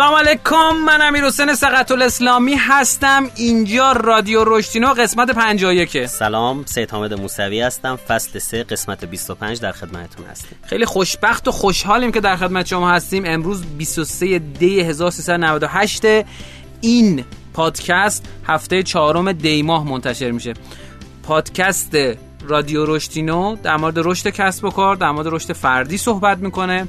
سلام 0.00 0.14
علیکم 0.14 0.76
من 0.86 1.02
امیر 1.02 1.24
حسین 1.24 1.54
سقط 1.54 1.92
الاسلامی 1.92 2.54
هستم. 2.54 3.30
اینجا 3.36 3.92
رادیو 3.92 4.44
رشتینو 4.46 4.86
قسمت 4.86 5.30
51 5.30 6.06
سلام 6.06 6.64
سید 6.66 6.90
حامد 6.90 7.14
موسوی 7.14 7.60
هستم. 7.60 7.96
فصل 7.96 8.38
3 8.38 8.62
قسمت 8.62 9.04
25 9.04 9.60
در 9.60 9.72
خدمتتون 9.72 10.26
هستیم. 10.26 10.58
خیلی 10.62 10.84
خوشبخت 10.84 11.48
و 11.48 11.52
خوشحالیم 11.52 12.12
که 12.12 12.20
در 12.20 12.36
خدمت 12.36 12.66
شما 12.66 12.90
هستیم. 12.90 13.22
امروز 13.26 13.64
23 13.64 14.38
دی 14.38 14.80
1398 14.80 16.04
این 16.80 17.24
پادکست 17.54 18.26
هفته 18.46 18.82
چهارم 18.82 19.32
دی 19.32 19.62
ماه 19.62 19.84
منتشر 19.88 20.30
میشه. 20.30 20.54
پادکست 21.22 21.96
رادیو 22.48 22.86
رشتینو 22.86 23.56
در 23.62 23.76
مورد 23.76 23.98
رشد 23.98 24.28
کسب 24.28 24.64
و 24.64 24.70
کار 24.70 24.96
در 24.96 25.10
مورد 25.10 25.26
رشد 25.26 25.52
فردی 25.52 25.98
صحبت 25.98 26.38
می‌کنه. 26.38 26.88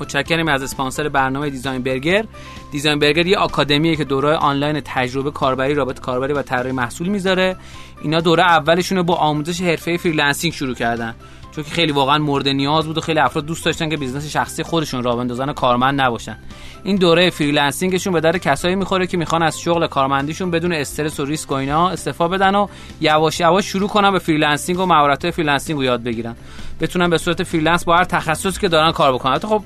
متشکریم 0.00 0.48
از 0.48 0.62
اسپانسر 0.62 1.08
برنامه 1.08 1.50
Design 1.50 1.82
Burger 1.82 2.24
Design 2.72 2.98
Burger 2.98 3.26
یه 3.26 3.38
آکادمیه 3.38 3.96
که 3.96 4.04
دوره 4.04 4.36
آنلاین 4.36 4.80
تجربه 4.84 5.30
کاربری 5.30 5.74
رابط 5.74 6.00
کاربری 6.00 6.32
و 6.32 6.42
طراحی 6.42 6.72
محصول 6.72 7.08
می‌ذاره. 7.08 7.56
اینا 8.02 8.20
دوره 8.20 8.42
اولشون 8.42 8.98
رو 8.98 9.04
با 9.04 9.14
آموزش 9.14 9.60
حرفه 9.60 9.96
freelancing 9.96 10.52
شروع 10.52 10.74
کردن. 10.74 11.14
چون 11.56 11.64
که 11.64 11.70
خیلی 11.70 11.92
واقعا 11.92 12.18
مورد 12.18 12.48
نیاز 12.48 12.86
بود 12.86 12.98
و 12.98 13.00
خیلی 13.00 13.18
افراد 13.18 13.46
دوست 13.46 13.64
داشتن 13.64 13.88
که 13.88 13.96
business 13.96 14.32
شخصی 14.32 14.62
خودشون 14.62 15.02
راه 15.02 15.16
بندازن 15.16 15.48
و 15.48 15.52
کارمند 15.52 16.00
نباشن. 16.00 16.38
این 16.84 16.96
دوره 16.96 17.30
freelancing 17.30 17.90
شون 17.90 18.12
به 18.12 18.20
درد 18.20 18.38
کسایی 18.38 18.74
می‌خوره 18.74 19.06
که 19.06 19.16
می‌خوان 19.16 19.42
از 19.42 19.60
شغل 19.60 19.86
کارمندیشون 19.86 20.50
بدون 20.50 20.72
استرس 20.72 21.20
و 21.20 21.24
ریسک 21.24 21.50
و 21.50 21.54
اینا 21.54 21.88
استعفا 21.88 22.36
بدن 22.36 22.54
و 22.54 22.66
یواش 23.00 23.40
یواش 23.40 23.66
شروع 23.66 23.88
کنن 23.88 24.10
به 24.10 24.18
freelancing 24.18 24.80
و 24.80 24.86
مهارت 24.86 25.30
freelancing 25.30 25.78
رو 25.78 25.84
یاد 25.84 26.02
بگیرن. 26.02 26.36
بتونن 26.80 27.10
به 27.10 27.18
صورت 27.18 27.42
freelance 27.42 27.84
با 27.84 27.96
هر 27.96 28.04
تخصصی 28.04 28.60
که 28.60 28.68
دارن 28.68 28.92
کار 28.92 29.12
بکنن. 29.12 29.38
خب 29.38 29.62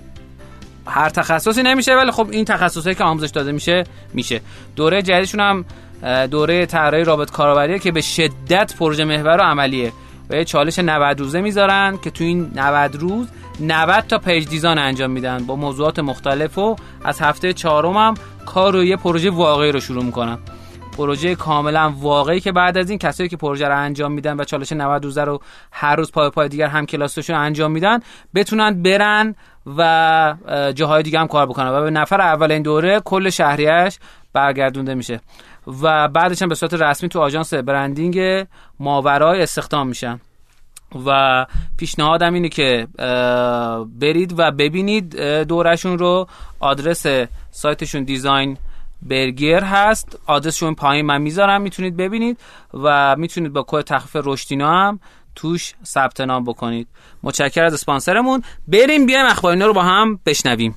هر 0.87 1.09
تخصصی 1.09 1.63
نمیشه 1.63 1.95
ولی 1.95 2.11
خب 2.11 2.29
این 2.31 2.45
تخصصی 2.45 2.95
که 2.95 3.05
آموزش 3.05 3.31
داده 3.31 3.53
میشه 3.53 3.85
میشه. 4.15 4.41
دوره 4.77 5.03
جدیدشون 5.03 5.41
هم 5.41 5.65
دوره 6.27 6.67
طراحی 6.67 7.05
رابط 7.05 7.31
کاربریه 7.31 7.79
که 7.79 7.93
به 7.93 8.01
شدت 8.01 8.75
پروژه 8.79 9.05
محور 9.05 9.37
و 9.37 9.43
عملیه. 9.43 9.93
و 10.31 10.37
یه 10.37 10.45
چالش 10.45 10.79
90 10.79 11.21
روزه 11.21 11.41
می‌ذارن 11.41 11.99
که 12.03 12.11
تو 12.11 12.25
این 12.25 12.51
90 12.55 12.97
روز 12.97 13.27
90 13.61 14.05
تا 14.09 14.19
page 14.19 14.49
design 14.49 14.79
انجام 14.79 15.11
میدن 15.11 15.47
با 15.47 15.57
موضوعات 15.57 15.99
مختلف 15.99 16.59
و 16.59 16.77
از 17.05 17.21
هفته 17.21 17.53
چهارم 17.53 17.97
هم 17.97 18.15
کار 18.47 18.73
روی 18.73 18.89
یه 18.89 18.97
پروژه 18.97 19.31
واقعی 19.31 19.73
رو 19.73 19.81
شروع 19.81 20.05
می‌کنن. 20.05 20.39
پروژه 20.97 21.35
کاملا 21.35 21.95
واقعی 22.01 22.41
که 22.41 22.53
بعد 22.53 22.79
از 22.79 22.91
این 22.91 22.99
کسایی 22.99 23.29
که 23.29 23.37
پروژه 23.37 23.69
رو 23.69 23.79
انجام 23.79 24.13
میدن 24.13 24.41
و 24.41 24.45
چالش 24.45 24.73
90 24.73 25.05
روزه 25.05 25.25
رو 25.25 25.41
هر 25.73 25.97
روز 25.97 26.13
پای 26.13 26.31
پای 26.31 26.49
دیگر 26.49 26.67
هم 26.67 26.87
کلاسشون 26.87 27.37
انجام 27.37 27.71
میدن 27.71 28.01
بتونن 28.35 28.83
برن 28.83 29.35
و 29.67 30.35
جاهای 30.75 31.03
دیگه 31.03 31.19
هم 31.19 31.27
کار 31.27 31.47
بکنن. 31.47 31.69
و 31.69 31.83
به 31.83 31.91
نفر 31.91 32.21
اول 32.21 32.53
این 32.53 32.63
دوره 32.63 33.01
کل 33.01 33.31
شهریش 33.31 33.99
برگردونده 34.33 34.95
میشه. 34.95 35.21
و 35.83 36.09
بعدش 36.09 36.43
هم 36.43 36.49
به 36.49 36.55
صورت 36.55 36.75
رسمی 36.75 37.09
تو 37.09 37.21
آژانس 37.21 37.55
برندینگ 37.55 38.47
ماورای 38.81 39.43
استخدام 39.43 39.89
میشن. 39.89 40.21
و 41.07 41.47
پیشنهادم 41.77 42.35
اینه 42.35 42.49
که 42.49 42.89
برید 44.01 44.35
و 44.39 44.51
ببینید 44.51 45.17
دورشون 45.23 45.99
رو. 45.99 46.27
آدرس 46.61 47.07
سایتشون 47.51 48.05
دیزاین 48.05 48.57
برگر 49.03 49.65
هست. 49.65 50.19
آدرسشون 50.27 50.75
پایین 50.75 51.07
من 51.07 51.23
می‌ذارم 51.23 51.63
می‌تونید 51.63 51.97
ببینید. 51.97 52.39
و 52.75 53.17
می‌تونید 53.17 53.53
با 53.53 53.65
کد 53.69 53.81
تخفیف 53.81 54.23
رشتینا 54.25 54.71
هم 54.71 55.01
توش 55.37 55.75
ثبت 55.85 56.21
نام 56.21 56.45
بکنید. 56.45 56.89
متشکر 57.23 57.65
از 57.65 57.75
اسپانسرمون. 57.75 58.43
بریم 58.69 59.07
بیایم 59.07 59.27
اخبار 59.27 59.53
اینا 59.53 59.67
رو 59.67 59.73
با 59.73 59.83
هم 59.83 60.21
بشنویم. 60.27 60.75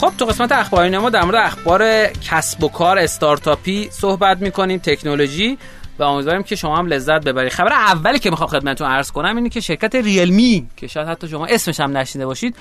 خب 0.00 0.12
تو 0.18 0.24
قسمت 0.24 0.52
اخباری 0.52 0.98
ما 0.98 1.10
در 1.10 1.24
مورد 1.24 1.34
اخبار 1.34 2.06
کسب 2.06 2.64
و 2.64 2.68
کار 2.68 2.98
استارتاپی 2.98 3.88
صحبت 3.90 4.38
می‌کنیم 4.38 4.78
تکنولوژی. 4.78 5.58
و 5.98 6.02
امیدواریم 6.02 6.42
که 6.42 6.56
شما 6.56 6.76
هم 6.76 6.86
لذت 6.86 7.24
ببرید. 7.24 7.52
خبر 7.52 7.72
اولی 7.72 8.18
که 8.18 8.30
می‌خوام 8.30 8.48
خدمتتون 8.48 8.88
عرض 8.90 9.10
کنم 9.10 9.36
اینه 9.36 9.48
که 9.48 9.60
شرکت 9.60 9.94
ریلمی 9.94 10.68
که 10.76 10.86
شاید 10.86 11.08
حتی 11.08 11.28
شما 11.28 11.46
اسمش 11.46 11.80
هم 11.80 11.96
نشنیده 11.96 12.26
باشید 12.26 12.56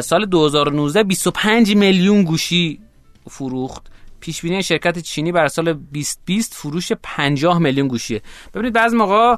سال 0.00 0.26
2019 0.26 1.02
25 1.02 1.76
میلیون 1.76 2.22
گوشی 2.22 2.80
فروخت. 3.30 3.82
پیش 4.20 4.42
بینی 4.42 4.62
شرکت 4.62 4.98
چینی 4.98 5.32
برای 5.32 5.48
سال 5.48 5.72
2020 5.72 6.54
فروش 6.54 6.92
50 7.02 7.58
میلیون 7.58 7.88
گوشیه. 7.88 8.22
ببینید 8.54 8.72
بعضی 8.72 8.96
موقع 8.96 9.36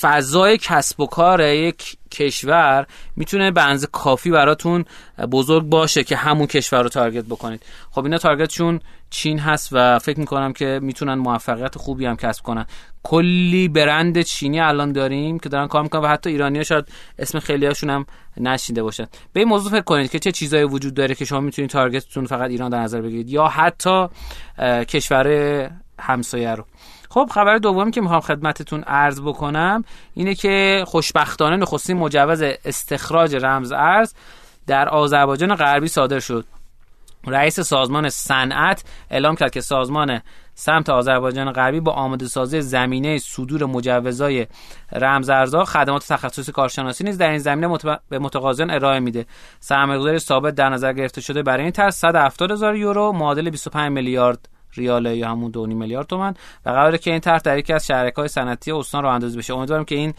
فضای 0.00 0.58
کسب 0.58 1.00
و 1.00 1.06
کار 1.06 1.40
یک 1.40 1.96
کشور 2.10 2.86
می‌تونه 3.16 3.50
به 3.50 3.62
اندازه 3.62 3.86
کافی 3.92 4.30
براتون 4.30 4.84
بزرگ 5.32 5.64
باشه 5.64 6.04
که 6.04 6.16
همون 6.16 6.46
کشور 6.46 6.82
رو 6.82 6.88
تارگت 6.88 7.24
بکنید. 7.24 7.62
خب 7.90 8.04
اینا 8.04 8.18
تارگتشون 8.18 8.80
چین 9.10 9.38
هست 9.38 9.68
و 9.72 9.98
فکر 9.98 10.20
می‌کنم 10.20 10.52
که 10.52 10.80
می‌تونن 10.82 11.14
موفقیت 11.14 11.78
خوبی 11.78 12.06
هم 12.06 12.16
کسب 12.16 12.42
کنن. 12.42 12.66
کلی 13.02 13.68
برند 13.68 14.22
چینی 14.22 14.60
الان 14.60 14.92
داریم 14.92 15.38
که 15.38 15.48
دارن 15.48 15.68
کار 15.68 15.82
می‌کنن 15.82 16.02
و 16.02 16.06
حتی 16.06 16.30
ایرانی 16.30 16.58
ها 16.58 16.64
شاید 16.64 16.88
اسم 17.18 17.38
خیلی 17.38 17.66
هاشون 17.66 17.90
هم 17.90 18.06
نشینده 18.36 18.82
باشن. 18.82 19.06
به 19.32 19.40
این 19.40 19.48
موضوع 19.48 19.70
فکر 19.70 19.80
کنید 19.80 20.10
که 20.10 20.18
چه 20.18 20.32
چیزایی 20.32 20.64
وجود 20.64 20.94
داره 20.94 21.14
که 21.14 21.24
شما 21.24 21.40
می‌تونید 21.40 21.70
تارگتتون 21.70 22.26
فقط 22.26 22.50
ایران 22.50 22.70
در 22.70 22.80
نظر 22.80 23.00
بگیرید 23.00 23.30
یا 23.30 23.46
حتی 23.46 24.06
کشور 24.88 25.70
همسایه 26.00 26.54
رو. 26.54 26.64
خب 27.10 27.30
خبر 27.34 27.58
دومی 27.58 27.90
که 27.90 28.00
می‌خوام 28.00 28.20
خدمتتون 28.20 28.82
عرض 28.82 29.20
بکنم 29.20 29.84
اینه 30.14 30.34
که 30.34 30.84
خوشبختانه 30.86 31.56
نخستین 31.56 31.96
مجوز 31.96 32.42
استخراج 32.42 33.36
رمز 33.36 33.72
ارز 33.72 34.14
در 34.66 34.88
آذربایجان 34.88 35.54
غربی 35.54 35.88
صادر 35.88 36.20
شد. 36.20 36.44
رئیس 37.26 37.60
سازمان 37.60 38.08
صنعت 38.08 38.84
اعلام 39.10 39.34
کرد 39.34 39.50
که 39.50 39.60
سازمان 39.60 40.20
سمت 40.54 40.88
آذربایجان 40.88 41.52
غربی 41.52 41.80
با 41.80 41.92
آماده 41.92 42.26
سازی 42.26 42.60
زمینه 42.60 43.18
صدور 43.18 43.64
مجوزهای 43.64 44.46
رمزارزها 44.92 45.64
خدمات 45.64 46.08
تخصصی 46.08 46.52
کارشناسی 46.52 47.04
نیز 47.04 47.18
در 47.18 47.30
این 47.30 47.38
زمینه 47.38 47.78
به 48.08 48.18
متقاضیان 48.18 48.70
ارائه 48.70 49.00
میده. 49.00 49.26
سرمایه‌گذاری 49.60 50.18
ثابت 50.18 50.54
در 50.54 50.68
نظر 50.68 50.92
گرفته 50.92 51.20
شده 51.20 51.42
برای 51.42 51.62
این 51.62 51.72
طرح 51.72 51.90
170 51.90 52.50
هزار 52.50 52.76
یورو 52.76 53.12
معادل 53.12 53.50
25 53.50 53.92
میلیارد 53.92 54.48
ریال 54.74 55.06
یا 55.06 55.30
همون 55.30 55.52
2.5 55.52 55.58
میلیارد 55.58 56.06
تومان. 56.06 56.34
و 56.66 56.70
قراره 56.70 56.98
که 56.98 57.10
این 57.10 57.20
طرح 57.20 57.38
در 57.38 57.58
یکی 57.58 57.72
از 57.72 57.86
شهرک‌های 57.86 58.28
صنعتی 58.28 58.72
استان 58.72 59.02
راه 59.02 59.14
اندازی 59.14 59.38
بشه. 59.38 59.54
امیدوارم 59.54 59.84
که 59.84 59.94
این 59.94 60.14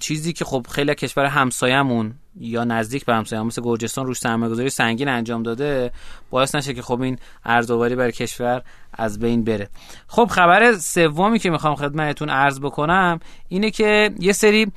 چیزی 0.00 0.32
که 0.32 0.44
خب 0.44 0.66
خیلی 0.70 0.94
کشور 0.94 1.24
همسایه‌مون 1.24 2.14
یا 2.40 2.64
نزدیک 2.64 3.04
به 3.04 3.14
همسایه 3.14 3.42
مثل 3.42 3.62
گرجستان 3.62 4.06
روش 4.06 4.18
سرمایه‌گذاری 4.18 4.70
سنگین 4.70 5.08
انجام 5.08 5.42
داده 5.42 5.90
باعث 6.30 6.54
نشه 6.54 6.74
که 6.74 6.82
خب 6.82 7.00
این 7.00 7.18
ارزآوری 7.44 7.94
برای 7.94 8.12
کشور 8.12 8.62
از 8.92 9.18
بین 9.18 9.44
بره. 9.44 9.68
خب 10.06 10.28
خبر 10.30 10.72
سومی 10.72 11.38
که 11.38 11.50
می‌خوام 11.50 11.74
خدمتتون 11.74 12.28
عرض 12.28 12.60
بکنم 12.60 13.20
اینه 13.48 13.70
که 13.70 14.10
یه 14.20 14.32
سری 14.32 14.72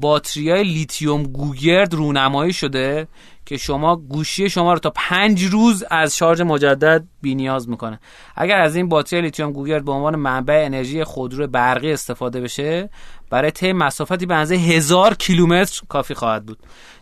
باتریای 0.00 0.64
لیتیوم 0.64 1.22
گوگرد 1.22 1.94
رونمایی 1.94 2.52
شده. 2.52 3.08
که 3.52 3.58
شما 3.58 3.96
گوشی 3.96 4.50
شما 4.50 4.72
رو 4.72 4.78
تا 4.78 4.92
پنج 4.94 5.44
روز 5.44 5.84
از 5.90 6.16
شارژ 6.16 6.40
مجدد 6.40 7.04
نیاز 7.22 7.68
می‌کنه. 7.68 8.00
اگر 8.36 8.60
از 8.60 8.76
این 8.76 8.88
باتری 8.88 9.20
لیتیوم 9.20 9.52
گوگرد 9.52 9.84
به 9.84 9.92
عنوان 9.92 10.16
منبع 10.16 10.62
انرژی 10.66 11.04
خودرو 11.04 11.46
برقی 11.46 11.92
استفاده 11.92 12.40
بشه 12.40 12.90
برای 13.30 13.50
طی 13.50 13.72
مسافتی 13.72 14.26
به 14.26 14.34
اندازه 14.34 14.54
هزار 14.54 15.14
کیلومتر 15.14 15.80
کافی 15.88 16.14
خواهد 16.14 16.46
بود. 16.46 16.58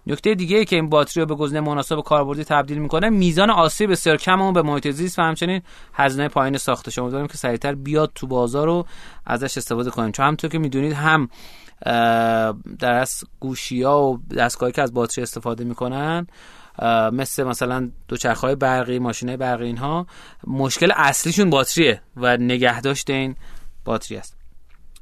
نکته 0.07 0.35
دیگه 0.35 0.57
ای 0.57 0.65
که 0.65 0.77
این 0.77 0.89
باتری 0.89 1.21
رو 1.21 1.27
به 1.27 1.35
گزینه 1.35 1.61
مناسب 1.61 2.01
کاربردی 2.01 2.45
تبدیل 2.45 2.79
می‌کنه 2.79 3.11
میزان 3.11 3.51
آسیب 3.51 3.91
بسیار 3.91 4.17
کم 4.17 4.43
اون 4.43 4.53
به 4.53 4.63
محیط 4.63 4.91
زیست 4.91 5.19
و 5.19 5.23
همچنین 5.23 5.63
هزینه 5.95 6.29
پایین 6.29 6.57
ساخته 6.57 6.91
شما. 6.91 7.11
داریم 7.11 7.27
که 7.27 7.39
سریعتر 7.39 7.75
بیاد 7.75 8.13
تو 8.15 8.27
بازار 8.27 8.67
رو 8.67 8.87
ازش 9.27 9.59
استفاده 9.59 9.91
کنیم. 9.91 10.13
چون 10.13 10.27
همونطور 10.27 10.51
که 10.51 10.59
می‌دونید 10.59 10.93
هم 10.93 11.29
در 12.79 12.93
از 12.93 13.25
گوشی 13.41 13.83
ها 13.83 14.03
و 14.03 14.21
دستگاهی 14.37 14.73
که 14.73 14.83
از 14.83 14.95
باتری 14.95 15.23
استفاده 15.23 15.65
می‌کنن 15.65 16.27
مثل 17.13 17.45
مثلا 17.45 17.91
دوچرخه 18.09 18.41
های 18.41 18.55
برقی 18.55 18.99
ماشین 18.99 19.37
برقی 19.37 19.67
اینها 19.67 20.07
مشکل 20.47 20.93
اصلیشون 20.97 21.51
باتریه 21.51 22.03
و 22.17 22.37
نگهداشت 22.37 23.11
این 23.11 23.37
باتری 23.85 24.17
است. 24.17 24.37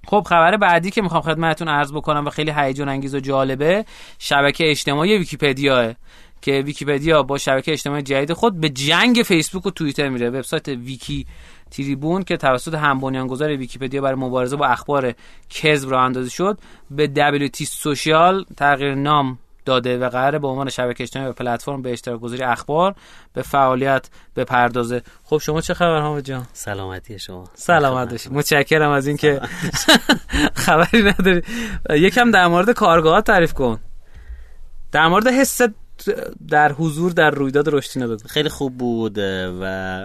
خب 0.06 0.26
خبر 0.28 0.56
بعدی 0.56 0.90
که 0.90 1.02
می‌خوام 1.02 1.22
خدمتتون 1.22 1.68
عرض 1.68 1.92
بکنم 1.92 2.26
و 2.26 2.30
خیلی 2.30 2.52
هیجان 2.56 2.88
انگیز 2.88 3.14
و 3.14 3.20
جالبه 3.20 3.84
شبکه 4.18 4.70
اجتماعی 4.70 5.18
ویکیپدیا 5.18 5.94
که 6.42 6.52
ویکیپدیا 6.66 7.22
با 7.22 7.38
شبکه 7.38 7.72
اجتماعی 7.72 8.02
جدید 8.02 8.32
خود 8.32 8.60
به 8.60 8.68
جنگ 8.68 9.22
فیسبوک 9.26 9.66
و 9.66 9.70
توییتر 9.70 10.08
میره. 10.08 10.30
وبسایت 10.30 10.68
ویکی 10.68 11.26
تریبون 11.70 12.22
که 12.22 12.36
توسط 12.36 12.74
هم 12.74 13.00
بنیانگذار 13.00 13.48
ویکیپدیا 13.48 14.02
برای 14.02 14.14
مبارزه 14.14 14.56
با 14.56 14.66
اخبار 14.66 15.14
کذب 15.50 15.90
راه 15.90 16.02
اندازی 16.02 16.30
شد 16.30 16.58
به 16.90 17.10
WT 17.48 17.64
سوشیال 17.64 18.44
تغییر 18.56 18.94
نام 18.94 19.38
داده 19.68 19.98
و 19.98 20.08
قرار 20.08 20.38
به 20.38 20.48
عنوان 20.48 20.68
شبکه 20.68 21.02
اجتماعی 21.02 21.30
و 21.30 21.32
پلتفرم 21.32 21.82
به 21.82 21.92
اشتراک 21.92 22.20
گذاری 22.20 22.42
اخبار 22.42 22.94
به 23.32 23.42
فعالیت 23.42 24.08
بپردازه. 24.36 25.02
خب 25.24 25.38
شما 25.38 25.60
چه 25.60 25.74
خبر 25.74 26.00
حامد 26.00 26.24
جان؟ 26.24 26.46
سلامتی 26.52 27.18
شما. 27.18 27.44
سلامت 27.54 28.10
باشید 28.10 28.32
متشکرم 28.32 28.90
از 28.90 29.06
اینکه 29.06 29.40
خبری 30.66 31.02
نداری. 31.02 31.42
یکم 31.90 32.30
در 32.30 32.46
مورد 32.46 32.70
کارگاه 32.70 33.20
تعریف 33.20 33.52
کن. 33.52 33.80
در 34.92 35.08
مورد 35.08 35.26
حس 35.26 35.60
در 36.48 36.72
حضور 36.72 37.12
در 37.12 37.30
رویداد 37.30 37.68
رشدی 37.68 38.00
بگو 38.00 38.28
خیلی 38.28 38.48
خوب 38.48 38.78
بود 38.78 39.18
و 39.18 39.64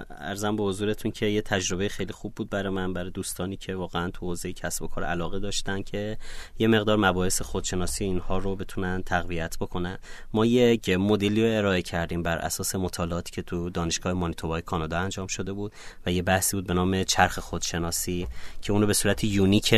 ارزم 0.09 0.55
به 0.55 0.63
حضورتون 0.63 1.11
که 1.11 1.25
یه 1.25 1.41
تجربه 1.41 1.89
خیلی 1.89 2.13
خوب 2.13 2.35
بود 2.35 2.49
برای 2.49 2.73
من 2.73 2.93
برای 2.93 3.11
دوستانی 3.11 3.57
که 3.57 3.75
واقعا 3.75 4.09
تو 4.09 4.25
حوزه 4.25 4.53
کسب 4.53 4.83
و 4.83 4.87
کار 4.87 5.03
علاقه 5.03 5.39
داشتن 5.39 5.81
که 5.81 6.17
یه 6.59 6.67
مقدار 6.67 6.97
مباحث 6.97 7.41
خودشناسی 7.41 8.03
اینها 8.03 8.37
رو 8.37 8.55
بتونن 8.55 9.03
تقویت 9.03 9.57
بکنن. 9.59 9.97
ما 10.33 10.45
یک 10.45 10.89
مدلی 10.89 11.41
رو 11.41 11.57
ارائه 11.57 11.81
کردیم 11.81 12.23
بر 12.23 12.37
اساس 12.37 12.75
مطالعاتی 12.75 13.31
که 13.31 13.41
تو 13.41 13.69
دانشگاه 13.69 14.13
مانیتوبای 14.13 14.61
کانادا 14.61 14.99
انجام 14.99 15.27
شده 15.27 15.53
بود 15.53 15.71
و 16.05 16.11
یه 16.11 16.21
بحثی 16.21 16.55
بود 16.57 16.67
به 16.67 16.73
نام 16.73 17.03
چرخ 17.03 17.39
خودشناسی 17.39 18.27
که 18.61 18.73
اونو 18.73 18.87
به 18.87 18.93
صورت 18.93 19.23
یونیک 19.23 19.75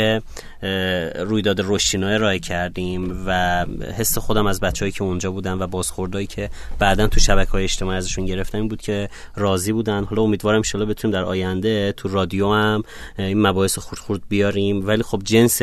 رویداد 1.16 1.62
رشدینا 1.64 2.08
ارائه 2.08 2.40
کردیم 2.40 3.24
و 3.28 3.66
حس 3.98 4.18
خودم 4.18 4.48
از 4.48 4.60
بچههایی 4.60 4.92
که 4.92 5.04
اونجا 5.04 5.32
بودن 5.32 5.54
و 5.54 5.68
بازخورد 5.68 6.05
بازخوردایی 6.06 6.28
که 6.28 6.50
بعدا 6.80 7.08
تو 7.08 7.20
شبکه 7.20 7.52
های 7.52 7.64
اجتماعی 7.64 7.98
ازشون 7.98 8.26
گرفتم 8.26 8.58
این 8.58 8.68
بود 8.68 8.82
که 8.82 9.10
راضی 9.36 9.72
بودن. 9.72 10.04
حالا 10.04 10.22
امیدوارم 10.22 10.62
ان 10.76 10.86
بتونیم 10.86 11.14
در 11.18 11.24
آینده 11.24 11.92
تو 11.92 12.10
رادیو 12.10 12.54
هم 12.54 12.84
این 13.18 13.42
مباحث 13.42 13.80
خورد 13.80 14.02
خورد 14.02 14.22
بیاریم. 14.30 14.88
ولی 14.88 15.04
خب 15.04 15.22
جنس 15.24 15.62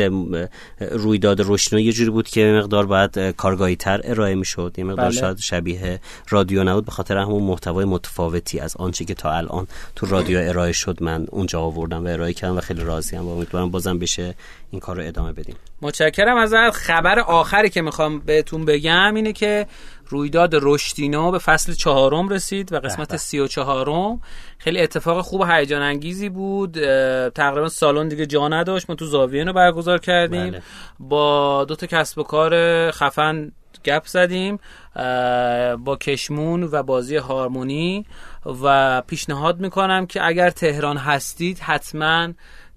رویداد 0.79 1.41
روشنو 1.41 1.79
یه 1.79 1.91
جوری 1.91 2.09
بود 2.09 2.27
که 2.27 2.45
مقدار 2.45 2.85
باید 2.85 3.19
کارگاهی 3.19 3.75
تر 3.75 4.01
ارائه 4.03 4.35
می‌شد. 4.35 4.75
یه 4.77 4.83
مقدار 4.83 5.09
بله. 5.09 5.19
شاید 5.19 5.37
شبیه 5.37 5.99
رادیو 6.29 6.63
نبود. 6.63 6.85
به 6.85 6.91
خاطر 6.91 7.17
همون 7.17 7.43
محتوای 7.43 7.85
متفاوتی 7.85 8.59
از 8.59 8.75
آنچه 8.77 9.05
که 9.05 9.13
تا 9.13 9.31
الان 9.31 9.67
تو 9.95 10.05
رادیو 10.05 10.39
ارائه 10.41 10.71
شد 10.71 11.03
من 11.03 11.25
اونجا 11.31 11.61
آوردم 11.61 12.05
و 12.05 12.07
ارائه 12.07 12.33
کردم 12.33 12.57
و 12.57 12.61
خیلی 12.61 12.83
راضی 12.83 13.15
ام 13.15 13.27
و 13.27 13.31
امیدوارم 13.31 13.71
بازم 13.71 13.99
بشه 13.99 14.35
این 14.71 14.79
کار 14.79 14.95
رو 14.95 15.07
ادامه 15.07 15.31
بدیم. 15.31 15.55
متشکرم. 15.81 16.37
از 16.37 16.53
خبر 16.73 17.19
آخری 17.19 17.69
که 17.69 17.81
می‌خوام 17.81 18.19
بهتون 18.19 18.65
بگم 18.65 19.15
اینه 19.15 19.33
که 19.33 19.67
رویداد 20.07 20.49
رشدینا 20.61 21.31
به 21.31 21.39
فصل 21.39 21.73
چهارم 21.73 22.29
رسید 22.29 22.73
و 22.73 22.79
قسمت 22.79 23.17
سی 23.17 23.39
و 23.39 23.47
چهارم. 23.47 24.21
خیلی 24.57 24.79
اتفاق 24.79 25.21
خوب 25.21 25.41
و 25.41 25.45
هیجان 25.45 25.81
انگیزی 25.81 26.29
بود. 26.29 26.73
تقریبا 27.29 27.69
سالن 27.69 28.07
دیگه 28.07 28.25
جا 28.25 28.47
نداشت. 28.47 28.89
ما 28.89 28.95
تو 28.95 29.05
زاویه 29.05 29.43
رو 29.43 29.53
برگزار 29.53 29.97
کردیم. 29.97 30.49
بله. 30.49 30.61
با 30.99 31.65
دو 31.65 31.75
تا 31.75 31.87
کسب 31.87 32.19
و 32.19 32.23
کار 32.23 32.91
خفن 32.91 33.51
گپ 33.83 34.05
زدیم. 34.05 34.59
با 35.77 35.97
کشمون 36.01 36.63
و 36.71 36.83
بازی 36.83 37.15
هارمونی. 37.15 38.05
و 38.63 39.01
پیشنهاد 39.01 39.59
می‌کنم 39.59 40.05
که 40.05 40.25
اگر 40.25 40.49
تهران 40.49 40.97
هستید 40.97 41.59
حتما 41.59 42.27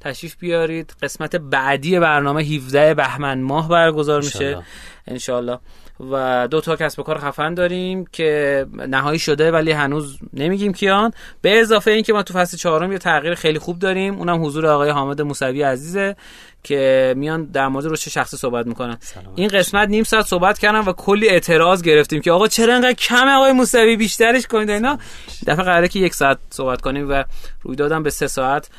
تشریف 0.01 0.37
بیارید. 0.37 0.95
قسمت 1.03 1.37
بعدی 1.37 2.01
برنامه 2.01 2.43
17 2.43 2.95
بهمن 2.95 3.41
ماه 3.41 3.69
برگزار 3.69 4.23
میشه. 4.23 4.63
انشالله. 5.07 5.59
و 6.01 6.49
دو 6.51 6.61
تا 6.61 6.77
کسب 6.77 7.01
و 7.01 7.03
کار 7.03 7.19
خفن 7.19 7.55
داریم 7.55 8.05
که 8.13 8.67
نهایی 8.73 9.19
شده 9.19 9.51
ولی 9.51 9.73
هنوز 9.73 10.19
نمیگیم 10.33 10.73
کیان. 10.73 11.13
به 11.43 11.61
اضافه 11.61 11.91
اینکه 11.91 12.13
ما 12.13 12.23
تو 12.23 12.35
فصل 12.35 12.57
چهارم 12.57 12.93
یه 12.93 12.99
تغییر 12.99 13.35
خیلی 13.35 13.59
خوب 13.59 13.79
داریم. 13.79 14.15
اونم 14.15 14.45
حضور 14.45 14.67
آقای 14.67 14.91
حامد 14.91 15.23
موسوی 15.23 15.63
عزیزه 15.63 16.17
که 16.63 17.15
میان 17.17 17.45
در 17.45 17.69
مورد 17.69 17.87
رشد 17.87 18.11
شخصی 18.11 18.37
صحبت 18.37 18.67
می‌کنن. 18.67 18.99
این 19.35 19.49
قسمت 19.49 19.89
نیم 19.89 20.05
ساعت 20.05 20.27
صحبت 20.27 20.59
کردم 20.59 20.89
و 20.89 20.93
کلی 20.93 21.29
اعتراض 21.29 21.83
گرفتیم 21.83 22.21
که 22.21 22.33
آقا 22.33 22.49
چرا 22.49 22.75
انقدر 22.75 22.93
کم 22.93 23.29
آقای 23.29 23.53
موسوی؟ 23.53 23.97
بیشترش 23.97 24.47
کنید 24.47 24.71
اینا. 24.71 24.99
دفعه 25.47 25.65
قراره 25.65 25.89
که 25.89 25.99
یک 25.99 26.15
ساعت 26.15 26.39
صحبت 26.51 26.81
کنیم 26.81 27.11
و 27.11 27.25
روی 27.63 27.77
دادم 27.77 28.03
به 28.03 28.11
سه 28.11 28.27
ساعت 28.27 28.71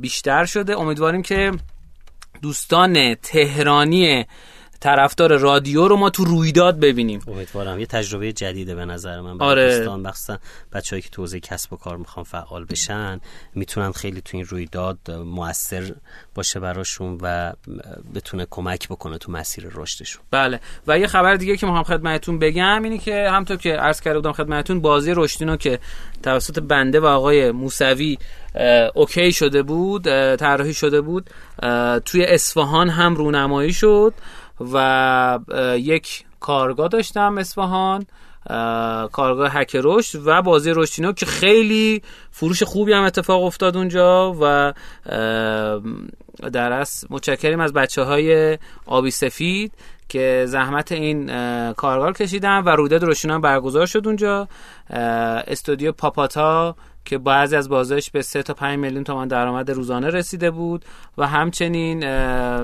بیشتر 0.00 0.44
شده. 0.44 0.78
امیدواریم 0.78 1.22
که 1.22 1.52
دوستان 2.42 3.14
تهرانی 3.14 4.26
طرفدار 4.86 5.36
رادیو 5.36 5.88
رو 5.88 5.96
ما 5.96 6.10
تو 6.10 6.24
رویداد 6.24 6.80
ببینیم. 6.80 7.20
امیدوارم. 7.26 7.80
یه 7.80 7.86
تجربه 7.86 8.32
جدیده 8.32 8.74
به 8.74 8.84
نظر 8.84 9.20
من. 9.20 9.40
آره. 9.40 9.78
دوستان 9.78 10.00
مخصوصا 10.00 10.38
بچه‌ای 10.72 11.02
که 11.02 11.08
تو 11.08 11.26
کسب 11.26 11.72
و 11.72 11.76
کار 11.76 11.96
می‌خوان 11.96 12.24
فعال 12.24 12.64
بشن 12.64 13.20
می‌تونن 13.54 13.92
خیلی 13.92 14.20
تو 14.20 14.36
این 14.36 14.46
رویداد 14.46 15.10
موثر 15.10 15.94
باشه 16.34 16.60
براشون 16.60 17.18
و 17.22 17.52
بتونه 18.14 18.46
کمک 18.50 18.88
بکنه 18.88 19.18
تو 19.18 19.32
مسیر 19.32 19.68
رشدشون. 19.74 20.22
بله. 20.30 20.60
و 20.86 20.98
یه 20.98 21.06
خبر 21.06 21.34
دیگه 21.34 21.56
که 21.56 21.66
می‌خوام 21.66 21.84
خدمتتون 21.84 22.38
بگم 22.38 22.82
اینه 22.82 22.98
که 22.98 23.30
همونطور 23.30 23.56
که 23.56 23.72
عرض 23.72 24.00
کرده 24.00 24.18
بودم 24.18 24.32
خدمتتون 24.32 24.80
بازی 24.80 25.12
رشدینو 25.16 25.56
که 25.56 25.78
توسط 26.22 26.58
بنده 26.58 27.00
و 27.00 27.06
آقای 27.06 27.50
موسوی 27.50 28.18
اوکی 28.94 29.32
شده 29.32 29.62
بود 29.62 30.02
طراحی 30.36 30.74
شده 30.74 31.00
بود 31.00 31.30
توی 32.04 32.24
اصفهان 32.24 32.88
هم 32.88 33.14
رونمایی 33.14 33.72
شد. 33.72 34.14
و 34.60 35.38
یک 35.78 36.24
کارگاه 36.40 36.88
داشتم 36.88 37.38
اصفهان. 37.38 38.06
کارگاه 39.12 39.50
هک 39.52 39.76
رشد 39.82 40.18
و 40.26 40.42
بازی 40.42 40.72
رشدینو 40.74 41.12
که 41.12 41.26
خیلی 41.26 42.02
فروش 42.30 42.62
خوبی 42.62 42.92
هم 42.92 43.02
اتفاق 43.02 43.42
افتاد 43.42 43.76
اونجا 43.76 44.36
و 44.40 44.72
در 46.50 46.72
از 46.72 47.04
متشکریم 47.10 47.60
از 47.60 47.72
بچه 47.72 48.02
های 48.02 48.58
آبی 48.86 49.10
سفید 49.10 49.72
که 50.08 50.44
زحمت 50.48 50.92
این 50.92 51.26
کارگاه 51.72 52.12
کشیدن 52.12 52.58
و 52.58 52.68
رویداد 52.68 53.02
روشنا 53.02 53.34
هم 53.34 53.40
برگزار 53.40 53.86
شد 53.86 54.02
اونجا. 54.06 54.48
استودیو 54.90 55.92
پاپاتا 55.92 56.76
که 57.04 57.18
بعضی 57.18 57.56
از 57.56 57.68
بازارش 57.68 58.10
به 58.10 58.22
3 58.22 58.42
تا 58.42 58.54
5 58.54 58.78
میلیون 58.78 59.04
تومان 59.04 59.28
درآمد 59.28 59.70
روزانه 59.70 60.08
رسیده 60.08 60.50
بود 60.50 60.84
و 61.18 61.26
همچنین 61.26 62.00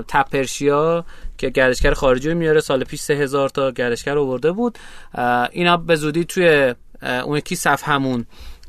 TapPersia 0.01 1.05
که 1.43 1.49
گردشگر 1.49 1.93
خارجی 1.93 2.33
میاره 2.33 2.61
سال 2.61 2.83
پیش 2.83 3.01
3000 3.01 3.49
تا 3.49 3.71
گردشگر 3.71 4.17
آورده 4.17 4.51
بود. 4.51 4.77
اینا 5.51 5.77
به 5.77 5.95
زودی 5.95 6.25
توی 6.25 6.75
اون 7.01 7.37
یکی 7.37 7.55
صف 7.55 7.83
همون 7.83 8.25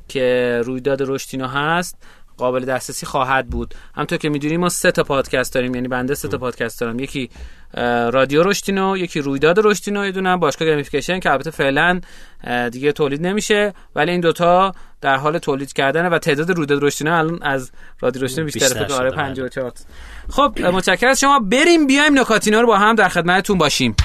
که 0.09 0.61
رویداد 0.65 1.03
رشدینو 1.03 1.47
هست 1.47 1.97
قابل 2.37 2.65
دسترسی 2.65 3.07
خواهد 3.07 3.47
بود. 3.47 3.75
همطور 3.95 4.19
که 4.19 4.29
می‌دونیم 4.29 4.61
ما 4.61 4.69
سه 4.69 4.91
تا 4.91 5.03
پادکست 5.03 5.55
داریم 5.55 5.75
یعنی 5.75 5.89
بنده 5.89 6.15
سه 6.15 6.29
تا 6.29 6.39
پادکست 6.39 6.81
دارم. 6.81 6.99
یکی 6.99 7.31
رادیو 8.13 8.43
رشدینو 8.43 8.97
یکی 8.97 9.21
رویداد 9.21 9.67
رشدینو 9.67 10.07
یه 10.07 10.37
باشگاه 10.37 10.69
gamification 10.69 11.21
که 11.21 11.31
البته 11.31 11.51
فعلا 11.51 12.01
دیگه 12.73 12.93
تولید 12.93 13.27
نمیشه 13.27 13.75
ولی 13.97 14.11
این 14.11 14.21
دوتا 14.21 14.73
در 15.01 15.17
حال 15.17 15.39
تولید 15.39 15.73
کردن 15.73 16.07
و 16.07 16.19
تعداد 16.19 16.51
رویداد 16.51 16.85
رشتینو 16.85 17.19
الان 17.19 17.43
از 17.43 17.73
رادیو 18.01 18.23
رشتینو 18.23 18.45
بیشتر 18.47 18.95
آره 18.95 19.11
54 19.11 19.73
خب 20.31 20.59
متشکرم 20.61 21.15
شما. 21.15 21.39
بریم 21.39 21.87
بیایم 21.87 22.19
نکاتینا 22.19 22.61
رو 22.61 22.67
با 22.67 22.79
هم 22.79 22.95
در 22.95 23.09
خدمتتون 23.09 23.59
باشیم. 23.59 23.97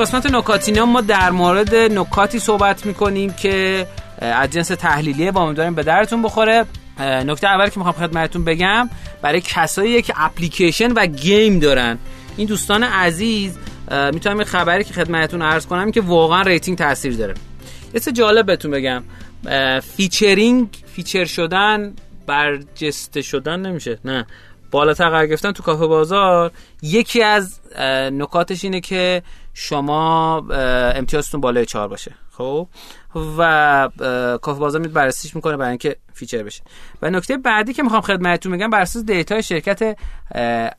قسمت 0.00 0.26
نکاتینا 0.26 0.86
ما 0.86 1.00
در 1.00 1.30
مورد 1.30 1.74
نکاتی 1.74 2.38
صحبت 2.38 2.86
می‌کنیم 2.86 3.32
که 3.32 3.86
از 4.20 4.50
جنس 4.50 4.68
تحلیلیه 4.68 5.32
با 5.32 5.42
امیدواریم 5.42 5.74
به 5.74 5.82
دردتون 5.82 6.22
بخوره. 6.22 6.64
نکته 7.00 7.46
اول 7.46 7.68
که 7.68 7.72
می‌خوام 7.76 7.94
خدمتتون 7.94 8.44
بگم 8.44 8.90
برای 9.22 9.40
کسایی 9.40 10.02
که 10.02 10.14
اپلیکیشن 10.16 10.92
و 10.92 11.06
game 11.06 11.58
دارن 11.58 11.98
این 12.36 12.46
دوستان 12.46 12.84
عزیز 12.84 13.58
می‌تونم 14.12 14.38
یه 14.38 14.44
خبری 14.44 14.84
که 14.84 14.94
خدمتتون 14.94 15.42
عرض 15.42 15.66
کنم 15.66 15.92
که 15.92 16.00
واقعا 16.00 16.42
rating 16.42 16.78
تاثیر 16.78 17.16
داره. 17.16 17.34
یه 17.94 18.00
جالب 18.00 18.46
بهتون 18.46 18.70
بگم 18.70 19.02
featuring 19.96 20.68
feature 20.94 21.24
شدن 21.24 21.94
برجسته 22.26 23.22
شدن 23.22 23.60
نمیشه 23.60 23.98
نه. 24.04 24.26
بالاتر 24.70 25.08
قرار 25.08 25.26
گرفتن 25.26 25.52
تو 25.52 25.62
کافه 25.62 25.86
بازار. 25.86 26.50
یکی 26.82 27.22
از 27.22 27.60
نکاتش 28.12 28.64
اینه 28.64 28.80
که 28.80 29.22
شما 29.54 30.36
امتیازتون 30.94 31.40
بالای 31.40 31.66
چهار 31.66 31.88
باشه. 31.88 32.14
خب؟ 32.32 32.68
و 33.38 33.88
کافه 34.42 34.60
بازار 34.60 34.80
میاد 34.80 34.92
بررسیش 34.92 35.36
می‌کنه 35.36 35.56
برای 35.56 35.70
اینکه 35.70 35.96
feature 36.12 36.42
بشه. 36.42 36.62
و 37.02 37.10
نکته 37.10 37.36
بعدی 37.36 37.72
که 37.72 37.82
می‌خوام 37.82 38.02
خدمتتون 38.02 38.52
بگم 38.52 38.70
بر 38.70 38.80
اساس 38.80 39.04
data 39.04 39.34
ی 39.34 39.42
شرکت 39.42 39.98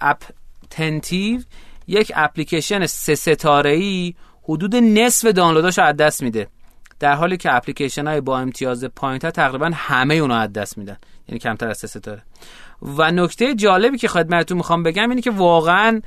Apptentive 0.01 1.41
یک 1.87 2.11
اپلیکیشن 2.15 2.85
سه 2.85 3.15
ستاره 3.15 3.71
ای 3.71 4.13
حدود 4.43 4.75
نصف 4.75 5.27
دانلوداش 5.27 5.79
از 5.79 5.95
دست 5.95 6.23
میده. 6.23 6.47
در 6.99 7.13
حالی 7.13 7.37
که 7.37 7.55
اپلیکیشن 7.55 8.07
های 8.07 8.21
با 8.21 8.39
امتیاز 8.39 8.85
پایین 8.85 9.19
تقریبا 9.19 9.71
همه 9.73 10.15
اونو 10.15 10.33
از 10.33 10.53
دست 10.53 10.77
میدن. 10.77 10.97
یعنی 11.27 11.39
کمتر 11.39 11.67
از 11.67 11.77
سه 11.77 11.87
ستاره. 11.87 12.21
و 12.81 13.11
نکته 13.11 13.55
جالبی 13.55 13.97
که 13.97 14.07
خدمتتون 14.07 14.57
می‌خوام 14.57 14.83
بگم 14.83 15.09
اینه 15.09 15.21
که 15.21 15.31
واقعا 15.31 16.01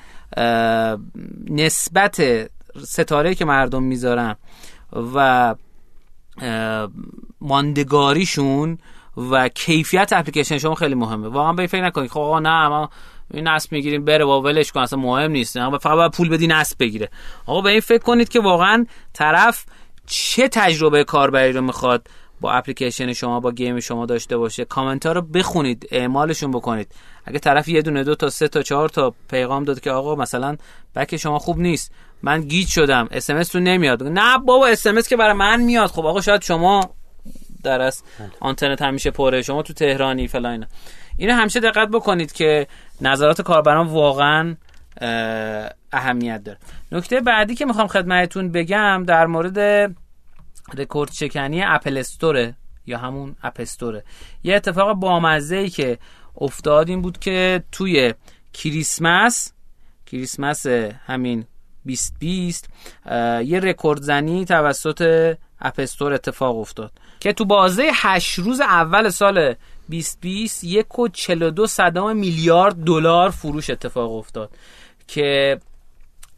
نسبت 1.50 2.48
ستاره 2.78 3.34
که 3.34 3.44
مردم 3.44 3.82
می‌ذارن 3.82 4.36
و 5.14 5.54
ماندگاریشون 7.40 8.78
و 9.30 9.48
کیفیت 9.48 10.12
اپلیکیشن 10.12 10.58
شما 10.58 10.74
خیلی 10.74 10.94
مهمه. 10.94 11.28
واقعا 11.28 11.52
به 11.52 11.66
فکر 11.66 11.84
نکنید. 11.84 12.10
خب 12.10 12.20
آقا 12.20 12.40
نه 12.40 12.68
ما 12.68 12.90
این 13.30 13.48
نصب 13.48 13.72
می‌گیریم 13.72 14.04
بره 14.04 14.24
با 14.24 14.42
ولش 14.42 14.72
کن 14.72 14.80
اصلا 14.80 14.98
مهم 14.98 15.30
نیست. 15.30 15.58
فقط 15.58 15.96
باید 15.96 16.12
پول 16.12 16.28
بدی 16.28 16.46
نصب 16.46 16.76
بگیره. 16.80 17.08
آقا 17.46 17.60
به 17.60 17.70
این 17.70 17.80
فکر 17.80 18.02
کنید 18.02 18.28
که 18.28 18.40
واقعا 18.40 18.86
طرف 19.12 19.64
چه 20.06 20.48
تجربه 20.48 21.04
کاربری 21.04 21.52
رو 21.52 21.60
می‌خواد 21.60 22.08
با 22.44 22.52
اپلیکیشن 22.52 23.12
شما 23.12 23.40
با 23.40 23.52
game 23.52 23.80
شما 23.80 24.06
داشته 24.06 24.36
باشه. 24.36 24.64
کامنت 24.64 25.06
ها 25.06 25.12
رو 25.12 25.22
بخونید 25.22 25.88
اعمالشون 25.90 26.50
بکنید. 26.50 26.92
اگه 27.24 27.38
طرف 27.38 27.68
یه 27.68 27.82
دونه 27.82 28.04
دو 28.04 28.14
تا 28.14 28.30
سه 28.30 28.48
تا 28.48 28.62
چهار 28.62 28.88
تا 28.88 29.14
پیغام 29.30 29.64
داد 29.64 29.80
که 29.80 29.90
آقا 29.90 30.14
مثلا 30.14 30.56
back 30.96 31.16
شما 31.16 31.38
خوب 31.38 31.58
نیست 31.58 31.92
من 32.22 32.40
گیج 32.40 32.68
شدم 32.68 33.08
SMS 33.10 33.42
تو 33.42 33.60
نمیاد. 33.60 34.02
نه 34.02 34.38
بابا 34.38 34.66
SMS 34.66 35.02
که 35.02 35.16
برای 35.16 35.32
من 35.32 35.60
میاد. 35.60 35.90
خب 35.90 36.06
آقا 36.06 36.20
شاید 36.20 36.42
شما 36.42 36.90
در 37.62 37.80
از. 37.80 38.02
آنتنت 38.40 38.82
همیشه 38.82 39.10
پره 39.10 39.42
شما 39.42 39.62
تو 39.62 39.72
تهرانی 39.72 40.28
فلان 40.28 40.66
اینو 41.16 41.34
همیشه 41.34 41.60
دقت 41.60 41.88
بکنید 41.88 42.32
که 42.32 42.66
نظرات 43.00 43.42
کاربران 43.42 43.86
واقعا 43.86 44.56
اهمیت 45.92 46.44
داره. 46.44 46.58
نکته 46.92 47.20
بعدی 47.20 47.54
که 47.54 47.64
می‌خوام 47.64 47.86
خدمتتون 47.86 48.52
بگم 48.52 49.04
در 49.06 49.26
مورد 49.26 49.90
رکورد 50.78 51.12
شکنی 51.12 51.62
Apple 51.62 51.98
Store 51.98 52.46
ه 52.46 52.56
یا 52.86 52.98
همون 52.98 53.36
App 53.42 53.56
Store 53.58 53.91
ه. 53.91 54.04
یه 54.44 54.56
اتفاق 54.56 54.92
بامزه 54.92 55.56
ای 55.56 55.68
که 55.68 55.98
افتاد 56.36 56.88
این 56.88 57.02
بود 57.02 57.18
که 57.18 57.64
توی 57.72 58.14
کریسمس 58.52 59.52
کریسمس 60.06 60.66
همین 61.06 61.46
2020 61.84 62.68
یه 63.44 63.60
رکورد 63.60 64.02
زنی 64.02 64.44
توسط 64.44 65.34
App 65.60 65.80
Store 65.80 66.12
اتفاق 66.12 66.58
افتاد 66.58 66.92
که 67.20 67.32
تو 67.32 67.44
بازه 67.44 67.90
8 67.94 68.38
روز 68.38 68.60
اول 68.60 69.08
سال 69.08 69.54
2020 69.90 70.64
یک 70.64 70.98
و 70.98 71.08
42 71.08 71.66
صدم 71.66 72.16
میلیارد 72.16 72.84
دلار 72.84 73.30
فروش 73.30 73.70
اتفاق 73.70 74.12
افتاد 74.12 74.50
که 75.08 75.60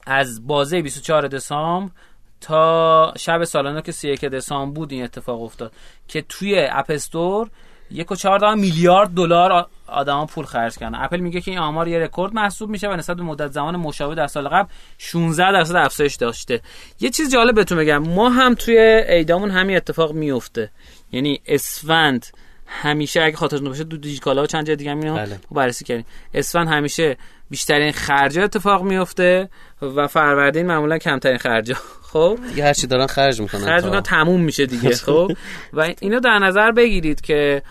از 0.07 0.47
بازه 0.47 0.83
24 0.83 1.29
دسامبر 1.29 1.93
تا 2.41 3.15
شب 3.19 3.45
سالانه 3.45 3.83
که 3.83 3.93
31 3.93 4.25
دسامبر 4.25 4.75
بود 4.75 4.93
این 4.93 5.05
اتفاق 5.05 5.43
افتاد 5.43 5.73
که 6.09 6.25
توی 6.29 6.67
اپستور 6.71 7.51
یک 7.91 8.13
و 8.13 8.15
چهار 8.15 8.55
میلیارد 8.55 9.11
دلار 9.11 9.67
آدما 9.87 10.27
پول 10.27 10.45
خرج 10.45 10.79
کردن. 10.79 10.99
اپل 10.99 11.21
میگه 11.21 11.41
که 11.41 11.51
این 11.51 11.61
آمار 11.61 11.89
یه 11.89 11.99
رکورد 11.99 12.35
محسوب 12.35 12.71
میشه 12.71 12.89
و 12.89 12.97
نسبت 12.97 13.17
به 13.17 13.23
مدت 13.23 13.53
زمان 13.53 13.77
مشابه 13.77 14.15
در 14.15 14.27
سال 14.27 14.49
قبل 14.49 14.69
16 14.99 15.53
درصد 15.53 15.77
افزایش 15.77 16.15
داشته. 16.15 16.61
یه 17.01 17.11
چیز 17.11 17.33
جالب 17.33 17.55
بهتون 17.55 17.79
بگم 17.79 17.99
ما 17.99 18.31
هم 18.31 18.55
توی 18.55 18.79
ایدامون 19.09 19.51
همین 19.51 19.77
اتفاق 19.77 20.13
میفته. 20.13 20.71
یعنی 21.13 21.41
اسفند 21.47 22.27
همیشه 22.67 23.23
اگه 23.23 23.37
خاطرتون 23.37 23.69
باشه 23.69 23.85
تو 23.85 23.97
دیجیکالا 23.97 24.47
چند 24.47 24.67
جای 24.67 24.77
دیگه 24.77 24.91
هم 24.91 25.01
بله. 25.01 25.39
بررسی 25.51 25.85
کردیم. 25.85 26.07
اسفند 26.35 26.69
همیشه 26.69 27.17
بیشترین 27.51 27.93
خرجا 27.93 28.45
اتفاق 28.45 28.83
میفته 28.83 29.49
و 29.83 30.07
فروردین 30.07 30.67
معمولا 30.67 30.99
کمترین 30.99 31.39
خرجا 31.39 31.75
خب؟ 32.13 32.39
یه 32.57 32.65
هر 32.65 32.73
چی 32.73 32.87
دارن 32.87 33.07
خرج 33.07 33.41
می‌کنن 33.41 33.65
خرج 33.65 33.85
می‌کنن 33.85 34.01
تموم 34.01 34.41
میشه 34.41 34.67
دیگه 34.67 34.91
خب؟ 35.07 35.33
و 35.73 35.95
اینو 36.01 36.21
در 36.21 36.39
نظر 36.39 36.73
بگیرید 36.73 37.21
که 37.21 37.63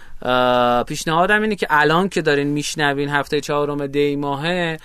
پیشنهادم 0.87 1.41
اینه 1.41 1.55
که 1.55 1.67
الان 1.69 2.09
که 2.09 2.21
دارین 2.21 2.47
میشنوین 2.47 3.09
هفته 3.09 3.41
چهارم 3.41 3.87
دی 3.87 4.15
ماهه 4.15 4.77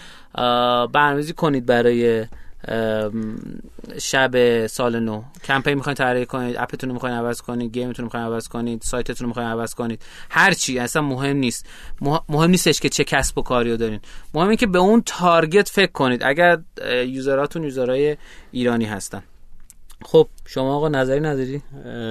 برنامه‌ریزی 0.92 1.32
کنید 1.32 1.66
برای 1.66 2.26
شب 3.99 4.67
سال 4.67 5.00
نو. 5.00 5.23
کمپین 5.45 5.75
می‌خواین 5.75 5.95
طراحی 5.95 6.26
کنید 6.26 6.57
اپتون 6.59 6.90
رو 6.90 6.95
می‌خواین 6.95 7.17
عوض 7.17 7.40
کنید 7.40 7.73
گیمتون 7.73 8.02
رو 8.02 8.05
می‌خواین 8.05 8.26
عوض 8.26 8.49
کنید 8.49 8.83
سایتتون 8.83 9.25
رو 9.25 9.29
می‌خواین 9.29 9.49
عوض 9.49 9.75
کنید. 9.75 10.02
هر 10.31 10.52
چی 10.52 10.79
اصلا 10.79 11.02
مهم 11.02 11.37
نیست. 11.37 11.67
مهم 12.29 12.50
نیستش 12.50 12.81
که 12.81 12.88
چه 12.88 13.05
کسب 13.05 13.38
و 13.38 13.43
کاری 13.43 13.71
رو 13.71 13.76
دارین. 13.76 14.00
مهم 14.35 14.45
اینه 14.45 14.57
که 14.57 14.67
به 14.67 14.79
اون 14.79 15.02
تارگت 15.07 15.69
فکر 15.69 15.93
کنید. 15.93 16.23
اگر 16.25 16.59
یوزراتون 17.07 17.64
یوزرای 17.64 18.17
ایرانی 18.52 18.85
هستن. 18.85 19.23
خب 20.04 20.28
شما 20.47 20.76
آقا 20.76 20.88
نظری 20.88 21.21
نداری؟ 21.21 21.62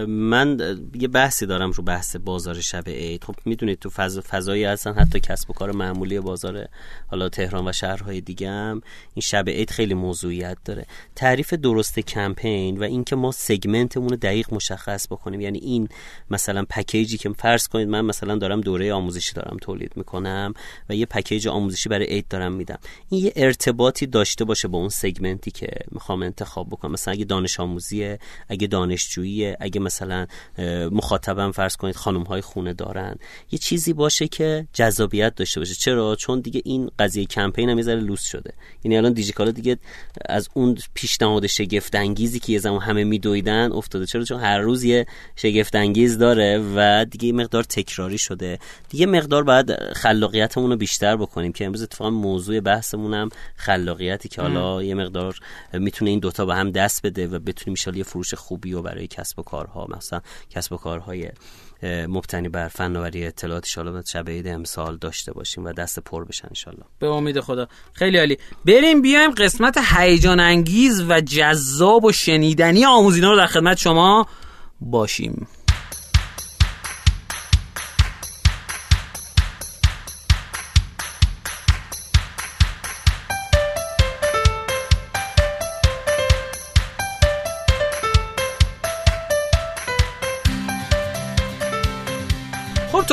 من 0.08 0.58
یه 0.93 1.08
بحثی 1.08 1.46
دارم 1.46 1.72
رو 1.72 1.84
بحث 1.84 2.15
بازار 2.15 2.62
شب 2.62 2.89
عید. 2.89 3.24
خب 3.24 3.36
می‌دونید 3.46 3.79
تو 3.79 3.89
فضا 3.89 4.22
فضایی 4.29 4.63
هستن 4.63 4.93
حتی 4.93 5.19
کسب 5.19 5.50
و 5.50 5.53
کار 5.53 5.72
معمولی 5.72 6.19
بازار 6.19 6.67
حالا 7.08 7.29
تهران 7.29 7.67
و 7.67 7.72
شهرهای 7.72 8.22
دیگه 8.22 8.50
هم 8.50 8.81
این 9.13 9.22
شب 9.22 9.50
عید 9.50 9.69
خیلی 9.69 9.93
موضوعیت 9.93 10.58
داره. 10.65 10.86
تعریف 11.15 11.53
درست 11.53 12.00
کمپین 12.00 12.77
و 12.77 12.84
اینکه 12.84 13.15
ما 13.15 13.31
سگمنتمون 13.31 14.10
رو 14.10 14.15
دقیق 14.15 14.53
مشخص 14.53 15.08
بکنیم. 15.08 15.41
یعنی 15.41 15.60
این 15.60 15.89
مثلا 16.31 16.65
پکیجی 16.69 17.17
که 17.17 17.29
فرض 17.29 17.67
کنید 17.67 17.88
من 17.88 18.01
مثلا 18.01 18.36
دارم 18.36 18.62
دوره 18.62 18.93
آموزشی 18.93 19.34
دارم 19.34 19.58
تولید 19.62 19.91
می‌کنم 19.96 20.53
و 20.89 20.96
یه 20.96 21.05
پکیج 21.05 21.48
آموزشی 21.48 21.89
برای 21.89 22.05
عید 22.05 22.27
دارم 22.27 22.53
میدم. 22.53 22.79
این 23.10 23.25
یه 23.25 23.34
ارتباطی 23.36 24.05
داشته 24.08 24.46
باشه 24.46 24.67
با 24.67 24.77
اون 24.77 24.89
سگمنتی 24.89 25.51
که 25.51 25.67
می‌خوام 25.91 26.24
انتخاب 26.24 26.69
بکنم. 26.69 26.91
مثلا 26.91 27.13
اگه 27.13 27.25
دانش 27.25 27.60
آموزیه 27.79 28.19
اگه 28.50 28.67
دانشجویی 28.67 29.55
اگه 29.59 29.79
مثلا 29.79 30.27
مخاطبم 30.91 31.51
فرض 31.51 31.75
کنید 31.75 31.95
خانم 31.95 32.24
های 32.24 32.41
خونه 32.41 32.74
دارن. 32.74 33.15
یه 33.51 33.59
چیزی 33.59 33.93
باشه 33.93 34.27
که 34.27 34.67
جذابیت 34.74 35.36
داشته 35.36 35.59
باشه. 35.59 35.74
چرا؟ 35.74 36.15
چون 36.15 36.39
دیگه 36.39 36.62
این 36.65 36.91
قضیه 37.00 37.25
کمپین 37.25 37.69
هم 37.69 37.79
یه 37.79 37.86
لوس 37.86 38.24
شده. 38.24 38.53
یعنی 38.83 38.98
الان 38.98 39.13
دیجیکالا 39.13 39.51
دیگه 39.51 39.77
از 40.25 40.50
اون 40.53 40.77
پیشنهاد 40.93 41.48
شگفت 41.48 41.95
انگیزی 41.95 42.39
که 42.39 42.53
یه 42.53 42.59
زمان 42.59 42.81
همه 42.81 43.03
میدویدن 43.03 43.71
افتاده. 43.71 44.05
چرا؟ 44.05 44.24
چون 44.24 44.39
هر 44.39 44.59
روز 44.59 44.83
یه 44.83 45.05
شگفت 45.36 45.75
انگیز 45.75 46.17
داره 46.17 46.63
و 46.75 47.05
دیگه 47.05 47.33
مقدار 47.33 47.63
تکراری 47.63 48.17
شده. 48.17 48.59
دیگه 48.89 49.05
مقدار 49.05 49.43
باید 49.43 49.93
خلاقیتمون 49.93 50.69
رو 50.69 50.77
بیشتر 50.77 51.15
بکنیم 51.15 51.51
که 51.51 51.65
امروز 51.65 51.81
اتفاقا 51.81 52.09
موضوع 52.09 52.59
بحثمون 52.59 53.13
هم 53.13 53.29
خلاقیتی 53.55 54.29
که 54.29 54.41
حالا 54.41 54.83
یه 54.83 54.95
مقدار 54.95 55.39
می‌تونه 55.74 56.12
این 56.12 56.19
دوتا 56.19 56.45
به 56.45 56.55
هم 56.55 56.71
دست 56.71 57.05
بده 57.05 57.27
و 57.27 57.39
بتونیم 57.39 57.68
یه 57.95 58.03
فروش 58.03 58.33
خوبی 58.33 58.73
و 58.73 58.81
برای 58.81 59.07
کسب 59.07 59.39
و 59.39 59.43
کارها 59.43 59.88
مثلا 59.89 60.21
کسب 60.49 60.73
و 60.73 60.77
کارهای 60.77 61.31
مبتنی 61.83 62.49
بر 62.49 62.67
فناوری 62.67 63.25
اطلاعات 63.25 63.77
ان 63.77 64.03
شب 64.05 64.29
عید 64.29 64.47
امسال 64.47 64.97
داشته 64.97 65.33
باشیم 65.33 65.65
و 65.65 65.73
دست 65.73 65.99
پر 65.99 66.25
بشن 66.25 66.47
ان 66.67 66.77
به 66.99 67.07
امید 67.07 67.39
خدا. 67.39 67.67
خیلی 67.93 68.17
عالی. 68.17 68.38
بریم 68.65 69.01
بیایم 69.01 69.31
قسمت 69.31 69.77
هیجان 69.97 70.39
انگیز 70.39 71.01
و 71.09 71.21
جذاب 71.21 72.05
و 72.05 72.11
شنیدنی 72.11 72.85
آموزینا 72.85 73.31
رو 73.31 73.38
در 73.38 73.45
خدمت 73.45 73.77
شما 73.77 74.27
باشیم. 74.81 75.47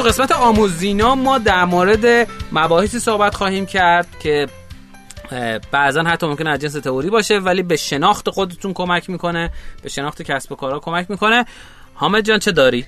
قسمت 0.06 0.32
آموزینا 0.32 1.14
ما 1.14 1.38
در 1.38 1.64
مورد 1.64 2.28
مباحثی 2.52 2.98
صحبت 2.98 3.34
خواهیم 3.34 3.66
کرد 3.66 4.06
که 4.20 4.46
بعضا 5.70 6.02
حتی 6.02 6.26
ممکن 6.26 6.46
از 6.46 6.60
جنس 6.60 6.72
تئوری 6.72 7.10
باشه 7.10 7.38
ولی 7.38 7.62
به 7.62 7.76
شناخت 7.76 8.30
خودتون 8.30 8.72
کمک 8.72 9.10
می‌کنه 9.10 9.50
به 9.82 9.88
شناخت 9.88 10.22
کسب 10.22 10.52
و 10.52 10.54
کارها 10.54 10.78
کمک 10.78 11.10
می‌کنه. 11.10 11.44
حامد 11.94 12.25
جان 12.25 12.38
چه 12.38 12.52
داری؟ 12.52 12.86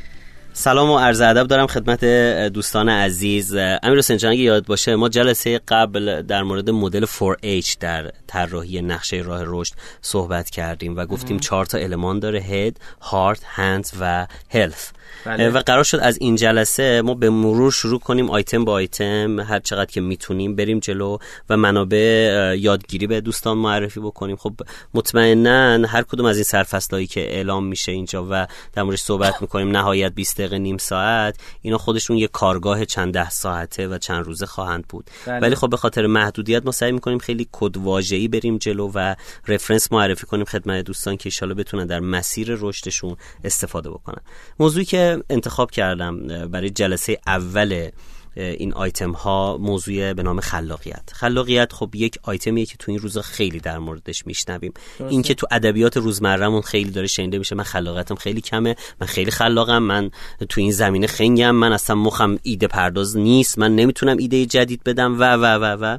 سلام 0.53 0.91
و 0.91 0.99
عرض 0.99 1.21
ادب 1.21 1.47
دارم 1.47 1.67
خدمت 1.67 2.05
دوستان 2.53 2.89
عزیز. 2.89 3.55
امیر 3.55 3.99
حسین 3.99 4.17
جان 4.17 4.33
یاد 4.33 4.67
باشه 4.67 4.97
ما 4.97 5.09
جلسه 5.09 5.61
قبل 5.69 6.23
در 6.23 6.43
مورد 6.43 6.71
مدل 6.71 7.07
4H 7.07 7.77
در 7.81 8.13
طراحی 8.27 8.83
نقشه 8.83 9.17
راه 9.17 9.43
رشد 9.45 9.73
صحبت 10.03 10.51
کردیم 10.51 10.97
و 10.97 11.07
گفتیم 11.07 11.39
چهار 11.39 11.67
تا 11.67 11.79
المان 11.79 12.19
داره 12.19 12.41
هد، 12.41 12.81
هارت، 13.01 13.41
هند 13.45 13.89
و 14.01 14.27
هلث 14.51 14.91
بله. 15.25 15.51
و 15.51 15.59
قرار 15.59 15.85
شد 15.85 15.99
از 16.03 16.19
این 16.21 16.37
جلسه 16.37 17.03
ما 17.03 17.15
به 17.15 17.31
مرور 17.31 17.73
شروع 17.73 17.99
کنیم 17.99 18.31
آیتم 18.31 18.65
با 18.65 18.73
آیتم 18.73 19.41
هر 19.41 19.59
چقدر 19.59 19.91
که 19.91 20.01
می‌تونیم 20.01 20.57
بریم 20.57 20.79
جلو 20.79 21.19
و 21.51 21.57
منابع 21.57 22.57
یادگیری 22.59 23.07
به 23.07 23.21
دوستان 23.21 23.59
معرفی 23.59 24.01
بکنیم 24.01 24.37
خب 24.37 24.53
مطمئنا 24.95 25.87
هر 25.89 26.03
کدوم 26.03 26.27
از 26.27 26.37
این 26.37 26.45
سرفصلایی 26.45 27.07
که 27.07 27.21
اعلام 27.21 27.65
میشه 27.65 27.93
اینجا 27.93 28.27
و 28.31 28.47
در 28.73 28.83
موردش 28.83 29.01
صحبت 29.01 29.43
می‌کنیم 29.43 29.71
نهایت 29.71 30.13
20 30.15 30.39
دقیقه 30.39 30.59
نیم 30.59 30.79
ساعت 30.79 31.37
اینا 31.63 31.79
خودشون 31.79 32.17
یه 32.17 32.29
کارگاه 32.29 32.85
چند 32.85 33.15
ده 33.15 33.31
ساعته 33.31 33.89
و 33.89 33.99
چند 33.99 34.25
روزه 34.25 34.47
خواهند 34.47 34.85
بود 34.89 35.11
بله. 35.27 35.39
ولی 35.39 35.55
خب 35.55 35.71
به 35.71 35.77
خاطر 35.77 36.07
محدودیت 36.07 36.67
ما 36.67 36.73
سعی 36.73 36.93
می‌کنیم 36.93 37.19
خیلی 37.19 37.49
کد 37.53 37.77
واژه‌ای 37.77 38.29
بریم 38.29 38.59
جلو 38.59 38.91
و 38.95 39.15
رفرنس 39.49 39.93
معرفی 39.93 40.27
کنیم 40.27 40.45
خدمت 40.45 40.85
دوستان 40.85 41.17
که 41.17 41.27
ایشالا 41.27 41.55
بتونن 41.55 41.87
در 41.87 42.01
مسیر 42.01 42.57
رشدشون 42.61 43.17
استفاده 43.45 43.91
بکنن 43.91 44.23
موضوعی 44.59 44.85
که 44.85 44.98
انتخاب 45.31 45.71
کردم 45.71 46.27
برای 46.47 46.71
جلسه 46.71 47.19
اول 47.27 47.89
این 48.37 48.75
آیتم 48.75 49.11
ها 49.11 49.59
موضوع 49.61 50.13
به 50.13 50.23
نام 50.23 50.41
خلاقیت. 50.41 51.11
خلاقیت 51.13 51.73
خب 51.73 51.91
یک 51.95 52.19
آیتمیه 52.23 52.67
که 52.67 52.77
تو 52.77 52.93
این 52.93 53.01
روزا 53.01 53.23
خیلی 53.23 53.61
در 53.61 53.79
موردش 53.79 54.27
میشنویم. 54.27 54.73
این 55.09 55.23
که 55.23 55.35
تو 55.35 55.47
ادبیات 55.51 55.97
روزمرهمون 55.97 56.61
خیلی 56.61 56.91
داره 56.91 57.07
شنیده 57.07 57.39
میشه. 57.39 57.55
من 57.55 57.65
خلاقیتم 57.65 58.15
خیلی 58.15 58.41
کمه. 58.41 58.77
من 59.01 59.07
خیلی 59.07 59.31
خلاقم. 59.31 59.79
من 59.79 60.11
تو 60.49 60.61
این 60.61 60.73
زمینه 60.73 61.07
خنگم. 61.07 61.51
من 61.51 61.73
اصلا 61.73 61.97
مخم 61.97 62.39
ایده 62.43 62.67
پرداز 62.67 63.17
نیست. 63.17 63.59
من 63.59 63.75
نمی‌تونم 63.75 64.17
ایده 64.17 64.47
جدید 64.47 64.85
بدم. 64.85 65.21
و 65.21 65.25
و 65.25 65.45
و 65.45 65.77
و. 65.81 65.99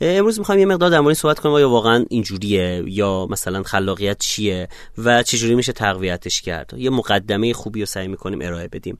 امروز 0.00 0.38
می‌خوایم 0.38 0.60
یه 0.60 0.66
مقدار 0.66 0.90
در 0.90 1.00
مورد 1.00 1.14
صحبت 1.14 1.38
کنیم 1.38 1.54
آیا 1.54 1.70
واقعا 1.70 2.04
اینجوریه؟ 2.10 2.84
یا 2.86 3.26
مثلا 3.30 3.62
خلاقیت 3.62 4.18
چیه؟ 4.18 4.68
و 4.98 5.22
چجوری 5.22 5.54
میشه 5.54 5.72
تقویتش 5.72 6.42
کرد؟ 6.42 6.74
یه 6.76 6.90
مقدمه 6.90 7.52
خوبی 7.52 7.80
رو 7.80 7.86
سعی 7.86 8.08
می‌کنیم 8.08 8.38
ارائه 8.42 8.68
بدیم. 8.68 8.98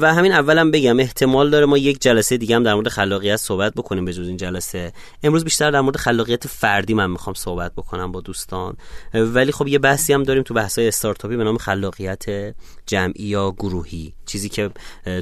و 0.00 0.14
همین 0.14 0.32
اولم 0.32 0.70
بگم 0.70 1.00
احتمال 1.00 1.50
داره 1.50 1.66
ما 1.66 1.78
یک 1.78 2.00
جلسه 2.00 2.36
دیگه 2.36 2.56
هم 2.56 2.62
در 2.62 2.74
مورد 2.74 2.88
خلاقیت 2.88 3.36
صحبت 3.36 3.74
بکنیم 3.74 4.04
به 4.04 4.12
جز 4.12 4.28
این 4.28 4.36
جلسه. 4.36 4.92
امروز 5.22 5.44
بیشتر 5.44 5.70
در 5.70 5.80
مورد 5.80 5.96
خلاقیت 5.96 6.46
فردی 6.46 6.94
من 6.94 7.10
می‌خوام 7.10 7.34
صحبت 7.34 7.72
بکنم 7.72 8.12
با 8.12 8.20
دوستان. 8.20 8.76
ولی 9.14 9.52
خب 9.52 9.68
یه 9.68 9.78
بحثی 9.78 10.12
هم 10.12 10.22
داریم 10.22 10.42
تو 10.42 10.54
بحث‌های 10.54 10.88
استارتاپی 10.88 11.36
به 11.36 11.44
نام 11.44 11.58
خلاقیت 11.58 12.54
جمعی 12.86 13.24
یا 13.24 13.50
گروهی. 13.50 14.12
چیزی 14.26 14.48
که 14.48 14.70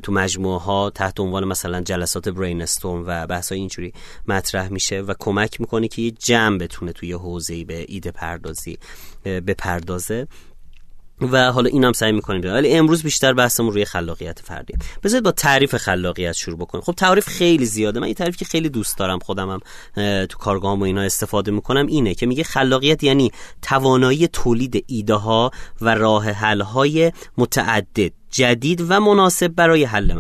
تو 0.03 0.13
مجموعه 0.13 0.61
ها 0.61 0.91
تحت 0.91 1.21
عنوان 1.21 1.45
مثلا 1.45 1.81
جلسات 1.81 2.29
برین 2.29 2.63
استورم 2.63 3.05
و 3.07 3.27
بحث 3.27 3.53
اینجوری 3.53 3.93
مطرح 4.29 4.69
میشه 4.69 5.01
و 5.01 5.15
کمک 5.19 5.61
می‌کنه 5.61 5.89
که 5.89 6.03
یه 6.03 6.11
جمع 6.11 6.59
بتونه 6.59 6.93
توی 6.93 7.13
حوزه‌ای 7.13 7.65
به 7.65 7.85
ایده 7.89 8.11
پردازی 8.11 8.79
بپردازه. 9.25 10.27
و 11.21 11.53
حالا 11.53 11.69
اینم 11.69 11.93
سعی 11.93 12.13
می‌کنیم 12.13 12.43
ولی 12.45 12.73
امروز 12.73 13.03
بیشتر 13.03 13.33
بحثمون 13.33 13.73
روی 13.73 13.85
خلاقیت 13.85 14.39
فردی. 14.39 14.75
بذارید 15.03 15.25
با 15.25 15.33
تعریف 15.33 15.77
خلاقیت 15.77 16.33
شروع 16.33 16.59
بکنیم. 16.59 16.85
خب 16.85 16.93
تعریف 16.93 17.29
خیلی 17.29 17.67
زیاده. 17.67 18.01
من 18.01 18.07
این 18.07 18.15
تعریف 18.15 18.37
که 18.37 18.45
خیلی 18.45 18.69
دوست 18.69 18.99
دارم 18.99 19.19
خودم 19.19 19.51
هم 19.51 19.61
تو 20.27 20.39
کارگاهم 20.39 20.81
و 20.81 20.85
اینا 20.85 21.03
استفاده 21.03 21.51
می‌کنم 21.51 21.87
اینه 21.87 22.15
که 22.15 22.27
میگه 22.27 22.45
خلاقیت 22.45 23.05
یعنی 23.05 23.33
توانایی 23.63 24.29
تولید 24.29 24.85
ایده 24.87 25.15
ها 25.15 25.51
و 25.81 25.95
راه 25.95 26.31
حل 26.31 26.61
های 26.61 27.13
متعدد. 27.39 28.20
جدید 28.31 28.85
و 28.89 29.01
مناسب 29.01 29.49
برای 29.49 29.85
حل 29.85 30.11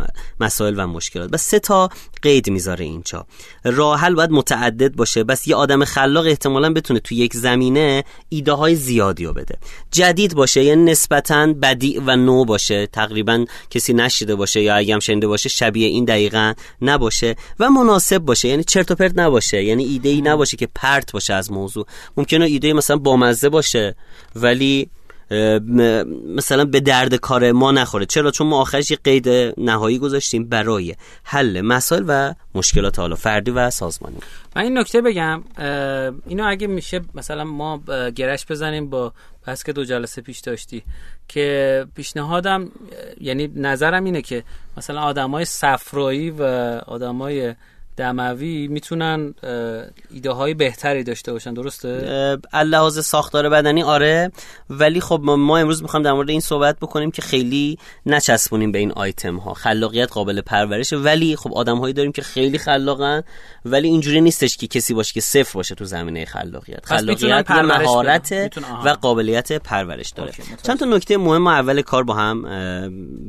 مسائل 0.40 0.74
و 0.78 0.86
مشکلات. 0.86 1.30
و 1.32 1.36
سه 1.36 1.58
تا 1.58 1.88
قید 2.22 2.50
می‌ذاره 2.50 2.84
اینجا. 2.84 3.26
راه 3.64 4.00
حل 4.00 4.14
باید 4.14 4.30
متعدد 4.30 4.96
باشه. 4.96 5.24
بس 5.24 5.48
یه 5.48 5.56
آدم 5.56 5.84
خلاق 5.84 6.26
احتمالا 6.26 6.72
بتونه 6.72 7.00
تو 7.00 7.14
یک 7.14 7.34
زمینه 7.34 8.04
ایده 8.28 8.52
های 8.52 8.74
زیادی 8.74 9.24
رو 9.24 9.32
بده. 9.32 9.58
جدید 9.90 10.34
باشه 10.34 10.64
یعنی 10.64 10.90
نسبتا 10.90 11.54
بدیع 11.62 12.02
و 12.06 12.16
نو 12.16 12.44
باشه. 12.44 12.86
تقریبا 12.86 13.44
کسی 13.70 13.92
نشیده 13.92 14.34
باشه 14.34 14.60
یا 14.62 14.74
اگه 14.74 14.94
هم 14.94 15.00
شنیده 15.00 15.26
باشه 15.26 15.48
شبیه 15.48 15.86
این 15.86 16.04
دقیقا 16.04 16.54
نباشه. 16.82 17.36
و 17.60 17.70
مناسب 17.70 18.18
باشه 18.18 18.48
یعنی 18.48 18.64
چرت 18.64 18.90
و 18.90 18.94
پرت 18.94 19.18
نباشه. 19.18 19.64
یعنی 19.64 19.84
ایده 19.84 20.08
ای 20.08 20.20
نباشه 20.20 20.56
که 20.56 20.68
پرت 20.74 21.12
باشه 21.12 21.34
از 21.34 21.52
موضوع. 21.52 21.86
ممکنه 22.16 22.44
ایده 22.44 22.72
مثلا 22.72 22.96
بامزه 22.96 23.48
باشه 23.48 23.96
ولی 24.36 24.90
مثلا 26.36 26.64
به 26.64 26.80
درد 26.80 27.14
کار 27.14 27.52
ما 27.52 27.72
نخوره. 27.72 28.06
چرا؟ 28.06 28.30
چون 28.30 28.46
ما 28.46 28.60
آخرش 28.60 28.90
یه 28.90 28.98
قید 29.04 29.28
نهایی 29.58 29.98
گذاشتیم 29.98 30.48
برای 30.48 30.94
حل 31.24 31.60
مسائل 31.60 32.04
و 32.08 32.34
مشکلات 32.54 32.98
حالا 32.98 33.16
فردی 33.16 33.50
و 33.50 33.70
سازمانی. 33.70 34.16
من 34.56 34.62
این 34.62 34.78
نکته 34.78 35.00
بگم 35.00 35.42
اینو 36.26 36.44
اگه 36.46 36.66
میشه 36.66 37.00
مثلا 37.14 37.44
ما 37.44 37.82
گرش 38.14 38.46
بزنیم 38.46 38.90
با 38.90 39.12
بس 39.46 39.64
که 39.64 39.72
دو 39.72 39.84
جلسه 39.84 40.22
پیش 40.22 40.40
داشتی 40.40 40.82
که 41.28 41.86
پیشنهادم 41.94 42.70
یعنی 43.20 43.52
نظرم 43.56 44.04
اینه 44.04 44.22
که 44.22 44.44
مثلا 44.76 45.00
آدمای 45.00 45.44
صفرایی 45.44 46.30
و 46.30 46.42
آدمای 46.86 47.54
دموی 48.00 48.68
می‌تونن 48.68 49.34
ایده 50.10 50.30
های 50.30 50.54
بهتری 50.54 51.04
داشته 51.04 51.32
باشن 51.32 51.54
درسته؟ 51.54 52.38
لحاظ 52.64 52.98
ساختار 52.98 53.48
بدنی 53.48 53.82
آره. 53.82 54.32
ولی 54.70 55.00
خب 55.00 55.20
ما 55.24 55.58
امروز 55.58 55.82
می‌خوام 55.82 56.02
در 56.02 56.12
مورد 56.12 56.30
این 56.30 56.40
صحبت 56.40 56.76
بکنیم 56.76 57.10
که 57.10 57.22
خیلی 57.22 57.78
نچسبونیم 58.06 58.72
به 58.72 58.78
این 58.78 58.92
آیتم 58.92 59.36
ها 59.36 59.54
خلاقیت 59.54 60.12
قابل 60.12 60.40
پرورشه. 60.40 60.96
ولی 60.96 61.36
خب 61.36 61.54
آدم 61.54 61.78
هایی 61.78 61.94
داریم 61.94 62.12
که 62.12 62.22
خیلی 62.22 62.58
خلاقن 62.58 63.22
ولی 63.64 63.88
اینجوری 63.88 64.20
نیستش 64.20 64.56
که 64.56 64.66
کسی 64.66 64.94
باشه 64.94 65.12
که 65.12 65.20
صفر 65.20 65.52
باشه 65.54 65.74
تو 65.74 65.84
زمینه 65.84 66.24
خلاقیت. 66.24 66.86
خلاقیت 66.86 67.50
مهارت 67.50 68.58
و 68.84 68.88
قابلیت 68.88 69.52
پرورش 69.52 70.10
داره. 70.10 70.32
چند 70.62 70.78
تا 70.78 70.86
نکته 70.86 71.16
مهم 71.16 71.46
اول 71.46 71.82
کار 71.82 72.04
با 72.04 72.14
هم 72.14 72.42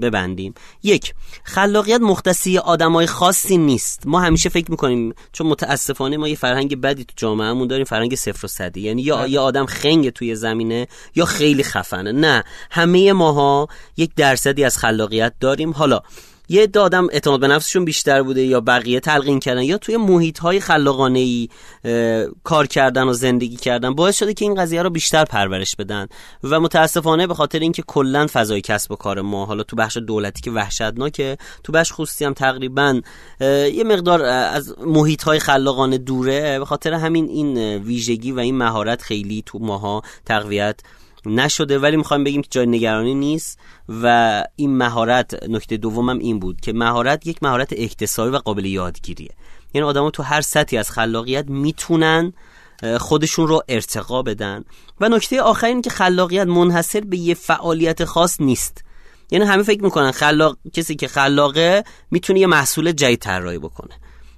ببندیم. 0.01 0.53
یک 0.83 1.13
خلاقیت 1.43 2.01
مختصی 2.01 2.57
آدمای 2.57 3.07
خاصی 3.07 3.57
نیست. 3.57 4.01
ما 4.05 4.19
همیشه 4.19 4.49
فکر 4.49 4.60
می‌کنیم؟ 4.69 5.13
چون 5.31 5.47
متاسفانه 5.47 6.17
ما 6.17 6.27
یه 6.27 6.35
فرهنگ 6.35 6.81
بدی 6.81 7.03
تو 7.03 7.13
جامعهمون 7.15 7.67
داریم 7.67 7.85
فرهنگ 7.85 8.15
صفر 8.15 8.45
و 8.45 8.47
صدی 8.47 8.81
یعنی 8.81 9.01
یا 9.01 9.17
بله. 9.17 9.29
یه 9.29 9.39
آدم 9.39 9.65
خنگ 9.65 10.09
توی 10.09 10.35
زمینه 10.35 10.87
یا 11.15 11.25
خیلی 11.25 11.63
خفنه. 11.63 12.11
نه. 12.11 12.43
همه 12.71 13.13
ماها 13.13 13.67
یک 13.97 14.11
درصدی 14.15 14.63
از 14.63 14.77
خلاقیت 14.77 15.33
داریم. 15.39 15.71
حالا 15.71 16.01
یه 16.49 16.69
آدم 16.75 17.07
اعتماد 17.11 17.39
به 17.39 17.47
نفسشون 17.47 17.85
بیشتر 17.85 18.23
بوده 18.23 18.41
یا 18.41 18.61
بقیه 18.61 18.99
تلقین 18.99 19.39
کردن 19.39 19.63
یا 19.63 19.77
توی 19.77 19.97
محیط 19.97 20.39
های 20.39 20.59
خلاقانه 20.59 21.19
ای 21.19 21.49
کار 22.43 22.67
کردن 22.67 23.03
و 23.03 23.13
زندگی 23.13 23.55
کردن 23.55 23.95
باعث 23.95 24.17
شده 24.17 24.33
که 24.33 24.45
این 24.45 24.55
قضیه 24.55 24.81
رو 24.81 24.89
بیشتر 24.89 25.25
پرورش 25.25 25.75
بدن 25.75 26.07
و 26.43 26.59
متاسفانه 26.59 27.27
به 27.27 27.33
خاطر 27.33 27.59
اینکه 27.59 27.83
کلا 27.87 28.27
فضای 28.33 28.61
کسب 28.61 28.91
و 28.91 28.95
کار 28.95 29.21
ما 29.21 29.45
حالا 29.45 29.63
تو 29.63 29.75
بخش 29.75 29.97
دولتی 29.97 30.41
که 30.41 30.51
وحشتناکه 30.51 31.37
تو 31.63 31.71
بخش 31.71 31.91
خصوصی 31.93 32.25
هم 32.25 32.33
تقریبا 32.33 33.01
یه 33.73 33.83
مقدار 33.83 34.21
از 34.23 34.75
محیط 34.79 35.23
های 35.23 35.39
خلاقانه 35.39 35.97
دوره 35.97 36.59
به 36.59 36.65
خاطر 36.65 36.93
همین 36.93 37.29
این 37.29 37.57
ویژگی 37.77 38.31
و 38.31 38.39
این 38.39 38.57
مهارت 38.57 39.01
خیلی 39.01 39.43
تو 39.45 39.59
ماها 39.59 40.01
تقویت 40.25 40.79
نشده 41.25 41.79
ولی 41.79 41.97
می‌خوایم 41.97 42.23
بگیم 42.23 42.41
که 42.41 42.47
جای 42.51 42.65
نگرانی 42.65 43.15
نیست 43.15 43.59
و 43.89 44.43
این 44.55 44.77
مهارت 44.77 45.43
نکته 45.49 45.77
دومم 45.77 46.19
این 46.19 46.39
بود 46.39 46.61
که 46.61 46.73
مهارت 46.73 47.27
یک 47.27 47.43
مهارت 47.43 47.73
اکتسابی 47.73 48.31
و 48.31 48.37
قابل 48.37 48.65
یادگیریه. 48.65 49.31
یعنی 49.73 49.87
آدما 49.87 50.11
تو 50.11 50.23
هر 50.23 50.41
سطحی 50.41 50.77
از 50.77 50.91
خلاقیت 50.91 51.45
می‌تونن 51.49 52.33
خودشون 52.99 53.47
رو 53.47 53.61
ارتقا 53.67 54.21
بدن. 54.21 54.63
و 55.01 55.09
نکته 55.09 55.41
آخر 55.41 55.67
این 55.67 55.81
که 55.81 55.89
خلاقیت 55.89 56.47
منحصر 56.47 57.01
به 57.01 57.17
یه 57.17 57.33
فعالیت 57.33 58.05
خاص 58.05 58.41
نیست. 58.41 58.83
یعنی 59.31 59.45
همه 59.45 59.63
فکر 59.63 59.83
می‌کنن 59.83 60.11
خلاق 60.11 60.57
کسی 60.73 60.95
که 60.95 61.07
خلاقه 61.07 61.83
می‌تونه 62.11 62.39
یه 62.39 62.47
محصول 62.47 62.91
جدید 62.91 63.19
طراحی 63.19 63.57
بکنه. 63.59 63.93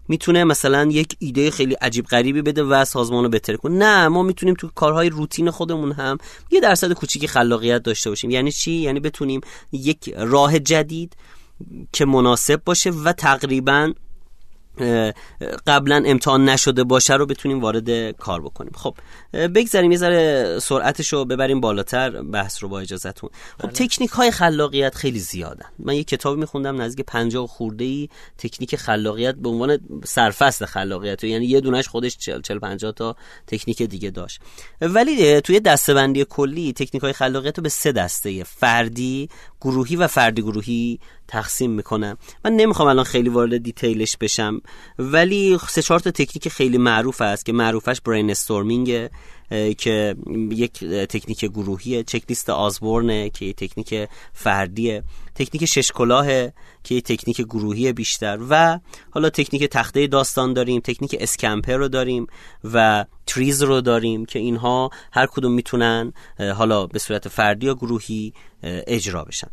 می‌تونه 0.07 0.43
مثلا 0.43 0.89
یک 0.91 1.15
ایده 1.19 1.51
خیلی 1.51 1.73
عجیب 1.73 2.05
غریبی 2.05 2.41
بده 2.41 2.63
و 2.63 2.85
سازمان 2.85 3.29
بهتر 3.29 3.55
کنه. 3.55 3.75
نه 3.75 4.07
ما 4.07 4.23
می‌تونیم 4.23 4.55
تو 4.55 4.69
کارهای 4.75 5.09
روتین 5.09 5.51
خودمون 5.51 5.91
هم 5.91 6.17
یه 6.51 6.59
درصد 6.59 6.93
کوچیکی 6.93 7.27
خلاقیت 7.27 7.83
داشته 7.83 8.09
باشیم. 8.09 8.29
یعنی 8.29 8.51
چی؟ 8.51 8.71
یعنی 8.71 8.99
بتونیم 8.99 9.41
یک 9.71 10.13
راه 10.17 10.59
جدید 10.59 11.15
که 11.93 12.05
مناسب 12.05 12.61
باشه 12.65 12.89
و 12.89 13.13
تقریبا 13.13 13.93
قبلا 15.67 16.03
امتحان 16.05 16.49
نشده 16.49 16.83
باشه 16.83 17.13
رو 17.13 17.25
بتونیم 17.25 17.61
وارد 17.61 18.11
کار 18.11 18.41
بکنیم. 18.41 18.71
خب 18.75 18.95
بگذاریم 19.33 19.91
یه 19.91 19.97
ذره 19.97 20.59
سرعتش 20.59 21.13
رو 21.13 21.25
ببریم 21.25 21.61
بالاتر 21.61 22.21
بحث 22.21 22.63
رو 22.63 22.69
با 22.69 22.79
اجازهتون. 22.79 23.29
خب 23.57 23.63
بله. 23.63 23.71
تکنیک 23.71 24.09
های 24.09 24.31
خلاقیت 24.31 24.95
خیلی 24.95 25.19
زیادن. 25.19 25.65
من 25.79 25.95
یه 25.95 26.03
کتابی 26.03 26.39
میخوندم 26.39 26.81
نزدیک 26.81 27.05
50 27.05 27.47
خورده 27.47 27.85
ای 27.85 28.09
تکنیک 28.37 28.75
خلاقیت 28.75 29.35
به 29.35 29.49
عنوان 29.49 29.79
سرفصل 30.05 30.65
خلاقیت. 30.65 31.23
یعنی 31.23 31.45
یه 31.45 31.61
دونش 31.61 31.87
خودش 31.87 32.17
40 32.17 32.41
40 32.41 32.59
50 32.59 32.91
تا 32.91 33.15
تکنیک 33.47 33.81
دیگه 33.81 34.09
داشت. 34.09 34.41
ولی 34.81 35.41
توی 35.41 35.59
دسته‌بندی 35.59 36.25
کلی 36.29 36.73
تکنیک 36.73 37.03
های 37.03 37.13
خلاقیت 37.13 37.57
رو 37.57 37.63
به 37.63 37.69
سه 37.69 37.91
دسته 37.91 38.43
فردی 38.43 39.29
گروهی 39.61 39.95
و 39.95 40.07
فردی 40.07 40.41
گروهی 40.41 40.99
تقسیم 41.27 41.71
می‌کنم 41.71 42.17
من 42.45 42.51
نمی‌خوام 42.51 42.87
الان 42.87 43.05
خیلی 43.05 43.29
وارد 43.29 43.57
detail 43.57 44.02
ش 44.02 44.17
بشم 44.17 44.61
ولی 44.99 45.57
سه 45.69 45.81
چهار 45.81 45.99
تا 45.99 46.11
تکنیک 46.11 46.49
خیلی 46.49 46.77
معروف 46.77 47.21
است 47.21 47.45
که 47.45 47.53
معروفش 47.53 48.01
brainstorming 48.01 49.09
که 49.77 50.15
یک 50.51 50.83
تکنیک 50.83 51.45
گروهیه 51.45 52.03
چک 52.03 52.23
لیست 52.29 52.49
آزبورنه 52.49 53.29
که 53.29 53.45
یک 53.45 53.55
تکنیک 53.55 54.09
فردیه. 54.33 55.03
تکنیک 55.35 55.65
شش 55.65 55.91
کلاهه 55.91 56.53
که 56.83 56.95
یک 56.95 57.03
تکنیک 57.03 57.41
گروهی 57.41 57.93
بیشتر. 57.93 58.39
و 58.49 58.79
حالا 59.11 59.29
تکنیک 59.29 59.63
تخته 59.63 60.07
داستان 60.07 60.53
داریم 60.53 60.81
تکنیک 60.81 61.15
SCAMPER 61.19 61.75
رو 61.75 61.87
داریم 61.87 62.27
و 62.63 63.05
TRIZ 63.25 63.63
رو 63.63 63.81
داریم 63.81 64.25
که 64.25 64.39
اینها 64.39 64.89
هر 65.11 65.25
کدوم 65.25 65.51
می‌تونن 65.51 66.13
حالا 66.55 66.87
به 66.87 66.99
صورت 66.99 67.27
فردی 67.27 67.65
یا 67.65 67.73
گروهی 67.73 68.33
اجرا 68.63 69.23
بشن. 69.23 69.49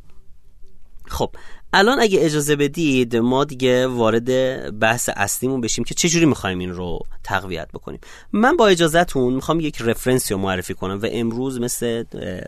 خب 1.06 1.30
الان 1.72 2.00
اگه 2.00 2.24
اجازه 2.24 2.56
بدید 2.56 3.16
ما 3.16 3.44
دیگه 3.44 3.86
وارد 3.86 4.30
بحث 4.78 5.10
اصلیمون 5.16 5.60
بشیم 5.60 5.84
که 5.84 5.94
چجوری 5.94 6.26
می‌خوایم 6.26 6.58
این 6.58 6.72
رو 6.72 6.98
تقویت 7.24 7.68
بکنیم. 7.72 8.00
من 8.32 8.56
با 8.56 8.66
اجازهتون 8.66 9.34
می‌خوام 9.34 9.60
یک 9.60 9.76
reference 9.80 10.29
ی 10.29 10.34
رو 10.34 10.40
معرفی 10.40 10.74
کنم 10.74 11.00
و 11.02 11.06
امروز 11.10 11.60
مثل 11.60 12.04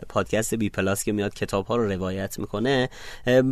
پادکست 0.09 0.55
بی 0.55 0.69
پلاس 0.69 1.03
که 1.03 1.11
میاد 1.11 1.33
کتاب 1.33 1.65
ها 1.65 1.75
رو 1.75 1.87
روایت 1.87 2.39
می‌کنه 2.39 2.89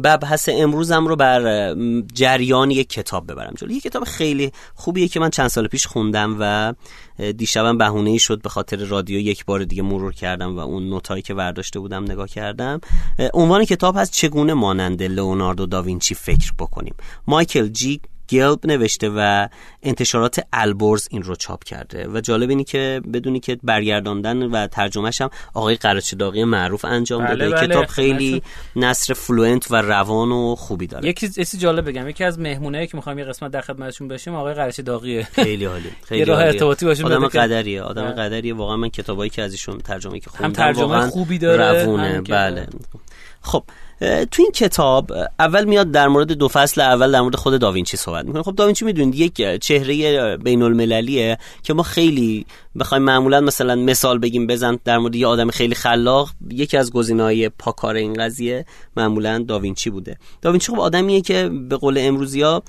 بحث 0.04 0.50
امروزم 0.52 1.08
رو 1.08 1.16
بر 1.16 1.76
جریان 2.14 2.72
یک 2.72 2.90
کتاب 2.90 3.32
ببرم 3.32 3.54
جلو. 3.58 3.72
یک 3.72 3.84
کتاب 3.84 4.04
خیلی 4.04 4.52
خوبیه 4.76 5.08
که 5.08 5.20
من 5.20 5.30
چند 5.30 5.48
سال 5.48 5.68
پیش 5.68 5.88
خوندم 5.88 6.38
و 6.40 6.74
دیشبم 7.38 7.78
بهونه 7.78 8.10
ای 8.10 8.20
شد 8.20 8.42
به 8.42 8.50
خاطر 8.50 8.78
رادیو 8.78 9.20
یک 9.20 9.46
بار 9.46 9.64
دیگه 9.64 9.84
مرور 9.84 10.14
کردم 10.14 10.56
و 10.56 10.60
اون 10.60 10.90
نوتایی 10.90 11.22
که 11.22 11.34
برداشته 11.34 11.80
بودم 11.80 12.04
نگاه 12.04 12.28
کردم. 12.28 12.82
عنوان 13.34 13.66
کتاب 13.66 13.98
هست 13.98 14.12
چگونه 14.12 14.54
مانند 14.54 15.04
لئوناردو 15.04 15.61
داوینچی 15.66 16.16
فکر 16.16 16.52
بکنیم. 16.60 16.96
مایکل 17.28 17.68
جی 17.68 18.02
گلب 18.30 18.60
نوشته 18.68 19.10
و 19.10 19.48
انتشارات 19.84 20.40
البرز 20.54 21.08
این 21.12 21.24
رو 21.24 21.36
چاپ 21.36 21.64
کرده 21.64 22.08
و 22.08 22.22
جالب 22.22 22.50
اینی 22.50 22.64
که 22.64 23.02
بدونی 23.14 23.40
که 23.40 23.58
برگرداندن 23.64 24.44
و 24.44 24.68
ترجمهش 24.68 25.22
هم 25.22 25.30
آقای 25.54 25.76
قرچداغی 25.76 26.44
معروف 26.44 26.86
انجام 26.86 27.26
بله 27.26 27.36
داده. 27.50 27.56
بله. 27.56 27.68
کتاب 27.68 27.86
خیلی 27.86 28.42
نصر 28.76 29.14
فلوئنت 29.14 29.72
و 29.72 29.76
روان 29.76 30.32
و 30.32 30.56
خوبی 30.56 30.88
داره. 30.88 31.10
یکی 31.10 31.30
چیزی 31.30 31.58
جالب 31.58 31.90
بگم. 31.90 32.10
یکی 32.10 32.24
از 32.24 32.40
مهمونایی 32.40 32.88
که 32.88 32.98
می‌خوایم 32.98 33.20
یه 33.20 33.26
قسمت 33.26 33.52
در 33.52 33.62
خدمتشون 33.62 34.08
بشیم 34.08 34.36
آقای 34.36 34.54
قرچی 34.54 34.82
داغیه. 34.82 35.24
خیلی 35.24 35.66
عالی 35.66 35.90
خیلی 36.10 36.26
راه. 36.26 36.40
ارتباطی 36.42 36.86
باشیم 36.86 37.06
آدم 37.06 37.28
قدریه 37.28 37.82
آدم 37.82 38.04
بله. 38.04 38.12
قدریه. 38.14 38.54
واقعا 38.54 38.78
من 38.78 38.90
کتابایی 38.90 39.30
که 39.30 39.42
از 39.42 39.52
ایشون 39.52 39.78
ترجمه 39.78 40.20
که 40.20 40.30
خوندم 40.30 40.54
ترجمه 40.54 40.84
واقعا 40.84 41.10
خوبی 41.10 41.38
داره، 41.38 41.84
روونه. 41.84 42.22
بله. 42.22 42.68
خب 43.42 43.64
تو 44.32 44.42
این 44.42 44.52
کتاب 44.52 45.12
اول 45.40 45.66
میاد 45.66 45.92
در 45.92 46.08
مورد 46.08 46.32
دو 46.32 46.48
فصل 46.48 46.82
اول 46.82 47.12
در 47.12 47.22
مورد 47.22 47.36
خود 47.36 47.62
داوینچی 47.62 47.98
صحبت 47.98 48.26
می‌کنه. 48.26 48.44
خب 48.44 48.56
داوینچی 48.56 48.86
می‌دونید 48.86 49.16
یک 49.16 49.60
چهره 49.62 50.38
بین 50.38 50.62
المللیه 50.62 51.38
که 51.64 51.74
ما 51.74 51.84
خیلی 51.84 52.46
بخوایم 52.80 53.04
معمولا 53.04 53.42
مثلا 53.42 53.76
مثال 53.76 54.18
بگیم 54.18 54.48
بزن 54.48 54.80
در 54.86 54.98
مورد 54.98 55.16
یه 55.16 55.28
آدم 55.28 55.50
خیلی 55.50 55.76
خلاق 55.76 56.30
یکی 56.52 56.78
از 56.78 56.92
گزینه‌های 56.92 57.50
پاکار 57.50 57.96
این 57.96 58.14
قضیه 58.14 58.66
معمولا 58.98 59.46
داوینچی 59.48 59.90
بوده. 59.90 60.18
داوینچی 60.42 60.72
خب 60.72 60.80
آدمیه 60.80 61.22
که 61.22 61.50
به 61.70 61.78
قول 61.78 61.98
امروزی 62.00 62.42
ها 62.42 62.64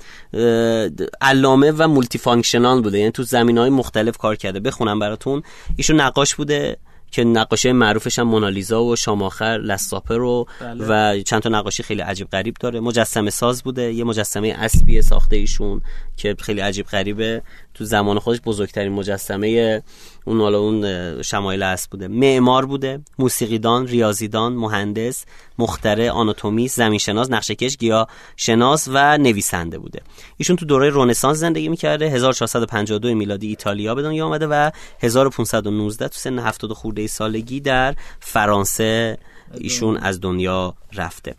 علامه 1.21 1.73
و 1.77 1.87
multifunctional 1.87 2.81
بوده 2.81 2.99
یعنی 2.99 3.11
تو 3.11 3.23
زمینه‌های 3.23 3.69
مختلف 3.69 4.17
کار 4.17 4.35
کرده. 4.35 4.59
بخونم 4.59 4.99
براتون. 4.99 5.43
ایشون 5.75 6.01
نقاش 6.01 6.35
بوده. 6.35 6.77
که 7.13 7.23
نقاشی 7.23 7.71
معروفش 7.71 8.19
هم 8.19 8.27
مونالیزا 8.27 8.83
و 8.83 8.95
شام 8.95 9.22
آخر 9.22 9.57
Last 9.57 9.81
Supper 9.81 10.17
رو 10.17 10.47
بله. 10.61 10.85
و 10.89 11.21
چند 11.21 11.41
تا 11.41 11.49
نقاشی 11.49 11.83
خیلی 11.83 12.01
عجیب 12.01 12.29
غریب 12.29 12.55
داره 12.59 12.79
مجسمه 12.79 13.29
ساز 13.29 13.63
بوده 13.63 13.93
یه 13.93 14.03
مجسمه 14.03 14.55
اسبی 14.59 15.01
ساخته 15.01 15.35
ایشون 15.35 15.81
که 16.17 16.35
خیلی 16.39 16.61
عجیب 16.61 16.85
غریبه. 16.85 17.41
تو 17.73 17.85
زمان 17.85 18.19
خودش 18.19 18.41
بزرگترین 18.45 18.91
مجسمه 18.91 19.81
اون 20.25 20.39
حالا 20.39 20.59
اون 20.59 21.21
شمایل 21.21 21.63
اسب 21.63 21.91
بوده. 21.91 22.07
معمار 22.07 22.65
بوده 22.65 22.99
موسیقیدان 23.19 23.87
ریاضیدان 23.87 24.53
مهندس 24.53 25.25
مخترع 25.59 26.09
آناتومیست 26.09 26.77
زمینشناس 26.77 27.31
نقشه‌کش 27.31 27.77
گیاه 27.77 28.07
شناس 28.37 28.87
و 28.91 29.17
نویسنده 29.17 29.77
بوده. 29.77 30.01
ایشون 30.37 30.55
تو 30.55 30.65
دوره 30.65 30.91
رنسانس 30.93 31.37
زندگی 31.37 31.69
می‌کرده. 31.69 32.09
1452 32.09 33.15
میلادی 33.15 33.47
ایتالیا 33.47 33.95
به 33.95 34.01
دنیا 34.01 34.25
آمده 34.25 34.47
و 34.47 34.71
1519 34.99 36.07
تو 36.07 36.17
سن 36.17 36.39
70 36.39 36.73
خورده 36.73 37.07
سالگی 37.07 37.59
در 37.59 37.95
فرانسه 38.19 39.17
ایشون 39.57 39.97
از 39.97 40.21
دنیا 40.21 40.73
رفته. 40.93 41.35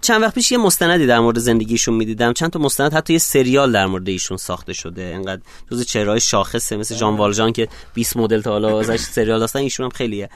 چند 0.00 0.22
وقت 0.22 0.34
پیش 0.34 0.52
یه 0.52 0.58
مستندی 0.58 1.06
در 1.06 1.20
مورد 1.20 1.38
زندگیشون 1.38 1.94
می‌دیدم. 1.94 2.32
چند 2.32 2.50
تا 2.50 2.58
مستند 2.58 2.94
حتی 2.94 3.12
یه 3.12 3.18
سریال 3.18 3.72
در 3.72 3.86
مورد 3.86 4.08
ایشون 4.08 4.36
ساخته 4.36 4.72
شده. 4.72 5.02
انقدر 5.02 5.42
جز 5.70 5.84
چهرهای 5.84 6.20
شاخصه 6.20 6.76
مثل 6.76 6.94
جان 6.94 7.16
والژان 7.16 7.52
که 7.52 7.68
20 7.94 8.16
مدل 8.16 8.40
تا 8.42 8.50
حالا 8.50 8.80
ازش 8.80 9.00
سریال 9.00 9.40
داشتن 9.40 9.58
ایشون 9.58 9.84
هم 9.84 9.90
خیلیه. 9.90 10.28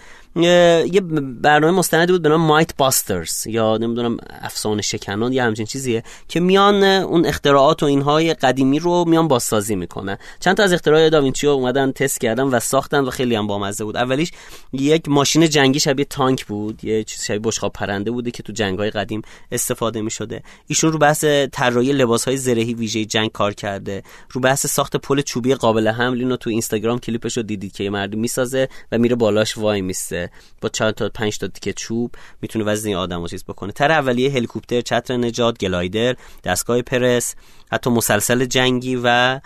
یه 0.43 1.01
برنامه 1.41 1.79
مستندی 1.79 2.13
بود 2.13 2.23
به 2.23 2.29
نام 2.29 2.41
مایت 2.41 2.77
باسترز 2.77 3.47
یا 3.47 3.77
نمی‌دونم 3.77 4.17
افسانه 4.41 4.83
شکنان 4.83 5.33
یا 5.33 5.45
همچین 5.45 5.67
چیزیه 5.67 6.03
که 6.29 6.41
میان 6.41 6.85
اون 6.85 7.27
اختراعات 7.27 7.83
و 7.83 7.87
اینهای 7.87 8.35
قدیمی 8.35 8.79
رو 8.79 9.05
میان 9.09 9.29
بازسازی 9.29 9.77
می‌کنن. 9.77 10.19
چند 10.41 10.57
تا 10.57 10.63
از 10.63 10.73
اختراع 10.73 11.09
داوینچی 11.09 11.47
رو 11.47 11.53
اومدن 11.53 11.93
تست 11.93 12.21
کردن 12.21 12.43
و 12.43 12.61
ساختن 12.61 13.01
و 13.01 13.11
خیلی 13.11 13.35
هم 13.35 13.47
بامزه 13.47 13.85
بود. 13.85 13.97
اولیش 13.97 14.31
یک 14.73 15.09
ماشین 15.09 15.49
جنگی 15.49 15.81
شبیه 15.81 16.05
تانک 16.05 16.47
بود 16.47 16.85
یه 16.85 17.05
چیز 17.05 17.25
شبیه 17.25 17.41
بشقاب 17.41 17.73
پرنده 17.73 18.11
بوده 18.11 18.31
که 18.31 18.43
تو 18.43 18.53
جنگ‌های 18.53 18.91
قدیم 18.91 19.23
استفاده 19.53 20.03
می‌شده. 20.03 20.43
ایشون 20.67 20.93
رو 20.93 20.99
بحث 20.99 21.25
طراحی 21.53 21.93
لباس‌های 21.93 22.37
زرهی 22.37 22.75
ویژه 22.75 23.05
جنگ 23.05 23.33
کار 23.33 23.55
کرده. 23.55 24.03
رو 24.31 24.41
بحث 24.41 24.67
ساخت 24.67 24.97
پل 24.97 25.21
چوبی 25.21 25.55
قابل 25.55 25.89
حمل 25.89 26.19
اینو 26.19 26.37
تو 26.37 26.51
اینستاگرام 26.51 26.99
کلیپش 26.99 27.37
رو 27.37 27.43
دیدید 27.43 27.73
که 27.73 27.85
یه 27.85 27.91
مردی 27.91 28.17
می‌سازه 28.17 28.69
و 28.93 28.99
میره 28.99 29.17
بالاش 29.17 29.59
وای 29.59 29.81
میسته. 29.81 30.28
با 30.61 30.69
چند 30.69 30.91
تا 30.91 31.09
پنج 31.09 31.39
تا 31.39 31.49
تیکه 31.49 31.73
چوب 31.73 32.15
می‌تونه 32.43 32.65
وزن 32.65 32.89
این 32.89 32.97
آدمو 32.97 33.29
چیز 33.29 33.45
بکنه. 33.45 33.73
تر 33.73 33.93
اولیه 33.93 34.31
هلیکوپتر 34.31 34.81
چتر 34.81 35.17
نجات 35.17 35.59
گلایدر 35.59 36.17
دستگاه 36.45 36.83
پرس 36.83 37.35
حتی 37.73 37.91
مسلسل 37.91 38.45
جنگی 38.45 39.01
و 39.05 39.41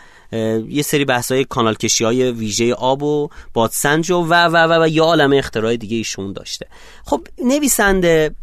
یه 0.68 0.82
سری 0.82 1.04
بحث‌های 1.04 1.44
کانال 1.44 1.74
کشی 1.74 2.04
های 2.04 2.30
ویژه 2.30 2.74
آب 2.74 3.02
و 3.02 3.28
بادسنج 3.54 4.10
و 4.10 4.14
و 4.14 4.34
و 4.34 4.56
و, 4.56 4.82
و 4.82 4.88
یه 4.88 5.02
عالمه 5.02 5.36
اختراع 5.36 5.76
دیگه 5.76 5.96
ایشون 5.96 6.32
داشته. 6.32 6.66
خب 7.04 7.26
نویسنده 7.44 8.34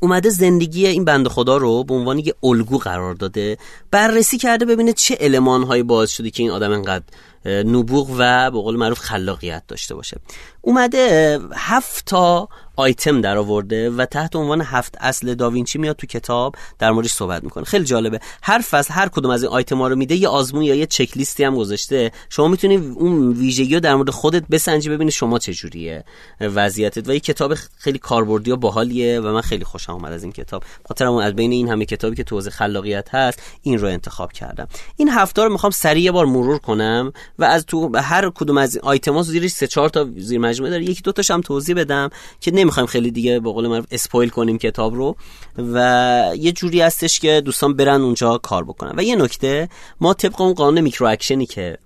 اومده 0.00 0.28
زندگی 0.28 0.86
این 0.86 1.04
بند 1.04 1.28
خدا 1.28 1.56
رو 1.56 1.84
به 1.84 1.94
عنوان 1.94 2.18
یه 2.18 2.34
الگو 2.42 2.78
قرار 2.78 3.14
داده 3.14 3.58
بررسی 3.90 4.38
کرده 4.38 4.64
ببینه 4.64 4.92
چه 4.92 5.16
المانهایی 5.20 5.82
باعث 5.82 6.10
شده 6.10 6.30
که 6.30 6.42
این 6.42 6.52
آدم 6.52 6.72
انقدر 6.72 7.04
نبوغ 7.46 8.10
و 8.18 8.50
به 8.50 8.58
قول 8.58 8.76
معروف 8.76 8.98
خلاقیت 8.98 9.62
داشته 9.68 9.94
باشه. 9.94 10.20
اومده 10.62 11.38
هفت 11.54 12.06
تا 12.06 12.48
آیتم 12.76 13.20
در 13.20 13.36
آورده 13.36 13.90
و 13.90 14.04
تحت 14.04 14.36
عنوان 14.36 14.60
هفت 14.60 14.96
اصل 15.00 15.34
داوینچی 15.34 15.78
میاد 15.78 15.96
تو 15.96 16.06
کتاب 16.06 16.54
در 16.78 16.90
موردش 16.90 17.12
صحبت 17.12 17.44
می‌کنه. 17.44 17.64
خیلی 17.64 17.84
جالبه. 17.84 18.20
هر 18.42 18.58
فصل 18.58 18.94
هر 18.94 19.08
کدوم 19.08 19.30
از 19.30 19.42
این 19.42 19.52
آیتم 19.52 19.78
ها 19.78 19.88
رو 19.88 19.96
میده 19.96 20.14
یه 20.14 20.28
آزمون 20.28 20.62
یا 20.62 20.74
یه 20.74 20.86
چک 20.86 21.16
لیستی 21.16 21.44
هم 21.44 21.56
گذاشته. 21.56 22.12
شما 22.28 22.48
می‌تونی 22.48 22.76
اون 22.76 23.32
ویژگی 23.32 23.74
رو 23.74 23.80
در 23.80 23.94
مورد 23.94 24.10
خودت 24.10 24.44
بسنجی 24.50 24.88
ببینی 24.90 25.10
شما 25.10 25.38
چجوریه 25.38 26.04
وضعیتت. 26.40 27.08
و 27.08 27.12
یه 27.12 27.20
کتاب 27.20 27.54
خیلی 27.54 27.98
کاربردی 27.98 28.50
و 28.50 28.56
باحالیه 28.56 29.20
و 29.20 29.32
من 29.32 29.40
خیلی 29.40 29.64
خوشم 29.64 29.92
اومد 29.92 30.12
از 30.12 30.22
این 30.22 30.32
کتاب. 30.32 30.62
خاطرم 30.88 31.14
از 31.14 31.34
بین 31.34 31.52
این 31.52 31.68
همه 31.68 31.84
کتابی 31.84 32.16
که 32.16 32.24
تو 32.24 32.36
حوزه 32.36 32.50
خلاقیت 32.50 33.14
هست 33.14 33.42
این 33.62 33.78
رو 33.78 33.88
انتخاب 33.88 34.32
کردم. 34.32 34.68
این 34.96 35.08
هفته 35.08 35.42
رو 35.42 35.52
می‌خوام 35.52 35.70
سریع 35.70 36.04
یه 36.04 36.12
بار 36.12 36.26
مرور 36.26 36.58
کنم 36.58 37.12
و 37.38 37.44
از 37.44 37.66
تو 37.66 37.96
هر 37.96 38.30
کدوم 38.30 38.58
از 38.58 38.76
این 38.76 38.84
آیتما 38.84 39.22
زیرش 39.22 39.50
سه 39.50 39.66
چهار 39.66 39.88
تا 39.88 40.08
زیر 40.16 40.38
مجموعه 40.50 40.70
داره. 40.70 40.84
یکی 40.84 41.02
دو 41.02 41.12
تاش 41.12 41.30
هم 41.30 41.40
توضیح 41.40 41.74
بدم 41.74 42.10
که 42.40 42.50
نمی‌خوایم 42.50 42.86
خیلی 42.86 43.10
دیگه 43.10 43.40
به 43.40 43.50
قول 43.52 43.66
معروف 43.66 43.86
spoil 43.90 44.28
کنیم 44.28 44.58
کتاب 44.58 44.94
رو. 44.94 45.16
و 45.58 46.32
یه 46.36 46.52
جوری 46.52 46.80
هستش 46.80 47.20
که 47.20 47.42
دوستان 47.44 47.74
برن 47.74 48.00
اونجا 48.00 48.38
کار 48.38 48.64
بکنن. 48.64 48.92
و 48.96 49.02
یه 49.02 49.16
نکته 49.16 49.68
ما 50.00 50.14
طبق 50.14 50.40
اون 50.40 50.52
قانون 50.52 50.80
micro 50.80 51.06
action 51.06 51.40
ی 51.40 51.46
که 51.46 51.78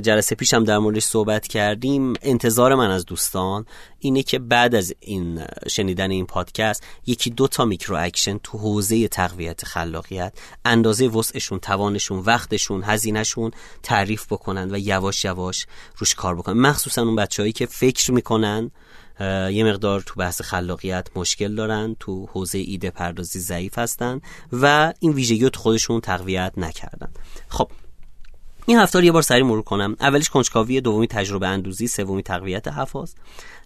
جلسه 0.00 0.34
پیشم 0.34 0.64
در 0.64 0.78
موردش 0.78 1.02
صحبت 1.02 1.46
کردیم 1.46 2.14
انتظار 2.22 2.74
من 2.74 2.90
از 2.90 3.04
دوستان 3.04 3.66
اینه 3.98 4.22
که 4.22 4.38
بعد 4.38 4.74
از 4.74 4.94
این 5.00 5.44
شنیدن 5.68 6.10
این 6.10 6.26
پادکست 6.26 6.84
یکی 7.06 7.30
دو 7.30 7.48
تا 7.48 7.64
micro 7.64 7.96
action 7.96 8.38
تو 8.38 8.58
حوزه 8.58 9.08
تقویت 9.08 9.64
خلاقیت 9.64 10.32
اندازه 10.64 11.06
وسعشون 11.08 11.58
توانشون 11.58 12.18
وقتشون 12.18 12.82
هزینهشون 12.84 13.50
تعریف 13.82 14.26
بکنن 14.26 14.74
و 14.74 14.78
یواش 14.78 15.24
یواش 15.24 15.66
روش 15.96 16.14
کار 16.14 16.36
بکنن. 16.36 16.60
مخصوصا 16.60 17.02
اون 17.02 17.16
بچههایی 17.16 17.52
که 17.52 17.66
فکر 17.66 18.12
می‌کنن 18.12 18.70
یه 19.50 19.64
مقدار 19.64 20.00
تو 20.00 20.14
بحث 20.16 20.42
خلاقیت 20.42 21.08
مشکل 21.16 21.54
دارن 21.54 21.96
تو 22.00 22.26
حوزه 22.26 22.58
ایده 22.58 22.90
پردازی 22.90 23.40
ضعیف 23.40 23.78
هستن 23.78 24.20
و 24.52 24.92
این 25.00 25.12
ویژگی 25.12 25.42
رو 25.42 25.50
تو 25.50 25.60
خودشون 25.60 26.00
تقویت 26.00 26.52
نکردن. 26.56 27.12
خب 27.48 27.70
این 28.66 28.78
هفته 28.78 28.98
رو 28.98 29.04
یه 29.04 29.12
بار 29.12 29.22
سری 29.22 29.42
مرور 29.42 29.62
کنم. 29.62 29.96
اولیش 30.00 30.30
کنجکاوی 30.30 30.80
دومی 30.80 31.06
تجربه 31.06 31.48
اندوزی 31.48 31.86
سومی 31.86 32.22
تقویت 32.22 32.68
حواس 32.68 33.14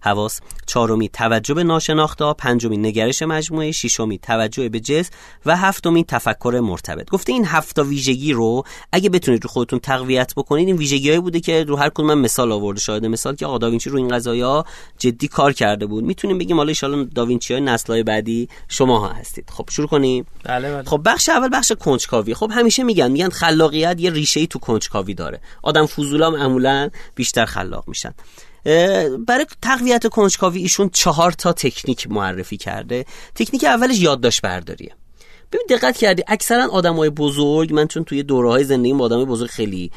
حواس. 0.01 0.41
چهارمی 0.67 1.09
توجه 1.09 1.55
به 1.55 1.65
ناشناخته 1.65 2.33
پنجمی 2.33 2.77
نگرش 2.77 3.23
مجموعه. 3.23 3.73
ششمی 3.73 4.19
توجه 4.19 4.69
به 4.69 4.81
جنس 4.81 5.11
و 5.47 5.57
هفتمی 5.57 6.05
تفکر 6.05 6.61
مرتبط. 6.63 7.11
گفته 7.11 7.33
این 7.33 7.45
هفت 7.45 7.79
ویژگی 7.79 8.33
رو 8.33 8.63
اگه 8.93 9.09
بتونید 9.09 9.45
رو 9.45 9.51
خودتون 9.51 9.79
تقویت 9.79 10.33
بکنید 10.37 10.69
این 10.69 10.77
ویژگیهایی 10.77 11.21
بوده 11.21 11.41
که 11.41 11.65
رو 11.65 11.77
هر 11.77 11.89
کدوم 11.89 12.07
من 12.07 12.19
مثال 12.19 12.53
آورده. 12.53 12.81
شاهد 12.81 13.07
مثال 13.07 13.35
که 13.35 13.47
آقا 13.47 13.59
داوینچی 13.59 13.91
رو 13.91 13.97
این 13.97 14.09
قضایا 14.09 14.65
جدی 14.99 15.29
کار 15.29 15.53
کرده 15.53 15.87
بود. 15.87 16.05
می‌تونیم 16.05 16.39
بگیم 16.39 16.57
حالا 16.57 16.73
ان 16.83 17.11
داوینچی 17.15 17.55
های 17.55 17.63
نسل‌های 17.63 18.03
بعدی 18.03 18.49
شما 18.69 18.99
ها 18.99 19.09
هستید. 19.09 19.51
خب 19.51 19.69
شروع 19.71 19.89
کنیم. 19.89 20.27
بله 20.45 20.73
بله. 20.73 20.83
خب 20.83 21.01
بخش 21.05 21.29
اول 21.29 21.49
بخش 21.53 21.73
کنجکاوی. 21.73 22.35
خب 22.35 22.51
همیشه 22.55 22.83
میگن 22.83 23.11
میگن 23.11 23.29
خلاقیت 23.29 24.01
یه 24.01 24.11
ریشه 24.11 24.41
ای 24.41 24.47
تو 24.47 24.59
کنجکاوی 24.89 25.15
داره. 25.15 25.41
آدم 25.63 25.87
فضولا 25.87 26.31
معمولا 26.31 26.91
بیشتر 27.15 27.45
خلاق 27.45 27.85
میشن. 27.89 28.15
برای 29.27 29.47
تقویت 29.63 30.07
کنجکاوی 30.07 30.61
ایشون 30.61 30.91
چهار 30.93 31.33
تا 31.33 31.53
تکنیک 31.53 32.11
معرفی 32.11 32.57
کرده. 32.57 33.05
تکنیک 33.35 33.65
اولش 33.65 33.99
یادداشت 33.99 34.43
برداریه. 34.43 34.95
ببین 35.53 35.67
دقت 35.71 35.97
کردی 35.97 36.23
اکثرا 36.27 36.69
آدمای 36.71 37.11
بزرگ 37.11 37.73
من 37.73 37.87
چون 37.87 38.05
توی 38.05 38.23
دوره 38.23 38.51
های 38.51 38.65
زندگی 38.65 38.93
آدمای 38.93 39.25
بزرگ 39.25 39.51
خیلی 39.51 39.91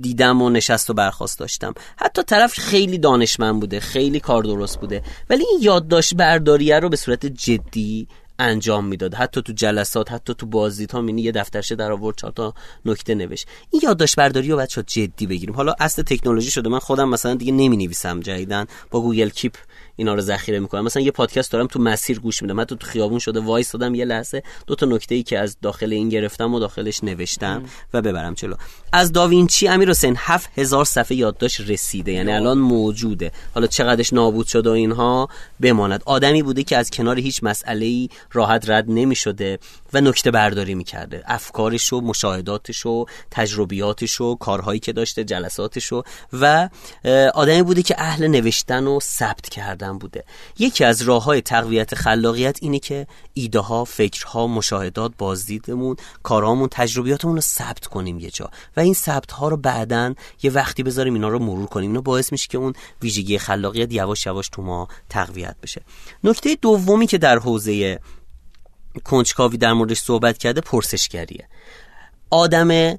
دیدم 0.00 0.42
و 0.42 0.50
نشست 0.50 0.90
و 0.90 0.94
برخواست 0.94 1.38
داشتم. 1.38 1.74
حتی 1.96 2.22
طرف 2.22 2.52
خیلی 2.52 2.98
دانشمند 2.98 3.60
بوده 3.60 3.80
خیلی 3.80 4.20
کار 4.20 4.42
درست 4.42 4.80
بوده. 4.80 5.02
ولی 5.30 5.44
این 5.50 5.58
یادداشت 5.62 6.14
برداریه 6.14 6.78
رو 6.78 6.88
به 6.88 6.96
صورت 6.96 7.26
جدی 7.26 8.08
انجام 8.38 8.84
می‌داد. 8.84 9.14
حتی 9.14 9.42
تو 9.42 9.52
جلسات 9.52 10.12
حتی 10.12 10.34
تو 10.34 10.46
بازدید 10.46 10.92
ها 10.92 11.00
مینی 11.00 11.22
یه 11.22 11.32
دفترچه 11.32 11.74
در 11.74 11.92
آورد 11.92 12.16
چهار 12.16 12.32
تا 12.32 12.54
نکته 12.84 13.14
نوشت. 13.14 13.46
این 13.70 13.82
یادداشت 13.84 14.16
برداری 14.16 14.48
رو 14.48 14.56
بچا 14.56 14.82
جدی 14.82 15.26
بگیریم. 15.26 15.56
حالا 15.56 15.74
اصل 15.80 16.02
تکنولوژی 16.02 16.50
شده. 16.50 16.68
من 16.68 16.78
خودم 16.78 17.08
مثلا 17.08 17.34
دیگه 17.34 17.52
نمی 17.52 17.76
نویسم 17.76 18.20
جدیدن 18.20 18.66
با 18.90 19.00
گوگل 19.00 19.28
کیپ 19.28 19.54
اینا 19.96 20.14
رو 20.14 20.20
ذخیره 20.20 20.60
می‌کنم. 20.60 20.84
مثلا 20.84 21.02
یه 21.02 21.10
پادکست 21.10 21.52
دارم 21.52 21.66
تو 21.66 21.78
مسیر 21.78 22.20
گوش 22.20 22.42
میدم. 22.42 22.60
حتی 22.60 22.76
تو 22.76 22.86
خیابون 22.86 23.18
شده 23.18 23.40
وایسادم 23.40 23.94
یه 23.94 24.04
لحظه. 24.04 24.42
دو 24.66 24.74
تا 24.74 24.86
نکته 24.86 25.14
ای 25.14 25.22
که 25.22 25.38
از 25.38 25.56
داخل 25.62 25.92
این 25.92 26.08
گرفتم 26.08 26.54
و 26.54 26.60
داخلش 26.60 27.04
نوشتم 27.04 27.62
و 27.94 28.02
ببرم 28.02 28.34
جلو 28.34 28.54
از 28.92 29.12
داوینچی 29.12 29.68
امیر 29.68 29.90
حسین 29.90 30.14
7000 30.18 30.84
صفحه 30.84 31.16
یادداشت 31.16 31.60
رسیده. 31.60 32.12
یعنی 32.12 32.32
الان 32.32 32.58
موجوده. 32.58 33.32
حالا 33.54 33.66
چقدرش 33.66 34.12
نابود 34.12 34.46
شده 34.46 34.70
و 34.70 34.72
اینها 34.72 35.28
بماند. 35.60 36.02
آدمی 36.06 36.42
بوده 36.42 36.62
که 36.62 36.76
از 36.76 36.90
کنار 36.90 37.18
هیچ 37.18 37.40
مسئله 37.42 37.86
ای 37.86 38.08
راحت 38.32 38.70
رد 38.70 38.84
نمی‌شده 38.88 39.58
و 39.92 40.00
نکته 40.00 40.30
برداری 40.30 40.74
می‌کرده. 40.74 41.22
افکارش 41.26 41.92
و 41.92 42.00
مشاهداتش 42.00 42.86
و 42.86 43.06
تجربیاتش 43.30 44.20
و 44.20 44.34
کارهایی 44.34 44.80
که 44.80 44.92
داشته 44.92 45.24
جلساتش 45.24 45.92
و 46.32 46.68
آدمی 47.34 47.62
بوده 47.62 47.82
که 47.82 47.94
اهل 47.98 48.26
نوشتن 48.26 48.86
و 48.86 49.00
ثبت 49.00 49.48
کردن 49.84 49.98
بوده. 49.98 50.24
یکی 50.58 50.84
از 50.84 51.02
راه 51.02 51.24
های 51.24 51.40
تقویت 51.40 51.94
خلاقیت 51.94 52.58
اینه 52.62 52.78
که 52.78 53.06
ایده 53.34 53.58
ها 53.58 53.84
فکرها 53.84 54.46
مشاهدات 54.46 55.12
بازدیدمون 55.18 55.96
کارهامون 56.22 56.68
تجربیاتمون 56.70 57.34
رو 57.34 57.40
ثبت 57.40 57.86
کنیم 57.86 58.18
یه 58.18 58.30
جا. 58.30 58.50
و 58.76 58.80
این 58.80 58.94
ثبت 58.94 59.32
ها 59.32 59.48
رو 59.48 59.56
بعدا 59.56 60.14
یه 60.42 60.50
وقتی 60.50 60.82
بذاریم 60.82 61.14
اینا 61.14 61.28
رو 61.28 61.38
مرور 61.38 61.66
کنیم. 61.66 61.90
اینو 61.90 62.02
باعث 62.02 62.32
میشه 62.32 62.48
که 62.48 62.58
اون 62.58 62.72
ویژگی 63.02 63.38
خلاقیت 63.38 63.92
یواش 63.92 64.26
یواش 64.26 64.48
تو 64.48 64.62
ما 64.62 64.88
تقویت 65.08 65.56
بشه. 65.62 65.82
نکته 66.24 66.56
دومی 66.62 67.06
که 67.06 67.18
در 67.18 67.38
حوزه 67.38 68.00
کنجکاوی 69.04 69.56
در 69.56 69.72
موردش 69.72 69.98
صحبت 69.98 70.38
کرده 70.38 70.60
پرسشگریه. 70.60 71.48
آدم 72.30 72.98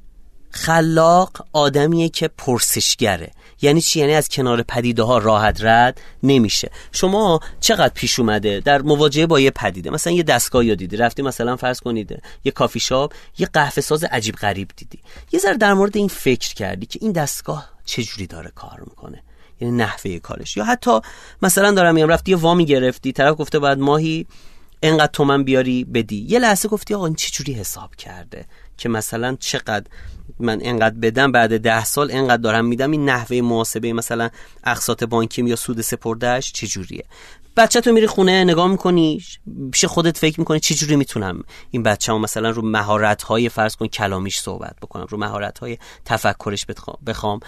خلاق 0.56 1.46
آدمیه 1.54 2.10
که 2.10 2.28
پرسشگره. 2.28 3.32
یعنی 3.62 3.82
چی؟ 3.82 4.00
یعنی 4.00 4.14
از 4.14 4.30
کنار 4.30 4.62
پدیده 4.62 5.04
ها 5.04 5.18
راحت 5.18 5.64
رد 5.64 6.02
نمیشه. 6.24 6.72
شما 6.92 7.40
چقدر 7.60 7.94
پیش 7.94 8.20
اومده؟ 8.20 8.60
در 8.60 8.82
مواجهه 8.82 9.26
با 9.26 9.40
یه 9.40 9.52
پدیده. 9.52 9.90
مثلا 9.90 10.14
یه 10.14 10.24
دستگاه 10.24 10.66
یا 10.66 10.76
دیدی؟ 10.76 10.98
رفتی 10.98 11.22
مثلا 11.22 11.56
فرض 11.56 11.80
کنید 11.80 12.22
یه 12.44 12.52
کافی 12.52 12.80
شاپ 12.80 13.14
یه 13.38 13.48
قهوه 13.54 13.82
ساز 13.82 14.04
عجیب 14.04 14.36
غریب 14.36 14.72
دیدی. 14.76 15.00
یه 15.32 15.40
ذره 15.40 15.58
در 15.58 15.74
مورد 15.74 15.98
این 15.98 16.08
فکر 16.08 16.54
کردی 16.54 16.86
که 16.86 17.00
این 17.02 17.12
دستگاه 17.12 17.70
چجوری 17.86 18.28
داره 18.28 18.52
کار 18.56 18.84
می‌کنه؟ 18.88 19.24
یعنی 19.62 19.78
نحوه 19.78 20.20
کارش. 20.20 20.58
یا 20.58 20.64
حتی 20.64 21.00
مثلا 21.42 21.72
دارم 21.72 21.96
میگم 21.96 22.08
رفتی 22.08 22.32
یه 22.32 22.38
وامی 22.38 22.66
گرفتی 22.66 23.12
طرف 23.12 23.36
گفته 23.38 23.60
بعد 23.60 23.80
ماهی 23.80 24.26
انقدر 24.84 25.12
تومن 25.14 25.44
بیاری 25.44 25.84
بدی. 25.84 26.26
یه 26.30 26.40
لحظه 26.40 26.70
گفتی 26.70 26.94
آقا 26.94 27.06
این 27.06 27.16
چجوری 27.16 27.54
حساب 27.54 27.96
کرده؟ 27.96 28.46
که 28.78 28.90
مثلا 28.90 29.38
چقدر 29.40 29.86
من 30.40 30.60
انقدر 30.64 30.96
بدم 30.96 31.32
بعد 31.32 31.58
ده 31.58 31.86
سال 31.86 32.12
انقدر 32.12 32.42
دارم 32.42 32.66
میدم 32.66 32.92
این 32.92 33.10
نحوه 33.10 33.42
محاسبه 33.42 33.94
مثلا 33.94 34.30
اقساط 34.64 35.04
بانکیم 35.04 35.48
یا 35.48 35.56
سود 35.56 35.82
سپردهش 35.82 36.52
چجوریه؟ 36.52 37.06
بچه 37.58 37.82
تو 37.82 37.92
میری 37.92 38.08
خونه 38.08 38.44
نگاه 38.44 38.68
می‌کنی 38.68 39.24
پیش 39.72 39.86
خودت 39.86 40.18
فکر 40.18 40.40
می‌کنی 40.40 40.60
جوری 40.60 40.96
می‌تونم 40.96 41.44
این 41.72 41.84
بچه 41.84 42.14
هم 42.14 42.22
مثلا 42.22 42.50
رو 42.50 42.62
مهارت 42.62 43.24
های 43.24 43.50
فرض 43.50 43.76
کن 43.76 43.88
کلامیش 43.88 44.40
صحبت 44.40 44.76
بکنم 44.82 45.06
رو 45.10 45.18
مهارت 45.18 45.60
های 45.60 45.78
تفکرش 46.06 46.66
بخوام 47.08 47.40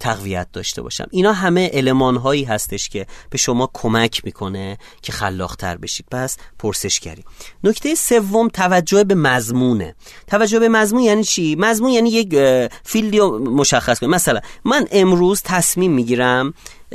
تقویت 0.00 0.48
داشته 0.52 0.82
باشم. 0.82 1.06
اینا 1.10 1.32
همه 1.32 1.70
علمان 1.72 2.16
هایی 2.16 2.44
هستش 2.44 2.88
که 2.88 3.06
به 3.30 3.38
شما 3.38 3.70
کمک 3.74 4.24
می‌کنه 4.24 4.78
که 5.02 5.12
خلاقتر 5.12 5.76
بشید. 5.76 6.06
پس 6.10 6.36
پرسشگری. 6.58 7.24
نکته 7.64 7.94
سوم 7.94 8.48
توجه 8.48 9.04
به 9.04 9.14
مضمونه. 9.14 9.94
توجه 10.26 10.58
به 10.58 10.68
مضمون 10.68 11.02
یعنی 11.02 11.24
چی؟ 11.24 11.56
مضمون 11.58 11.90
یعنی 11.90 12.10
یک 12.10 12.38
فیلدی 12.84 13.20
مشخص 13.20 13.98
کنیم. 13.98 14.10
مثلا 14.10 14.40
من 14.64 14.86
امروز 14.92 15.42
تصمیم 15.44 15.92
می‌گیرم 15.92 16.54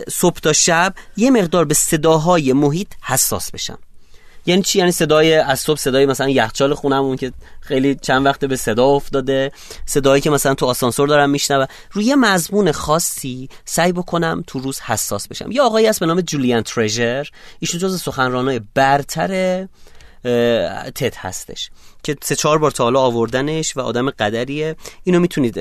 صبح 0.10 0.40
تا 0.40 0.54
شب 0.54 0.94
یه 1.18 1.32
مقدار 1.32 1.66
به 1.66 1.74
صداهای 1.74 2.54
محیط 2.54 2.88
حساس 3.02 3.52
بشم. 3.52 3.78
یعنی 4.46 4.62
چی؟ 4.62 4.80
یعنی 4.80 4.92
صدای 4.92 5.34
از 5.34 5.60
صبح 5.60 5.78
صدای 5.78 6.06
مثلا 6.06 6.30
یخچال 6.30 6.74
خونمون 6.74 7.16
که 7.18 7.34
خیلی 7.62 7.96
چند 7.96 8.26
وقته 8.26 8.48
به 8.48 8.56
صدا 8.56 8.86
افتاده 8.86 9.52
صدایی 9.86 10.22
که 10.22 10.30
مثلا 10.30 10.54
تو 10.54 10.66
آسانسور 10.66 11.08
دارم 11.08 11.30
میشنوم. 11.30 11.68
روی 11.92 12.16
مضمون 12.16 12.72
خاصی 12.72 13.50
سعی 13.66 13.92
بکنم 13.92 14.44
تو 14.48 14.60
روز 14.60 14.80
حساس 14.80 15.28
بشم. 15.28 15.52
یه 15.52 15.62
آقایی 15.62 15.88
هست 15.88 16.00
به 16.00 16.06
نام 16.06 16.22
جولیان 16.22 16.62
ترژر 16.62 17.30
ایشون 17.60 17.80
جز 17.80 18.02
سخنرانای 18.02 18.62
برتر 18.74 19.68
تد 20.96 21.16
هستش. 21.16 21.70
که 22.04 22.16
سه 22.24 22.36
چهار 22.36 22.58
بار 22.58 22.72
تا 22.72 22.84
حالا 22.84 23.00
آوردنش 23.00 23.78
و 23.78 23.80
آدم 23.80 24.10
قدریه. 24.10 24.76
اینو 25.04 25.20
می‌تونید 25.20 25.56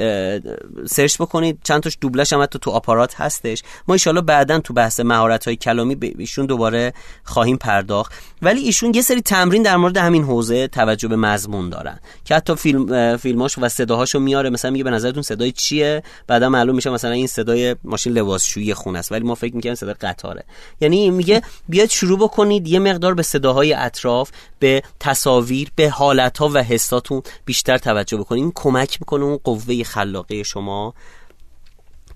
سرچ 0.87 1.17
بکنید. 1.19 1.59
چند 1.65 1.83
تاش 1.83 1.99
دوبلش 2.01 2.33
هم 2.33 2.43
حتی 2.43 2.59
تو 2.59 2.71
آپارات 2.71 3.21
هستش. 3.21 3.63
ما 3.89 3.95
ایشالا 3.95 4.21
بعدا 4.21 4.59
تو 4.59 4.75
بحث 4.75 5.01
مهارت 5.01 5.45
های 5.45 5.57
کلامی 5.57 5.95
به 5.95 6.13
ایشون 6.19 6.47
دوباره 6.47 6.93
خواهیم 7.25 7.57
پرداخت. 7.57 8.13
ولی 8.43 8.61
ایشون 8.61 8.95
یه 8.95 9.03
سری 9.03 9.21
تمرین 9.21 9.63
در 9.63 9.77
مورد 9.77 9.97
همین 9.97 10.25
حوزه 10.25 10.69
توجه 10.69 11.09
به 11.09 11.17
مضمون 11.17 11.71
دارن. 11.71 11.99
که 12.25 12.35
حتی 12.35 12.55
فیلم 12.55 13.17
فیلماش 13.17 13.59
و 13.59 13.69
صداهاشو 13.69 14.19
میاره. 14.19 14.51
مثلا 14.51 14.71
میگه 14.71 14.85
به 14.85 14.91
نظرتون 14.91 15.23
صدای 15.23 15.53
چیه؟ 15.53 16.03
بعدا 16.27 16.49
معلوم 16.49 16.77
میشه 16.77 16.91
مثلا 16.91 17.11
این 17.11 17.27
صدای 17.27 17.77
ماشین 17.85 18.13
لباسشویی 18.13 18.75
خونه 18.75 18.99
است. 18.99 19.13
ولی 19.13 19.25
ما 19.25 19.35
فکر 19.35 19.57
می‌کنیم 19.57 19.75
صدای 19.75 19.95
قطاره. 19.95 20.45
یعنی 20.81 21.11
میگه 21.11 21.43
بیاید 21.69 21.91
شروع 21.91 22.19
بکنید 22.19 22.69
یه 22.69 22.79
مقدار 22.79 23.15
به 23.15 23.23
صداهای 23.23 23.73
اطراف 23.73 24.31
به 24.59 24.83
تصاویر 25.01 25.69
به 25.77 25.91
حالت 25.91 26.32
ها 26.39 26.51
و 26.55 26.63
حساتون 26.63 27.23
بیشتر 27.45 27.79
توجه 27.79 28.17
بکنید 28.17 28.43
این 28.43 28.53
کمک 28.55 28.99
می‌کنه 29.01 29.25
اون 29.25 29.37
قوه 29.45 29.83
خلاقه 29.83 30.43
شما 30.43 30.95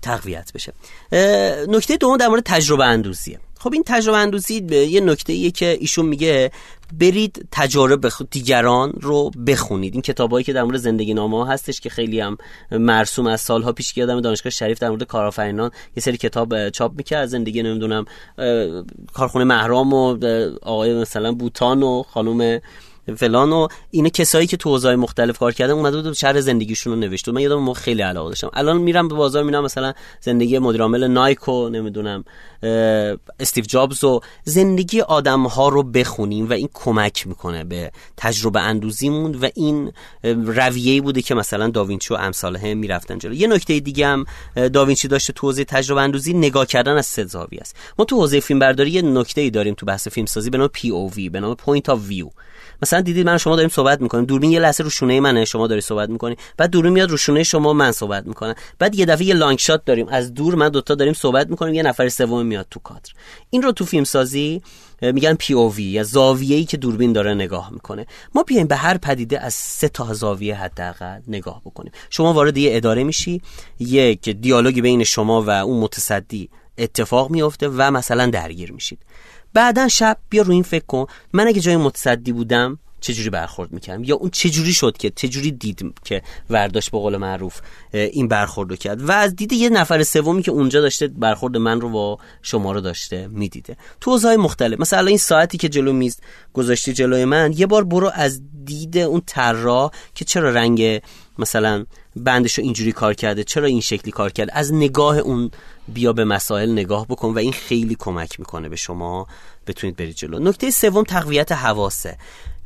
تقویت 0.01 0.51
بشه. 0.53 0.73
نکته 1.67 1.97
دوم 1.97 2.17
در 2.17 2.27
مورد 2.27 2.43
تجربه 2.45 2.85
اندوزیه 2.85 3.39
خب 3.59 3.73
این 3.73 3.83
تجربه 3.85 4.17
اندوزی 4.17 4.55
یه 4.69 5.01
نکته 5.01 5.33
ایه 5.33 5.51
که 5.51 5.77
ایشون 5.79 6.05
میگه 6.05 6.51
برید 6.99 7.47
تجارب 7.51 8.09
دیگران 8.31 8.93
رو 9.01 9.29
بخونید. 9.29 9.93
این 9.93 10.01
کتابایی 10.01 10.43
که 10.43 10.53
در 10.53 10.63
مورد 10.63 10.77
زندگی 10.77 11.13
نامه 11.13 11.37
ها 11.37 11.45
هستش 11.45 11.79
که 11.79 11.89
خیلی 11.89 12.19
هم 12.19 12.37
مرسوم 12.71 13.27
از 13.27 13.41
سالها 13.41 13.71
پیش 13.71 13.93
که 13.93 14.01
یادم 14.01 14.21
دانشگاه 14.21 14.49
شریف 14.49 14.79
در 14.79 14.89
مورد 14.89 15.03
کارآفرینان 15.03 15.71
یه 15.95 16.03
سری 16.03 16.17
کتاب 16.17 16.69
چاپ 16.69 16.91
می‌کرد. 16.97 17.27
زندگی 17.27 17.63
نمی‌دونم 17.63 18.05
کارخونه 19.13 19.45
محرام 19.45 19.93
و 19.93 20.17
آقای 20.61 20.93
مثلا 20.93 21.31
بوتان 21.31 21.83
و 21.83 22.03
خانم 22.03 22.59
فلان 23.15 23.51
و 23.51 23.67
اینا 23.91 24.09
کسایی 24.09 24.47
که 24.47 24.57
تو 24.57 24.69
حوزه‌های 24.69 24.95
مختلف 24.95 25.37
کار 25.37 25.51
کردن 25.51 25.73
اومده 25.73 26.01
بود 26.01 26.13
شهر 26.13 26.41
زندگیشون 26.41 26.93
رو 26.93 26.99
نوشته 26.99 27.31
من 27.31 27.41
یادم 27.41 27.55
ما 27.55 27.73
خیلی 27.73 28.01
علاقه 28.01 28.29
داشتم. 28.29 28.49
الان 28.53 28.77
میرم 28.77 29.07
به 29.07 29.15
بازار 29.15 29.43
میرم 29.43 29.63
مثلا 29.63 29.93
زندگی 30.21 30.59
مدیر 30.59 30.81
عامل 30.81 31.07
نایکو 31.07 31.69
نمی‌دونم 31.69 32.23
استیو 33.39 33.63
جابز 33.63 34.03
و 34.03 34.21
زندگی 34.43 35.01
آدم 35.01 35.43
ها 35.43 35.69
رو 35.69 35.83
بخونیم 35.83 36.49
و 36.49 36.53
این 36.53 36.69
کمک 36.73 37.27
می‌کنه 37.27 37.63
به 37.63 37.91
تجربه 38.17 38.61
اندوزیمون 38.61 39.35
و 39.35 39.49
این 39.55 39.91
رویه‌ای 40.23 41.01
بوده 41.01 41.21
که 41.21 41.35
مثلا 41.35 41.67
داوینچی 41.67 42.13
و 42.13 42.17
امثاله 42.17 42.73
می‌رفتن 42.73 43.17
جلو. 43.17 43.33
یه 43.33 43.47
نکته 43.47 43.79
دیگه 43.79 44.07
هم 44.07 44.25
داوینچی 44.55 45.07
داشته 45.07 45.33
تو 45.33 45.47
حوزه 45.47 45.63
تجربه 45.63 46.01
اندوزی 46.01 46.33
نگاه 46.33 46.65
کردن 46.65 46.97
از 46.97 47.05
سه 47.05 47.21
است. 47.61 47.75
ما 47.99 48.05
تو 48.05 48.15
حوزه 48.15 48.39
فیلم 48.39 48.59
برداری 48.59 48.91
یه 48.91 49.01
نکته 49.01 49.41
ای 49.41 49.49
داریم 49.49 49.73
تو 49.73 49.85
بحث 49.85 50.07
فیلم 50.07 50.25
سازی 50.25 50.49
به 50.49 50.57
نام 50.57 50.67
POV 50.67 51.29
به 51.29 51.39
نام 51.39 51.55
point 51.55 51.89
of 51.89 52.07
view 52.07 52.29
مثلا 52.81 53.01
دیدید 53.01 53.25
من 53.25 53.37
شما 53.37 53.55
داریم 53.55 53.69
صحبت 53.69 54.01
می‌کنیم. 54.01 54.25
دوربین 54.25 54.51
یه 54.51 54.59
لحظه 54.59 54.83
رو 54.83 54.89
شونه 54.89 55.19
منه 55.19 55.45
شما 55.45 55.67
داری 55.67 55.81
صحبت 55.81 56.09
می‌کنی. 56.09 56.35
بعد 56.57 56.69
دوربین 56.69 56.93
میاد 56.93 57.11
رو 57.11 57.17
شونه 57.17 57.43
شما 57.43 57.73
من 57.73 57.91
صحبت 57.91 58.27
می‌کنم. 58.27 58.55
بعد 58.79 58.95
یه 58.95 59.05
دفعه 59.05 59.25
یه 59.25 59.33
long 59.33 59.59
shot 59.59 59.85
داریم. 59.85 60.07
از 60.07 60.33
دور 60.33 60.55
من 60.55 60.69
دوتا 60.69 60.95
داریم 60.95 61.13
صحبت 61.13 61.49
می‌کنیم. 61.49 61.73
یه 61.73 61.83
نفر 61.83 62.09
سوم 62.09 62.45
میاد 62.45 62.67
تو 62.71 62.79
کادر. 62.79 63.09
این 63.49 63.61
رو 63.61 63.71
تو 63.71 63.85
فیلم 63.85 64.03
سازی 64.03 64.61
میگن 65.01 65.33
POV 65.33 65.83
یا 65.83 66.03
زاویه‌ای 66.03 66.65
که 66.65 66.77
دوربین 66.77 67.13
داره 67.13 67.33
نگاه 67.33 67.69
می‌کنه. 67.73 68.05
ما 68.35 68.43
بیایم 68.43 68.67
به 68.67 68.75
هر 68.75 68.97
پدیده 68.97 69.39
از 69.39 69.53
سه 69.53 69.89
تا 69.89 70.13
زاویه 70.13 70.55
حداقل 70.55 71.19
نگاه 71.27 71.61
بکنیم. 71.65 71.91
شما 72.09 72.33
وارد 72.33 72.57
یه 72.57 72.77
اداره 72.77 73.03
میشی 73.03 73.41
یک 73.79 74.29
دیالوگی 74.29 74.81
بین 74.81 75.03
شما 75.03 75.41
و 75.41 75.49
اون 75.49 75.79
متصدی 75.79 76.49
اتفاق 76.77 77.29
میفته 77.29 77.67
و 77.67 77.91
مثلا 77.91 78.25
درگیر 78.25 78.71
میشید. 78.71 78.99
بعدا 79.53 79.87
شب 79.87 80.17
بیا 80.29 80.43
رو 80.43 80.51
این 80.51 80.63
فکر 80.63 80.85
کن. 80.85 81.05
من 81.33 81.47
اگه 81.47 81.61
جای 81.61 81.77
متصدی 81.77 82.31
بودم 82.31 82.79
چجوری 83.01 83.29
برخورد 83.29 83.71
می‌کردم؟ 83.71 84.03
یا 84.03 84.15
اون 84.15 84.29
چجوری 84.29 84.73
شد 84.73 84.97
که 84.97 85.09
چجوری 85.09 85.51
دید 85.51 85.93
که 86.03 86.21
ورداشت 86.49 86.91
به 86.91 86.97
قول 86.97 87.17
معروف 87.17 87.61
این 87.93 88.27
برخورد 88.27 88.69
رو 88.69 88.75
کرد؟ 88.75 89.09
و 89.09 89.11
از 89.11 89.35
دید 89.35 89.53
یه 89.53 89.69
نفر 89.69 90.03
سومی 90.03 90.41
که 90.41 90.51
اونجا 90.51 90.81
داشته 90.81 91.07
برخورد 91.07 91.57
من 91.57 91.81
رو 91.81 91.89
با 91.89 92.19
شما 92.41 92.71
رو 92.71 92.81
داشته 92.81 93.27
می‌دیده. 93.27 93.77
تو 94.01 94.11
اوضاع 94.11 94.35
مختلف. 94.35 94.79
مثلا 94.79 95.07
این 95.07 95.17
ساعتی 95.17 95.57
که 95.57 95.69
جلو 95.69 95.93
میز 95.93 96.19
گذاشتی 96.53 96.93
جلوی 96.93 97.25
من 97.25 97.53
یه 97.57 97.65
بار 97.65 97.83
برو 97.83 98.11
از 98.13 98.41
دید 98.65 98.97
اون 98.97 99.21
طراح 99.25 99.91
که 100.15 100.25
چرا 100.25 100.49
رنگ 100.49 101.01
مثلا 101.39 101.85
بندش 102.23 102.57
رو 102.57 102.63
اینجوری 102.63 102.91
کار 102.91 103.13
کرده 103.13 103.43
چرا 103.43 103.65
این 103.65 103.81
شکلی 103.81 104.11
کار 104.11 104.31
کرده؟ 104.31 104.57
از 104.57 104.73
نگاه 104.73 105.17
اون 105.17 105.51
بیا 105.87 106.13
به 106.13 106.25
مسائل 106.25 106.71
نگاه 106.71 107.07
بکن 107.07 107.33
و 107.33 107.37
این 107.37 107.53
خیلی 107.53 107.95
کمک 107.99 108.39
می‌کنه 108.39 108.69
به 108.69 108.75
شما 108.75 109.27
بتونید 109.67 109.95
برید 109.95 110.15
جلو. 110.15 110.39
نکته 110.39 110.71
سوم 110.71 111.03
تقویت 111.03 111.51
حواسه. 111.51 112.17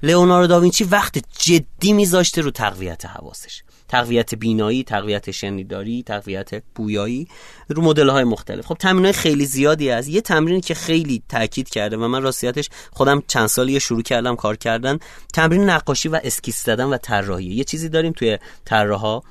لئوناردو 0.03 0.47
داوینچی 0.47 0.83
وقت 0.83 1.17
جدی 1.39 1.93
میذاشته 1.93 2.41
رو 2.41 2.51
تقویت 2.51 3.05
حواسش. 3.05 3.63
تقویت 3.87 4.35
بینایی 4.35 4.83
تقویت 4.83 5.31
شنیداری 5.31 6.03
تقویت 6.03 6.63
بویایی 6.75 7.27
رو 7.69 7.81
مدل 7.81 8.09
های 8.09 8.23
مختلف. 8.23 8.65
خب 8.65 8.75
تمرین 8.75 9.11
خیلی 9.11 9.45
زیادی 9.45 9.89
از 9.89 10.07
یه 10.07 10.21
تمرینی 10.21 10.61
که 10.61 10.73
خیلی 10.73 11.23
تاکید 11.29 11.69
کرده 11.69 11.97
و 11.97 12.07
من 12.07 12.21
راستیتش 12.21 12.69
خودم 12.91 13.23
چند 13.27 13.47
سالی 13.47 13.79
شروع 13.79 14.01
کردم 14.01 14.35
کار 14.35 14.55
کردن. 14.55 14.99
تمرین 15.33 15.69
نقاشی 15.69 16.09
و 16.09 16.19
اسکیس 16.23 16.65
زدن 16.65 16.85
و 16.85 16.97
طراحی. 16.97 17.45
یه 17.45 17.63
چیزی 17.63 17.89
داریم 17.89 18.11
توی 18.11 18.37
طراحا 18.65 19.21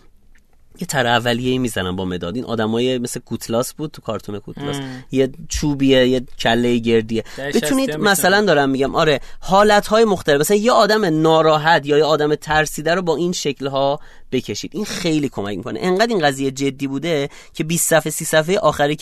یه 0.80 0.86
تر 0.86 1.06
اولیه 1.06 1.58
می‌زنن 1.58 1.96
با 1.96 2.04
مداد. 2.04 2.36
این 2.36 2.44
آدمای 2.44 2.98
مثل 2.98 3.20
کوتلاس 3.20 3.74
بود 3.74 3.90
تو 3.90 4.02
کارتون 4.02 4.38
کوتلاس. 4.38 4.76
یه 5.10 5.30
چوبیه 5.48 6.08
یه 6.08 6.22
کله 6.38 6.78
گردیه. 6.78 7.24
بتونید 7.54 7.96
مثلا 7.96 8.44
دارم 8.44 8.70
میگم 8.70 8.94
آره 8.94 9.20
حالت 9.40 9.86
های 9.86 10.04
مختلف. 10.04 10.40
مثلا 10.40 10.56
یه 10.56 10.72
آدم 10.72 11.20
ناراحت 11.22 11.86
یا 11.86 11.98
یه 11.98 12.04
آدم 12.04 12.34
ترسیده 12.34 12.94
رو 12.94 13.02
با 13.02 13.16
این 13.16 13.32
شکل 13.32 13.66
ها 13.66 14.00
بکشید. 14.32 14.70
این 14.74 14.84
خیلی 14.84 15.28
کمک 15.28 15.56
می‌کنه. 15.56 15.80
انقدر 15.82 16.08
این 16.08 16.26
قضیه 16.26 16.50
جدی 16.50 16.86
بوده 16.86 17.28
که 17.54 17.64
20 17.64 17.88
صفحه 17.88 18.10
30 18.10 18.24
صفحه 18.24 18.58
آخری 18.58 18.96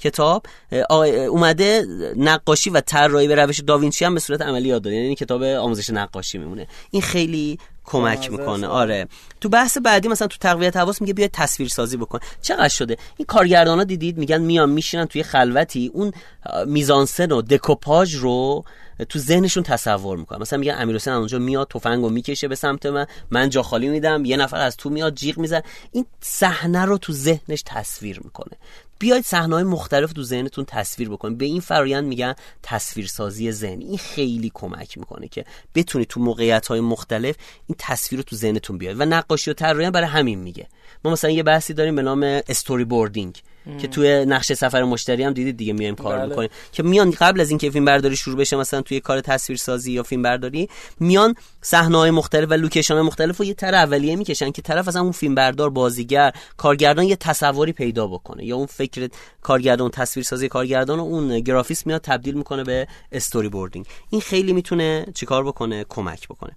کتاب 0.00 0.46
اومده 1.28 1.86
نقاشی 2.16 2.70
و 2.70 2.80
طراحی 2.80 3.28
به 3.28 3.34
روش 3.34 3.60
داوینچی 3.60 4.04
هم 4.04 4.14
به 4.14 4.20
صورت 4.20 4.42
عملی 4.42 4.68
یاد 4.68 4.82
داده 4.82 4.96
یعنی 4.96 5.14
کتاب 5.14 5.42
آموزش 5.42 5.90
نقاشی 5.90 6.38
میمونه. 6.38 6.66
این 6.90 7.02
خیلی 7.02 7.58
کمک 7.84 8.30
می‌کنه. 8.30 8.66
آره. 8.66 9.08
تو 9.40 9.48
بحث 9.48 9.78
بعدی 9.78 10.08
مثلا 10.08 10.28
تو 10.28 10.36
تقویت 10.40 10.76
حواس 10.76 11.00
میگه 11.00 11.14
بیاید 11.14 11.30
تصویر 11.32 11.68
سازی 11.68 11.96
بکن. 11.96 12.18
چقدر 12.42 12.68
شده؟ 12.68 12.96
این 13.16 13.26
کارگردانا 13.26 13.84
دیدید 13.84 14.18
میگن 14.18 14.40
میان 14.40 14.70
میشینن 14.70 15.06
توی 15.06 15.22
خلوتی. 15.22 15.90
اون 15.94 16.12
میزانسن 16.66 17.32
و 17.32 17.42
دکوپاژ 17.42 18.14
رو 18.14 18.64
تو 19.08 19.18
ذهنشون 19.18 19.62
تصور 19.62 20.16
می‌کنن. 20.16 20.40
مثلا 20.40 20.58
میگن 20.58 20.74
امیر 20.78 20.96
حسین 20.96 21.12
اونجا 21.12 21.38
میاد 21.38 21.68
تفنگو 21.68 22.08
می‌کشه 22.08 22.48
به 22.48 22.54
سمت 22.54 22.86
من. 22.86 23.06
من 23.30 23.50
جا 23.50 23.62
خالی 23.62 23.88
میدم 23.88 24.24
یه 24.24 24.36
نفر 24.36 24.60
از 24.60 24.76
تو 24.76 24.90
میاد 24.90 25.14
جیغ 25.14 25.38
میزن. 25.38 25.60
این 25.92 26.06
صحنه 26.20 26.84
رو 26.84 26.98
تو 26.98 27.12
ذهنش 27.12 27.62
تصویر 27.66 28.20
می‌کنه. 28.24 28.56
بیاید 29.02 29.24
صحنه 29.24 29.54
های 29.54 29.64
مختلف 29.64 30.12
تو 30.12 30.22
ذهنتون 30.22 30.64
تصویر 30.64 31.08
بکنید. 31.08 31.38
به 31.38 31.44
این 31.44 31.60
فرایند 31.60 32.04
میگن 32.04 32.34
تصویرسازی 32.62 33.52
ذهنی 33.52 33.84
این 33.84 33.98
خیلی 33.98 34.50
کمک 34.54 34.98
می‌کنه 34.98 35.28
که 35.28 35.44
بتونید 35.74 36.08
تو 36.08 36.20
موقعیت 36.20 36.66
های 36.66 36.80
مختلف 36.80 37.36
این 37.66 37.76
تصویر 37.78 38.18
رو 38.18 38.22
تو 38.22 38.36
ذهنتون 38.36 38.78
بیاید 38.78 39.00
و 39.00 39.04
نقاشی 39.04 39.50
و 39.50 39.54
طراحی 39.54 39.90
برای 39.90 40.08
همین 40.08 40.38
میگه. 40.38 40.68
ما 41.04 41.10
مثلا 41.10 41.30
یه 41.30 41.42
بحثی 41.42 41.74
داریم 41.74 41.96
به 41.96 42.02
نام 42.02 42.22
storyboarding 42.48 43.42
که 43.78 43.88
توی 43.88 44.24
نقشه 44.24 44.54
سفر 44.54 44.82
مشتری 44.82 45.22
هم 45.22 45.32
دیدید 45.32 45.56
دیگه 45.56 45.72
میایم 45.72 45.94
کار 45.94 46.18
بله. 46.18 46.28
می‌کنیم. 46.28 46.50
که 46.72 46.82
میان 46.82 47.10
قبل 47.10 47.40
از 47.40 47.50
اینکه 47.50 47.70
فیلم 47.70 47.84
برداری 47.84 48.16
شروع 48.16 48.36
بشه 48.36 48.56
مثلا 48.56 48.82
توی 48.82 49.00
کار 49.00 49.20
تصویر 49.20 49.58
سازی 49.58 49.92
یا 49.92 50.02
فیلم 50.02 50.22
برداری 50.22 50.68
میان 51.00 51.34
صحنه 51.60 51.98
های 51.98 52.10
مختلف 52.10 52.50
و 52.50 52.54
location 52.54 52.94
های 52.94 53.02
مختلف 53.02 53.36
رو 53.36 53.44
یه 53.44 53.54
طرح 53.54 53.74
اولیه 53.74 54.16
می‌کشن 54.16 54.50
که 54.50 54.62
طرف 54.62 54.88
از 54.88 54.96
اون 54.96 55.12
فیلم 55.12 55.34
بردار 55.34 55.70
بازیگر 55.70 56.32
کارگردان 56.56 57.04
یه 57.04 57.16
تصوری 57.16 57.72
پیدا 57.72 58.06
بکنه. 58.06 58.44
یا 58.44 58.56
اون 58.56 58.66
فکر 58.66 59.08
کارگردان 59.42 59.90
تصویر 59.90 60.24
سازی 60.24 60.48
کارگردان 60.48 61.00
و 61.00 61.02
اون 61.02 61.40
گرافیست 61.40 61.86
میاد 61.86 62.00
تبدیل 62.00 62.34
می‌کنه 62.34 62.64
به 62.64 62.86
storyboarding 63.12 63.86
این 64.10 64.20
خیلی 64.20 64.52
می‌تونه 64.52 65.06
چیکار 65.14 65.44
بکنه؟ 65.44 65.84
کمک 65.88 66.28
بکنه. 66.28 66.52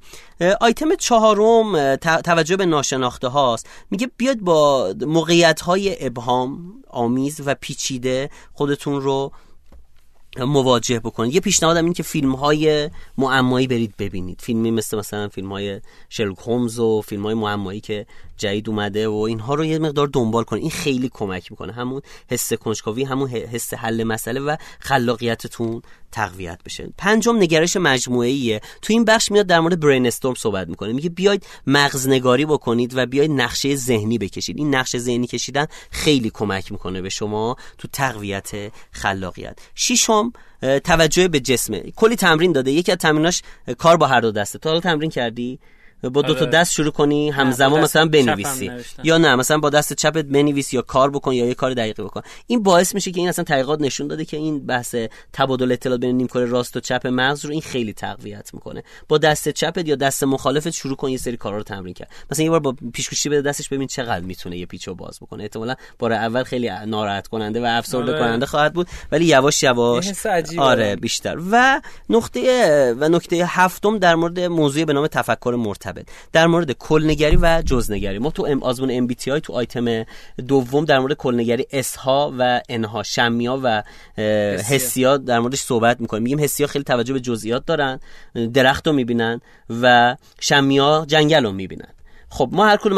آیتم 0.62 0.96
چهارم 0.96 1.96
توجه 2.22 2.58
به 2.58 2.66
ناشناخته 2.66 3.28
هاست 3.28 3.68
میگه 3.92 4.10
بیاید 4.18 4.38
با 4.38 4.94
موقعیت 5.02 5.62
های 5.62 6.06
ابهام 6.06 6.74
آمیز 6.96 7.42
و 7.46 7.56
پیچیده 7.56 8.30
خودتون 8.54 9.02
رو 9.02 9.32
مواجه 10.38 11.00
بکنید. 11.00 11.34
یه 11.34 11.42
پیشنهادم 11.42 11.84
این 11.84 11.94
که 11.94 12.04
فیلم 12.04 12.36
های 12.36 12.90
معمایی 13.18 13.68
برید 13.68 13.94
ببینید. 13.98 14.42
فیلمی 14.42 14.72
مثل 14.72 14.98
مثلا 14.98 15.30
فیلم 15.30 15.52
های 15.52 15.82
شرلوک 16.10 16.40
هومز 16.40 16.80
و 16.80 17.02
فیلم 17.02 17.24
های 17.24 17.34
معمایی 17.34 17.80
که 17.80 18.06
جدید 18.38 18.70
اومده 18.70 19.08
و 19.08 19.16
اینها 19.16 19.54
رو 19.54 19.66
یه 19.66 19.80
مقدار 19.80 20.08
دنبال 20.08 20.44
کنید 20.44 20.62
این 20.62 20.72
خیلی 20.72 21.10
کمک 21.14 21.52
می‌کنه. 21.52 21.74
همون 21.74 22.02
حس 22.32 22.54
کنجکاوی 22.54 23.04
همون 23.04 23.30
حس 23.30 23.74
حل 23.74 24.04
مسئله 24.04 24.40
و 24.40 24.56
خلاقیتتون 24.80 25.82
تقویت 26.12 26.60
بشه. 26.66 26.90
پنجم 26.98 27.38
نگرش 27.38 27.78
مجموعه 27.78 28.60
تو 28.82 28.94
این 28.94 29.06
بخش 29.06 29.32
میاد 29.32 29.48
در 29.48 29.60
مورد 29.60 29.80
برین 29.80 30.08
استورم 30.08 30.36
صحبت 30.36 30.68
می‌کنه. 30.68 30.94
میگه 30.94 31.10
بیاید 31.10 31.46
مغزنگاری 31.68 32.46
بکنید 32.46 32.94
و 32.96 33.06
بیاید 33.06 33.32
نقشه 33.32 33.76
ذهنی 33.76 34.18
بکشید. 34.18 34.58
این 34.58 34.76
نقشه 34.76 34.98
ذهنی 34.98 35.28
کشیدن 35.28 35.68
خیلی 35.92 36.30
کمک 36.30 36.72
می‌کنه 36.72 37.02
به 37.02 37.10
شما 37.10 37.56
تو 37.78 37.88
تقویت 37.88 38.52
خلاقیت. 38.92 39.60
ششم 39.76 40.34
توجه 40.84 41.28
به 41.28 41.40
جسمه 41.40 41.80
کلی 41.96 42.16
تمرین 42.16 42.52
داده. 42.52 42.72
یکی 42.72 42.92
از 42.92 42.98
تمریناش 42.98 43.42
کار 43.78 43.98
با 43.98 44.08
هر 44.08 44.22
دو 44.22 44.32
دسته. 44.32 44.60
تا 44.60 44.80
تمرین 44.80 45.10
کردی؟ 45.10 45.60
با 46.10 46.22
دو 46.22 46.34
تا 46.34 46.40
آره. 46.40 46.50
دست 46.50 46.74
شروع 46.74 46.92
کنی 46.92 47.30
همزمان 47.30 47.82
مثلا 47.82 48.06
بنویسی. 48.06 48.72
یا 49.04 49.18
نه 49.18 49.36
مثلا 49.36 49.58
با 49.58 49.70
دست 49.70 49.94
چپت 49.94 50.26
بنویس 50.26 50.74
یا 50.74 50.82
کار 50.82 51.10
بکن 51.10 51.34
یا 51.34 51.46
یه 51.46 51.54
کار 51.54 51.74
دقیقی 51.74 52.04
بکن. 52.04 52.22
این 52.48 52.64
باعث 52.64 52.96
میشه 52.96 53.12
که 53.12 53.20
این 53.20 53.30
اصلا 53.30 53.46
تحقیقات 53.46 53.82
نشون 53.82 54.08
داده 54.08 54.26
که 54.26 54.38
این 54.38 54.66
بحث 54.66 54.96
تبادل 55.34 55.72
اطلاعات 55.72 56.02
بین 56.02 56.18
نیمکره 56.18 56.46
راست 56.46 56.78
و 56.78 56.80
چپ 56.80 57.08
مغز 57.08 57.46
رو 57.46 57.52
این 57.52 57.62
خیلی 57.62 57.94
تقویت 57.94 58.54
می‌کنه. 58.54 58.84
با 59.08 59.18
دست 59.18 59.50
چپت 59.50 59.88
یا 59.88 59.96
دست 59.96 60.24
مخالفت 60.24 60.70
شروع 60.70 60.96
کن 60.96 61.10
یه 61.10 61.18
سری 61.18 61.38
کارا 61.38 61.58
رو 61.58 61.64
تمرین 61.64 61.94
کرد. 61.94 62.10
مثلا 62.32 62.44
یه 62.46 62.52
بار 62.52 62.60
با 62.60 62.76
پیشگوشی 62.94 63.30
بده 63.30 63.42
دستش 63.42 63.70
ببین 63.70 63.88
چقدر 63.88 64.26
می‌تونه 64.26 64.58
یه 64.58 64.66
پیچو 64.66 64.96
باز 64.96 65.20
بکنه. 65.22 65.44
احتمالاً 65.44 65.76
بار 66.00 66.14
اول 66.14 66.44
خیلی 66.44 66.70
ناراحت 66.88 67.28
کننده 67.28 67.62
و 67.62 67.66
افسرده 67.66 68.12
آره. 68.12 68.20
کننده 68.20 68.46
خواهد 68.46 68.74
بود 68.74 68.88
ولی 69.12 69.26
یواش 69.26 69.64
یواش 69.64 70.26
آره 70.58 70.96
بیشتر. 70.96 71.38
و 71.52 71.82
نقطه 72.10 72.96
و 73.00 73.10
نکته 73.10 73.46
هفتم 73.48 73.98
در 73.98 74.16
مورد 74.16 74.40
موضوع 74.40 74.86
به 74.86 74.94
نام 74.94 75.08
تفکر 75.08 75.56
مرتبط. 75.60 75.95
در 76.32 76.48
مورد 76.48 76.72
کل‌نگری 76.72 77.38
و 77.42 77.62
جزءنگری. 77.66 78.20
ما 78.20 78.32
تو 78.32 78.46
ام 78.46 78.64
آزمون 78.64 78.92
MBTI 78.92 79.42
تو 79.42 79.54
آیتم 79.54 80.06
دوم 80.48 80.86
در 80.86 81.00
مورد 81.00 81.14
کل‌نگری 81.14 81.66
S 81.72 81.96
ها 81.96 82.34
و 82.40 82.62
N 82.70 82.87
ها 82.87 83.04
شمیا 83.04 83.60
و 83.64 83.84
حسیا 84.70 85.18
در 85.18 85.40
موردش 85.40 85.60
صحبت 85.60 86.02
می‌کنیم. 86.02 86.24
میگیم 86.24 86.40
حسیا 86.40 86.68
خیلی 86.68 86.86
توجه 86.86 87.14
به 87.14 87.20
جزئیات 87.20 87.66
دارن 87.66 88.00
درخت 88.54 88.88
رو 88.88 88.94
می‌بینن 88.94 89.42
و 89.82 90.16
شمیا 90.40 91.06
جنگل 91.08 91.44
رو 91.44 91.52
می‌بینن. 91.52 91.95
خب 92.36 92.50
ما 92.52 92.66
هر 92.66 92.78
کدوم 92.78 92.98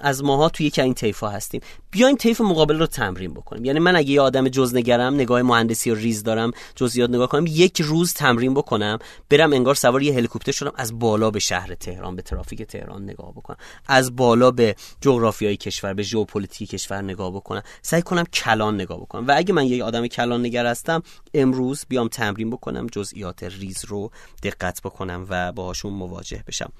از 0.00 0.24
ماها 0.24 0.48
توی 0.48 0.66
یک 0.66 0.78
این 0.78 0.94
طیفا 0.94 1.28
هستیم. 1.28 1.60
بیایم 1.90 2.16
طیف 2.16 2.40
مقابل 2.40 2.78
رو 2.78 2.86
تمرین 2.86 3.34
بکنیم. 3.34 3.64
یعنی 3.64 3.78
من 3.78 3.96
اگه 3.96 4.10
یه 4.10 4.20
آدم 4.20 4.48
جزءنگرم 4.48 5.14
نگاه 5.14 5.42
مهندسی 5.42 5.90
و 5.90 5.94
ریز 5.94 6.22
دارم 6.22 6.50
جزئیات 6.76 7.10
نگاه 7.10 7.28
کنم 7.28 7.44
یک 7.48 7.80
روز 7.80 8.14
تمرین 8.14 8.54
بکنم 8.54 8.98
برم 9.30 9.52
انگار 9.52 9.74
سوار 9.74 10.02
یه 10.02 10.14
هلیکوپتر 10.14 10.52
شدم 10.52 10.72
از 10.76 10.98
بالا 10.98 11.30
به 11.30 11.38
شهر 11.38 11.74
تهران 11.74 12.16
به 12.16 12.22
ترافیک 12.22 12.62
تهران 12.62 13.04
نگاه 13.04 13.32
بکنم. 13.32 13.56
از 13.86 14.16
بالا 14.16 14.50
به 14.50 14.76
جغرافیای 15.00 15.56
کشور 15.56 15.94
به 15.94 16.02
ژئوپلیتیک 16.02 16.70
کشور 16.70 17.02
نگاه 17.02 17.30
بکنم. 17.30 17.62
سعی 17.82 18.02
کنم 18.02 18.24
کلان 18.24 18.74
نگاه 18.74 19.00
بکنم. 19.00 19.26
و 19.26 19.34
اگه 19.36 19.54
من 19.54 19.66
یه 19.66 19.84
آدم 19.84 20.06
کلان 20.06 20.40
نگر 20.40 20.66
هستم 20.66 21.02
امروز 21.34 21.84
بیام 21.88 22.08
تمرین 22.08 22.50
بکنم 22.50 22.86
جزئیات 22.92 23.42
ریز 23.42 23.84
رو 23.84 24.10
دقت 24.42 24.82
بکنم 24.82 25.26
و 25.28 25.52
باهاشون 25.52 25.92
مواجه 25.92 26.44
بشم. 26.46 26.72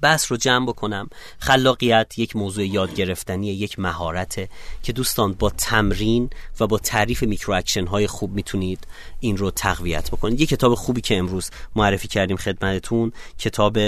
بحث 0.00 0.30
رو 0.30 0.36
جمع 0.36 0.66
بکنم. 0.66 1.08
خلاقیت 1.38 2.18
یک 2.18 2.36
موضوع 2.36 2.66
یاد 2.66 2.94
گرفتنی 2.94 3.46
یک 3.46 3.78
مهارته 3.78 4.48
که 4.82 4.92
دوستان 4.92 5.32
با 5.32 5.50
تمرین 5.50 6.30
و 6.60 6.66
با 6.66 6.78
تعریف 6.78 7.22
micro 7.22 7.54
action 7.54 7.86
های 7.86 8.06
خوب 8.06 8.32
می‌تونید 8.32 8.86
این 9.20 9.36
رو 9.36 9.50
تقویت 9.50 10.10
بکنید. 10.10 10.40
یک 10.40 10.48
کتاب 10.48 10.74
خوبی 10.74 11.00
که 11.00 11.18
امروز 11.18 11.50
معرفی 11.76 12.08
کردیم 12.08 12.36
خدمتتون 12.36 13.12
کتاب 13.38 13.78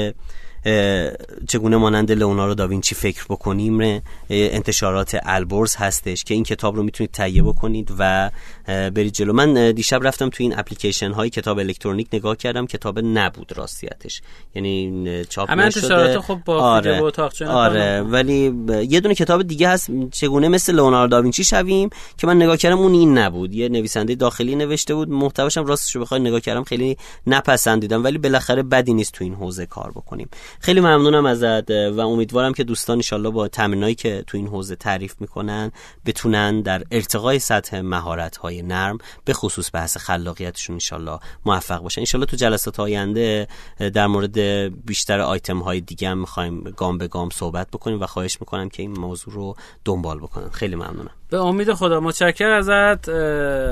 چگونه 1.48 1.76
مانند 1.76 2.12
لئوناردو 2.12 2.54
داوینچی 2.54 2.94
فکر 2.94 3.24
بکنیم 3.24 4.02
انتشارات 4.30 5.16
البرز 5.22 5.76
هستش 5.76 6.24
که 6.24 6.34
این 6.34 6.44
کتاب 6.44 6.76
رو 6.76 6.82
می‌تونید 6.82 7.10
تهیه 7.10 7.42
بکنید 7.42 7.92
و 7.98 8.30
برید 8.68 9.12
جلو. 9.12 9.32
من 9.32 9.72
دیشب 9.72 10.00
رفتم 10.02 10.28
تو 10.28 10.42
این 10.42 10.58
اپلیکیشن 10.58 11.12
های 11.12 11.30
کتاب 11.30 11.58
الکترونیک 11.58 12.08
نگاه 12.12 12.36
کردم 12.36 12.66
کتاب 12.66 12.98
نبود 12.98 13.52
راستیتش. 13.56 14.22
یعنی 14.54 15.24
چاپ 15.28 15.50
نشده. 15.50 16.20
خب 16.20 16.38
با 16.44 16.60
آره, 16.60 17.12
آره. 17.46 18.00
ولی 18.00 18.54
یه 18.88 19.00
دونه 19.00 19.14
کتاب 19.14 19.42
دیگه 19.42 19.68
هست 19.68 19.90
چگونه 20.10 20.48
مثل 20.48 20.74
لئوناردو 20.74 21.10
داوینچی 21.10 21.44
شویم 21.44 21.90
که 22.16 22.26
من 22.26 22.36
نگاه 22.36 22.56
کردم 22.56 22.78
اون 22.78 22.92
این 22.92 23.18
نبود. 23.18 23.54
یه 23.54 23.68
نویسنده 23.68 24.14
داخلی 24.14 24.56
نوشته 24.56 24.94
بود. 24.94 25.08
محتواشم 25.08 25.66
راستش 25.66 25.96
رو 25.96 26.02
بخوای 26.02 26.20
نگاه 26.20 26.40
کردم 26.40 26.64
خیلی 26.64 26.96
نپسندیدم 27.26 28.04
ولی 28.04 28.18
بالاخره 28.18 28.62
بدی 28.62 28.94
نیست 28.94 29.12
تو 29.12 29.24
این 29.24 29.34
حوزه 29.34 29.66
کار 29.66 29.90
بکنیم. 29.90 30.28
خیلی 30.60 30.80
ممنونم 30.80 31.26
ازت 31.26 31.70
و 31.70 32.00
امیدوارم 32.00 32.52
که 32.52 32.64
دوستان 32.64 33.02
ان 33.12 33.30
با 33.30 33.48
تمرینایی 33.48 33.94
که 33.94 34.24
تو 34.26 34.36
این 34.36 34.46
حوزه 34.46 34.76
تعریف 34.76 35.14
می‌کنن 35.20 35.72
بتونن 36.06 36.60
در 36.60 36.82
ارتقای 36.90 37.38
سطح 37.38 37.80
مهارت 37.80 38.36
های 38.36 38.57
نرم 38.62 38.98
به 39.24 39.32
خصوص 39.32 39.70
بحث 39.72 39.96
خلاقیتشون 39.96 40.78
ان 40.78 41.20
موفق 41.46 41.82
باشن. 41.82 42.00
ان 42.00 42.26
تو 42.26 42.36
جلسات 42.36 42.80
آینده 42.80 43.48
در 43.94 44.06
مورد 44.06 44.38
بیشتر 44.86 45.20
آیتم 45.20 45.58
های 45.58 45.80
دیگه 45.80 46.08
هم 46.08 46.18
می‌خوایم 46.18 46.60
گام 46.60 46.98
به 46.98 47.08
گام 47.08 47.30
صحبت 47.30 47.68
بکنیم 47.70 48.00
و 48.00 48.06
خواهش 48.06 48.36
می‌کنم 48.40 48.68
که 48.68 48.82
این 48.82 48.98
موضوع 48.98 49.34
رو 49.34 49.56
دنبال 49.84 50.18
بکنن. 50.18 50.48
خیلی 50.48 50.74
ممنونم. 50.74 51.10
به 51.30 51.40
امید 51.40 51.72
خدا. 51.72 52.00
متشکر 52.00 52.50
ازت 52.50 53.08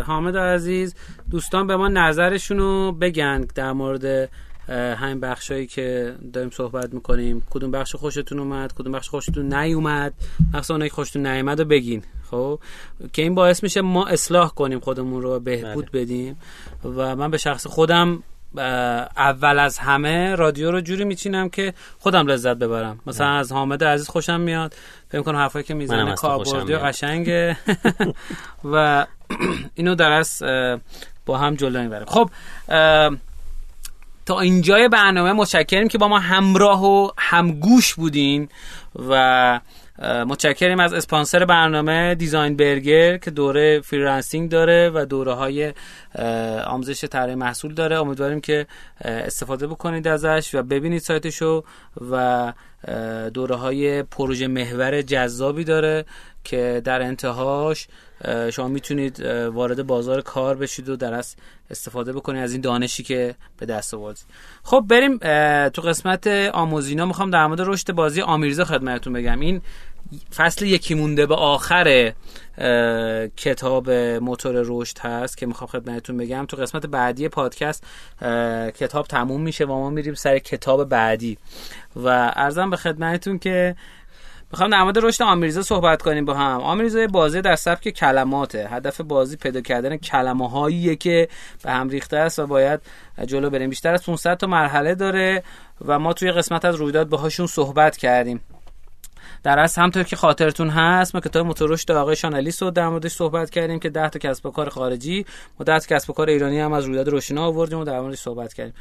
حامد 0.07 0.37
عزیز. 0.37 0.95
دوستان 1.31 1.67
به 1.67 1.77
ما 1.77 1.89
نظرشون 1.89 2.59
رو 2.59 2.93
بگن 2.93 3.47
در 3.55 3.73
مورد 3.73 4.31
همین 4.69 5.21
بخشایی 5.21 5.67
که 5.67 6.15
داریم 6.33 6.51
صحبت 6.51 6.95
می‌کنیم. 6.95 7.43
کدوم 7.51 7.71
بخش 7.71 7.97
خوشتون 7.97 8.39
اومد 8.39 8.73
کدوم 8.73 8.93
بخش 8.93 9.09
خوشتون 9.09 9.55
نیومد؟ 9.55 10.13
مخصوصا 10.55 10.75
اونایی 10.75 10.91
خوشتون 10.91 11.27
نیومد 11.27 11.59
رو 11.59 11.65
بگین 11.65 12.03
خب؟ 12.31 12.61
که 13.13 13.23
این 13.23 13.35
باعث 13.35 13.63
میشه 13.63 13.81
ما 13.81 14.07
اصلاح 14.07 14.55
کنیم 14.55 14.81
خودمون 14.81 15.23
رو 15.23 15.41
بهبود 15.41 15.91
بله. 15.93 16.03
بدیم. 16.03 16.37
و 16.85 17.17
من 17.17 17.31
به 17.31 17.39
شخص 17.39 17.67
خودم 17.67 18.23
اول 19.17 19.59
از 19.59 19.79
همه 19.79 20.35
رادیو 20.35 20.71
رو 20.71 20.81
جوری 20.81 21.05
میچینم 21.05 21.49
که 21.49 21.75
خودم 21.99 22.27
لذت 22.27 22.57
ببرم. 22.57 23.01
مثلا 23.07 23.31
از 23.31 23.53
حامد 23.53 23.85
عزیز 23.85 24.09
خوشم 24.09 24.41
میاد. 24.41 24.75
فکر 25.09 25.23
کنم 25.23 25.37
حرفایی 25.37 25.65
که 25.65 25.75
می‌زنه 25.75 26.15
کاربردی 26.15 26.73
و 26.73 26.79
قشنگه. 26.79 27.57
و 28.73 29.07
اینو 29.75 29.95
درست 29.95 30.43
با 31.27 31.39
هم 31.39 31.55
جلو 31.55 31.83
می‌بریم. 31.83 32.07
خب 32.07 32.31
تا 34.27 34.41
اینجای 34.41 34.89
برنامه 34.89 35.33
متشکریم 35.33 35.89
که 35.89 35.99
با 35.99 36.09
ما 36.09 36.19
همراه 36.19 36.85
و 36.85 37.11
همگوش 37.19 37.95
بودین 37.95 38.49
و 39.09 39.61
متشکریم 40.03 40.81
از 40.81 40.93
اسپانسر 40.93 41.45
برنامه 41.45 42.15
دیزاین 42.15 42.57
برگر 42.57 43.17
که 43.17 43.31
دوره 43.31 43.81
freelancing 43.81 44.51
داره 44.51 44.91
و 44.95 45.05
دوره 45.05 45.33
های 45.33 45.73
آموزش 46.67 47.05
طراحی 47.05 47.35
محصول 47.35 47.75
داره. 47.75 48.01
امیدواریم 48.01 48.41
که 48.41 48.67
استفاده 49.01 49.67
بکنید 49.67 50.09
ازش 50.09 50.51
و 50.55 50.63
ببینید 50.63 51.01
سایتشو 51.01 51.65
و 52.11 52.53
دوره 53.35 53.55
های 53.55 54.03
پروژه 54.03 54.47
محور 54.47 55.03
جذابی 55.03 55.65
داره. 55.65 56.05
که 56.47 56.83
در 56.85 57.03
انتهاش 57.03 57.89
شما 58.53 58.69
می‌تونید 58.69 59.21
وارد 59.53 59.87
بازار 59.87 60.21
کار 60.21 60.57
بشید 60.57 60.89
و 60.89 60.97
در 60.97 61.23
استفاده 61.71 62.13
بکنید 62.13 62.43
از 62.43 62.53
این 62.53 62.61
دانشی 62.61 63.03
که 63.03 63.35
به 63.59 63.67
دست 63.67 63.95
آوردید. 63.95 64.25
خب 64.63 64.85
بریم 64.89 65.19
تو 65.69 65.83
قسمت 65.83 66.27
آموزینا 66.53 67.07
می‌خوام 67.07 67.31
در 67.31 67.47
مورد 67.47 67.61
رشد 67.61 67.93
بازی 67.93 68.21
آمیرزا 68.21 68.65
خدمتتون 68.65 69.13
بگم. 69.13 69.41
این 69.41 69.61
فصل 70.37 70.67
یکی 70.67 70.95
مونده 70.95 71.27
به 71.27 71.35
آخر 71.35 72.13
کتاب 73.37 73.91
موتور 73.91 74.63
رشد 74.67 74.99
هست 74.99 75.37
که 75.37 75.47
می‌خوام 75.47 75.69
خدمتتون 75.69 76.17
بگم. 76.17 76.47
تو 76.47 76.57
قسمت 76.57 76.87
بعدی 76.87 77.29
پادکست 77.29 77.85
کتاب 78.75 79.07
تموم 79.07 79.41
میشه 79.41 79.65
و 79.65 79.69
ما 79.69 79.91
میریم 79.91 80.15
سر 80.15 80.39
کتاب 80.39 80.89
بعدی. 80.89 81.39
و 81.97 82.33
ارزم 82.37 82.71
به 82.71 82.77
خدمتتون 82.77 83.39
که 83.39 83.77
می‌خوام 84.53 84.71
در 84.71 84.83
مورد 84.83 84.99
رشد 84.99 85.61
صحبت 85.61 86.03
کنیم 86.03 86.25
با 86.25 86.35
هم. 86.35 86.61
آمیرزا 86.61 87.07
بازی 87.07 87.41
در 87.41 87.57
سبک 87.57 87.89
کلماته. 87.89 88.69
هدف 88.69 89.01
بازی 89.01 89.37
پیدا 89.37 89.61
کردن 89.61 89.97
کلمه 89.97 90.51
هایی 90.51 90.97
که 90.97 91.29
به 91.63 91.73
هم 91.73 91.89
ریخته 91.89 92.17
است 92.17 92.39
و 92.39 92.47
باید 92.47 92.81
جلو 93.27 93.51
بریم. 93.51 93.71
بیشتر 93.71 93.95
از 93.95 94.07
500 94.07 94.37
تا 94.37 94.47
مرحله 94.47 94.95
داره 94.95 95.43
و 95.85 95.99
ما 95.99 96.13
توی 96.13 96.33
قسمت 96.33 96.65
از 96.65 96.75
رویداد 96.75 97.09
باهاشون 97.09 97.47
صحبت 97.47 97.97
کردیم. 97.97 98.41
در 99.43 99.59
اصل 99.59 99.83
همطور 99.83 100.03
که 100.03 100.17
خاطرتون 100.17 100.69
هست 100.69 101.15
ما 101.15 101.21
کتاب 101.21 101.47
موتور 101.47 101.71
رشد 101.71 101.91
آقای 101.91 102.17
شانالیس 102.17 102.63
رو 102.63 102.71
در 102.71 102.89
موردش 102.89 103.13
صحبت 103.13 103.51
کردیم 103.51 103.79
که 103.79 103.89
10 103.89 104.09
تا 104.09 104.19
کسب 104.19 104.47
و 104.47 104.51
کار 104.51 104.69
خارجی 104.69 105.27
و 105.61 105.65
10 105.65 105.79
کسب 105.79 106.11
و 106.11 106.13
کار 106.13 106.29
ایرانی 106.29 106.61
هم 106.61 106.73
از 106.73 106.85
رویداد 106.85 107.09
روشنا 107.09 107.47
آوردیم 107.47 107.79
و 107.79 107.85
در 107.85 108.01
موردش 108.01 108.19
صحبت 108.19 108.55
کردیم. 108.55 108.75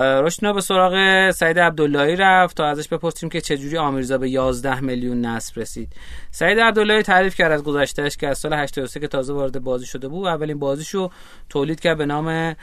روشنا 0.00 0.52
به 0.52 0.60
سراغ 0.60 1.30
سعید 1.30 1.58
عبداللهی 1.58 2.16
رفت 2.16 2.56
تا 2.56 2.66
ازش 2.66 2.88
بپرسیم 2.88 3.28
که 3.28 3.40
چجوری 3.40 3.78
آمیرزا 3.78 4.18
به 4.18 4.30
11 4.30 4.80
میلیون 4.80 5.20
نصب 5.20 5.60
رسید. 5.60 5.92
سعید 6.30 6.60
عبداللهی 6.60 7.02
تعریف 7.02 7.34
کرد 7.34 7.52
از 7.52 7.62
گذشتهش 7.62 8.16
که 8.16 8.28
از 8.28 8.38
سال 8.38 8.52
83 8.52 9.00
که 9.00 9.08
تازه 9.08 9.32
وارد 9.32 9.64
بازی 9.64 9.86
شده 9.86 10.08
بود 10.08 10.26
اولین 10.26 10.58
بازیشو 10.58 11.10
تولید 11.48 11.80
کرد 11.80 11.98
به 11.98 12.06
نام 12.06 12.56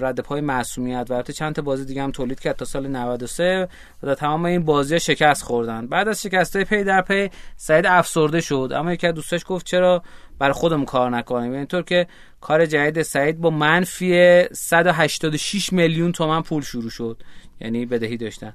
رد 0.00 0.20
پای 0.20 0.40
معصومیت 0.40 1.06
و 1.10 1.22
چند 1.22 1.54
تا 1.54 1.62
بازی 1.62 1.84
دیگه 1.84 2.02
هم 2.02 2.10
تولید 2.10 2.40
کرد 2.40 2.56
تا 2.56 2.64
سال 2.64 2.86
93 2.86 3.68
و 4.02 4.06
در 4.06 4.14
تمام 4.14 4.44
این 4.44 4.64
بازی 4.64 5.00
شکست 5.00 5.42
خوردن. 5.42 5.86
بعد 5.86 6.08
از 6.08 6.22
شکست 6.22 6.64
پی 6.64 6.84
در 6.84 7.02
پی 7.02 7.30
سعید 7.56 7.86
افسرده 7.86 8.40
شد 8.40 8.70
اما 8.74 8.92
یکی 8.92 9.06
از 9.06 9.14
دوستاش 9.14 9.44
گفت 9.48 9.66
چرا 9.66 10.02
برای 10.38 10.52
خودمون 10.52 10.84
کار 10.84 11.10
نکنیم. 11.10 11.52
اینطور 11.52 11.82
که 11.82 12.06
کار 12.40 12.66
جدید 12.66 13.02
سعید 13.02 13.40
با 13.40 13.50
منفی 13.50 14.42
186 14.52 15.72
میلیون 15.72 16.12
تومن 16.12 16.42
پول 16.42 16.62
شروع 16.62 16.90
شد. 16.90 17.22
یعنی 17.60 17.86
بدهی 17.86 18.16
داشتن. 18.16 18.52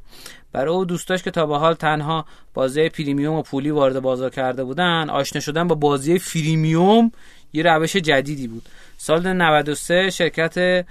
برای 0.52 0.76
او 0.76 0.86
دوستاش 0.86 1.24
که 1.24 1.32
تا 1.32 1.46
به 1.46 1.58
حال 1.58 1.74
تنها 1.74 2.26
بازی 2.54 2.90
premium 2.90 3.36
و 3.36 3.42
پولی 3.42 3.70
وارد 3.72 4.00
بازار 4.00 4.30
کرده 4.30 4.64
بودن 4.64 5.10
آشنا 5.10 5.42
شدن 5.42 5.68
با 5.68 5.76
بازی 5.76 6.20
freemium 6.20 7.12
یه 7.54 7.64
روش 7.64 7.96
جدیدی 7.96 8.48
بود. 8.48 8.64
سال 8.98 9.34
93 9.34 10.10
شرکت 10.10 10.86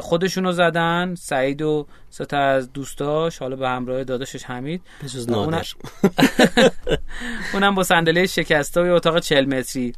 خودشونو 0.00 0.52
زدن 0.52 1.14
سعید 1.14 1.62
و 1.62 1.86
ستا 2.10 2.38
از 2.38 2.72
دوستاش 2.72 3.38
حالا 3.38 3.56
به 3.56 3.68
همراه 3.68 4.04
داداشش 4.04 4.44
حمید. 4.44 4.82
اونم, 5.28 5.62
اونم 7.52 7.74
با 7.74 7.82
صندلی 7.82 8.28
شکسته 8.28 8.80
و 8.80 8.94
اتاق 8.94 9.18
40 9.18 9.44
متری. 9.44 9.92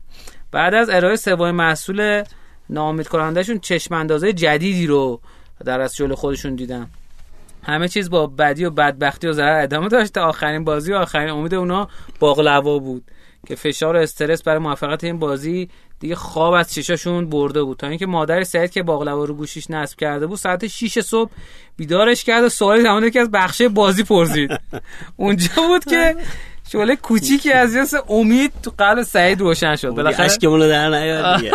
بعد 0.51 0.74
از 0.74 0.90
ارائه 0.90 1.16
سوم 1.16 1.51
محصول 1.51 2.24
ناامید 2.70 3.09
کنندهشون 3.09 3.59
چشم 3.59 3.94
اندازه 3.94 4.32
جدیدی 4.32 4.86
رو 4.86 5.20
در 5.64 5.80
از 5.80 5.96
جلو 5.96 6.14
خودشون 6.14 6.55
دیدن. 6.55 6.90
همه 7.62 7.88
چیز 7.88 8.11
با 8.11 8.26
بدی 8.26 8.64
و 8.64 8.70
بدبختی 8.70 9.26
و 9.26 9.32
ضرر 9.32 9.62
ادامه 9.62 9.88
داشته 9.88 10.20
آخرین 10.20 10.64
بازی 10.64 10.92
و 10.92 10.96
آخرین 10.96 11.30
امید 11.30 11.55
اونا 11.55 11.88
باقلوا 12.20 12.78
بود. 12.78 13.05
که 13.47 13.55
فشار 13.55 13.97
و 13.97 13.99
استرس 13.99 14.43
برای 14.43 14.59
موفقیت 14.59 15.05
این 15.05 15.18
بازی 15.18 15.68
دیگه 16.01 16.14
خواب 16.14 16.55
از 16.55 16.74
چشاشون 16.74 17.28
برده 17.28 17.62
بود. 17.62 17.76
تا 17.76 17.86
اینکه 17.86 18.07
مادر 18.07 18.45
سعید 18.45 18.70
که 18.70 18.82
باقلوا 18.82 19.24
رو 19.24 19.34
گوشیش 19.34 19.70
نصب 19.70 19.99
کرده 19.99 20.26
بود 20.26 20.39
ساعت 20.39 20.66
6 20.66 21.01
صبح 21.01 21.30
بیدارش 21.76 22.24
کرد 22.24 22.45
و 22.45 22.49
سوالی 22.49 22.82
در 22.82 23.11
که 23.11 23.20
از 23.20 23.30
بخشه 23.30 23.68
بازی 23.68 24.03
پرسید. 24.03 24.51
اونجا 25.16 25.49
بود 25.68 25.84
که 25.84 26.16
شعله 26.72 26.97
کوچیکی 26.97 27.53
از 27.53 27.74
یاس 27.74 27.95
امید 28.09 28.53
تو 28.62 28.72
قلب 28.78 29.03
سعید 29.03 29.41
روشن 29.41 29.76
شد. 29.76 29.91
بالاخره 29.91 30.26
اشکمون 30.26 30.61
در 30.61 30.89
نیاد 30.89 31.36
دیگه. 31.36 31.53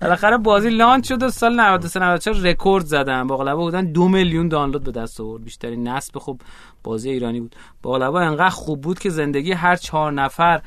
بالاخره 0.00 0.36
بازی 0.36 0.70
لانچ 0.70 1.08
شد 1.08 1.22
و 1.22 1.30
سال 1.30 1.60
93 1.60 2.00
94 2.00 2.36
رکورد 2.36 2.84
زدن. 2.84 3.26
باقلوا 3.26 3.56
بودن 3.56 3.92
دو 3.92 4.08
میلیون 4.08 4.48
دانلود 4.48 4.84
به 4.84 4.92
دست 4.92 5.20
آورد. 5.20 5.44
بیشترین 5.44 5.88
نصب 5.88 6.18
خوب 6.18 6.40
بازی 6.84 7.10
ایرانی 7.10 7.40
بود. 7.40 7.56
باقلوا 7.82 8.20
انقدر 8.20 8.48
خوب 8.48 8.80
بود 8.80 8.98
که 8.98 9.10
زندگی 9.10 9.52
هر 9.52 9.76
چهار 9.76 10.12
نفر 10.12 10.60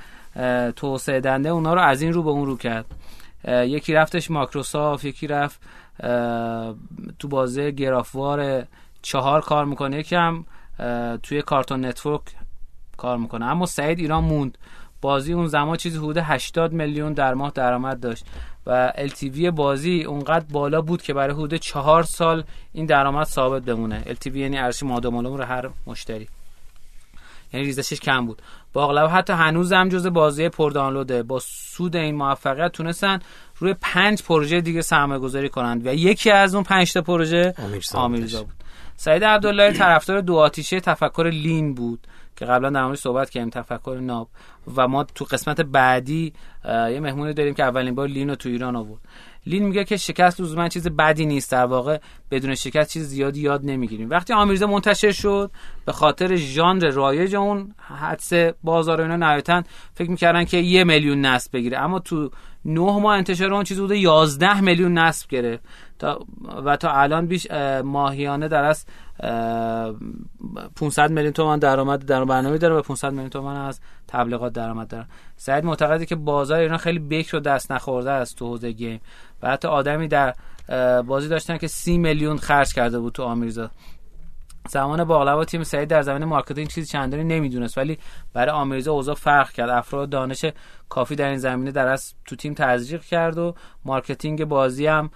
توسعه 0.75 1.19
دنده 1.19 1.49
اونا 1.49 1.73
رو 1.73 1.81
از 1.81 2.01
این 2.01 2.13
رو 2.13 2.23
به 2.23 2.29
اون 2.29 2.45
رو 2.45 2.57
کرد. 2.57 2.85
یکی 3.47 3.93
رفتش 3.93 4.31
ماکروسافت 4.31 5.05
یکی 5.05 5.27
رفت 5.27 5.61
تو 7.19 7.27
بازه 7.29 7.71
گرافوار 7.71 8.65
چهار 9.01 9.41
کار 9.41 9.65
می‌کنه. 9.65 9.97
یکی 9.97 10.15
هم 10.15 10.45
توی 11.23 11.41
کارتون 11.41 11.85
نتورک 11.85 12.21
کار 12.97 13.17
می‌کنه. 13.17 13.45
اما 13.45 13.65
سعید 13.65 13.99
ایران 13.99 14.23
موند. 14.23 14.57
بازی 15.01 15.33
اون 15.33 15.47
زمان 15.47 15.77
چیزی 15.77 15.97
حدود 15.97 16.17
80 16.17 16.73
میلیون 16.73 17.13
در 17.13 17.33
ماه 17.33 17.51
درآمد 17.55 17.99
داشت 17.99 18.25
و 18.67 18.93
LTV 18.95 19.45
بازی 19.45 20.03
اونقدر 20.03 20.45
بالا 20.51 20.81
بود 20.81 21.01
که 21.01 21.13
برای 21.13 21.33
حدود 21.33 21.55
چهار 21.55 22.03
سال 22.03 22.43
این 22.73 22.85
درآمد 22.85 23.27
ثابت 23.27 23.63
بمونه. 23.63 24.03
LTV 24.03 24.35
یعنی 24.35 24.57
ارزش 24.57 24.83
مادام 24.83 25.17
رو 25.17 25.43
هر 25.43 25.69
مشتری. 25.87 26.27
یعنی 27.53 27.65
ریزشش 27.65 27.99
کم 27.99 28.25
بود. 28.25 28.41
باقلوا 28.73 29.07
حتی 29.07 29.33
هنوز 29.33 29.73
هم 29.73 29.89
جز 29.89 30.07
بازی 30.07 30.49
پر 30.49 30.71
دانلوده. 30.71 31.23
با 31.23 31.39
سود 31.39 31.95
این 31.95 32.15
موفقیت 32.15 32.71
تونستن 32.71 33.19
روی 33.57 33.75
پنج 33.81 34.23
پروژه 34.23 34.61
دیگه 34.61 34.81
سرمایه 34.81 35.19
گذاری 35.19 35.49
کنند 35.49 35.87
و 35.87 35.93
یکی 35.93 36.31
از 36.31 36.55
اون 36.55 36.63
پنج 36.63 36.93
تا 36.93 37.01
پروژه 37.01 37.53
آمیرزا 37.93 38.43
بود. 38.43 38.53
سعید 38.95 39.23
عبدالله 39.23 39.71
طرفدار 39.73 40.21
دو 40.21 40.35
آتیشه 40.35 40.79
تفکر 40.79 41.29
لین 41.33 41.73
بود 41.73 42.07
که 42.35 42.45
قبلا 42.45 42.69
در 42.69 42.83
موردش 42.83 42.99
صحبت 42.99 43.29
کردیم 43.29 43.49
تفکر 43.49 43.97
ناب. 44.01 44.29
و 44.75 44.87
ما 44.87 45.03
تو 45.03 45.25
قسمت 45.25 45.61
بعدی 45.61 46.33
یه 46.65 46.99
مهمونی 46.99 47.33
داریم 47.33 47.53
که 47.53 47.63
اولین 47.63 47.95
بار 47.95 48.07
لین 48.07 48.29
رو 48.29 48.35
تو 48.35 48.49
ایران 48.49 48.75
آورد. 48.75 49.01
لین 49.45 49.65
میگه 49.65 49.83
که 49.83 49.97
شکست 49.97 50.41
لزوما 50.41 50.67
چیز 50.67 50.87
بدی 50.87 51.25
نیست. 51.25 51.51
در 51.51 51.65
واقع 51.65 51.97
بدون 52.31 52.55
شکست 52.55 52.89
چیز 52.89 53.07
زیادی 53.07 53.41
یاد 53.41 53.61
نمی‌گیریم. 53.63 54.09
وقتی 54.09 54.33
آمیرزا 54.33 54.67
منتشر 54.67 55.11
شد 55.11 55.51
به 55.85 55.91
خاطر 55.91 56.35
ژانر 56.35 56.89
رایج 56.89 57.35
اون 57.35 57.75
حدس 57.77 58.33
بازار 58.63 59.01
اینا 59.01 59.15
نهایتا 59.15 59.63
فکر 59.93 60.09
می‌کردن 60.11 60.43
که 60.43 60.57
یه 60.57 60.83
میلیون 60.83 61.21
نصب 61.21 61.51
بگیره. 61.53 61.79
اما 61.79 61.99
تو 61.99 62.29
نه 62.65 62.99
ماه 62.99 63.17
انتشار 63.17 63.53
اون 63.53 63.63
چیز 63.63 63.79
بوده 63.79 63.97
11 63.97 64.61
میلیون 64.61 64.97
نصب 64.97 65.29
گرفت. 65.29 65.63
تا 65.99 66.25
و 66.65 66.77
تا 66.77 66.91
الان 66.91 67.25
بیش 67.25 67.51
ماهیانه 67.83 68.47
در 68.47 68.63
از 68.63 68.85
500 70.75 71.11
میلیون 71.11 71.33
تومان 71.33 71.59
درآمد 71.59 72.05
در 72.05 72.25
برنامه 72.25 72.57
داره 72.57 72.75
و 72.75 72.81
500 72.81 73.11
میلیون 73.11 73.29
تومان 73.29 73.55
از 73.55 73.79
تبلیغات 74.07 74.53
درآمد 74.53 74.87
داره. 74.87 75.05
سعید 75.35 75.65
معتقده 75.65 76.05
که 76.05 76.15
بازار 76.15 76.59
ایران 76.59 76.77
خیلی 76.77 76.99
بکر 76.99 77.37
و 77.37 77.39
دست 77.39 77.71
نخورده 77.71 78.11
است 78.11 78.37
تو 78.37 78.47
حوزه 78.47 78.71
گیم. 78.71 78.99
و 79.43 79.51
حتی 79.51 79.67
آدمی 79.67 80.07
در 80.07 80.33
بازی 81.01 81.27
داشتن 81.27 81.57
که 81.57 81.67
30 81.67 81.97
میلیون 81.97 82.37
خرج 82.37 82.73
کرده 82.73 82.99
بود 82.99 83.13
تو 83.13 83.23
آمیرزا 83.23 83.71
زمان 84.69 85.03
باقلوا 85.03 85.45
تیم 85.45 85.63
سعید 85.63 85.89
در 85.89 86.01
زمین 86.01 86.25
marketing 86.25 86.67
چیزی 86.67 86.87
چندانی 86.87 87.23
نمی‌دونست 87.23 87.77
ولی 87.77 87.97
برای 88.33 88.51
آمیرزا 88.51 88.91
اوضاع 88.91 89.15
فرق 89.15 89.51
کرد. 89.51 89.69
افراد 89.69 90.09
دانش 90.09 90.45
کافی 90.89 91.15
در 91.15 91.29
این 91.29 91.37
زمینه 91.37 91.71
در 91.71 91.87
از 91.87 92.13
تو 92.25 92.35
تیم 92.35 92.53
تزریق 92.53 93.03
کرد 93.03 93.37
و 93.37 93.55
marketing 93.85 94.45
بازی 94.45 94.87
هم 94.87 95.11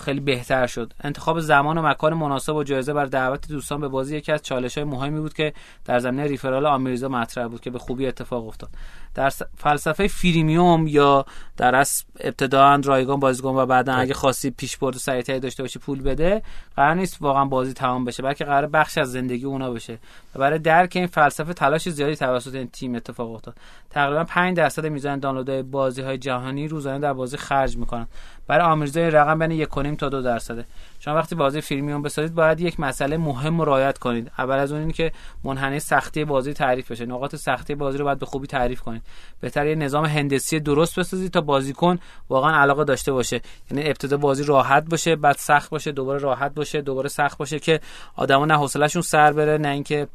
خیلی 0.00 0.20
بهتر 0.20 0.66
شد. 0.66 0.92
انتخاب 1.00 1.40
زمان 1.40 1.78
و 1.78 1.82
مکان 1.82 2.14
مناسب 2.14 2.54
و 2.54 2.64
جایزه 2.64 2.92
بر 2.92 3.04
دعوت 3.06 3.48
دوستان 3.48 3.80
به 3.80 3.88
بازی 3.88 4.16
یکی 4.16 4.32
از 4.32 4.42
چالش 4.42 4.78
های 4.78 4.84
مهمی 4.84 5.20
بود 5.20 5.34
که 5.34 5.52
در 5.84 5.98
زمینه 5.98 6.26
referral 6.26 6.66
آمیرزا 6.66 7.08
مطرح 7.08 7.48
بود 7.48 7.60
که 7.60 7.70
به 7.70 7.78
خوبی 7.78 8.06
اتفاق 8.06 8.46
افتاد. 8.46 8.70
در 9.14 9.32
فلسفه 9.56 10.08
freemium 10.08 10.86
یا 10.86 11.24
در 11.56 11.74
از 11.74 12.04
ابتدا 12.20 12.80
رایگان 12.84 13.20
بازیکن 13.20 13.48
و 13.48 13.66
بعدا 13.66 13.94
اگه 13.94 14.14
خاصی 14.14 14.50
پیش 14.50 14.76
برد 14.76 14.96
و 14.96 14.98
سریعتری 14.98 15.40
داشته 15.40 15.62
باشی 15.62 15.78
پول 15.78 16.02
بده 16.02 16.42
قرار 16.76 16.94
نیست 16.94 17.16
واقعا 17.20 17.44
بازی 17.44 17.72
تمام 17.72 18.04
بشه 18.04 18.22
بلکه 18.22 18.44
قرار 18.44 18.66
بخش 18.66 18.98
از 18.98 19.12
زندگی 19.12 19.44
اونا 19.44 19.70
بشه. 19.70 19.98
و 20.34 20.38
برای 20.38 20.58
درک 20.58 20.92
این 20.96 21.06
فلسفه 21.06 21.52
تلاش 21.52 21.88
زیادی 21.88 22.14
توسط 22.26 22.54
این 22.54 22.68
تیم 22.68 22.94
اتفاق 22.94 23.30
افتاد. 23.32 23.54
تقریبا 23.90 24.24
5 24.24 24.56
درصد 24.56 24.86
میزان 24.86 25.18
دانلودهای 25.18 25.62
بازی 25.62 26.02
های 26.02 26.18
جهانی 26.18 26.68
روزانه 26.68 26.98
در 26.98 27.12
بازی 27.12 27.36
خرج 27.36 27.76
می‌کنن. 27.76 28.06
برای 28.46 28.66
آمیرزای 28.66 29.10
رقم 29.10 29.38
بین 29.38 29.50
یک 29.50 29.68
تا 29.98 30.08
دو 30.08 30.22
درصده. 30.22 30.64
شما 30.98 31.14
وقتی 31.14 31.34
بازی 31.34 31.60
فیلمیون 31.60 32.02
بسازید 32.02 32.34
باید 32.34 32.60
یک 32.60 32.80
مسئله 32.80 33.16
مهم 33.16 33.62
رعایت 33.62 33.98
کنید. 33.98 34.30
اول 34.38 34.58
از 34.58 34.72
اون 34.72 34.80
این 34.80 34.90
که 34.90 35.12
منحنی 35.44 35.80
سختی 35.80 36.24
بازی 36.24 36.52
تعریف 36.52 36.90
بشه. 36.90 37.06
نقاط 37.06 37.36
سختی 37.36 37.74
بازی 37.74 37.98
رو 37.98 38.04
باید 38.04 38.18
به 38.18 38.26
خوبی 38.26 38.46
تعریف 38.46 38.80
کنید. 38.80 39.02
بهتر 39.40 39.66
یه 39.66 39.74
نظام 39.74 40.04
هندسی 40.04 40.60
درست 40.60 40.98
بسازید 40.98 41.32
تا 41.32 41.40
بازیکن 41.40 41.98
واقعا 42.28 42.60
علاقه 42.60 42.84
داشته 42.84 43.12
باشه. 43.12 43.40
یعنی 43.70 43.88
ابتدا 43.88 44.16
بازی 44.16 44.44
راحت 44.44 44.84
باشه 44.90 45.16
بعد 45.16 45.36
سخت 45.36 45.70
باشه 45.70 45.92
دوباره 45.92 46.18
راحت 46.18 46.54
باشه 46.54 46.80
دوباره 46.80 47.08
سخت 47.08 47.38
باشه 47.38 47.58
که 47.58 47.80
آدما 48.16 48.46
نه 48.46 48.56
حوصلهشون 48.56 49.02
سر 49.02 49.32
بره 49.32 49.58
نه 49.58 49.68
اینکه 49.68 50.08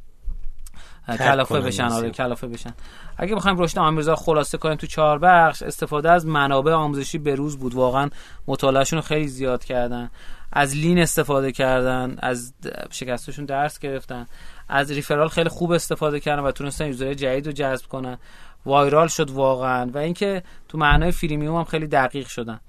کلافه 1.07 1.59
بشن 1.59 1.83
آره 1.83 2.09
کلافه 2.09 2.47
بشن. 2.47 2.73
اگه 3.17 3.35
بخوایم 3.35 3.57
رشد 3.57 3.79
آمیرزا 3.79 4.15
خلاصه 4.15 4.57
کنیم 4.57 4.75
تو 4.75 4.87
چهار 4.87 5.19
بخش 5.19 5.61
استفاده 5.61 6.11
از 6.11 6.25
منابع 6.25 6.73
آموزشی 6.73 7.17
به 7.17 7.35
روز 7.35 7.57
بود. 7.57 7.73
واقعا 7.73 8.09
مطالعهشون 8.47 8.97
رو 8.97 9.03
خیلی 9.03 9.27
زیاد 9.27 9.63
کردن. 9.63 10.09
از 10.53 10.75
لین 10.75 10.99
استفاده 10.99 11.51
کردن 11.51 12.17
از 12.19 12.53
شکستشون 12.89 13.45
درس 13.45 13.79
گرفتن. 13.79 14.25
از 14.69 14.91
ریفرال 14.91 15.27
خیلی 15.27 15.49
خوب 15.49 15.71
استفاده 15.71 16.19
کردن 16.19 16.43
و 16.43 16.51
تونستن 16.51 16.87
یوزر 16.87 17.13
جدید 17.13 17.45
رو 17.45 17.51
جذب 17.51 17.85
کنن. 17.85 18.17
وایرال 18.65 19.07
شد 19.07 19.29
واقعا 19.29 19.91
و 19.93 19.97
اینکه 19.97 20.43
تو 20.67 20.77
معنای 20.77 21.11
فریمیوم 21.11 21.55
هم 21.55 21.63
خیلی 21.63 21.87
دقیق 21.87 22.27
شدن. 22.27 22.59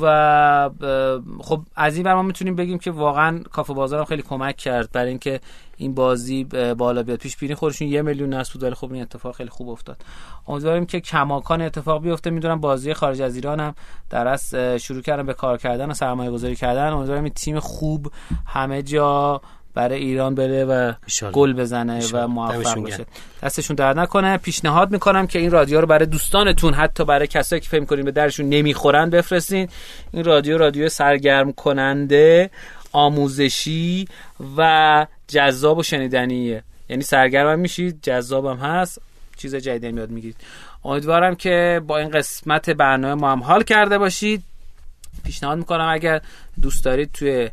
و 0.00 0.70
خب 1.40 1.62
از 1.76 1.94
این 1.94 2.04
بر 2.04 2.14
ما 2.14 2.22
می‌تونیم 2.22 2.56
بگیم 2.56 2.78
که 2.78 2.90
واقعا 2.90 3.42
کافه 3.52 3.72
بازار 3.72 3.98
هم 3.98 4.04
خیلی 4.04 4.22
کمک 4.22 4.56
کرد 4.56 4.92
برای 4.92 5.08
اینکه 5.08 5.40
این 5.76 5.94
بازی 5.94 6.44
بالا 6.78 7.02
بیاد. 7.02 7.18
پیش 7.18 7.36
بینی 7.36 7.54
خودشون 7.54 7.88
یه 7.88 8.02
میلیون 8.02 8.34
نصب 8.34 8.52
بود 8.52 8.62
ولی 8.62 8.74
خب 8.74 8.92
این 8.92 9.02
اتفاق 9.02 9.36
خیلی 9.36 9.50
خوب 9.50 9.68
افتاد. 9.68 9.96
امیدواریم 10.48 10.86
که 10.86 11.00
کماکان 11.00 11.62
اتفاق 11.62 12.02
بیفته. 12.02 12.30
می‌دونم 12.30 12.60
بازی 12.60 12.94
خارج 12.94 13.22
از 13.22 13.34
ایران 13.34 13.60
هم 13.60 13.74
در 14.10 14.28
از 14.28 14.54
شروع 14.54 15.02
کردن 15.02 15.26
به 15.26 15.34
کار 15.34 15.58
کردن 15.58 15.90
و 15.90 15.94
سرمایه 15.94 16.30
گذاری 16.30 16.56
کردن. 16.56 16.88
امیدواریم 16.88 17.24
این 17.24 17.32
تیم 17.32 17.60
خوب 17.60 18.12
همه 18.46 18.82
جا 18.82 19.40
برای 19.74 19.98
ایران 19.98 20.34
بره 20.34 20.64
و 20.64 20.92
گل 21.32 21.52
بزنه 21.52 22.06
و 22.12 22.28
موفق 22.28 22.80
باشه. 22.80 23.06
دستشون 23.42 23.76
در 23.76 23.94
نکنه. 23.94 24.36
پیشنهاد 24.36 24.92
می‌کنم 24.92 25.26
که 25.26 25.38
این 25.38 25.50
رادیو 25.50 25.80
رو 25.80 25.86
برای 25.86 26.06
دوستانتون 26.06 26.74
حتی 26.74 27.04
برای 27.04 27.26
کسایی 27.26 27.60
که 27.60 27.68
فکر 27.68 27.84
کنین 27.84 28.04
به 28.04 28.10
درشون 28.10 28.48
نمی‌خورن 28.48 29.10
بفرستین. 29.10 29.68
این 30.12 30.24
رادیو 30.24 30.58
رادیو 30.58 30.88
سرگرم 30.88 31.52
کننده 31.52 32.50
آموزشی 32.92 34.08
و 34.56 35.06
جذاب 35.28 35.78
و 35.78 35.82
شنیدنیه. 35.82 36.62
یعنی 36.88 37.02
سرگرم 37.02 37.58
میشید 37.58 37.98
جذابم 38.02 38.56
هست 38.56 39.00
چیز 39.36 39.54
جدیدی 39.54 39.96
یاد 39.96 40.10
می‌گیرید 40.10 40.36
امیدوارم 40.84 41.34
که 41.34 41.80
با 41.86 41.98
این 41.98 42.10
قسمت 42.10 42.70
برنامه 42.70 43.14
ما 43.14 43.32
هم 43.32 43.42
حال 43.42 43.62
کرده 43.62 43.98
باشید. 43.98 44.42
پیشنهاد 45.24 45.58
می‌کنم 45.58 45.88
اگر 45.90 46.20
دوست 46.62 46.84
دارید 46.84 47.10
توی 47.12 47.50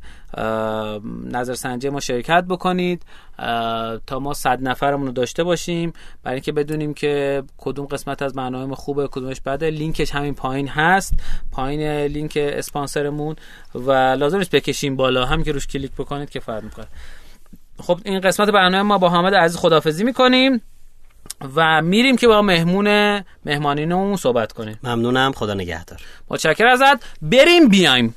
نظرسنجی 1.31 1.89
ما 1.89 1.99
شرکت 1.99 2.43
بکنید 2.43 3.03
تا 4.07 4.19
ما 4.19 4.33
صد 4.33 4.59
نفرمون 4.61 5.07
رو 5.07 5.13
داشته 5.13 5.43
باشیم. 5.43 5.93
برای 6.23 6.35
اینکه 6.35 6.51
بدونیم 6.51 6.93
که 6.93 7.43
کدوم 7.57 7.85
قسمت 7.85 8.21
از 8.21 8.33
برنامه 8.33 8.75
خوبه 8.75 9.07
کدومش 9.07 9.41
بده 9.41 9.69
لینکش 9.69 10.11
همین 10.11 10.33
پایین 10.33 10.67
هست. 10.67 11.13
پایین 11.51 11.81
لینک 12.05 12.37
اسپانسرمون 12.37 13.35
و 13.75 13.91
لازم 13.91 14.39
بکشیم 14.39 14.95
بالا. 14.95 15.25
هم 15.25 15.43
که 15.43 15.51
روش 15.51 15.67
کلیک 15.67 15.91
بکنید 15.91 16.29
که 16.29 16.39
فرق 16.39 16.63
می‌کنه. 16.63 16.87
خب 17.81 17.99
این 18.05 18.19
قسمت 18.19 18.49
برنامه 18.49 18.83
ما 18.83 18.97
با 18.97 19.09
حامد 19.09 19.35
عزیز 19.35 19.57
خدافزی 19.57 20.03
می‌کنیم 20.03 20.61
و 21.55 21.81
میریم 21.81 22.17
که 22.17 22.27
با 22.27 22.41
مهمون 22.41 23.21
مهمانینمون 23.45 24.15
صحبت 24.15 24.51
کنیم. 24.51 24.79
ممنونم 24.83 25.31
خدا 25.31 25.53
نگهدار. 25.53 25.99
متشکر 26.29 26.65
ازت. 26.65 27.03
بریم 27.21 27.67
بیایم. 27.67 28.15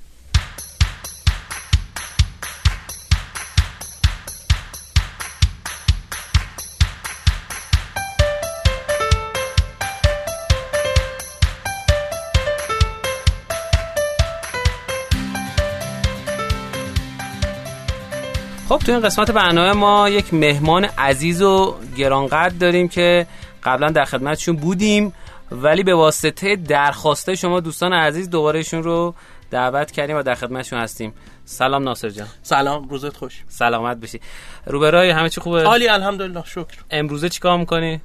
خب 18.75 18.81
تو 18.81 18.93
این 18.93 19.01
قسمت 19.01 19.31
برنامه 19.31 19.72
ما 19.72 20.09
یک 20.09 20.35
مهمان 20.35 20.85
عزیز 20.85 21.43
و 21.43 21.75
گرانقدر 21.97 22.55
داریم 22.55 22.89
که 22.89 23.27
قبلا 23.64 23.91
در 23.91 24.05
خدمتشون 24.05 24.57
بودیم 24.57 25.12
ولی 25.51 25.83
به 25.83 25.95
واسطه 25.95 26.57
درخواسته 26.57 27.35
شما 27.35 27.61
دوستان 27.61 27.93
عزیز 27.93 28.31
دوبارهشون 28.31 28.83
رو 28.83 29.14
دعوت 29.51 29.91
کردیم 29.91 30.16
و 30.16 30.22
در 30.22 30.35
خدمتشون 30.35 30.79
هستیم. 30.79 31.14
سلام 31.45 31.83
ناصر 31.83 32.09
جان. 32.09 32.27
سلام 32.43 32.89
روزت 32.89 33.16
خوش. 33.16 33.43
سلامت 33.49 33.97
بشی. 33.97 34.20
روبرای 34.66 35.11
همه 35.11 35.29
چی 35.29 35.41
خوبه؟ 35.41 35.62
عالی 35.62 35.89
الحمدلله 35.89 36.43
شکر. 36.47 36.85
امروزه 36.91 37.29
چیکار 37.29 37.59
می‌کنی؟ 37.59 38.01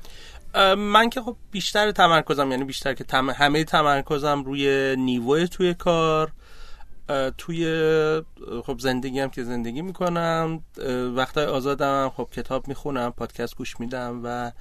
من 0.78 1.10
که 1.10 1.22
خب 1.22 1.36
بیشتر 1.52 1.92
تمرکزم 1.92 2.52
یعنی 2.52 2.64
بیشتر 2.64 2.94
که 2.94 3.04
تم... 3.04 3.30
همه 3.30 3.64
تمرکزم 3.64 4.44
روی 4.44 4.96
نیوه 4.98 5.48
توی 5.48 5.74
کار. 5.74 6.32
توی 7.38 7.66
خب 8.64 8.80
زندگی 8.80 9.20
هم 9.20 9.30
که 9.30 9.44
زندگی 9.44 9.82
می‌کنم 9.82 10.64
وقتای 11.16 11.46
آزادم 11.46 12.12
خب 12.18 12.28
کتاب 12.36 12.68
می‌خونم 12.68 13.12
پادکست 13.12 13.56
گوش 13.56 13.80
میدم 13.80 14.22
و 14.24 14.52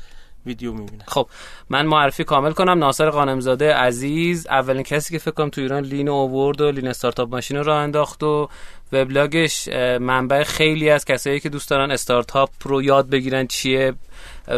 ویدیو 0.47 0.73
می‌بینم. 0.73 1.05
خب 1.07 1.29
من 1.71 1.87
معرفی 1.87 2.25
کامل 2.25 2.53
کنم. 2.53 2.79
ناصر 2.79 3.11
قانمزاده 3.11 3.75
عزیز 3.75 4.47
اولین 4.47 4.83
کسی 4.83 5.13
که 5.13 5.19
فکر 5.19 5.31
کنم 5.31 5.49
تو 5.51 5.61
ایران 5.61 5.83
لین 5.83 6.09
اوورد 6.09 6.61
و 6.61 6.71
لین 6.71 6.89
استارتاپ 6.89 7.35
ماشین 7.35 7.57
رو 7.57 7.73
انداخت 7.73 8.23
و 8.23 8.49
وبلاگش 8.93 9.69
منبع 10.01 10.43
خیلی 10.43 10.91
از 10.91 11.05
کسایی 11.05 11.41
که 11.41 11.49
دوست 11.49 11.71
دارن 11.71 11.91
استارتاپ 11.91 12.51
رو 12.63 12.83
یاد 12.83 13.11
بگیرن 13.11 13.47
چیه 13.47 13.95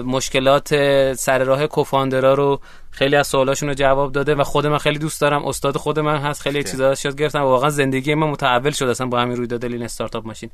مشکلات 0.04 0.68
سر 1.14 1.44
راه 1.44 1.66
کوفاندرا 1.66 2.34
رو 2.34 2.60
خیلی 2.90 3.16
از 3.16 3.26
سوالاشون 3.26 3.68
رو 3.68 3.74
جواب 3.74 4.12
داده 4.12 4.34
و 4.34 4.44
خود 4.44 4.66
من 4.66 4.78
خیلی 4.78 4.98
دوست 4.98 5.20
دارم. 5.20 5.44
استاد 5.44 5.76
خود 5.76 5.98
من 5.98 6.16
هست. 6.16 6.42
خیلی 6.42 6.64
چیزا 6.64 6.94
یاد 7.04 7.16
گرفتم. 7.16 7.40
واقعا 7.40 7.70
زندگی 7.70 8.14
من 8.14 8.26
متحول 8.26 8.70
شد 8.70 8.84
اصلا 8.84 9.06
با 9.06 9.20
همین 9.20 9.36
رویداد 9.36 9.64
لین 9.64 9.82
استارتاپ 9.82 10.26
ماشین. 10.26 10.50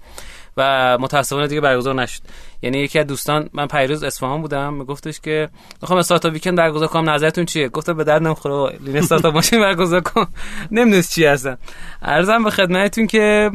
و 0.56 0.98
متاسفانه 1.00 1.46
دیگه 1.46 1.60
برگزار 1.60 1.94
نشد. 1.94 2.22
یعنی 2.62 2.78
یکی 2.78 2.98
از 2.98 3.06
دوستان 3.06 3.50
من 3.52 3.66
پریروز 3.66 4.02
اصفهان 4.02 4.42
بودم. 4.42 4.74
میگفتش 4.74 5.20
که 5.20 5.48
می‌خوام 5.82 5.98
Startup 5.98 6.32
Weekend 6.32 6.56
برگزار 6.56 6.88
کنم. 6.88 7.10
نظرتون 7.10 7.44
چیه؟ 7.44 7.68
گفتم 7.68 7.92
به 7.92 8.04
درد 8.04 8.22
نمی‌خوره. 8.22 8.78
Lean 8.78 8.96
Startup 8.96 9.34
Machine 9.34 9.60
برگزار 9.60 10.00
کن. 10.00 10.26
نمی‌دونست 10.70 11.14
چی 11.14 11.24
هستن. 11.24 11.58
عرضم 12.02 12.44
به 12.44 12.50
خدمتتون 12.50 13.06
که 13.06 13.50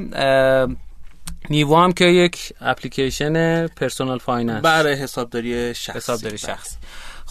نیوو 1.50 1.78
هم 1.78 1.92
که 1.92 2.06
یک 2.06 2.54
اپلیکیشن 2.62 3.68
personal 3.68 4.20
finance. 4.20 4.64
برای 4.64 4.94
حسابداری 4.94 5.76
شخصی. 5.76 5.98
حسابداری. 5.98 6.38
شخصی. 6.38 6.78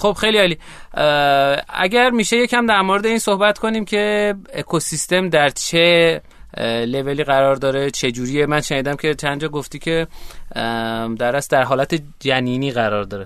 خب 0.01 0.13
خیلی 0.13 0.39
عالی. 0.39 0.59
اگر 1.69 2.11
میشه 2.11 2.37
یکم 2.37 2.67
در 2.67 2.81
مورد 2.81 3.07
این 3.07 3.19
صحبت 3.19 3.59
کنیم 3.59 3.85
که 3.85 4.35
اکوسیستم 4.53 5.29
در 5.29 5.49
چه 5.49 6.21
لولی 6.87 7.25
قرار 7.25 7.57
داره 7.57 7.91
چه 7.91 8.13
جوریه؟ 8.13 8.47
من 8.47 8.61
شنیدم 8.61 8.97
که 8.97 9.15
چند 9.15 9.41
جا 9.41 9.49
گفتی 9.49 9.79
که 9.79 10.07
در 11.19 11.37
است 11.37 11.51
در 11.51 11.63
حالت 11.63 12.03
جنینی 12.21 12.71
قرار 12.71 13.05
داره. 13.05 13.25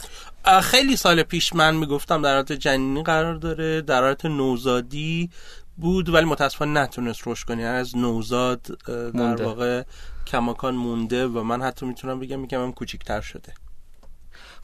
خیلی 0.62 0.96
سال 0.96 1.22
پیش 1.22 1.54
من 1.54 1.76
می‌گفتم 1.76 2.22
در 2.22 2.34
حالت 2.34 2.52
جنینی 2.52 3.02
قرار 3.02 3.34
داره 3.34 3.80
در 3.80 4.02
حالت 4.02 4.24
نوزادی 4.24 5.30
بود 5.76 6.08
ولی 6.08 6.24
متاسفانه 6.24 6.80
نتونست 6.80 7.22
رشد 7.26 7.46
کنه. 7.46 7.62
یعنی 7.62 7.76
از 7.76 7.96
نوزاد 7.96 8.60
در 8.86 9.10
مونده. 9.14 9.44
واقع 9.44 9.82
کماکان 10.26 10.74
مونده 10.74 11.26
و 11.26 11.42
من 11.42 11.62
حتی 11.62 11.86
می‌تونم 11.86 12.20
بگم 12.20 12.44
یکم 12.44 12.62
هم 12.62 12.72
کوچیکتر 12.72 13.20
شده. 13.20 13.52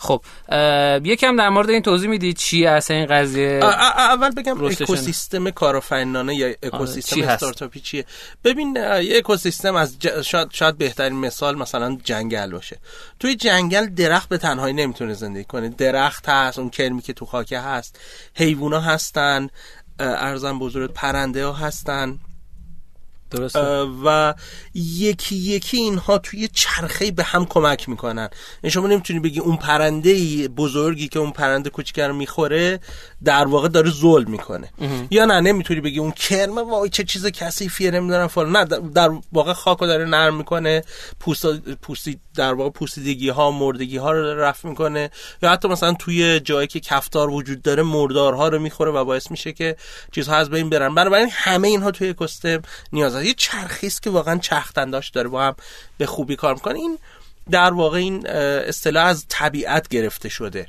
خب 0.02 0.24
یکم 1.04 1.36
در 1.36 1.48
مورد 1.48 1.70
این 1.70 1.82
توضیح 1.82 2.10
میدی 2.10 2.32
چی 2.32 2.66
اصلا 2.66 2.96
این 2.96 3.06
قضیه؟ 3.06 3.60
اول 3.62 4.30
بگم 4.30 4.60
رشدشون. 4.60 4.96
اکوسیستم 4.96 5.50
کارآفرینانه 5.50 6.34
یا 6.34 6.52
چی 6.52 6.58
اکوسیستم 6.62 7.20
هست؟ 7.20 7.30
استارتاپی 7.30 7.80
چیه؟ 7.80 8.04
ببین 8.44 8.76
یه 8.76 9.16
اکوسیستم 9.18 9.74
از 9.74 9.96
ج- 10.02 10.20
شاید 10.20 10.48
شاید 10.52 10.78
بهترین 10.78 11.16
مثال 11.16 11.58
مثلا 11.58 11.98
جنگل 12.04 12.50
باشه. 12.50 12.78
توی 13.18 13.34
جنگل 13.36 13.86
درخت 13.86 14.28
به 14.28 14.38
تنهایی 14.38 14.74
نمی‌تونه 14.74 15.14
زندگی 15.14 15.44
کنه. 15.44 15.68
درخت 15.68 16.28
هست 16.28 16.58
اون 16.58 16.70
کرمی 16.70 17.02
که 17.02 17.12
تو 17.12 17.26
خاکه 17.26 17.58
هست 17.60 18.00
حیوونا 18.34 18.80
هستن 18.80 19.48
ارزم 20.00 20.58
بزرگ 20.58 20.92
پرنده 20.92 21.46
ها 21.46 21.52
هستن. 21.52 22.18
درسته. 23.30 23.60
و 24.04 24.34
یکی 24.74 25.36
یکی 25.36 25.76
اینها 25.76 26.18
توی 26.18 26.48
چرخه 26.48 27.10
به 27.10 27.24
هم 27.24 27.46
کمک 27.46 27.88
می‌کنن. 27.88 28.28
یعنی 28.62 28.70
شما 28.70 28.86
نمی‌تونی 28.86 29.20
بگی 29.20 29.40
اون 29.40 29.56
پرنده 29.56 30.48
بزرگی 30.48 31.08
که 31.08 31.18
اون 31.18 31.30
پرنده 31.30 31.70
کوچیک 31.70 31.98
رو 31.98 32.14
می‌خوره 32.14 32.80
در 33.24 33.46
واقع 33.46 33.68
داره 33.68 33.90
ظلم 33.90 34.30
می‌کنه. 34.30 34.68
یا 35.10 35.24
نه 35.24 35.40
نمی‌تونی 35.40 35.80
بگی 35.80 35.98
اون 35.98 36.10
کرمه 36.10 36.62
وای 36.62 36.90
چه 36.90 37.04
چیز 37.04 37.26
کثیفیه 37.26 37.90
نمی‌دونم 37.90 38.26
فلان. 38.26 38.56
نه 38.56 38.64
در- 38.64 39.10
واقع 39.32 39.52
خاک 39.52 39.78
رو 39.78 39.86
داره 39.86 40.04
نرم 40.04 40.36
می‌کنه 40.36 40.82
پوست 41.20 41.46
پوستی 41.58 42.20
در 42.34 42.54
واقع 42.54 42.70
پوسیدگی 42.70 43.28
ها 43.28 43.50
مردگی 43.50 43.96
ها 43.96 44.12
رو 44.12 44.22
داره 44.22 44.42
رفع 44.42 44.68
می‌کنه. 44.68 45.10
یا 45.42 45.50
حتی 45.50 45.68
مثلا 45.68 45.92
توی 45.92 46.40
جایی 46.40 46.66
که 46.66 46.80
کفتار 46.80 47.30
وجود 47.30 47.62
داره 47.62 47.82
مردارها 47.82 48.48
رو 48.48 48.58
می‌خوره 48.58 48.90
و 48.90 49.04
باعث 49.04 49.30
میشه 49.30 49.52
که 49.52 49.76
چیزها 50.12 50.36
از 50.36 50.50
بین 50.50 50.70
برن. 50.70 50.94
بنابراین 50.94 51.28
همه 51.32 51.68
اینها 51.68 51.90
توی 51.90 52.08
اکوسیستم 52.08 52.62
نیاز 52.92 53.14
هست. 53.14 53.24
یه 53.24 53.34
چرخی 53.34 53.86
است 53.86 54.02
که 54.02 54.10
واقعا 54.10 54.38
چرخنداش 54.38 55.10
داره 55.10 55.28
با 55.28 55.42
هم 55.42 55.54
به 55.98 56.06
خوبی 56.06 56.36
کار 56.36 56.54
می‌کنه. 56.54 56.74
این 56.74 56.98
در 57.50 57.72
واقع 57.72 57.98
این 57.98 58.26
اصطلاح 58.26 59.06
از 59.06 59.24
طبیعت 59.28 59.88
گرفته 59.88 60.28
شده. 60.28 60.66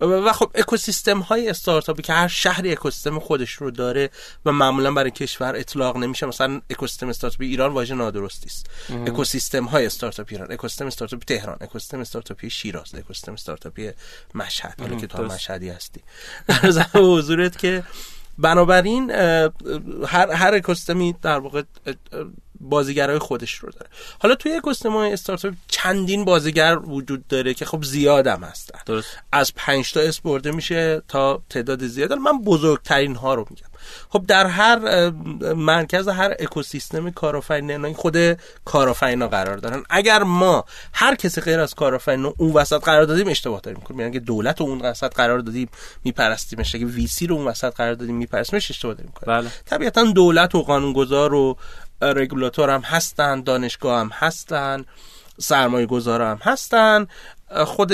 و 0.00 0.32
خب 0.32 0.50
اکوسیستم 0.54 1.18
های 1.18 1.48
استارتاپی 1.48 2.02
که 2.02 2.12
هر 2.12 2.28
شهری 2.28 2.72
اکوسیستم 2.72 3.18
خودش 3.18 3.52
رو 3.52 3.70
داره 3.70 4.10
و 4.46 4.52
معمولا 4.52 4.92
برای 4.92 5.10
کشور 5.10 5.56
اطلاق 5.56 5.96
نمیشه 5.96 6.26
مثلا 6.26 6.60
اکوسیستم 6.70 7.08
استارتاپی 7.08 7.46
ایران 7.46 7.72
واژه 7.72 7.94
نادرستی 7.94 8.46
است. 8.46 8.66
اکوسیستم 8.90 9.64
های 9.64 9.86
استارتاپی 9.86 10.34
ایران 10.34 10.52
اکوسیستم 10.52 10.86
استارتاپی 10.86 11.24
تهران 11.24 11.56
اکوسیستم 11.60 12.00
استارتاپی 12.00 12.50
شیراز 12.50 12.94
اکوسیستم 12.94 13.32
استارتاپی 13.32 13.90
مشهد. 14.34 14.80
حالا 14.80 14.96
که 14.96 15.06
تو. 15.06 15.22
مشهدی 15.22 15.68
هستی. 15.68 16.00
عرض 16.48 16.86
حضورت 16.94 17.58
که 17.58 17.82
بنابراین 18.38 19.10
هر 20.06 20.30
هر 20.32 20.54
اکوسیستمی 20.54 21.14
در 21.22 21.38
واقع 21.38 21.62
بازیگرای 22.60 23.18
خودش 23.18 23.54
رو 23.54 23.70
داره. 23.70 23.86
حالا 24.18 24.34
توی 24.34 24.52
اکوسیستم 24.52 24.96
استارتاپ 24.96 25.54
چندین 25.68 26.24
بازیگر 26.24 26.78
وجود 26.78 27.28
داره 27.28 27.54
که 27.54 27.64
خب 27.64 27.84
زیادم 27.84 28.44
هستن. 28.44 28.78
درست. 28.86 29.18
از 29.32 29.54
پنج 29.54 29.92
تا 29.92 30.00
اسم 30.00 30.22
برده 30.24 30.50
میشه 30.50 31.02
تا 31.08 31.42
تعداد 31.50 31.86
زیاد. 31.86 32.12
من 32.12 32.38
بزرگترین 32.38 33.16
ها 33.16 33.34
رو 33.34 33.46
میگم. 33.50 33.70
خب 34.08 34.24
در 34.26 34.46
هر 34.46 35.10
مرکز 35.54 36.08
هر 36.08 36.34
اکوسیستم 36.38 37.10
کارآفرینی 37.10 37.94
خود 37.94 38.16
کارآفرینا 38.64 39.28
قرار 39.28 39.56
دارن. 39.56 39.82
اگر 39.90 40.22
ما 40.22 40.64
هر 40.92 41.14
کسی 41.14 41.40
غیر 41.40 41.60
از 41.60 41.74
کارآفرین 41.74 42.32
اون 42.38 42.52
وسط 42.52 42.84
قرار 42.84 43.04
دادیم 43.04 43.28
اشتباه 43.28 43.60
داریم. 43.60 43.78
می‌کنیم 43.80 44.00
یعنی 44.00 44.20
دولت 44.20 44.60
رو 44.60 44.66
اون 44.66 44.80
وسط 44.80 45.14
قرار 45.14 45.38
دادیم 45.38 45.68
میپرستیمش. 46.04 46.74
اگه 46.74 46.86
ویسی 46.86 47.26
رو 47.26 47.36
اون 47.36 47.44
وسط 47.44 47.74
قرار 47.74 47.94
دادیم 47.94 48.16
میپرستیمش 48.16 48.70
اشتباه 48.70 48.94
داریم. 48.94 49.12
می‌کنیم 49.14 49.40
بله. 49.40 49.50
طبیعتا 49.66 50.04
دولت 50.04 50.54
و 50.54 50.62
قانونگذار 50.62 51.34
و 51.34 51.56
رگولاتور 52.00 52.70
هم 52.70 52.80
هستن 52.80 53.40
دانشگاه 53.40 54.00
هم 54.00 54.10
هستن 54.14 54.84
سرمایه 55.38 55.86
گذار 55.86 56.22
هم 56.22 56.38
هستن. 56.42 57.06
خود 57.64 57.92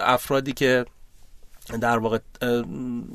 افرادی 0.00 0.52
که 0.52 0.86
در 1.80 1.98
واقع 1.98 2.18
اه، 2.42 2.64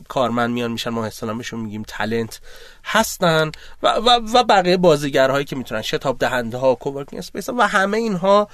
کارمند 0.07 0.49
میان 0.49 0.71
میشن 0.71 0.89
ما 0.89 1.05
اصطلاحا 1.05 1.37
بهشون 1.37 1.59
میگیم 1.59 1.83
talent 1.87 2.41
هستن 2.85 3.51
و, 3.83 3.87
و, 3.87 4.09
و 4.33 4.43
بقیه 4.43 4.77
بازیگرهایی 4.77 5.45
که 5.45 5.55
می‌تونن 5.55 5.81
شتاب 5.81 6.19
دهنده 6.19 6.57
ها 6.57 6.75
coworking 6.75 7.19
space 7.19 7.49
و 7.49 7.61
همه 7.61 7.97
اینها 7.97 8.47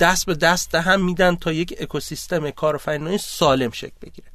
دست 0.00 0.26
به 0.26 0.34
دست 0.34 0.74
هم 0.74 1.04
میدن 1.04 1.36
تا 1.36 1.52
یک 1.52 1.74
اکوسیستم 1.80 2.50
کارآفرینی 2.50 3.18
سالم 3.18 3.70
شکل 3.70 3.96
بگیره. 4.02 4.28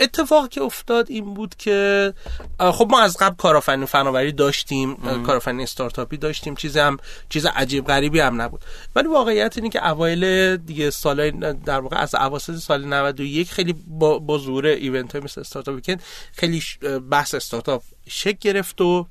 اتفاقی 0.00 0.48
که 0.48 0.62
افتاد 0.62 1.10
این 1.10 1.34
بود 1.34 1.54
که 1.54 2.12
خب 2.58 2.88
ما 2.90 3.00
از 3.00 3.16
قبل 3.20 3.36
کارآفرینی 3.36 3.86
فناوری 3.86 4.32
داشتیم 4.32 4.90
اه، 4.90 5.22
کارآفرینی 5.22 5.62
استارتاپی 5.62 6.16
داشتیم 6.16 6.54
چیزی 6.54 6.78
هم 6.78 6.96
چیز 7.28 7.46
عجیب 7.46 7.86
غریبی 7.86 8.20
هم 8.20 8.42
نبود. 8.42 8.60
ولی 8.96 9.08
واقعیت 9.08 9.56
اینه 9.56 9.68
که 9.68 9.88
اوایل 9.88 10.56
دیگه 10.56 10.90
سال 10.90 11.30
در 11.52 11.80
واقع 11.80 11.96
از 11.96 12.14
اواسط 12.14 12.56
سال 12.56 12.84
91 12.84 13.50
خیلی 13.50 13.74
با, 13.86 14.18
با 14.18 14.38
ظهور 14.38 14.66
event 14.66 15.12
های 15.12 15.24
مثل 15.24 15.40
Startup 15.40 15.74
Weekend 15.74 16.02
خیلی 16.32 16.62
بحث 17.10 17.34
استارتاپ 17.34 17.82
شکل 18.08 18.38
گرفت 18.40 18.80
و 18.80 19.06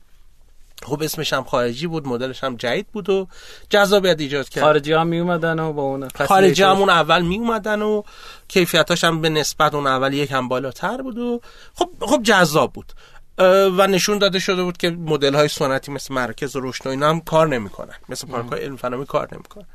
خب 0.83 1.03
اسمش 1.03 1.33
هم 1.33 1.43
خارجی 1.43 1.87
بود 1.87 2.07
مدلش 2.07 2.43
هم 2.43 2.55
جدید 2.55 2.87
بود 2.87 3.09
و 3.09 3.27
جذابیت 3.69 4.19
ایجاد 4.19 4.49
کرد. 4.49 4.63
خارجی 4.63 4.93
ها 4.93 5.03
می 5.03 5.19
اومدن 5.19 5.59
و 5.59 5.73
با 5.73 5.81
اون 5.81 6.07
خارجی 6.09 6.63
همون 6.63 6.89
اول 6.89 7.21
می 7.21 7.37
اومدن 7.37 7.81
و 7.81 8.03
کیفیتاش 8.47 9.03
هم 9.03 9.21
به 9.21 9.29
نسبت 9.29 9.73
اون 9.73 9.87
اول 9.87 10.13
یکم 10.13 10.47
بالاتر 10.47 11.01
بود 11.01 11.17
و 11.17 11.41
خب 11.73 11.89
خب 12.01 12.23
جذاب 12.23 12.73
بود. 12.73 12.93
و 13.77 13.87
نشون 13.87 14.17
داده 14.17 14.39
شده 14.39 14.63
بود 14.63 14.77
که 14.77 14.89
مدل 14.89 15.35
های 15.35 15.47
سنتی 15.47 15.91
مثل 15.91 16.13
مرکز 16.13 16.55
رشد 16.55 16.87
و 16.87 16.89
اینا 16.89 17.09
هم 17.09 17.21
کار 17.21 17.47
نمی‌کنن. 17.47 17.95
مثل 18.09 18.27
پارک 18.27 18.51
های 18.51 18.63
علم 18.63 18.75
فناوری 18.75 19.05
کار 19.05 19.27
نمی‌کنن. 19.31 19.65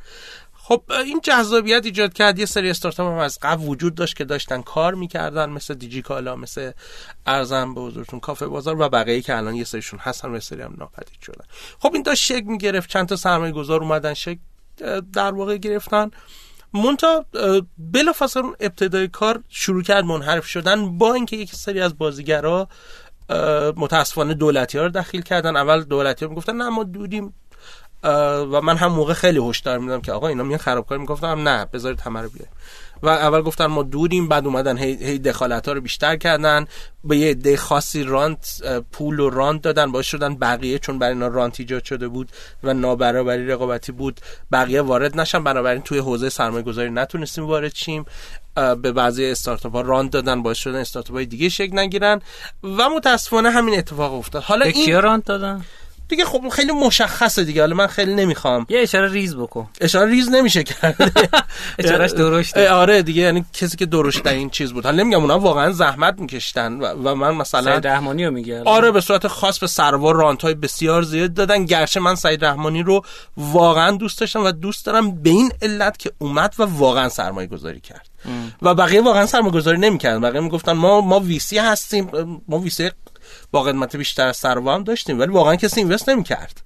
خب 0.71 0.83
این 0.89 1.21
جذابیت 1.23 1.85
ایجاد 1.85 2.12
کرد. 2.12 2.39
یه 2.39 2.47
سری 2.47 2.71
استارتاپ 2.71 3.07
هم 3.07 3.18
از 3.18 3.39
قبل 3.43 3.64
وجود 3.64 3.95
داشت 3.95 4.16
که 4.16 4.25
داشتن 4.25 4.62
کار 4.62 4.95
می‌کردن 4.95 5.51
مثل 5.51 5.75
دیجی 5.75 6.03
کالا 6.03 6.37
مثل 6.37 6.71
ارزم 7.27 7.75
به 7.75 7.81
حضورتون 7.81 8.21
کافه 8.21 8.47
بازار 8.47 8.81
و 8.81 8.89
بقیه 8.89 9.23
که 9.23 9.37
الان 9.37 9.55
یه 9.55 9.64
سریشون 9.64 9.99
هستن 9.99 10.31
و 10.31 10.35
یه 10.35 10.41
سری 10.41 10.62
هم 10.62 10.75
ناپدید 10.79 11.21
شدن. 11.23 11.45
خب 11.79 11.91
این 11.95 12.03
داشت 12.03 12.25
شکل 12.25 12.45
می‌گرفت. 12.45 12.91
چند 12.91 13.09
تا 13.09 13.16
سرمایه 13.16 13.53
گذار 13.53 13.81
اومدن 13.81 14.14
اه، 14.81 15.01
در 15.12 15.33
واقع 15.33 15.57
گرفتن. 15.57 16.11
مونتا 16.73 17.25
بلافاصله 17.79 18.45
اون 18.45 18.57
ابتدای 18.61 19.09
کار 19.09 19.43
شروع 19.49 19.83
کرد 19.83 20.05
منحرف 20.05 20.47
شدن 20.47 20.99
با 20.99 21.14
اینکه 21.14 21.37
یک 21.37 21.55
سری 21.55 21.81
از 21.81 21.99
بازیگرا 21.99 22.68
متاسفانه 23.77 24.35
دولتی 24.35 24.79
ها 24.79 24.85
رو 24.85 24.91
دخیل 24.91 25.23
کردن. 25.23 25.57
اول 25.57 25.83
دولتی 25.83 26.25
ها 26.25 26.29
می‌گفتن 26.29 26.57
نه 26.57 26.68
ما 26.68 26.85
دودیم. 26.85 27.35
و 28.03 28.61
من 28.61 28.76
هم 28.76 28.92
موقع 28.92 29.12
خیلی 29.12 29.48
هشدار 29.48 29.78
میدم 29.78 30.01
که 30.01 30.12
آقا 30.12 30.28
اینا 30.28 30.42
میان 30.42 30.59
خرابکاری 30.59 31.01
می‌گفتم 31.01 31.48
نه 31.48 31.64
بذارید 31.72 32.01
همه 32.01 32.20
رو 32.22 32.28
بیاریم. 32.28 32.53
و 33.03 33.09
اول 33.09 33.42
گفتن 33.42 33.66
ما 33.66 33.82
دوریم 33.82 34.28
بعد 34.28 34.46
اومدن 34.46 34.78
هی, 34.78 34.94
هی 35.05 35.18
دخالت 35.18 35.68
ها 35.68 35.74
رو 35.74 35.80
بیشتر 35.80 36.16
کردن 36.16 36.66
به 37.05 37.16
یه 37.16 37.30
عده 37.30 37.57
خاصی 37.57 38.03
رانت 38.03 38.62
پول 38.92 39.20
و 39.20 39.30
رانت 39.30 39.62
دادن 39.62 39.92
باعث 39.92 40.07
شدن 40.07 40.34
بقیه 40.34 40.78
چون 40.78 40.98
برای 40.98 41.12
اینا 41.12 41.26
رانت 41.28 41.61
ایجاد 41.61 41.84
شده 41.84 42.09
بود 42.09 42.28
و 42.62 42.74
نابرابری 42.74 43.46
رقابتی 43.46 43.92
بود 43.92 44.20
بقیه 44.53 44.82
وارد 44.82 45.20
نشن 45.20 45.44
بنابراین 45.44 45.82
توی 45.82 45.98
حوزه 45.98 46.28
سرمایه 46.28 46.62
گذاری 46.62 46.90
نتونستیم 46.90 47.46
وارد 47.46 47.74
شیم. 47.74 48.05
به 48.55 48.92
بعضی 48.92 49.26
استارتاپ 49.26 49.72
ها 49.72 49.80
رانت 49.80 50.11
دادن 50.11 50.42
باعث 50.42 50.59
شدن 50.59 50.78
استارتاپ 50.78 51.16
های 51.16 51.26
دیگه 51.26 51.48
شکل 51.48 51.78
نگیرن. 51.78 52.20
و 52.62 52.88
متاسفانه 52.88 53.51
همین 53.51 53.78
اتفاق 53.78 54.14
افتاد. 54.14 54.42
حالا 54.42 54.64
این 54.64 55.03
رانت 55.03 55.24
دادن؟ 55.24 55.64
دیگه 56.11 56.25
خب 56.25 56.49
خیلی 56.49 56.73
مشخصه 56.73 57.45
دیگه. 57.45 57.61
حالا 57.61 57.77
من 57.77 57.87
خیلی 57.87 58.15
نمی‌خوام. 58.15 58.67
یه 58.69 58.81
اشاره 58.81 59.13
ریز 59.13 59.37
بکن. 59.37 59.69
اشاره 59.81 60.11
ریز 60.11 60.29
نمیشه 60.29 60.63
کرد 60.63 60.97
اشارهش 61.79 62.11
درشته. 62.11 62.61
اه، 62.61 62.69
آره 62.69 63.03
دیگه 63.03 63.23
یعنی 63.23 63.45
کسی 63.53 63.77
که 63.77 63.87
درشت 63.87 64.27
این 64.27 64.51
چیز 64.51 64.73
بود. 64.73 64.85
حالا 64.85 65.03
نمیگم 65.03 65.21
اونا 65.21 65.39
واقعا 65.39 65.73
زحمت 65.73 66.19
میکشتن 66.19 66.73
و, 66.73 66.87
و 66.87 67.15
من 67.15 67.35
مثلا 67.35 67.75
سعید 67.74 67.87
رحمانی 67.87 68.25
رو 68.25 68.31
میگه. 68.31 68.63
آره 68.65 68.91
به 68.91 69.01
صورت 69.01 69.27
خاص 69.27 69.59
به 69.59 69.67
سرآوا 69.66 70.16
رانت 70.17 70.43
های 70.43 70.55
بسیار 70.55 71.03
زیاد 71.03 71.35
دادن. 71.35 71.65
گرچه 71.65 72.01
من 72.01 72.15
سعید 72.15 72.45
رحمانی 72.45 72.83
رو 72.83 73.03
واقعا 73.37 73.91
دوست 73.91 74.21
داشتم 74.21 74.45
و 74.45 74.53
دوست 74.53 74.87
دارم 74.87 75.23
به 75.23 75.31
این 75.31 75.53
علت 75.63 75.99
که 75.99 76.13
اومد 76.19 76.55
و 76.59 76.63
واقعا 76.63 77.09
سرمایه 77.09 77.49
گذاری 77.49 77.81
کرد 77.81 78.09
و 78.63 78.75
بقیه 78.75 79.03
واقعا 79.03 79.27
سرمایه 79.27 79.53
گذاری 79.53 79.79
نمی‌کردن. 79.79 80.21
بقیه 80.21 80.41
می‌گفتن 80.41 80.73
ما 80.73 81.01
ما 81.01 81.21
ویسی 81.21 81.59
هستیم. 81.59 82.11
ما 82.49 82.59
ویسی 82.59 82.91
با 83.51 83.62
قدمت 83.62 83.96
بیشتر 83.96 84.26
از 84.26 84.36
سروا 84.36 84.74
هم 84.74 84.84
داشتیم 84.84 85.20
ولی 85.20 85.32
واقعا 85.32 85.57
کسی 85.57 85.80
اینوست 85.80 86.09
نمی‌کرد. 86.09 86.62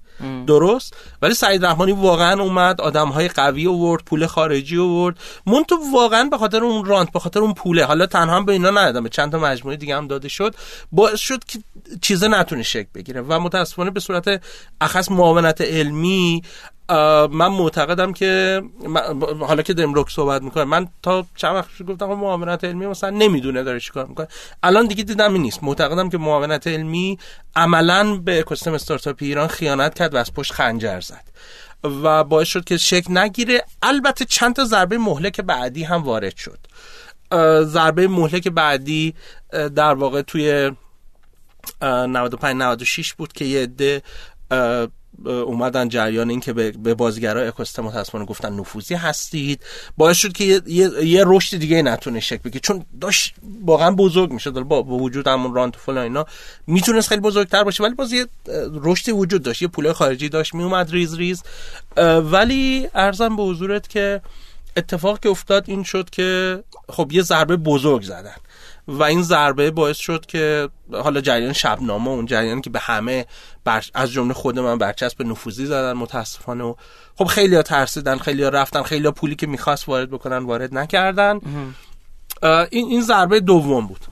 درست؟ 0.47 0.93
ولی 1.21 1.33
سعید 1.33 1.65
رحمانی 1.65 1.91
واقعا 1.91 2.41
اومد 2.41 2.81
آدم 2.81 3.07
های 3.09 3.27
قوی 3.27 3.67
آورد 3.67 4.03
پول 4.03 4.25
خارجی 4.25 4.77
آورد. 4.77 5.17
من 5.45 5.63
تو 5.63 5.77
واقعا 5.93 6.23
به 6.23 6.37
خاطر 6.37 6.63
اون 6.63 6.85
رانت 6.85 7.11
به 7.11 7.19
خاطر 7.19 7.39
اون 7.39 7.53
پوله. 7.53 7.85
حالا 7.85 8.05
تنها 8.05 8.41
به 8.41 8.51
اینا 8.51 8.69
ندادم 8.69 9.07
چند 9.07 9.31
تا 9.31 9.39
مجموعه 9.39 9.77
دیگه 9.77 9.97
هم 9.97 10.07
داده 10.07 10.27
شد. 10.27 10.55
باعث 10.91 11.19
شد 11.19 11.43
که 11.43 11.59
چیزه 12.01 12.27
نتونه 12.27 12.63
شکل 12.63 12.89
بگیره. 12.95 13.21
و 13.21 13.39
متاسفانه 13.39 13.91
به 13.91 13.99
صورت 13.99 14.41
اخص 14.81 15.11
معاونت 15.11 15.61
علمی 15.61 16.41
من 17.31 17.47
معتقدم 17.47 18.13
که 18.13 18.61
حالا 19.39 19.61
که 19.61 19.75
رک 19.77 20.09
صحبت 20.09 20.41
می‌کنم 20.41 20.63
من 20.63 20.87
تا 21.03 21.25
چند 21.35 21.55
وقت 21.55 21.83
گفتم 21.83 22.05
معاونت 22.05 22.63
علمی 22.63 22.87
مثلا 22.87 23.09
نمی‌دونه 23.09 23.63
داره 23.63 23.79
چیکار 23.79 24.05
می‌کنه. 24.05 24.27
الان 24.63 24.87
دیگه 24.87 25.03
دیدم 25.03 25.33
این 25.33 25.41
نیست. 25.41 25.63
معتقدم 25.63 26.09
که 26.09 26.17
معاونت 26.17 26.67
علمی 26.67 27.19
عملا 27.55 28.15
به 28.17 28.39
اکوسیستم 28.39 28.73
استارتاپ 28.73 29.15
ایران 29.19 29.47
خیانت 29.47 29.93
کرد 29.93 30.13
و 30.13 30.17
از 30.17 30.33
پشت 30.33 30.53
خنجر 30.53 30.99
زد. 30.99 31.23
و 32.03 32.23
باعث 32.23 32.47
شد 32.47 32.63
که 32.63 32.77
شکل 32.77 33.17
نگیره. 33.17 33.63
البته 33.81 34.25
چند 34.25 34.55
تا 34.55 34.65
ضربه 34.65 34.97
مهلک 34.97 35.41
بعدی 35.41 35.83
هم 35.83 36.03
وارد 36.03 36.35
شد. 36.35 36.59
ضربه 37.63 38.07
مهلک 38.07 38.47
بعدی 38.47 39.13
در 39.75 39.93
واقع 39.93 40.21
توی 40.21 40.71
95 41.81 42.55
96 42.55 43.13
بود 43.13 43.33
که 43.33 43.45
یه 43.45 43.63
عده 43.63 44.01
اومدن 45.25 45.89
جریان 45.89 46.29
این 46.29 46.39
که 46.39 46.53
به 46.53 46.93
بازیگرای 46.93 47.47
اکوسیستم 47.47 47.83
متاسفانه 47.83 48.25
گفتن 48.25 48.53
نفوذی 48.53 48.95
هستید. 48.95 49.61
باعث 49.97 50.17
شد 50.17 50.33
که 50.33 50.43
یه, 50.43 50.61
یه،, 51.03 51.23
رشد 51.25 51.57
دیگه 51.57 51.81
نتونه 51.81 52.19
شکل 52.19 52.41
بگیره. 52.43 52.59
چون 52.59 52.85
داشت 53.01 53.35
واقعا 53.65 53.91
بزرگ 53.91 54.31
میشه 54.31 54.51
با, 54.51 54.81
با 54.81 54.97
وجود 54.97 55.27
همون 55.27 55.53
رانت 55.53 55.75
فلان 55.75 56.03
اینا 56.03 56.25
می‌تونست 56.67 57.09
خیلی 57.09 57.21
بزرگتر 57.21 57.63
باشه 57.63 57.83
ولی 57.83 57.93
باز 57.93 58.13
یه 58.13 58.27
رشدی 58.73 59.11
وجود 59.11 59.43
داشت. 59.43 59.61
یه 59.61 59.67
پول 59.67 59.93
خارجی 59.93 60.29
داشت 60.29 60.53
میومد 60.53 60.91
ریز 60.91 61.15
ریز. 61.15 61.43
ولی 62.31 62.87
ارزم 62.93 63.35
به 63.35 63.43
حضورت 63.43 63.87
که 63.87 64.21
اتفاق 64.77 65.19
که 65.19 65.29
افتاد 65.29 65.63
این 65.67 65.83
شد 65.83 66.09
که 66.09 66.59
خب 66.89 67.11
یه 67.11 67.21
ضربه 67.21 67.57
بزرگ 67.57 68.01
زدن. 68.01 68.35
و 68.87 69.03
این 69.03 69.21
ضربه 69.21 69.71
باعث 69.71 69.97
شد 69.97 70.25
که 70.25 70.69
حالا 70.91 71.21
جریان 71.21 71.53
شبنامه 71.53 72.09
اون 72.09 72.25
جریان 72.25 72.61
که 72.61 72.69
به 72.69 72.79
همه 72.79 73.25
بر... 73.63 73.83
از 73.93 74.11
جمله 74.11 74.33
خود 74.33 74.59
من 74.59 74.77
برچسب 74.77 75.21
نفوذی 75.21 75.65
زدن 75.65 75.93
متاسفانه 75.93 76.63
و 76.63 76.73
خب 77.15 77.25
خیلی 77.25 77.55
ها 77.55 77.61
ترسیدن 77.61 78.17
خیلی 78.17 78.43
ها 78.43 78.49
رفتن 78.49 78.83
خیلی 78.83 79.05
ها 79.05 79.11
پولی 79.11 79.35
که 79.35 79.47
می‌خواست 79.47 79.89
وارد 79.89 80.09
بکنن 80.09 80.37
وارد 80.37 80.77
نکردن. 80.77 81.39
این 82.43 82.87
این 82.87 83.01
ضربه 83.01 83.39
دوم 83.39 83.87
بود. 83.87 84.05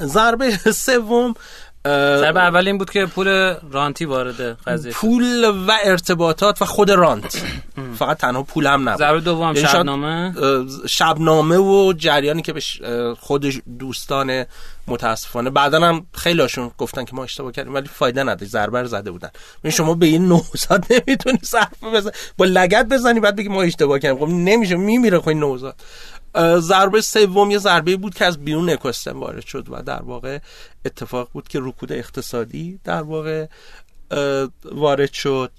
ضربه 0.00 0.50
سوم 0.86 1.34
ضربه 1.86 2.40
اول 2.40 2.66
این 2.66 2.78
بود 2.78 2.90
که 2.90 3.06
پول 3.06 3.54
رانتی 3.72 4.04
وارد 4.04 4.40
قضیه 4.66 4.92
پول 4.92 5.44
و 5.44 5.72
ارتباطات 5.84 6.62
و 6.62 6.64
خود 6.64 6.90
رانت. 6.90 7.42
فقط 7.98 8.18
تنها 8.18 8.42
پول 8.42 8.66
هم 8.66 8.88
نبود. 8.88 8.98
ضربه 8.98 9.20
دوم 9.20 9.54
یعنی 9.56 9.68
شبنامه؟ 9.68 10.34
شبنامه 10.88 11.56
و 11.56 11.92
جریانی 11.92 12.42
که 12.42 12.52
به 12.52 12.60
خود 13.20 13.62
دوستان 13.78 14.44
متاسفانه 14.86 15.50
بعدا 15.50 15.80
هم 15.80 16.06
خیلی 16.14 16.40
هاشون 16.40 16.70
گفتن 16.78 17.04
که 17.04 17.14
ما 17.14 17.24
اشتباه 17.24 17.52
کردیم 17.52 17.74
ولی 17.74 17.88
فایده 17.88 18.22
نداشت. 18.22 18.50
ضربه 18.50 18.80
رو 18.80 18.88
زده 18.88 19.10
بودن. 19.10 19.30
این 19.64 19.70
شما 19.70 19.94
به 19.94 20.06
این 20.06 20.28
نوزاد 20.28 20.84
نمی‌تونی 20.92 21.38
صرف 21.42 21.84
بزنی. 21.94 22.12
با 22.36 22.44
لگت 22.44 22.86
بزنی 22.86 23.20
بعد 23.20 23.36
بگی 23.36 23.48
ما 23.48 23.62
اشتباه 23.62 23.98
کردیم. 23.98 24.26
خب 24.26 24.32
نمیشه 24.32 24.76
میمیره 24.76 25.20
خب 25.20 25.28
این 25.28 25.40
نوزاد. 25.40 25.74
ضربه 26.58 27.00
سوم 27.00 27.50
یه 27.50 27.58
ضربه 27.58 27.96
بود 27.96 28.14
که 28.14 28.24
از 28.24 28.44
بیرون 28.44 28.70
اکوسیستم 28.70 29.20
وارد 29.20 29.46
شد 29.46 29.66
و 29.70 29.82
در 29.82 30.02
واقع 30.02 30.38
اتفاق 30.84 31.28
بود 31.32 31.48
که 31.48 31.58
رکود 31.62 31.92
اقتصادی 31.92 32.80
در 32.84 33.02
واقع 33.02 33.46
وارد 34.64 35.12
شد. 35.12 35.52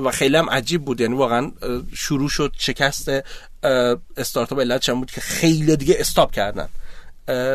و 0.00 0.10
خیلی 0.12 0.36
هم 0.36 0.50
عجیب 0.50 0.84
بود. 0.84 1.00
یعنی 1.00 1.14
واقعا 1.14 1.52
شروع 1.94 2.28
شد 2.28 2.52
شکست 2.58 3.10
استارتاپ 4.16 4.60
علت 4.60 4.90
بود 4.90 5.10
که 5.10 5.20
خیلی 5.20 5.76
دیگه 5.76 5.96
استاپ 5.98 6.30
کردن. 6.30 6.68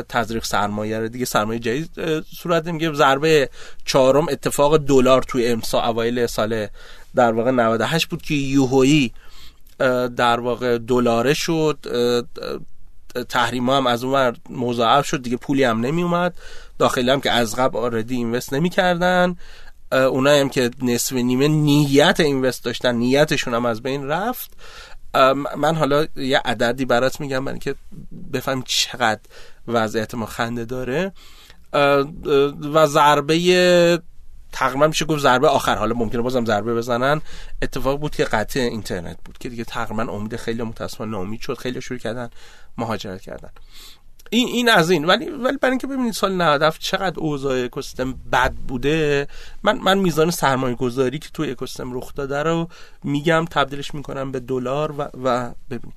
تزریق 0.09 0.43
سرمایه 0.43 0.99
رو 0.99 1.07
دیگه 1.07 1.25
سرمایه 1.25 1.59
جدید 1.59 2.23
صورت 2.37 2.67
نمیگه 2.67 2.93
ضربه 2.93 3.49
چهارم 3.85 4.29
اتفاق 4.29 4.77
دلار 4.77 5.23
توی 5.23 5.47
امسا 5.47 5.81
اوایل 5.81 6.25
سال 6.25 6.67
در 7.15 7.31
واقع 7.31 7.51
98 7.51 8.05
بود 8.05 8.21
که 8.21 8.33
یوهویی 8.33 9.13
در 10.15 10.39
واقع 10.39 10.77
دلاره 10.77 11.33
شد 11.33 11.77
تحریم 13.29 13.69
هم 13.69 13.87
از 13.87 14.03
اون 14.03 14.33
مضاعف 14.49 15.05
شد 15.05 15.21
دیگه 15.21 15.37
پولی 15.37 15.63
هم 15.63 15.79
نمی 15.79 16.03
اومد 16.03 16.35
داخلی 16.79 17.09
هم 17.09 17.21
که 17.21 17.31
از 17.31 17.55
قبل 17.55 17.77
آردی 17.77 18.15
اینوست 18.15 18.53
نمی 18.53 18.69
کردن 18.69 19.35
اونایی 19.91 20.41
هم 20.41 20.49
که 20.49 20.71
نصف 20.81 21.13
نیمه 21.13 21.47
نیت 21.47 22.19
اینوست 22.19 22.63
داشتن 22.63 22.95
نیتشون 22.95 23.53
هم 23.53 23.65
از 23.65 23.81
بین 23.81 24.07
رفت. 24.07 24.51
من 25.57 25.75
حالا 25.75 26.07
یه 26.15 26.41
عددی 26.45 26.85
برات 26.85 27.19
میگم 27.19 27.45
برای 27.45 27.59
که 27.59 27.75
بفهم 28.33 28.63
چقدر 28.63 29.21
وضعیت 29.67 30.15
ما 30.15 30.25
خنده 30.25 30.65
داره. 30.65 31.11
و 32.73 32.87
ضربه 32.87 33.99
تقریبا 34.51 34.87
میشه 34.87 35.05
گفت 35.05 35.21
ضربه 35.21 35.47
آخر. 35.47 35.75
حالا 35.75 35.95
ممکنه 35.95 36.21
بازم 36.21 36.45
ضربه 36.45 36.75
بزنن. 36.75 37.21
اتفاق 37.61 37.99
بود 37.99 38.15
که 38.15 38.23
قطع 38.23 38.59
اینترنت 38.59 39.17
بود 39.25 39.37
که 39.37 39.49
دیگه 39.49 39.63
تقریبا 39.63 40.03
امید 40.03 40.35
خیلی 40.35 40.63
متاسفانه 40.63 41.11
ناامید 41.11 41.41
شد. 41.41 41.57
خیلی 41.57 41.81
شروع 41.81 41.99
کردن 41.99 42.29
مهاجرت 42.77 43.21
کردن. 43.21 43.49
این 44.29 44.47
این 44.47 44.69
از 44.69 44.89
این. 44.89 45.05
ولی 45.05 45.29
ولی 45.29 45.57
برای 45.57 45.71
اینکه 45.71 45.87
ببینید 45.87 46.13
سال 46.13 46.33
97 46.33 46.81
چقدر 46.81 47.19
اوضاع 47.19 47.63
اکوسیستم 47.65 48.15
بد 48.31 48.53
بوده 48.53 49.27
من 49.63 49.77
من 49.77 49.97
میزان 49.97 50.31
سرمایه 50.31 50.75
گذاری 50.75 51.19
که 51.19 51.29
توی 51.33 51.51
اکوسیستم 51.51 51.97
رخ 51.97 52.13
داده 52.13 52.43
رو 52.43 52.69
میگم 53.03 53.45
تبدیلش 53.45 53.93
می‌کنم 53.93 54.31
به 54.31 54.39
دلار 54.39 54.91
و 54.91 55.09
و 55.23 55.51
ببین 55.69 55.93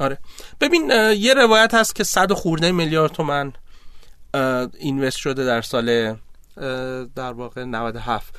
آره. 0.00 0.18
ببین 0.60 0.90
یه 1.16 1.34
روایت 1.34 1.74
هست 1.74 1.94
که 1.94 2.04
100 2.04 2.32
خورده 2.32 2.72
میلیارد 2.72 3.12
تومن 3.12 3.52
اینوست 4.78 5.16
شده 5.16 5.44
در 5.44 5.62
سال 5.62 6.16
در 7.14 7.32
واقع 7.32 7.64
97 7.64 8.34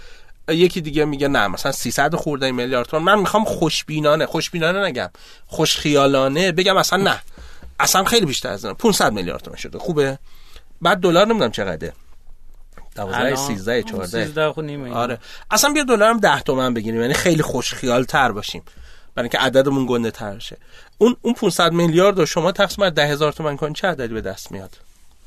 یکی 0.49 0.81
دیگه 0.81 1.05
میگه 1.05 1.27
نه 1.27 1.47
مثلا 1.47 1.71
300 1.71 2.15
خورده 2.15 2.51
میلیارد 2.51 2.87
تومان 2.87 3.15
من 3.15 3.19
می‌خوام 3.19 3.45
خوشبینانه 3.45 4.25
خوشبینانه 4.25 4.85
نگم. 4.85 5.09
خوشخیالانه 5.47 6.51
بگم 6.51 6.77
اصلا 6.77 7.03
نه. 7.03 7.21
اصلا 7.79 8.03
خیلی 8.03 8.25
بیشتر 8.25 8.49
از 8.49 8.65
این 8.65 8.73
500 8.73 9.13
میلیارد 9.13 9.41
تومان 9.41 9.57
شده. 9.57 9.79
خوبه؟ 9.79 10.19
بعد 10.81 10.97
دلار 10.97 11.27
نمی‌دونم 11.27 11.51
چقدره. 11.51 11.93
12 12.95 13.35
13 13.35 13.83
14 13.83 14.93
آره. 14.93 15.19
اصلا 15.51 15.73
بیا 15.73 15.83
دلار 15.83 16.09
هم 16.09 16.19
10 16.19 16.39
تومن 16.39 16.73
بگیریم. 16.73 17.01
یعنی 17.01 17.13
خیلی 17.13 17.41
خوشخیال 17.43 18.03
تر 18.03 18.31
باشیم. 18.31 18.63
برای 19.15 19.25
اینکه 19.25 19.37
عددمون 19.37 19.85
گنده 19.89 20.11
تر 20.11 20.39
شه. 20.39 20.57
اون 20.97 21.15
اون 21.21 21.33
500 21.33 21.71
میلیارد 21.71 22.19
رو 22.19 22.25
شما 22.25 22.51
تقسیم 22.51 22.77
بر 22.85 22.89
10000 22.89 23.31
تومن 23.31 23.57
کنید 23.57 23.75
چه 23.75 23.87
عددی 23.87 24.13
به 24.13 24.21
دست 24.21 24.51
میاد؟ 24.51 24.77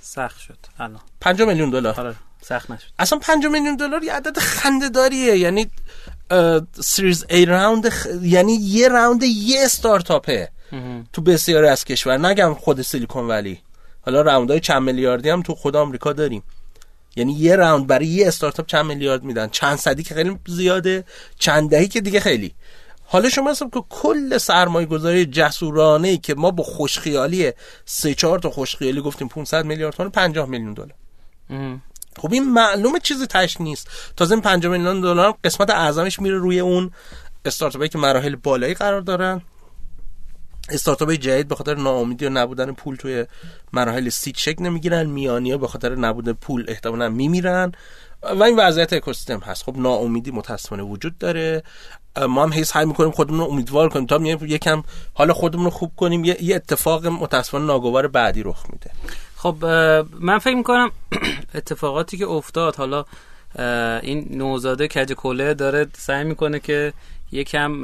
سخت 0.01 0.41
شد. 0.41 0.59
الان. 0.79 1.01
5 1.21 1.43
میلیون 1.43 1.71
دلار. 1.71 2.01
آره. 2.01 2.15
سخت 2.45 2.71
نشد. 2.71 2.87
اصلا 2.99 3.19
5 3.19 3.47
میلیون 3.47 3.77
دلار 3.77 4.05
یه 4.05 4.13
عدد 4.13 4.39
خنده 4.39 4.89
داریه 4.89 5.39
یعنی 5.39 5.71
سریز 6.81 7.25
ای 7.31 7.45
راوند 7.45 7.93
یعنی 8.23 8.53
یه 8.53 8.89
راوند 8.89 9.23
یه 9.23 9.65
استارتاپه 9.65 10.51
تو 11.13 11.23
بسیاری 11.23 11.69
از 11.69 11.85
کشور. 11.85 12.19
نگم 12.19 12.55
خود 12.55 12.83
سیلیکون 12.83 13.29
ولی. 13.29 13.61
حالا 14.01 14.23
راوندهای 14.23 14.61
چند 14.61 14.83
میلیاردی 14.83 15.31
هم 15.31 15.43
تو 15.43 15.55
خود 15.55 15.77
آمریکا 15.77 16.13
داریم. 16.13 16.43
یعنی 17.17 17.33
یه 17.33 17.57
راوند 17.57 17.87
برای 17.87 18.07
یه 18.07 18.29
استارتاپ 18.29 18.67
چند 18.67 18.87
میلیارد 18.87 19.23
میدن. 19.23 19.49
چند 19.49 19.77
صدی 19.77 20.03
که 20.03 20.15
خیلی 20.15 20.39
زیاده. 20.47 21.05
چند 21.39 21.71
دهی 21.71 21.89
که 21.89 22.01
دیگه 22.01 22.21
خیلی. 22.21 22.55
حالا 23.05 23.29
شما 23.29 23.51
حساب 23.51 23.71
که 23.75 23.83
کل 23.89 24.39
سرمایه 24.39 24.87
گذاری 24.87 25.27
جسورانه 25.27 26.09
ای 26.09 26.19
که 26.19 26.35
ما 26.35 26.51
با 26.51 26.65
خوشخیالی 26.65 27.53
سه 27.85 28.15
چهار 28.15 28.39
تا 28.39 28.51
خوشخیالی 28.51 29.01
گفتیم 29.01 29.29
500 29.29 29.65
میلیارد 29.65 29.95
تومان 29.95 30.11
50 30.11 30.49
میلیون 30.49 30.75
دلار. 30.75 30.95
خب 32.19 32.33
این 32.33 32.53
معلومه 32.53 32.99
چیزی 32.99 33.27
تش 33.27 33.61
نیست. 33.61 33.89
تازه 34.17 34.35
این 34.35 34.43
5 34.43 34.67
میلیون 34.67 35.01
دلار 35.01 35.35
قسمت 35.45 35.71
اعظمش 35.71 36.21
میره 36.21 36.39
روی 36.39 36.61
اون 36.61 36.91
استارتاپی 37.45 37.89
که 37.89 37.99
مراحل 37.99 38.37
بالایی 38.37 38.75
قرار 38.75 39.01
دارن. 39.01 39.43
استارتاپ 40.69 41.11
جدید 41.11 41.49
به 41.49 41.55
خاطر 41.55 41.75
ناامیدی 41.75 42.27
و 42.27 42.29
نبودن 42.29 42.73
پول 42.73 42.97
توی 42.97 43.27
مراحل 43.73 44.09
سیت 44.09 44.39
شک 44.39 44.57
نمی‌گیرن 44.61 45.07
میانی 45.07 45.53
ها 45.53 45.59
به 45.59 45.69
خاطر 45.69 45.95
نبود 45.95 46.29
پول 46.29 46.65
احتمالا 46.69 47.09
میمیرن. 47.09 47.73
و 48.23 48.43
این 48.43 48.59
وضعیت 48.59 48.93
اکوسیستم 48.93 49.39
هست. 49.39 49.65
خب 49.65 49.75
ناامیدی 49.77 50.31
متاسفانه 50.31 50.83
وجود 50.83 51.19
داره. 51.19 51.63
ما 52.29 52.43
هم 52.43 52.53
هی 52.53 52.65
سعی 52.65 52.87
می‌کنیم 52.87 53.11
خودمون 53.11 53.41
رو 53.41 53.47
امیدوار 53.47 53.89
کنیم 53.89 54.07
تا 54.07 54.47
یکم 54.47 54.83
حالا 55.15 55.35
خودمون 55.35 55.65
رو 55.65 55.71
خوب 55.71 55.93
کنیم. 55.97 56.25
یه 56.25 56.57
اتفاق 56.57 57.07
متاسفانه 57.07 57.65
ناگوار 57.65 58.09
بعدی 58.09 58.43
رخ 58.43 58.65
میده. 58.73 58.91
خب 59.45 59.65
من 60.21 60.39
فکر 60.39 60.55
می‌کنم 60.55 60.91
اتفاقاتی 61.55 62.17
که 62.17 62.27
افتاد 62.27 62.77
حالا 62.77 63.05
این 64.03 64.27
نوزاده 64.31 64.89
کج 64.89 65.13
کله 65.13 65.55
داره 65.55 65.87
سعی 65.97 66.25
می‌کنه 66.25 66.61
که 66.61 66.93
یکم 67.33 67.83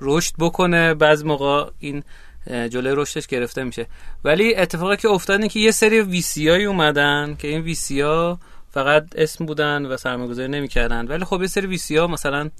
رشد 0.00 0.34
بکنه 0.38 0.94
بعض 0.94 1.24
موقع 1.24 1.70
این 1.78 2.02
جلوی 2.46 2.94
رشدش 2.96 3.26
گرفته 3.26 3.64
میشه. 3.64 3.86
ولی 4.24 4.54
اتفاقی 4.54 4.96
که 4.96 5.08
افتاد 5.08 5.46
که 5.46 5.60
یه 5.60 5.70
سری 5.70 6.00
ویسی 6.00 6.50
اومدن 6.50 7.36
که 7.38 7.48
این 7.48 7.60
ویسی 7.60 8.00
ها 8.00 8.38
فقط 8.70 9.06
اسم 9.16 9.46
بودن 9.46 9.86
و 9.86 9.96
سرمایه 9.96 10.30
گذاری 10.30 10.48
نمی‌کردن. 10.48 11.06
ولی 11.06 11.24
خب 11.24 11.40
یه 11.40 11.48
سری 11.48 11.66
ویسی 11.66 11.96
ها 11.96 12.06
مثلا 12.06 12.50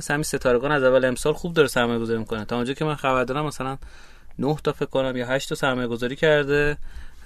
مثلا 0.00 0.14
همین 0.14 0.24
ستارگان 0.24 0.72
از 0.72 0.82
اول 0.82 1.04
امسال 1.04 1.32
خوب 1.32 1.54
داره 1.54 1.68
سرمایه 1.68 1.98
گذاری 1.98 2.18
می‌کنه. 2.18 2.44
تا 2.44 2.56
اونجا 2.56 2.72
که 2.72 2.84
من 2.84 2.94
خبر 2.94 3.24
دارم 3.24 3.46
مثلا 3.46 3.78
9 4.38 4.56
تا 4.64 4.72
فکر 4.72 4.86
کنم 4.86 5.16
یا 5.16 5.26
8 5.26 5.48
تا 5.48 5.54
سرمایه 5.54 5.88
گذاری 5.88 6.16
کرده. 6.16 6.76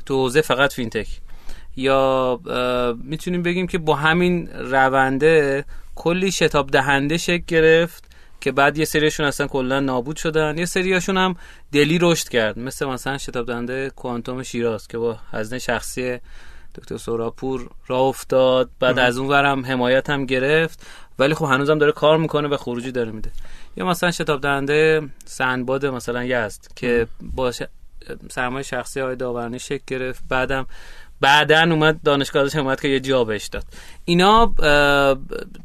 تو 0.08 0.14
حوزه 0.14 0.40
فقط 0.40 0.72
فینتک. 0.72 1.08
یا 1.76 2.40
می‌تونیم 3.04 3.42
بگیم 3.42 3.66
که 3.66 3.78
با 3.78 3.94
همین 3.94 4.48
رونده 4.48 5.64
کلی 5.94 6.30
شتاب 6.32 6.70
دهنده 6.70 7.16
شکل 7.16 7.44
گرفت 7.46 8.04
که 8.40 8.52
بعد 8.52 8.78
یه 8.78 8.84
سریشون 8.84 9.26
اصلا 9.26 9.46
کلا 9.46 9.80
نابود 9.80 10.16
شدن. 10.16 10.58
یه 10.58 10.64
سریاشون 10.64 11.16
هم 11.16 11.36
دلی 11.72 11.98
رشد 12.02 12.28
کرد. 12.28 12.58
مثل 12.58 12.86
مثلا 12.86 13.18
شتاب 13.18 13.46
دهنده 13.46 13.90
کوانتوم 13.96 14.42
شیراز 14.42 14.88
که 14.88 14.98
با 14.98 15.18
هزینه 15.30 15.58
شخصی 15.58 16.18
دکتر 16.74 16.96
سوراپور 16.96 17.70
را 17.86 17.98
افتاد. 17.98 18.70
بعد 18.80 18.98
از 18.98 19.18
اون 19.18 19.28
ورم 19.28 19.66
حمایت 19.66 20.10
هم 20.10 20.26
گرفت. 20.26 20.86
ولی 21.18 21.34
خب 21.34 21.44
هنوزم 21.44 21.78
داره 21.78 21.92
کار 21.92 22.18
می‌کنه 22.18 22.48
و 22.48 22.56
خروجی 22.56 22.92
داره 22.92 23.10
میده. 23.10 23.30
یا 23.76 23.86
مثلا 23.86 24.10
شتاب 24.10 24.40
دهنده 24.40 25.08
سندباد 25.24 25.86
مثلا 25.86 26.24
یزد 26.24 26.66
که 26.76 27.06
با 27.20 27.52
سرمایه 28.30 28.62
شخصی 28.62 29.00
های 29.00 29.16
داورانی 29.16 29.58
شکل 29.58 29.84
گرفت. 29.86 30.22
بعدم 30.28 30.66
بعدا 31.20 31.60
اومد 31.60 32.02
دانشگاه 32.02 32.42
ازش 32.42 32.56
اومد 32.56 32.80
که 32.80 32.88
یه 32.88 33.00
جا 33.00 33.24
بهش 33.24 33.46
داد. 33.46 33.64
اینا 34.04 34.54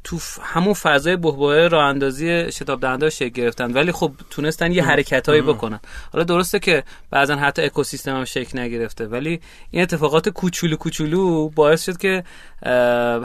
تو 0.03 0.17
همون 0.41 0.73
فضای 0.73 1.15
بحبوحه 1.15 1.67
راه 1.67 1.85
اندازی 1.85 2.51
شتاب 2.51 2.81
دهنده 2.81 3.09
شکل 3.09 3.29
گرفتن. 3.29 3.73
ولی 3.73 3.91
خب 3.91 4.11
تونستن 4.29 4.71
یه 4.71 4.83
حرکت 4.83 5.29
هایی 5.29 5.41
بکنن. 5.41 5.79
حالا 6.13 6.23
درسته 6.23 6.59
که 6.59 6.83
بعضا 7.11 7.35
حتی 7.35 7.61
اکوسیستم 7.61 8.15
هم 8.15 8.25
شکل 8.25 8.59
نگرفته. 8.59 9.07
ولی 9.07 9.41
این 9.71 9.81
اتفاقات 9.81 10.29
کوچولو 10.29 10.75
کوچولو 10.75 11.49
باعث 11.49 11.85
شد 11.85 11.97
که 11.97 12.23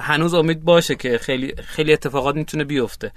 هنوز 0.01 0.35
امید 0.35 0.65
باشه 0.65 0.95
که 0.95 1.19
خیلی 1.19 1.55
خیلی 1.65 1.93
اتفاقات 1.93 2.35
می‌تونه 2.35 2.65
بیفته. 2.65 3.13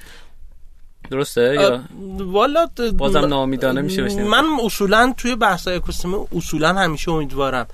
درسته؟ 1.12 1.56
یا 1.56 1.80
والا 2.20 2.68
بازم 2.98 3.26
ناامیدانه 3.26 3.82
میشه 3.82 4.24
من 4.24 4.46
اصولا 4.64 5.14
توی 5.18 5.36
بحث 5.36 5.68
اکوسیستم 5.68 6.28
اصولا 6.36 6.74
همیشه 6.74 7.12
امیدوارم. 7.12 7.68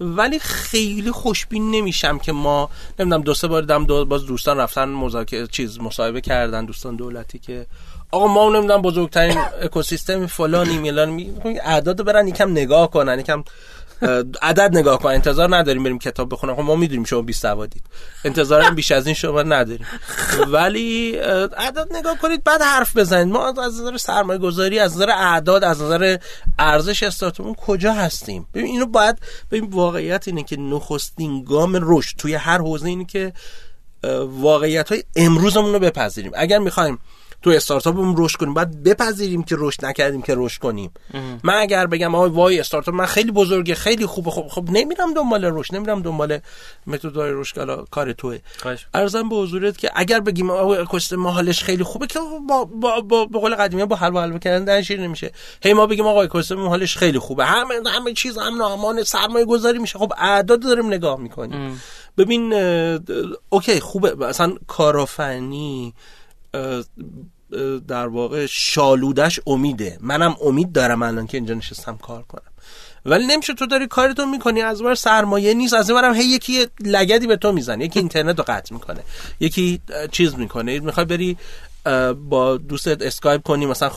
ولی 0.00 0.38
خیلی 0.38 1.10
خوشبین 1.10 1.70
نمیشم 1.70 2.18
که 2.18 2.32
ما 2.32 2.70
نمی‌دونم 2.98 3.22
دو 3.22 3.34
سه 3.34 3.48
بار 3.48 3.62
دم 3.62 3.84
دو 3.84 4.04
باز 4.04 4.26
دوستان 4.26 4.56
رفتن 4.56 4.84
مذاکره 4.88 5.46
چیز 5.46 5.80
مصاحبه 5.80 6.20
کردن 6.20 6.64
دوستان 6.64 6.96
دولتی 6.96 7.38
که 7.38 7.66
آقا 8.10 8.26
ما 8.26 8.50
نمی‌دونم 8.50 8.82
بزرگترین 8.82 9.38
اکوسیستم 9.62 10.26
فلانی 10.26 10.78
میلان 10.78 11.10
می 11.10 11.32
اعداد 11.64 12.04
برن 12.04 12.28
یکم 12.28 12.50
نگاه 12.50 12.90
کنن 12.90 13.20
یکم 13.20 13.44
عدد 14.42 14.76
نگاه 14.76 14.98
کن 14.98 15.08
انتظار 15.08 15.56
نداریم 15.56 15.82
بریم 15.82 15.98
کتاب 15.98 16.32
بخونم 16.32 16.54
خب 16.56 16.60
ما 16.60 16.76
می‌دونیم 16.76 17.04
شما 17.04 17.22
20 17.22 17.42
سوادید. 17.42 17.82
انتظار 18.24 18.70
بیش 18.70 18.92
از 18.92 19.06
این 19.06 19.14
شما 19.14 19.42
نداریم. 19.42 19.86
ولی 20.48 21.16
عدد 21.56 21.86
نگاه 21.90 22.18
کنید 22.18 22.44
بعد 22.44 22.62
حرف 22.62 22.96
بزنید. 22.96 23.32
ما 23.32 23.48
از 23.48 23.80
نظر 23.80 23.96
سرمایه 23.96 24.38
گذاری 24.38 24.78
از 24.78 24.96
نظر 24.96 25.10
اعداد 25.10 25.64
از 25.64 25.82
نظر 25.82 26.16
ارزش 26.58 27.02
استارتاپمون 27.02 27.54
کجا 27.54 27.92
هستیم؟ 27.92 28.46
ببین 28.54 28.66
اینو 28.66 28.86
باید 28.86 29.18
ببین 29.50 29.70
واقعیت 29.70 30.28
اینه 30.28 30.42
که 30.42 30.56
نخستین 30.56 31.44
گام 31.44 31.78
رشد 31.82 32.16
توی 32.16 32.34
هر 32.34 32.58
حوزه 32.58 32.88
اینه 32.88 33.04
که 33.04 33.32
واقعیت 34.28 34.88
های 34.88 35.04
امروزمون 35.16 35.72
رو 35.72 35.78
بپذیریم. 35.78 36.32
اگر 36.34 36.58
می‌خوایم 36.58 36.98
تو 37.42 37.50
استارتاپمون 37.50 38.14
رشد 38.18 38.36
کنیم. 38.36 38.54
باید 38.54 38.82
بپذیریم 38.82 39.42
که 39.42 39.56
رشد 39.58 39.84
نکردیم 39.84 40.22
که 40.22 40.34
رشد 40.36 40.60
کنیم. 40.60 40.90
من 41.42 41.54
اگر 41.54 41.86
بگم 41.86 42.14
آقا 42.14 42.30
وای 42.30 42.60
استارتاپ 42.60 42.94
من 42.94 43.06
خیلی 43.06 43.32
بزرگه 43.32 43.74
خیلی 43.74 44.06
خوبه. 44.06 44.30
خب 44.30 44.48
خب 44.48 44.64
نمیرم 44.70 45.14
دنبال 45.14 45.44
رشد 45.44 45.74
نمیرم 45.74 46.02
دنبال 46.02 46.38
متدهای 46.86 47.30
رشد 47.32 47.84
کار 47.90 48.12
توه. 48.12 48.38
ارزم 48.94 49.28
به 49.28 49.36
حضورت 49.36 49.78
که 49.78 49.90
اگر 49.94 50.20
بگیم 50.20 50.50
آقا 50.50 50.74
اکوسیستم 50.74 51.26
حالش 51.26 51.62
خیلی 51.62 51.82
خوبه 51.82 52.06
که 52.06 52.18
با 52.48 52.64
با 52.64 53.00
با 53.00 53.24
به 53.26 53.38
قول 53.38 53.54
قدیمی 53.54 53.84
با 53.84 53.96
حلوا 53.96 54.22
حلوا 54.22 54.38
کردن 54.38 54.82
شیر 54.82 55.00
نمیشه. 55.00 55.32
هی 55.62 55.72
ما 55.72 55.86
بگیم 55.86 56.06
آقا 56.06 56.22
اکوسیستم 56.22 56.68
حالش 56.68 56.96
خیلی 56.96 57.18
خوبه. 57.18 57.44
همه 57.44 57.74
همه 57.90 58.12
چیز 58.12 58.38
امن 58.38 58.60
و 58.60 58.64
امان 58.64 59.04
سرمایه 59.04 59.44
گذاری 59.44 59.78
میشه. 59.78 59.98
خب 59.98 60.12
اعداد 60.18 60.62
داریم 60.62 60.86
نگاه 60.86 61.20
می‌کنیم. 61.20 61.82
ببین 62.18 62.52
اوکی 63.48 63.80
خوبه. 63.80 64.14
مثلا 64.14 64.54
کارآفرینی 64.66 65.94
در 67.88 68.06
واقع 68.06 68.46
شالودش 68.46 69.40
امیده. 69.46 69.98
منم 70.00 70.36
امید 70.44 70.72
دارم 70.72 71.02
الان 71.02 71.26
که 71.26 71.36
اینجا 71.36 71.54
نشستم 71.54 71.96
کار 71.96 72.22
کنم. 72.22 72.42
ولی 73.04 73.26
نمیشه 73.26 73.54
تو 73.54 73.66
داری 73.66 73.86
کارتو 73.86 74.26
می‌کنی. 74.26 74.62
از 74.62 74.82
بار 74.82 74.94
سرمایه 74.94 75.54
نیست. 75.54 75.74
از 75.74 75.90
اینورم 75.90 76.14
هی 76.14 76.24
یکی 76.24 76.66
لگدی 76.80 77.26
به 77.26 77.36
تو 77.36 77.52
می‌زنه. 77.52 77.84
یکی 77.84 77.98
اینترنت 77.98 78.38
رو 78.38 78.44
قطع 78.48 78.74
می‌کنه. 78.74 79.00
یکی 79.40 79.80
چیز 80.12 80.34
می‌کنه. 80.34 80.80
می‌خوای 80.80 81.06
بری 81.06 81.36
با 82.28 82.56
دوستت 82.56 83.02
اسکایپ 83.02 83.42
کنی. 83.42 83.66
مثلا 83.66 83.90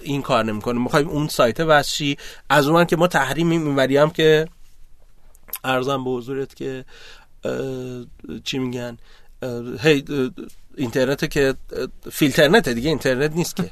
این 0.00 0.22
کار 0.22 0.44
نمی‌کنه. 0.44 0.78
می‌خوای 0.78 1.04
اون 1.04 1.28
سایت 1.28 1.60
واسشی 1.60 2.16
از 2.50 2.68
اون 2.68 2.84
که 2.84 2.96
ما 2.96 3.06
تحریم 3.06 3.46
می‌بری 3.60 3.96
هم 3.96 4.10
که 4.10 4.48
ارزم 5.64 6.04
به 6.04 6.10
حضورت 6.10 6.54
که 6.56 6.84
چی 8.44 8.58
میگن؟ 8.58 8.98
هی 9.80 10.04
اینترنت 10.76 11.30
که 11.30 11.54
فیلترنت 12.12 12.68
دیگه 12.68 12.88
اینترنت 12.88 13.32
نیست 13.32 13.56
که. 13.56 13.70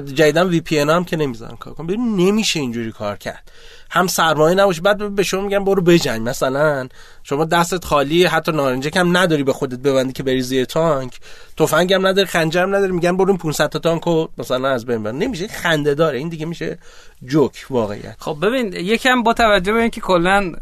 جدیدن 0.00 0.46
وی 0.46 0.60
پی 0.60 0.78
هم 0.78 1.04
که 1.04 1.16
نمی‌زنن 1.16 1.56
کار 1.56 1.74
کن 1.74 1.86
ببین 1.86 2.16
نمیشه 2.16 2.60
اینجوری 2.60 2.92
کار 2.92 3.16
کرد. 3.16 3.50
هم 3.90 4.06
سرمایه 4.06 4.54
نباشه 4.54 4.82
بعد 4.82 5.14
به 5.14 5.22
شما 5.22 5.40
میگن 5.40 5.64
برو 5.64 5.82
بجنگ. 5.82 6.28
مثلا 6.28 6.88
شما 7.22 7.44
دستت 7.44 7.84
خالی 7.84 8.24
حتی 8.24 8.52
نارنجک 8.52 8.96
هم 8.96 9.16
نداری 9.16 9.42
به 9.42 9.52
خودت 9.52 9.78
ببندی 9.78 10.12
که 10.12 10.22
بری 10.22 10.42
زیر 10.42 10.64
تانک. 10.64 11.18
تفنگ 11.56 11.92
هم 11.92 12.06
نداری 12.06 12.26
خنجر 12.26 12.62
هم 12.62 12.74
نداری. 12.74 12.92
میگن 12.92 13.16
برو 13.16 13.28
این 13.28 13.38
500 13.38 13.68
تا 13.68 13.78
تانکو 13.78 14.26
مثلا 14.38 14.68
از 14.68 14.86
بین 14.86 15.02
بر 15.02 15.12
نمیشه 15.12 15.48
خنده 15.48 15.94
داره. 15.94 16.18
این 16.18 16.28
دیگه 16.28 16.46
میشه 16.46 16.78
جوک 17.26 17.66
واقعیت. 17.70 18.16
خب 18.18 18.38
ببین 18.42 18.72
یکم 18.72 19.22
با 19.22 19.32
توجه 19.32 19.72
به 19.72 19.80
اینکه 19.80 20.00
کلا 20.00 20.52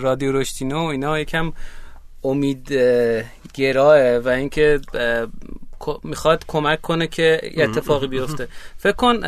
رادیو 0.00 0.32
رشتینو 0.32 0.78
اینا 0.78 1.18
یکم 1.18 1.52
امید 2.24 2.72
گراه 3.54 4.18
و 4.18 4.28
اینکه 4.28 4.80
می‌خواد 6.02 6.44
کمک 6.48 6.80
کنه 6.80 7.06
که 7.06 7.40
اتفاقی 7.56 8.06
بیفته. 8.06 8.48
فکر 8.78 8.92
کن 8.92 9.20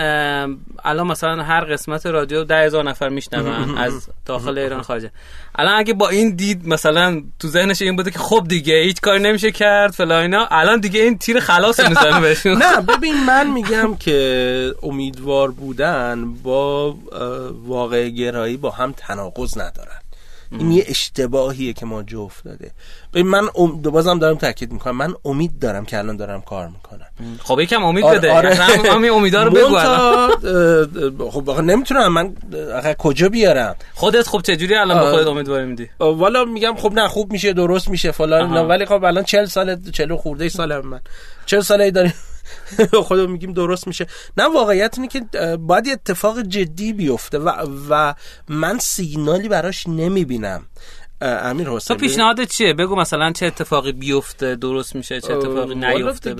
الان 0.84 1.07
مثلا 1.07 1.42
هر 1.42 1.61
قسمت 1.64 2.07
رادیو 2.07 2.44
ده 2.44 2.64
هزار 2.64 2.84
نفر 2.84 3.09
میشنون 3.09 3.78
از 3.78 4.09
داخل 4.24 4.59
ایران 4.59 4.82
خارجه. 4.82 5.11
الان 5.55 5.74
اگه 5.74 5.94
با 5.94 6.09
این 6.09 6.36
دید 6.36 6.68
مثلا 6.68 7.22
تو 7.38 7.49
ذهنش 7.49 7.82
این 7.82 7.97
بوده 7.97 8.11
که 8.11 8.18
خب 8.18 8.44
دیگه 8.49 8.82
هیچ 8.82 9.01
کاری 9.01 9.22
نمیشه 9.22 9.53
کرد 9.53 9.90
فلاینا 9.90 10.47
الان 10.51 10.80
دیگه 10.80 11.01
این 11.01 11.18
تیر 11.18 11.40
خلاص 11.40 11.80
می‌زنه 11.80 12.20
بهشون. 12.20 12.62
نه 12.62 12.80
ببین 12.80 13.24
من 13.24 13.51
میگم 13.51 13.97
که 13.97 14.74
امیدوار 14.82 15.51
بودن 15.51 16.34
با 16.34 16.97
واقع 17.66 18.09
گرایی 18.09 18.57
با 18.57 18.70
هم 18.70 18.94
تناقض 18.97 19.59
ندارن. 19.59 20.01
این 20.51 20.70
یه 20.70 20.84
اشتباهیه 20.88 21.72
که 21.72 21.86
ما 21.86 22.03
جو 22.03 22.20
افتاده 22.20 22.70
ببین 23.14 23.26
من 23.26 23.49
ام... 23.57 23.82
بازم 23.82 24.18
دارم 24.18 24.36
تاکید 24.36 24.72
می‌کنم. 24.72 24.97
من 24.97 25.14
امید 25.24 25.59
دارم 25.59 25.84
که 25.84 25.99
الان 25.99 26.16
دارم 26.16 26.40
کار 26.40 26.68
می‌کنم. 26.68 27.36
خب 27.42 27.61
یکم 27.61 27.84
امید 27.84 28.05
آره 28.05 28.18
بده. 28.18 28.32
آره. 28.32 28.55
همین 28.55 29.11
امیدا 29.11 29.42
رو 29.42 29.51
بگو 29.51 29.76
خب 31.30 31.61
نمی‌تونم. 31.61 32.12
من 32.12 32.34
کجا 32.99 33.28
بیارم؟ 33.28 33.76
خودت 33.94 34.26
خب 34.26 34.42
چجوری 34.42 34.74
الان 34.74 35.05
به 35.05 35.11
خودت 35.11 35.26
امیدواری 35.26 35.66
میدی؟ 35.66 35.90
والا 35.99 36.44
میگم 36.44 36.74
خب 36.76 36.92
نه 36.92 37.09
خوب 37.09 37.32
میشه 37.32 37.53
درست 37.53 37.88
میشه 37.88 38.11
فلان 38.11 38.68
ولی 38.68 38.86
خب 38.86 39.05
الان 39.05 39.24
40 39.24 39.44
سال 39.44 39.90
40 39.90 40.16
خورده 40.16 40.49
سال 40.49 40.80
من. 40.80 41.01
40 41.47 41.61
ساله 41.61 41.90
داریم. 41.90 42.14
خودمون 43.07 43.30
میگیم 43.30 43.53
درست 43.53 43.86
میشه. 43.86 44.07
نه 44.36 44.44
واقعیت 44.44 44.99
اینه 44.99 45.09
که 45.09 45.20
باید 45.57 45.88
اتفاق 45.88 46.40
جدی 46.40 46.92
بیفته 46.92 47.38
و, 47.38 47.51
و 47.90 48.14
من 48.49 48.78
سیگنالی 48.78 49.49
براش 49.49 49.86
نمی‌بینم. 49.86 50.66
امیر 51.21 51.69
حسین 51.69 51.97
تو 51.97 52.01
پیشنهادت 52.01 52.51
چیه؟ 52.51 52.73
بگو 52.73 52.97
مثلا 52.97 53.33
چه 53.33 53.47
اتفاقی 53.47 53.93
بیفته 53.93 54.57
درست 54.57 54.97
میشه 54.97 55.21
چه 55.21 55.33
اتفاقی 55.33 55.75
نیفته 55.75 56.35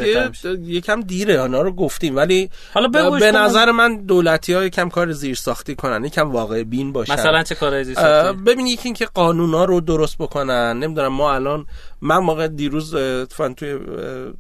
یکم 0.63 1.01
دیره 1.01 1.35
اونا 1.35 1.63
رو 1.63 1.73
گفتیم 1.73 2.17
ولی 2.17 2.51
حالا 2.75 2.89
به 3.19 3.33
نظر 3.33 3.71
من 3.71 3.97
دولتی 3.97 4.53
ها 4.53 4.65
یکم 4.65 4.89
کار 4.89 5.13
زیر 5.13 5.35
ساختی 5.35 5.75
کنن 5.75 6.05
یکم 6.05 6.31
واقع 6.31 6.63
بین 6.63 6.93
باشن. 6.93 7.13
مثلا 7.13 7.43
چه 7.43 7.55
کارهای 7.55 7.85
زیر 7.85 7.95
ساختی 7.95 8.43
ببین 8.43 8.67
یکی 8.67 8.83
اینکه 8.85 9.07
قانونا 9.07 9.65
رو 9.65 9.81
درست 9.81 10.19
بکنن 10.19 10.79
نمی‌دونم 10.79 11.13
ما 11.13 11.35
الان 11.35 11.67
من 12.01 12.19
موقع 12.19 12.49
دیروز 12.49 12.97
فن 13.31 13.55
توی 13.55 13.79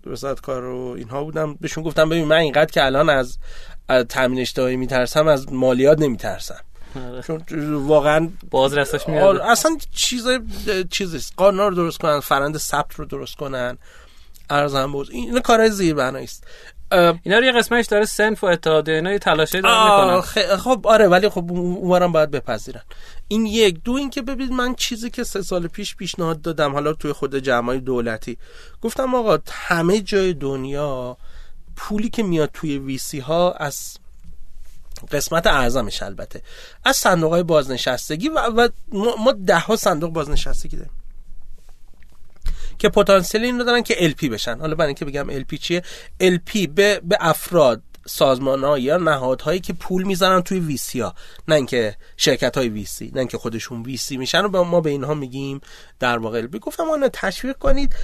وزارت 0.07 0.41
کار 0.41 0.63
رو 0.63 0.95
اینها 0.99 1.25
بودم 1.25 1.55
بهشون 1.55 1.85
گفتم 1.85 2.09
ببین 2.09 2.25
من 2.25 2.37
اینقدر 2.37 2.71
که 2.71 2.85
الان 2.85 3.09
از 3.09 3.39
تامین 4.09 4.41
اجتماعی 4.41 4.77
میترسم 4.77 5.29
از 5.29 5.53
مالیات 5.53 6.01
نمیترسم. 6.01 6.66
چون 7.27 7.75
واقعا 7.75 8.29
بازرسش 8.51 9.09
میاد. 9.09 9.23
آره، 9.25 9.51
اصلا 9.51 9.77
چیز 9.95 10.27
چیزی 10.91 11.19
قانون 11.37 11.69
رو 11.69 11.75
درست 11.75 11.99
کنن 11.99 12.21
فرند 12.21 12.59
ثبت 12.59 12.95
رو 12.95 13.05
درست 13.05 13.37
کنن 13.37 13.79
ارزم 14.51 14.93
بود 14.93 15.09
این 15.11 15.41
کارهای 15.41 15.71
زیر 15.71 16.01
است. 16.01 16.45
اینا 17.23 17.39
رو 17.39 17.45
یه 17.45 17.53
قسمتش 17.53 17.87
داره 17.87 18.05
سنف 18.05 18.45
و 18.45 18.47
اتحادیه 18.47 18.95
اینا 18.95 19.13
یه 19.13 19.19
تلاشی 19.19 19.61
دارن 19.61 20.17
می‌کنن. 20.21 20.57
خب 20.57 20.87
آره 20.87 21.09
ولی 21.09 21.29
خب 21.29 21.53
اون- 21.53 21.77
اونورم 21.77 22.13
باید 22.13 22.31
بپذیرن. 22.31 22.83
این 23.29 23.47
یک. 23.47 23.83
دو 23.85 23.93
این 23.93 24.11
که 24.11 24.23
ببینید 24.23 24.53
من 24.53 24.75
چیزی 24.75 25.11
که 25.11 25.25
سه 25.25 25.43
سال 25.43 25.67
پیش 25.67 25.97
پیشنهاد 25.97 26.43
دادم 26.43 26.73
حالا 26.73 26.93
توی 26.93 27.13
خود 27.13 27.37
جمعای 27.39 27.81
دولتی. 27.81 28.39
گفتم 28.83 29.15
آقا 29.15 29.39
همه 29.51 30.01
جای 30.01 30.33
دنیا 30.33 31.17
پولی 31.77 32.09
که 32.11 32.23
میاد 32.23 32.51
توی 32.53 32.79
ویسی 32.79 33.19
ها 33.19 33.53
از 33.53 33.97
قسمت 35.13 35.47
اعظمش 35.47 36.03
البته. 36.03 36.43
از 36.85 36.97
صندوق 36.97 37.33
های 37.33 37.43
بازنشستگی 37.43 38.29
و, 38.29 38.41
و 38.41 38.69
ما 39.19 39.33
ده 39.33 39.59
ها 39.59 39.77
صندوق 39.77 40.13
بازنشستگی 40.13 40.77
داریم. 40.77 40.93
که 42.79 42.89
پتانسیل 42.89 43.45
این 43.45 43.59
رو 43.59 43.65
دارن 43.65 43.83
که 43.83 43.95
LP 43.95 44.25
بشن. 44.25 44.59
حالا 44.59 44.75
برای 44.75 44.87
اینکه 44.87 45.05
بگم 45.05 45.41
LP 45.41 45.59
چیه؟ 45.59 45.83
LP 46.23 46.69
به, 46.75 47.01
به 47.05 47.17
افراد 47.21 47.83
سازمان 48.07 48.65
ها 48.65 48.79
یا 48.79 48.97
نهادهایی 48.97 49.61
که 49.61 49.73
پول 49.73 50.03
می‌زنن 50.03 50.41
توی 50.43 50.61
ویسی 50.61 51.01
ها. 51.01 51.15
نه 51.49 51.55
اینکه 51.55 51.97
شرکت 52.17 52.59
های 52.59 52.69
ویسی 52.69 53.11
نه 53.15 53.19
اینکه 53.19 53.39
خودشون 53.39 53.83
ویسی 53.83 54.17
میشن 54.17 54.45
و 54.45 54.65
ما 54.65 54.81
به 54.81 54.91
اینها 54.91 55.15
میگیم 55.15 55.61
در 55.99 56.19
واقع 56.19 56.43
LP 56.43 56.59
گفتم 56.59 56.91
آنها 56.91 57.09
تشویق 57.13 57.57
کنید. 57.59 57.95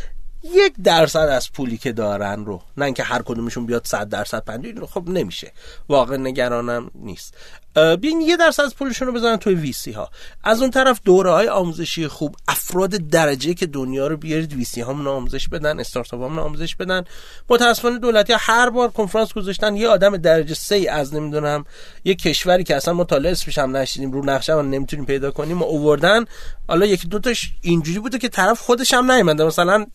یک 0.44 0.74
درصد 0.84 1.18
از 1.18 1.52
پولی 1.52 1.78
که 1.78 1.92
دارن 1.92 2.44
رو 2.44 2.62
نه 2.76 2.84
اینکه 2.84 3.02
هر 3.02 3.22
کدومشون 3.22 3.66
بیاد 3.66 3.86
صد 3.86 4.08
درصد 4.08 4.44
پنجاه 4.44 4.72
رو 4.72 4.86
خب 4.86 5.08
نمیشه. 5.08 5.52
واقع 5.88 6.16
نگرانم 6.16 6.90
نیست. 6.94 7.34
بیاین 7.74 8.20
یه 8.20 8.36
درصد 8.36 8.62
از 8.62 8.74
پولشون 8.74 9.08
رو 9.08 9.14
بزنن 9.14 9.36
توی 9.36 9.54
ویسی 9.54 9.92
ها 9.92 10.10
از 10.44 10.60
اون 10.60 10.70
طرف 10.70 11.00
دوره 11.04 11.30
های 11.30 11.48
آموزشی 11.48 12.08
خوب 12.08 12.36
افراد 12.48 12.90
درجه 12.90 13.54
که 13.54 13.66
دنیا 13.66 14.06
رو 14.06 14.16
بیارید 14.16 14.52
ویسی 14.52 14.80
هامون 14.80 15.06
آموزش 15.06 15.48
بدن 15.48 15.80
استارتاپ 15.80 16.20
هامون 16.20 16.38
آموزش 16.38 16.76
بدن. 16.76 17.04
متاسفانه 17.48 17.98
دولتی 17.98 18.32
ها 18.32 18.38
هر 18.42 18.70
بار 18.70 18.90
کنفرانس 18.90 19.32
گذاشتن 19.32 19.76
یه 19.76 19.88
آدم 19.88 20.16
درجه 20.16 20.54
سه 20.54 20.86
از 20.90 21.14
نمی‌دونم 21.14 21.64
یه 22.04 22.14
کشوری 22.14 22.64
که 22.64 22.76
اصلا 22.76 22.94
مطالعه 22.94 23.32
اسمش 23.32 23.58
هم 23.58 23.76
نشیدیم 23.76 24.12
رو 24.12 24.24
نقشه 24.24 24.52
هم 24.52 24.70
نمی‌تونیم 24.70 25.04
پیدا 25.04 25.30
کنیم 25.30 25.62
و 25.62 25.64
اووردن. 25.64 26.24
حالا 26.68 26.86
یکی 26.86 27.08
دو 27.08 27.18
تاش 27.18 27.52
اینجوری 27.60 27.98
بوده 27.98 28.18
که 28.18 28.28
طرف 28.28 28.60
خودش 28.60 28.94
هم 28.94 29.12
نیومده. 29.12 29.44
مثلا 29.44 29.86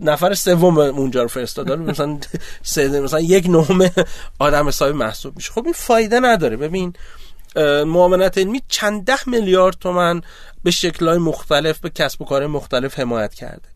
نفر 0.00 0.34
سوم 0.34 0.78
اونجا 0.78 1.22
رو 1.22 1.28
فرستاده 1.28 1.76
مثلا 1.76 2.18
سه 2.62 3.00
مثلا 3.00 3.20
یک 3.20 3.46
نهم 3.46 3.90
آدم 4.38 4.68
حسابی 4.68 4.98
محسوب 4.98 5.36
میشه. 5.36 5.52
خب 5.52 5.64
این 5.64 5.72
فایده 5.72 6.20
نداره. 6.20 6.56
ببین 6.56 6.92
معاونت 7.86 8.38
علمی 8.38 8.62
چند 8.68 9.04
ده 9.04 9.28
میلیارد 9.28 9.76
تومن 9.80 10.20
به 10.64 10.70
شکلهای 10.70 11.18
مختلف 11.18 11.78
به 11.78 11.90
کسب 11.90 12.22
و 12.22 12.24
کار 12.24 12.46
مختلف 12.46 12.98
حمایت 12.98 13.34
کرده. 13.34 13.68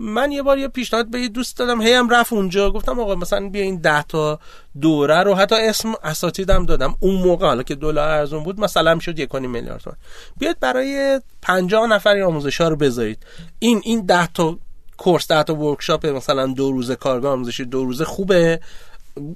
من 0.00 0.32
یه 0.32 0.42
بار 0.42 0.58
یه 0.58 0.68
پیشنهاد 0.68 1.10
به 1.10 1.20
یه 1.20 1.28
دوست 1.28 1.58
دادم. 1.58 1.82
هی 1.82 1.92
هم 1.92 2.08
رفت 2.08 2.32
اونجا. 2.32 2.70
گفتم 2.70 3.00
آقا 3.00 3.14
مثلا 3.14 3.48
بیا 3.48 3.62
این 3.62 3.76
ده 3.76 4.02
تا 4.02 4.40
دوره 4.80 5.22
رو. 5.22 5.34
حتی 5.34 5.54
اسم 5.54 5.92
اساتیدم 6.02 6.66
دادم. 6.66 6.94
اون 7.00 7.14
موقع 7.14 7.46
حالا 7.46 7.62
که 7.62 7.74
دلار 7.74 8.08
ارزون 8.08 8.42
بود 8.42 8.60
مثلا 8.60 8.94
می‌شد 8.94 9.18
یک 9.18 9.34
میلیارد 9.34 9.80
تومن. 9.80 9.96
بیاد 10.38 10.56
برای 10.60 11.20
50 11.42 11.86
نفر 11.86 12.14
این 12.14 12.24
آموزش 12.24 12.60
ها 12.60 12.68
رو 12.68 12.76
بذارید. 12.76 13.26
این 13.58 13.80
این 13.84 14.06
ده 14.06 14.26
تا 14.26 14.58
course 14.98 15.28
ده 15.28 15.42
تا 15.42 15.54
workshop 15.54 16.06
مثلا 16.06 16.46
دو 16.46 16.72
روزه 16.72 16.96
کارگاه 16.96 17.32
آموزشی 17.32 17.64
دو 17.64 17.84
روزه 17.84 18.04
خوبه. 18.04 18.60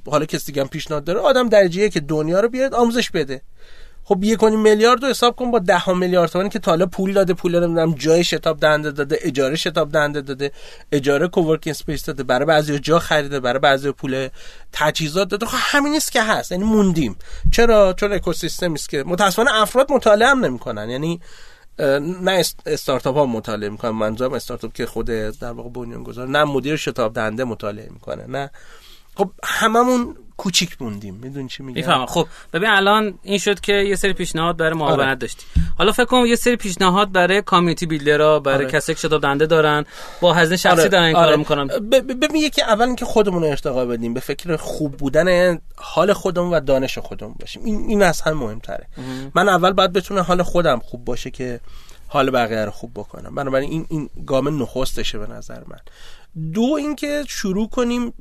حالا 0.07 0.27
کسی 0.27 0.53
دیگه 0.53 0.65
پیشنهاد 0.65 1.05
داره 1.05 1.21
آدم 1.21 1.49
درجه 1.49 1.89
یک 1.89 2.01
دنیا 2.01 2.41
رو 2.41 2.49
بیاد 2.49 2.75
آموزش 2.75 3.11
بده. 3.11 3.43
خب 4.05 4.25
یک 4.25 4.43
میلیارد 4.45 5.03
رو 5.03 5.09
حساب 5.09 5.37
کن 5.37 5.51
با 5.51 5.59
ده 5.59 5.79
ها 5.79 5.95
میلیارد 5.95 6.31
تومانی 6.31 6.51
که 6.51 6.59
تا 6.59 6.71
حالا 6.71 6.87
پول 6.87 7.13
داده 7.13 7.35
پول 7.35 7.55
نمی‌دونم 7.55 7.95
جای 7.95 8.25
شتاب 8.25 8.61
دهنده 8.61 8.91
داده 8.91 9.19
اجاره 9.21 9.57
شتاب 9.57 9.93
دهنده 9.93 10.21
داده 10.21 10.53
اجاره 10.93 11.29
coworking 11.29 11.75
space 11.75 12.05
داده 12.05 12.23
برای 12.23 12.47
بعضی 12.47 12.79
جا 12.79 12.99
خریده 12.99 13.41
برای 13.41 13.59
بعضی 13.59 13.93
پول 13.93 14.29
تجهیزات 14.73 15.29
داده. 15.29 15.47
خب 15.47 15.59
همین 15.61 15.95
است 15.95 16.13
که 16.13 16.23
هست 16.23 16.53
یعنی 16.53 16.65
موندیم. 16.65 17.17
چرا؟ 17.53 17.93
چون 17.93 18.13
اکوسیستمی 18.13 18.75
است 18.75 18.89
که 18.89 19.05
متاسفانه 19.07 19.55
افراد 19.55 19.93
مطالعه 19.93 20.29
هم 20.29 20.45
نمی‌کنن. 20.45 20.91
یعنی 20.91 21.21
نه 21.79 22.31
است- 22.33 22.61
استارتاپ 22.67 23.17
ها 23.17 23.27
مطالعه 23.27 23.69
می‌کنن. 23.69 23.91
منظورم 23.91 24.33
استارتاپ 24.33 24.73
که 24.73 24.87
خود 24.87 25.07
در 25.07 25.53
واقع 25.53 25.69
بنیانگذار 25.69 26.29
نه 26.29 26.45
مدیر 26.45 26.77
شتاب 26.77 27.15
دهنده 27.15 27.45
مطالعه 27.45 27.89
می‌کنه 27.93 28.27
نه. 28.27 28.51
خب 29.17 29.31
هممون 29.45 30.17
کوچیک 30.43 30.83
موندیم. 30.83 31.15
می‌دونی 31.15 31.49
چی 31.49 31.63
میگم؟ 31.63 31.77
می‌فهمم. 31.77 32.07
خب 32.07 32.27
ببین 32.53 32.71
الان 32.71 33.19
این 33.23 33.39
شد 33.39 33.61
که 33.61 33.73
یه 33.73 33.97
سری 33.97 34.13
پیشنهاد 34.13 34.57
برای 34.57 34.75
معاونت 34.75 35.01
آره. 35.01 35.15
داشتی 35.15 35.47
حالا 35.79 35.93
فکر 35.93 36.05
کنم 36.05 36.27
یه 36.27 36.37
سری 36.37 36.57
پیشنهاد 36.57 37.13
برای 37.13 37.43
کامیونیتی 37.43 37.87
بیلدرها 37.87 38.41
برای 38.41 38.65
آره. 38.65 38.73
کسایی 38.73 38.97
که 38.97 39.01
شتاب 39.01 39.23
دنده 39.23 39.47
دارن 39.47 39.85
با 40.21 40.35
هزینه 40.35 40.57
شخصی 40.57 40.89
دارن 40.89 41.05
این 41.05 41.15
کارو 41.15 41.37
می‌کنن. 41.37 41.67
ببین 41.91 42.37
یکی 42.37 42.63
اول 42.63 42.87
اینکه 42.87 43.05
خودمون 43.05 43.43
رو 43.43 43.49
ارتقا 43.49 43.87
بدیم 43.87 44.15
به 44.15 44.21
فکر 44.21 44.57
خوب 44.57 44.97
بودن 44.97 45.59
حال 45.77 46.13
خودمون 46.13 46.55
و 46.55 46.61
دانش 46.61 46.99
خودمون 46.99 47.35
باشیم. 47.41 47.65
این 47.65 47.85
این 47.89 48.03
هم 48.03 48.33
مهمتره. 48.33 48.87
من 49.35 49.49
اول 49.49 49.73
باید 49.73 49.93
بتونه 49.93 50.23
حال 50.23 50.43
خودم 50.43 50.79
خوب 50.79 51.05
باشه 51.05 51.31
که 51.31 51.61
حال 52.09 52.31
بقیه 52.31 52.65
رو 52.65 52.71
خوب 52.71 52.91
بکنم. 52.95 53.35
بنابراین 53.35 53.71
این 53.71 53.87
این 53.89 54.11
گام 54.27 54.63
نخستشه 54.63 55.19
به 55.19 55.27
نظر 55.27 55.59
من. 55.67 55.79
دو 56.55 56.75
اینکه 56.79 57.25
شروع 57.29 57.69
کنیم 57.69 58.13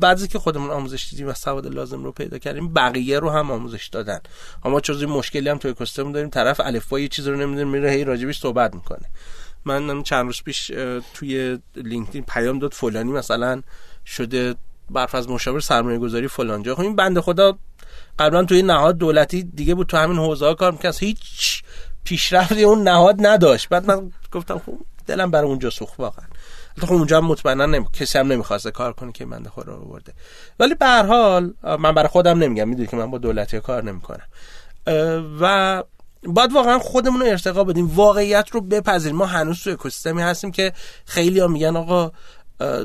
بعضی 0.00 0.28
که 0.28 0.38
خودمون 0.38 0.70
آموزش 0.70 1.08
دیدیم 1.10 1.28
و 1.28 1.34
سواد 1.34 1.66
لازم 1.66 2.04
رو 2.04 2.12
پیدا 2.12 2.38
کردیم 2.38 2.72
بقیه 2.74 3.18
رو 3.18 3.30
هم 3.30 3.50
آموزش 3.50 3.86
دادن. 3.86 4.20
اما 4.64 4.80
چون 4.80 5.04
مشکلی 5.04 5.48
هم 5.48 5.58
توی 5.58 5.70
اکوسیستم 5.70 6.12
داریم 6.12 6.30
طرف 6.30 6.60
الفبا 6.60 7.00
یه 7.00 7.08
چیز 7.08 7.28
رو 7.28 7.36
نمی‌دونه 7.36 7.64
میره 7.64 7.90
هی 7.90 8.04
راجبش 8.04 8.38
صحبت 8.38 8.74
می‌کنه. 8.74 9.10
من 9.64 10.02
چند 10.02 10.26
روز 10.26 10.42
پیش 10.42 10.66
توی 11.14 11.58
لینکدین 11.76 12.24
پیام 12.28 12.58
داد 12.58 12.72
فلانی 12.72 13.12
مثلا 13.12 13.62
شده 14.06 14.54
برف 14.90 15.14
از 15.14 15.28
مشاور 15.28 15.60
سرمایه 15.60 15.98
گذاری 15.98 16.28
فلان 16.28 16.62
جا 16.62 16.74
خب 16.74 16.80
این 16.80 16.96
بنده 16.96 17.20
خدا 17.20 17.58
قبلا 18.18 18.44
توی 18.44 18.62
نهاد 18.62 18.98
دولتی 18.98 19.42
دیگه 19.42 19.74
بود 19.74 19.86
تو 19.86 19.96
همین 19.96 20.18
حوزه 20.18 20.46
ها 20.46 20.54
کار 20.54 20.72
می‌کنه 20.72 20.92
هیچ 20.98 21.62
پیشرفتی 22.04 22.62
اون 22.62 22.82
نهاد 22.82 23.16
نداشت. 23.26 23.68
بعد 23.68 23.86
من 23.86 24.12
گفتم 24.32 24.58
خب 24.58 24.78
دلم 25.06 25.30
برای 25.30 25.48
اونجا 25.48 25.70
سوخت 25.70 26.00
واقعا. 26.00 26.26
خب 26.80 26.92
اونجا 26.92 27.20
مطمئنا 27.20 27.66
نمی... 27.66 27.86
کسی 27.92 28.18
هم 28.18 28.32
نمی‌خواسته 28.32 28.70
کار 28.70 28.92
کنه 28.92 29.12
که 29.12 29.26
بنده 29.26 29.50
خدا 29.50 29.74
رو 29.74 29.82
آورده. 29.82 30.12
ولی 30.60 30.74
به 30.74 30.86
هر 30.86 31.06
حال 31.06 31.54
من 31.62 31.92
برای 31.92 32.08
خودم 32.08 32.38
نمیگم 32.38 32.68
می‌دونی 32.68 32.88
که 32.88 32.96
من 32.96 33.10
با 33.10 33.18
دولتی 33.18 33.60
کار 33.60 33.84
نمی‌کنم. 33.84 34.26
و 35.40 35.82
باید 36.26 36.52
واقعا 36.52 36.78
خودمون 36.78 37.20
رو 37.20 37.26
ارتقا 37.26 37.64
بدیم. 37.64 37.86
واقعیت 37.94 38.50
رو 38.50 38.60
بپذیریم. 38.60 39.16
ما 39.16 39.26
هنوز 39.26 39.64
تو 39.64 39.70
اکوسیستمی 39.70 40.22
هستیم 40.22 40.50
که 40.50 40.72
خیلی 41.06 41.40
ها 41.40 41.46
میگن 41.46 41.76
آقا 41.76 42.12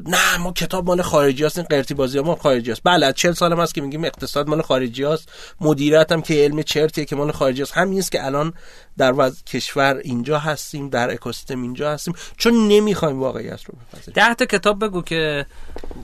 نه 0.06 0.38
ما 0.38 0.52
کتاب 0.52 0.86
مال 0.86 1.02
خارجی 1.02 1.46
هست 1.46 1.58
این 1.58 1.68
قرتی 1.70 1.94
بازی 1.94 2.18
ها 2.18 2.24
ما 2.24 2.36
خارجی 2.36 2.72
هست. 2.72 2.82
بله 2.84 3.14
40 3.14 3.34
سال 3.34 3.52
هم 3.52 3.60
هست 3.60 3.76
که 3.76 3.82
میگیم 3.82 4.06
اقتصاد 4.06 4.50
مال 4.50 4.62
خارجی 4.62 5.04
هست. 5.04 5.30
مدیریت 5.62 6.12
هم 6.12 6.22
که 6.22 6.34
علم 6.34 6.62
چرتیه 6.62 7.06
که 7.06 7.16
مال 7.16 7.32
خارجی 7.32 7.62
هست. 7.62 7.72
همین 7.72 8.00
است 8.00 8.12
که 8.12 8.26
الان 8.26 8.54
در 8.98 9.14
وضع 9.18 9.44
کشور 9.44 10.02
اینجا 10.04 10.40
هستیم 10.40 10.90
در 10.90 11.12
اکوسیستم 11.12 11.62
اینجا 11.62 11.92
هستیم. 11.92 12.14
چون 12.38 12.68
نمی‌خوایم 12.68 13.20
واقعیت 13.20 13.64
رو 13.64 13.76
بپذیریم. 13.94 14.14
ده 14.16 14.34
تا 14.34 14.46
کتاب 14.46 14.86
بگو 14.86 15.02
که 15.02 15.46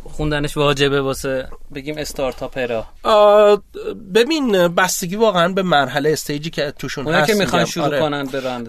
خوندنش 0.03 0.57
واجبه 0.57 1.01
واسه 1.01 1.47
بگیم 1.75 1.97
استارتاپ 1.97 2.57
را 2.57 2.85
ببین 4.15 4.67
بستگی 4.67 5.15
واقعا 5.15 5.47
به 5.53 5.63
مرحله 5.63 6.09
استیجی 6.09 6.49
که 6.49 6.73
توشون 6.79 7.07
هست 7.07 7.27
که 7.27 7.33
می‌خوان. 7.33 7.65
شروع 7.65 7.85
آره. 7.85 7.99
کنن 7.99 8.25
به 8.25 8.39
راه 8.39 8.61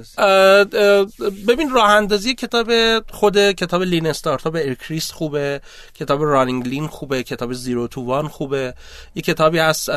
ببین 1.49 1.71
راه 1.71 1.91
اندازی 1.91 2.35
کتاب 2.35 2.71
خود 3.11 3.53
کتاب 3.53 3.83
لین 3.83 4.07
استارتاپ 4.07 4.57
خوبه 5.01 5.61
کتاب 5.95 6.23
رانینگ 6.23 6.69
لین 6.69 6.87
خوبه 6.87 7.23
کتاب 7.23 7.53
زیرو 7.53 7.89
تو 7.89 8.05
وان 8.05 8.29
خوبه. 8.29 8.75
یه 9.15 9.23
کتابی 9.23 9.59
هست 9.59 9.91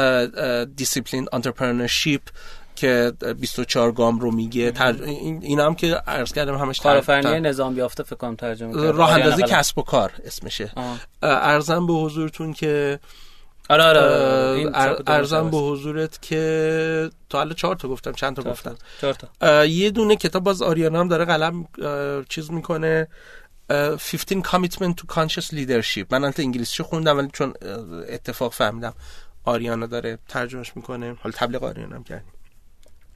دیسیپلین 0.76 1.28
انترپرنورشیپ 1.34 2.22
که 2.76 3.14
24 3.40 3.92
گام 3.92 4.20
رو 4.20 4.32
میگه. 4.32 4.72
تر... 4.72 4.96
این 5.42 5.60
هم 5.60 5.76
که 5.76 5.96
عرض 5.96 6.34
کردم 6.34 6.56
همش 6.56 6.80
تر- 6.80 7.02
تر- 7.02 7.40
نظام 7.40 7.78
یافته 7.78 8.04
فکر 8.04 8.16
کنم 8.16 8.36
ترجمه. 8.36 8.92
راه 8.92 9.12
اندازی. 9.14 9.44
کسب 9.44 9.78
و 9.78 9.82
کار 9.82 10.12
اسمشه. 10.26 10.72
ارزم 11.22 11.88
به 11.88 11.94
حضورتون 11.94 12.54
که 12.54 13.00
آره 13.70 13.84
آره 13.84 14.72
ارزم 15.08 15.38
نفر 15.38 15.50
به. 15.50 15.58
حضورت 15.58 16.22
که 16.22 17.10
تا 17.30 17.38
حالا 17.38 17.54
چهار 17.54 17.76
تا 17.76 17.88
گفتم 17.88 18.12
چند 18.12 18.36
تا 18.36 18.42
گفتم. 18.52 18.76
چهار 19.02 19.16
تا. 19.40 19.66
یه 19.66 19.90
دونه 19.90 20.16
کتاب 20.16 20.44
باز 20.44 20.62
آریانا 20.62 21.00
هم 21.00 21.08
داره 21.08 21.26
قلم 21.26 21.68
چیز 22.30 22.52
می‌کنه. 22.52 23.08
15 23.70 24.42
commitment 24.42 24.96
to 24.96 25.06
conscious 25.16 25.52
leadership. 25.52 26.06
من 26.12 26.24
البته 26.24 26.44
انگلیسیشو 26.44 26.84
خوندم 26.84 27.18
ولی 27.18 27.30
چون 27.34 27.54
اتفاق 28.10 28.54
فهمیدم 28.54 28.94
آریانا 29.46 29.86
داره 29.86 30.20
ترجمهش 30.28 30.72
می‌کنه. 30.76 31.16
حالا 31.22 31.36
تبلیغ 31.38 31.64
آریانا 31.64 31.96
هم 31.96 32.04
کردیم. 32.04 32.32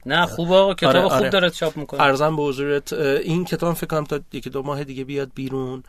نه 0.06 0.26
خوب 0.26 0.52
آقا 0.52 0.74
کتاب 0.74 0.96
آره، 0.96 1.02
خوب 1.02 1.12
آره. 1.12 1.28
داره 1.28 1.50
چاپ 1.50 1.76
می‌کنه. 1.76 2.00
ارزم 2.02 2.36
به 2.36 2.42
حضورت 2.42 2.92
این 2.92 3.44
کتاب 3.44 3.74
فکر 3.74 3.86
کنم 3.86 4.04
تا 4.04 4.20
یکی 4.32 4.50
دو 4.50 4.62
ماه 4.62 4.84
دیگه 4.84 5.04
بیاد 5.04 5.30
بیرون. 5.34 5.82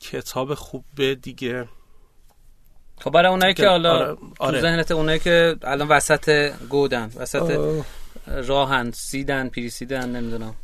کتاب 0.00 0.54
خوب 0.54 0.84
دیگه. 1.22 1.68
خب 3.00 3.10
برای 3.10 3.30
اونایی 3.30 3.54
که 3.54 3.68
حالا 3.68 3.94
آره، 3.94 4.16
آره. 4.38 4.60
تو 4.60 4.62
ذهنت 4.62 4.90
اونایی 4.90 5.18
که 5.18 5.56
الان 5.62 5.88
وسط 5.88 6.52
گودن 6.68 7.10
وسط 7.16 7.42
اه، 7.42 8.40
راهن 8.40 8.90
سیدن 8.90 9.48
پیریسیدن 9.48 10.16
نمی‌دونم. 10.16 10.54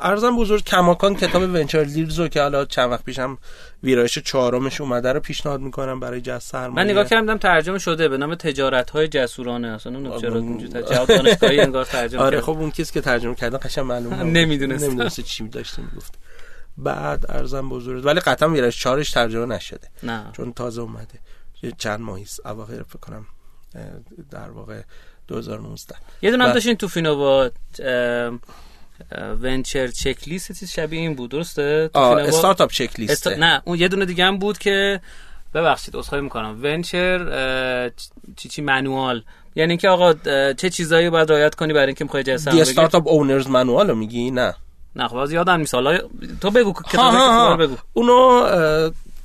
ارزم 0.00 0.36
بزرگ 0.36 0.64
کماکان 0.64 1.14
کتاب 1.14 1.42
ونچر 1.42 1.84
لیدز 1.84 2.18
رو 2.18 2.28
که 2.28 2.42
حالا 2.42 2.64
چند 2.64 2.90
وقت 2.90 3.04
پیشم 3.04 3.38
ویرایش 3.82 4.18
چهارمش 4.18 4.80
اومده 4.80 5.12
رو 5.12 5.20
پیشنهاد 5.20 5.60
می‌کنم 5.60 6.00
برای 6.00 6.20
جذب 6.20 6.38
سرمایه. 6.38 6.84
من 6.84 6.90
نگاه 6.90 7.04
کردم 7.04 7.38
ترجمه 7.38 7.78
شده 7.78 8.08
به 8.08 8.16
نام 8.16 8.34
تجارت 8.34 8.90
های 8.90 9.08
جسورانه 9.08 9.68
اصلا 9.68 9.98
اون 9.98 10.20
چرا 10.20 10.36
اینجوری 10.36 10.82
جواب 10.82 11.08
دانشگاهی 11.08 11.60
انگار 11.60 11.84
ترجمه 11.84 12.22
آره 12.22 12.40
خب 12.40 12.52
اون 12.52 12.70
کسی 12.70 12.92
که 12.92 13.00
ترجمه 13.00 13.34
کرده 13.34 13.58
قشنگ 13.58 13.84
معلومه 13.84 14.22
نمی‌دونست 14.22 14.84
نمی‌دونست 14.84 15.20
چی 15.20 15.48
داشته 15.48 15.82
می‌گفت. 15.82 16.14
بعد 16.78 17.24
ارزم 17.28 17.68
بزرگ 17.68 18.06
ولی 18.06 18.20
قطعا 18.20 18.48
ویرایش 18.48 18.80
چهارش 18.80 19.10
ترجمه 19.10 19.46
نشده. 19.46 19.88
نه. 20.02 20.24
چون 20.32 20.52
تازه 20.52 20.80
اومده. 20.80 21.18
یه 21.62 21.72
چند 21.78 22.00
ماهی 22.00 22.22
است 22.22 22.46
اواخر 22.46 22.82
فکر 22.82 22.98
کنم 22.98 23.26
در 24.30 24.50
واقع 24.50 24.80
2019 25.28 25.94
یه 26.22 26.30
دونه 26.30 26.44
هم. 26.44 26.52
داشتین 26.52 26.74
تو 26.74 26.88
فینووا 26.88 27.50
ونچر 29.40 29.86
چک 29.86 30.28
لیست 30.28 30.52
چیز 30.52 30.70
شبیه 30.70 31.00
این 31.00 31.14
بود 31.14 31.30
درسته؟ 31.30 31.90
تو 31.94 32.00
استارتاپ 32.00 32.70
چک 32.70 33.00
لیست 33.00 33.26
است... 33.26 33.38
نه 33.38 33.62
اون 33.64 33.78
یه 33.78 33.88
دونه 33.88 34.04
دیگه 34.04 34.24
هم 34.24 34.38
بود 34.38 34.58
که 34.58 35.00
ببخشید 35.54 35.96
عذرخواهی 35.96 36.24
می‌کنم. 36.24 36.58
ونچر 36.62 37.90
چی 38.36 38.48
چی 38.48 38.62
منوال 38.62 39.22
یعنی 39.56 39.70
اینکه 39.70 39.88
آقا 39.88 40.14
چه 40.52 40.70
چیزایی 40.70 41.10
باید 41.10 41.30
رعایت 41.30 41.54
کنی 41.54 41.72
برای 41.72 41.86
اینکه 41.86 42.04
می‌خوای 42.04 42.22
جسم 42.22 42.50
دی 42.50 42.60
استارتاپ 42.60 43.08
اونرز 43.08 43.48
منوال 43.48 43.88
رو 43.88 43.94
میگی؟ 43.94 44.30
نه. 44.30 44.54
نه 44.96 45.08
خب 45.08 45.30
یادم 45.30 45.64
حالا 45.72 45.98
تو 46.40 46.50
بگو 46.50 46.72
ها 46.72 46.82
کتاب 46.82 47.14
ها 47.14 47.48
ها. 47.48 47.56
بگو. 47.56 47.76
اونو 47.92 48.46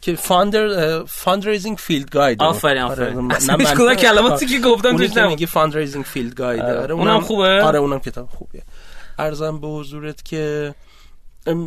که 0.02 0.16
فاندر 0.16 1.04
فاندریزینگ 1.04 1.78
فیلد 1.78 2.10
گاید 2.12 2.42
آفرین 2.42 2.82
آفرین. 2.82 3.32
اصلا 3.32 3.56
هیچ 3.56 3.68
کدوم 3.68 3.94
کلماتی 3.94 4.46
که 4.46 4.60
گفتم 4.60 4.98
توش. 4.98 5.18
میگی 5.18 5.46
فاندریزینگ 5.46 6.06
فیلد 6.06 6.36
گاید 6.36 6.62
آره. 6.62 6.80
آره 6.82 6.94
اونم 6.94 7.20
خوبه؟ 7.20 7.64
آره 7.64 7.80
اونم 7.80 8.00
کتاب 8.00 8.30
خوبیه. 8.30 8.64
ارزم 9.20 9.60
به 9.60 9.68
حضورت 9.68 10.26
که 10.26 10.76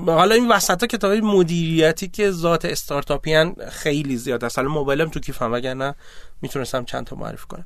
حالا 0.07 0.35
این 0.35 0.49
وسط 0.49 0.81
ها 0.81 0.87
کتاب 0.87 1.13
مدیریتی 1.13 2.09
که 2.09 2.31
ذات 2.31 2.65
استارتاپی 2.65 3.35
هن 3.35 3.55
خیلی 3.71 4.17
زیاد 4.17 4.45
است 4.45 4.59
حالا 4.59 4.71
موبایلم 4.71 5.09
تو 5.09 5.21
کیفم 5.21 5.53
وگرنه 5.53 5.95
می‌تونستم 6.43 6.85
چند 6.85 7.07
تا 7.07 7.17
معرفی 7.17 7.47
کنم. 7.49 7.65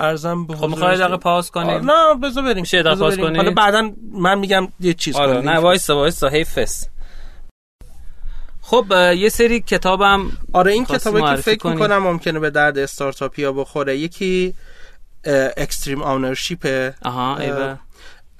ارزم 0.00 0.46
به 0.46 0.56
خب 0.56 0.66
می‌خوای 0.66 0.96
دقیقه 0.96 1.16
پاس 1.16 1.50
کنیم 1.50 1.90
نه 1.90 2.14
بذار 2.22 2.44
بریم. 2.44 2.60
میشه 2.60 2.82
دقیقه 2.82 3.00
پاس 3.00 3.14
بریم. 3.14 3.26
کنی؟ 3.26 3.36
حالا 3.36 3.50
بعدا 3.50 3.90
من 4.12 4.38
میگم 4.38 4.68
یه 4.80 4.94
چیز 4.94 5.16
آره. 5.16 5.34
کنیم. 5.34 5.50
نه 5.50 5.58
وایسا 5.58 5.96
وایسا 5.96 6.28
حیفس 6.28 6.88
خب 8.60 8.84
یه 9.16 9.28
سری 9.28 9.60
کتابم 9.60 10.30
آره 10.52 10.72
این 10.72 10.84
کتابی 10.84 11.20
که 11.22 11.36
فکر 11.36 11.58
کنی؟ 11.58 11.72
می‌کنم 11.72 11.98
ممکنه 11.98 12.38
به 12.38 12.50
درد 12.50 12.78
استارتاپی 12.78 13.44
ها 13.44 13.52
بخوره. 13.52 13.96
یکی 13.96 14.54
Extreme 15.56 16.02
Ownership 16.02 16.85
ه 16.85 16.94
آها 17.02 17.38
ایوه. 17.38 17.76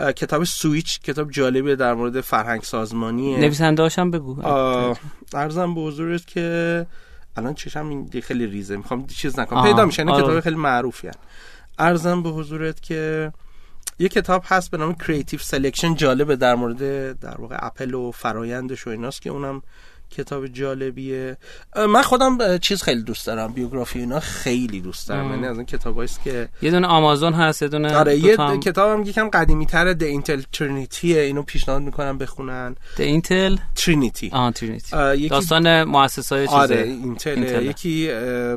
کتاب 0.01 0.44
سویچ 0.44 1.01
کتاب 1.01 1.30
جالبیه 1.30 1.76
در 1.76 1.94
مورد 1.94 2.20
فرهنگ 2.20 2.62
سازمانیه. 2.62 3.38
نویسنده 3.38 3.82
هاشم 3.82 4.11
بگو. 4.11 4.46
عرضم 5.35 5.74
به 5.74 5.80
حضورت 5.80 6.26
که 6.26 6.86
الان 7.36 7.55
چشم 7.55 7.88
این 7.88 8.20
خیلی 8.20 8.46
ریزه. 8.46 8.76
می‌خوام 8.76 9.07
چیز 9.07 9.38
نکنم. 9.38 9.62
پیدا 9.62 9.84
میشه 9.84 10.03
این 10.03 10.11
آره. 10.11 10.22
کتاب 10.22 10.40
خیلی 10.40 10.57
معروفی 10.57 11.07
هن. 11.07 11.14
عرضم 11.79 12.22
به 12.22 12.28
حضورت 12.28 12.82
که 12.82 13.32
یه 13.99 14.09
کتاب 14.09 14.42
هست 14.46 14.70
به 14.70 14.76
نام 14.76 14.94
Creative 14.95 15.41
Selection 15.41 15.95
جالبه 15.94 16.36
در 16.36 16.55
مورد 16.55 16.78
در 17.20 17.40
واقع 17.40 17.57
اپل 17.59 17.94
و 17.94 18.11
فرایندش 18.11 18.86
و 18.86 18.90
ایناست 18.90 19.22
که 19.22 19.30
اونم 19.30 19.62
کتاب 20.11 20.47
جالبیه. 20.47 21.37
من 21.77 22.03
خودم 22.03 22.59
چیز 22.59 22.83
خیلی 22.83 23.03
دوست 23.03 23.27
دارم 23.27 23.53
بیوگرافی 23.53 23.99
اینا 23.99 24.21
خیلی 24.21 24.81
دوست 24.81 25.09
دارم. 25.09 25.31
یعنی 25.31 25.47
از 25.47 25.57
این 25.57 25.67
کتابایی 25.67 26.11
که 26.25 26.49
یه 26.63 26.71
دونه 26.71 26.87
آمازون 26.87 27.33
هست 27.33 27.63
یه 27.63 27.69
دونه 27.69 27.97
آره 27.97 28.17
یه 28.17 28.37
هم 28.41 28.61
کتابم 28.61 29.03
یکم 29.03 29.29
قدیمی 29.29 29.67
تره 29.67 29.95
The 29.95 30.03
Intel 30.03 30.43
Trinity 30.53 31.12
ه 31.12 31.20
اینو 31.21 31.43
پیشنهاد 31.43 31.83
می‌کنم 31.83 32.19
بخونن. 32.19 32.77
The 32.97 33.01
Intel 33.01 33.57
Trinity 33.74 34.31
آها 34.33 34.51
Trinity 34.51 34.97
یکی 35.15 35.29
داستان 35.29 35.85
مؤسسه 35.85 36.35
های 36.35 36.47
چیزه. 36.47 36.57
آره 36.57 36.83
اینتل. 36.83 37.63
یکی 37.63 38.07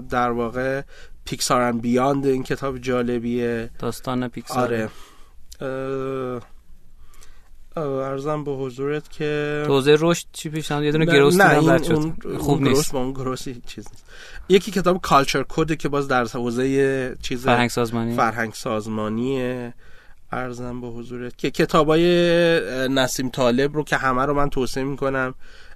در 0.10 0.32
واقع 0.32 0.82
پیکسار 1.26 1.62
ان 1.62 1.78
بیاند 1.78 2.26
این 2.26 2.44
کتاب 2.44 2.78
جالبیه. 2.78 3.70
داستان 3.80 4.28
پیکسار 4.28 4.64
آره. 4.64 4.90
اه، 5.62 6.42
ارزم 7.78 8.44
به 8.44 8.52
حضورت 8.52 9.12
که 9.12 9.64
توزیع 9.68 9.98
رشد 10.00 10.26
چی 10.34 10.50
پیشنهاد 10.50 10.84
یه 10.84 10.92
دونه 10.92 11.06
نه- 11.06 11.14
گروس 11.14 11.36
نه 11.36 11.60
این 11.60 11.92
اون 11.94 12.16
خوب 12.38 12.62
نیست. 12.62 12.92
با 12.94 13.00
اون 13.00 13.12
گروسی 13.12 13.62
چیز 13.68 13.88
نیست. 13.92 14.06
یکی 14.50 14.72
کتاب 14.72 15.02
کالچر 15.02 15.46
کد 15.50 15.78
که 15.78 15.90
باز 15.90 16.08
در 16.08 16.26
حوزه 16.26 17.18
چیز 17.22 17.46
فرهنگ 17.46 17.70
سازمانی 17.70 18.16
فرهنگ 18.16 18.54
سازمانیه 18.54 19.74
ارزم 20.32 20.82
به 20.82 20.88
حضورت 20.88 21.38
که 21.38 21.52
کتابای 21.52 22.06
نسیم 22.90 23.30
طالب 23.30 23.76
رو 23.76 23.84
که 23.84 23.98
همه 23.98 24.26
رو 24.26 24.34
من 24.34 24.50
توصیه 24.50 24.84
می‌کنم. 24.84 25.34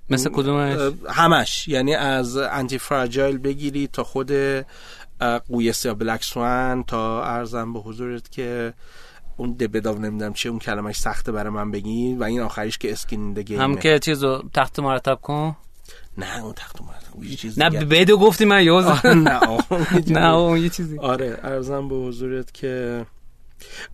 مثل 0.10 0.30
کدومش؟ 0.30 0.94
همش. 1.10 1.68
یعنی 1.68 1.96
از 1.96 2.38
انتی 2.38 2.78
فراجایل 2.78 3.38
بگیری 3.38 3.88
تا 3.88 4.04
خود 4.04 4.32
قویس 5.20 5.86
یا 5.86 5.94
بلک 5.94 6.24
سوان 6.24 6.84
تا 6.84 7.24
ارزم 7.24 7.74
به 7.74 7.80
حضورت 7.80 8.32
که 8.32 8.74
اون 9.38 9.54
دبداو 9.54 9.98
نمی‌دونم 9.98 10.34
چه 10.34 10.50
اون 10.50 10.60
کلمش 10.60 10.96
سخته 10.96 11.32
برای 11.32 11.54
من 11.54 11.72
بگی 11.72 12.16
و 12.16 12.24
این 12.24 12.42
آخریش 12.42 12.78
که 12.78 12.92
اسکین 12.92 13.34
دگه 13.34 13.60
هم 13.60 13.76
که 13.76 14.00
چیزو 14.00 14.44
تخت 14.54 14.80
مرتب 14.80 15.20
کن. 15.22 15.56
نه 16.18 16.44
اون 16.44 16.54
تخت 16.54 16.80
اون 17.14 17.24
یه 17.28 17.36
چیز 17.36 17.60
نه 17.60 17.70
دیگه. 17.70 17.86
بدو 17.86 18.18
گفتی 18.18 18.46
من 18.46 18.64
یوز. 18.64 18.86
نه 19.06 19.40
نه 20.20 20.34
اون 20.34 20.58
یه 20.58 20.70
چیزی. 20.70 21.00
آره 21.00 21.40
ارزم 21.44 21.88
به 21.88 21.96
حضورت 21.96 22.54
که 22.54 23.06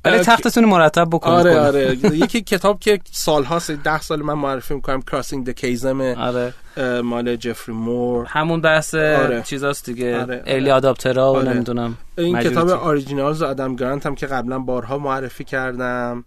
ولی 0.05 0.20
تختتون 0.20 0.66
مرتب 0.66 1.07
بکن 1.12 1.32
آره. 1.32 1.59
آره 1.59 1.97
یکی 2.24 2.41
کتاب 2.41 2.80
که 2.80 2.99
سالهاست 3.12 3.72
ده 3.72 4.01
سال 4.01 4.22
من 4.22 4.34
معرفی 4.34 4.74
می‌کنم 4.74 5.01
کراسینگ 5.01 5.45
د 5.45 5.49
کیزم 5.49 6.01
آره 6.01 6.53
مال 7.01 7.36
جفری 7.36 7.76
مور 7.76 8.26
همون 8.30 8.62
بحث 8.62 8.95
آره. 8.95 9.41
چیزاست 9.41 9.86
دیگه 9.86 10.22
آره، 10.22 10.24
آره. 10.24 10.43
early 10.45 10.72
adopter 10.72 11.26
ا 11.26 11.34
و 11.34 11.36
آره. 11.36 11.53
نمی‌دونم 11.53 11.97
این. 12.18 12.39
کتاب 12.39 12.70
Originals 12.70 13.41
آدم 13.41 13.76
گرانت 13.76 14.05
هم 14.05 14.16
که 14.16 14.26
قبلا 14.28 14.59
بارها 14.59 14.97
معرفی 14.97 15.43
کردم 15.43 16.24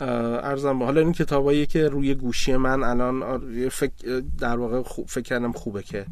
عرضم 0.00 0.82
حالا 0.82 1.00
این 1.00 1.12
کتابایی 1.12 1.66
که 1.66 1.88
روی 1.88 2.14
گوشی 2.14 2.56
من 2.56 2.82
الان 2.82 3.22
آر- 3.22 3.52
یه 3.52 3.68
فکر 3.68 4.22
در 4.40 4.56
واقع 4.56 4.82
خوب 4.82 5.08
فکر 5.08 5.22
کردم 5.22 5.52
خوبه 5.52 5.82
که 5.82 6.06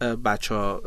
بچه 0.00 0.54
ها 0.54 0.80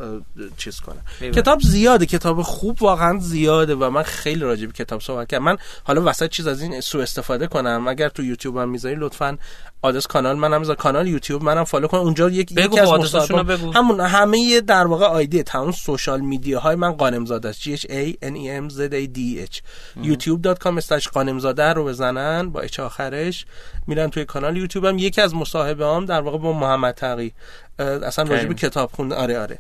چیز 0.58 0.80
کنن. 0.80 1.02
ایوه. 1.22 1.36
کتاب 1.36 1.62
زیاده 1.62 2.06
کتاب 2.06 2.42
خوب 2.42 2.84
واقعا 2.84 3.20
زیاده 3.20 3.76
و 3.76 3.90
من 3.90 4.04
خیلی 4.04 4.42
راجع 4.42 4.66
به 4.66 4.72
کتاب 4.72 5.02
صحبت 5.02 5.28
کردم. 5.28 5.44
من 5.44 5.58
حالا 5.84 6.02
وسط 6.06 6.30
چیز 6.30 6.48
از 6.48 6.62
این 6.62 6.82
سو 6.82 7.00
استفاده 7.00 7.48
کنم. 7.48 7.88
اگر 7.88 8.10
تو 8.10 8.24
یوتیوب 8.24 8.58
هم 8.58 8.70
می‌ذاری 8.70 8.96
لطفا 8.96 9.38
آدرس 9.82 10.08
کانال 10.08 10.36
منم 10.36 10.62
بذار. 10.62 10.76
کانال 10.76 11.08
یوتیوب 11.08 11.44
منم 11.44 11.64
فالو 11.64 11.88
کن. 11.88 11.98
اونجا 11.98 12.30
یک 12.30 12.54
بگو 12.54 12.74
یکی 12.74 12.80
از 12.80 13.16
بگو. 13.48 13.72
همون 13.72 14.00
همه 14.00 14.62
در 14.62 14.88
واقع 14.88 15.06
آیدی 15.06 15.44
تمام 15.44 15.72
سوشال 15.72 16.22
میدیا 16.22 16.60
های 16.60 16.76
من 16.76 16.92
قانم 16.92 17.26
زاده 17.26 17.50
است. 17.50 17.62
G 17.62 17.78
H 17.78 17.84
A 17.84 18.14
N 18.24 18.36
E 18.36 18.70
M 18.70 18.74
Z 18.74 18.94
A 18.94 19.08
D 19.18 19.48
H. 19.50 19.62
youtube.com 20.04 21.08
قانم 21.14 21.40
زاده 21.40 21.74
رو 21.74 21.86
بزنن. 21.86 22.50
با 22.50 22.60
اچ 22.60 22.80
آخرش 22.80 23.46
میرن 23.88 24.10
توی 24.10 24.26
کانال 24.26 24.58
یوتیوب 24.58 24.86
هم 24.86 24.98
یکی 24.98 25.22
از 25.22 25.36
مصاحبه 25.36 25.88
هم 25.88 26.06
در 26.06 26.22
واقع 26.22 26.38
با 26.38 26.54
محمد 26.54 26.94
تقی 26.94 27.34
اصلا 27.80 28.26
راجع 28.26 28.46
به. 28.46 28.54
کتاب 28.54 28.90
خوندن. 28.94 29.16
آره 29.18 29.40
آره. 29.40 29.60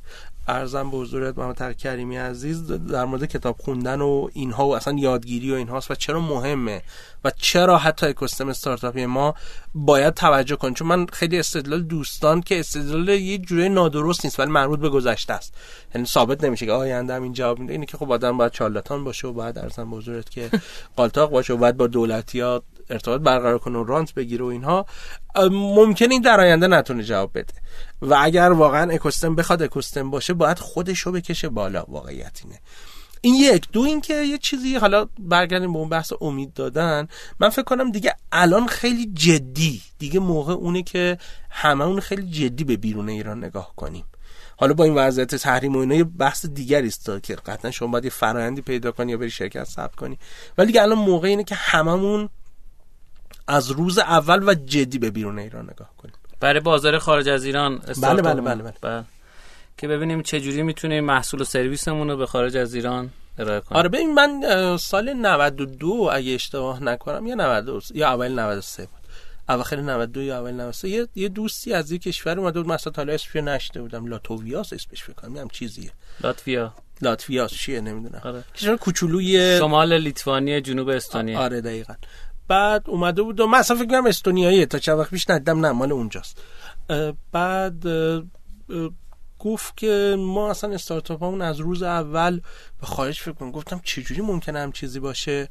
ارزم 0.52 0.92
به 0.92 0.98
حضورت 0.98 1.38
محمد 1.38 1.56
تقی 1.56 1.74
کریمی 1.74 2.18
عزیز 2.18 2.68
در 2.68 3.06
مورد 3.06 3.26
کتاب 3.26 3.56
خوندن 3.60 4.02
و 4.02 4.30
اینها 4.34 4.68
و 4.68 4.76
اصلا 4.76 4.94
یادگیری 4.98 5.52
و 5.52 5.56
اینهاست 5.56 5.92
و 5.92 5.96
چرا 5.96 6.20
مهمه 6.20 6.82
و 7.24 7.32
چرا 7.38 7.78
حتی 7.78 8.06
اکوسیستم 8.06 8.50
استارتاپی 8.50 9.06
ما 9.06 9.36
باید 9.76 10.14
توجه 10.14 10.56
کن 10.56 10.74
چون 10.74 10.88
من 10.88 11.06
خیلی 11.06 11.40
استدلال 11.40 11.82
دوستان 11.84 12.42
که 12.42 12.60
استدلال 12.60 13.10
یه 13.10 13.38
جوری 13.38 13.70
نادرست 13.70 14.26
نیست 14.26 14.40
ولی 14.40 14.52
مربوط 14.52 14.80
به 14.80 14.90
گذشته 14.90 15.34
است. 15.34 15.54
یعنی 15.96 16.08
ثابت 16.08 16.44
نمیشه 16.44 16.66
که 16.66 16.72
آینده 16.72 17.14
هم 17.14 17.24
این 17.24 17.34
جواب 17.34 17.60
میده. 17.60 17.74
اینه 17.74 17.86
که 17.86 17.98
خب 17.98 18.12
آدم 18.12 18.38
باید 18.38 18.52
چارلاتان 18.52 19.04
باشه 19.04 19.28
و 19.28 19.34
باید 19.34 19.58
ارزم 19.58 19.92
به 19.92 19.98
حضورت 19.98 20.30
که 20.30 20.50
قالتاق 20.98 21.32
باشه 21.32 21.54
و 21.54 21.58
باید 21.58 21.78
با 21.78 21.88
دولتیات 21.88 22.64
ارتباط 22.92 23.22
برقرار 23.22 23.58
کنه 23.58 23.80
و 23.80 23.84
رانت 23.84 24.14
بگیره 24.14 24.46
و 24.46 24.48
اینها 24.48 24.86
ممکنه 25.52 26.10
این 26.12 26.22
در 26.22 26.40
آینده 26.40 26.68
نتونه 26.68 27.04
جواب 27.04 27.32
بده. 27.34 27.54
و 28.02 28.16
اگر 28.22 28.52
واقعا 28.52 28.92
اکوسیستم 28.92 29.36
بخواد 29.36 29.62
اکوسیستم 29.62 30.12
باشه 30.12 30.34
باید 30.34 30.60
خودش 30.60 31.00
رو 31.00 31.12
بکشه 31.12 31.50
بالا. 31.50 31.86
واقعیت 31.88 32.42
اینه. 32.44 32.60
این 33.22 33.36
یک. 33.36 33.68
دو 33.72 33.82
اینکه 33.82 34.14
یه 34.14 34.38
چیزی 34.38 34.76
حالا 34.76 35.08
برگردیم 35.20 35.74
به 35.74 35.80
اون 35.80 35.90
بحث 35.90 36.14
امید 36.22 36.54
دادن. 36.54 37.08
من 37.40 37.50
فکر 37.50 37.64
کنم 37.64 37.92
دیگه 37.92 38.16
الان 38.32 38.68
خیلی 38.68 39.06
جدی. 39.14 39.82
دیگه 40.00 40.20
موقع 40.20 40.54
اونه 40.54 40.84
که 40.84 41.18
همه 41.50 41.86
اون 41.86 42.00
خیلی 42.00 42.30
جدی 42.32 42.64
به 42.64 42.78
بیرون 42.78 43.10
ایران 43.10 43.44
نگاه 43.44 43.74
کنیم. 43.76 44.06
حالا 44.58 44.74
با 44.74 44.84
این 44.84 44.96
وضعیت 44.96 45.36
تحریم 45.36 45.76
و 45.76 45.80
اینا 45.80 45.96
یه 45.96 46.04
بحث 46.04 46.46
دیگری 46.46 46.88
است 46.88 47.22
که 47.24 47.36
قطعا 47.36 47.72
شما 47.72 47.88
باید 47.88 48.04
یه 48.04 48.10
فرآیندی 48.10 48.62
پیدا 48.62 48.92
کنی 48.92 49.12
یا 49.12 49.18
بری 49.18 49.30
شرکت 49.30 49.64
ثبت 49.64 49.96
کنی. 49.96 50.20
ولی 50.58 50.68
دیگه 50.68 50.82
الان 50.82 50.98
موقع 50.98 51.28
اینه 51.28 51.44
که 51.44 51.56
هممون 51.56 52.30
از 53.48 53.72
روز 53.72 54.00
اول 54.00 54.50
و 54.50 54.54
جدی 54.54 55.00
به 55.00 55.12
بیرون 55.12 55.40
ایران 55.40 55.64
نگاه 55.64 55.90
کنیم. 55.98 56.14
برای 56.40 56.60
بازار 56.60 56.98
خارج 56.98 57.30
از 57.30 57.46
ایران 57.46 57.82
استارتاپ 57.88 58.26
بله، 58.26 58.42
بله، 58.42 58.64
بله. 58.64 58.74
بله. 58.82 59.04
که 59.78 59.88
ببینیم 59.88 60.22
چه 60.22 60.42
جوری 60.42 60.64
می‌تونیم 60.64 61.04
محصول 61.04 61.42
و 61.42 61.44
سرویسمون 61.44 62.10
رو 62.10 62.18
به 62.18 62.26
خارج 62.26 62.58
از 62.58 62.74
ایران 62.74 63.10
ارائه 63.40 63.60
کنیم 63.60 63.78
آره 63.80 63.90
ببین 63.90 64.14
من 64.14 64.78
سال 64.78 65.14
92 65.14 66.10
اگه 66.14 66.34
اشتباه 66.34 66.84
نکنم 66.84 67.28
یا 67.28 67.36
90 67.36 67.84
یا 67.94 68.08
اول 68.08 68.40
93 68.40 68.86
بود. 68.86 69.02
اواخر 69.50 69.76
92 69.76 70.22
یا 70.22 70.40
اول 70.40 70.52
93 70.52 70.90
یه, 70.90 71.08
یه 71.16 71.30
دوستی 71.30 71.74
از 71.74 71.92
یه 71.92 71.98
کشور 71.98 72.40
اومده 72.40 72.62
بود 72.62 72.72
مثلا 72.72 72.94
حالا 72.98 73.14
اسمش 73.14 73.36
نشته 73.36 73.82
بودم. 73.82 74.06
لاتویاس 74.06 74.74
اسمش 74.74 75.04
فکر 75.04 75.14
کنم 75.14 75.48
چیزیه. 75.48 75.92
لاتویا. 76.24 76.74
لاتویاس 77.02 77.54
چیه؟ 77.54 77.82
نمی‌دونم. 77.82 78.22
آره. 78.24 78.44
کشور 78.56 78.78
کوچولوی 78.78 79.58
شمال 79.60 79.98
لیتوانی 79.98 80.62
جنوب 80.62 80.90
استونیا. 80.90 81.40
آره 81.40 81.62
دقیقا. 81.62 81.94
بعد 82.52 82.90
اومده 82.90 83.22
بود 83.22 83.40
و 83.40 83.48
من 83.48 83.58
اصلا 83.58 83.78
فکر 83.78 83.88
کنم 83.88 84.06
استونیاییه 84.06 84.66
تا 84.66 84.80
چند 84.80 85.00
وقت 85.00 85.10
پیش 85.10 85.30
ندیدم 85.30 85.66
نه 85.66 85.72
مال 85.72 85.92
اونجاست. 85.92 86.42
بعد 87.32 87.84
گفت 89.40 89.78
که 89.78 90.16
ما 90.20 90.50
اصلا 90.50 90.74
استارتاپ 90.74 91.24
همون 91.24 91.42
از 91.42 91.60
روز 91.60 91.84
اول 91.84 92.42
به 92.82 92.86
خارج 92.86 93.20
فکر 93.20 93.32
کنیم 93.32 93.52
گفتم 93.52 93.82
چجوری 93.84 94.22
ممکنه 94.22 94.60
هم 94.60 94.72
چیزی 94.72 95.00
باشه؟ 95.00 95.50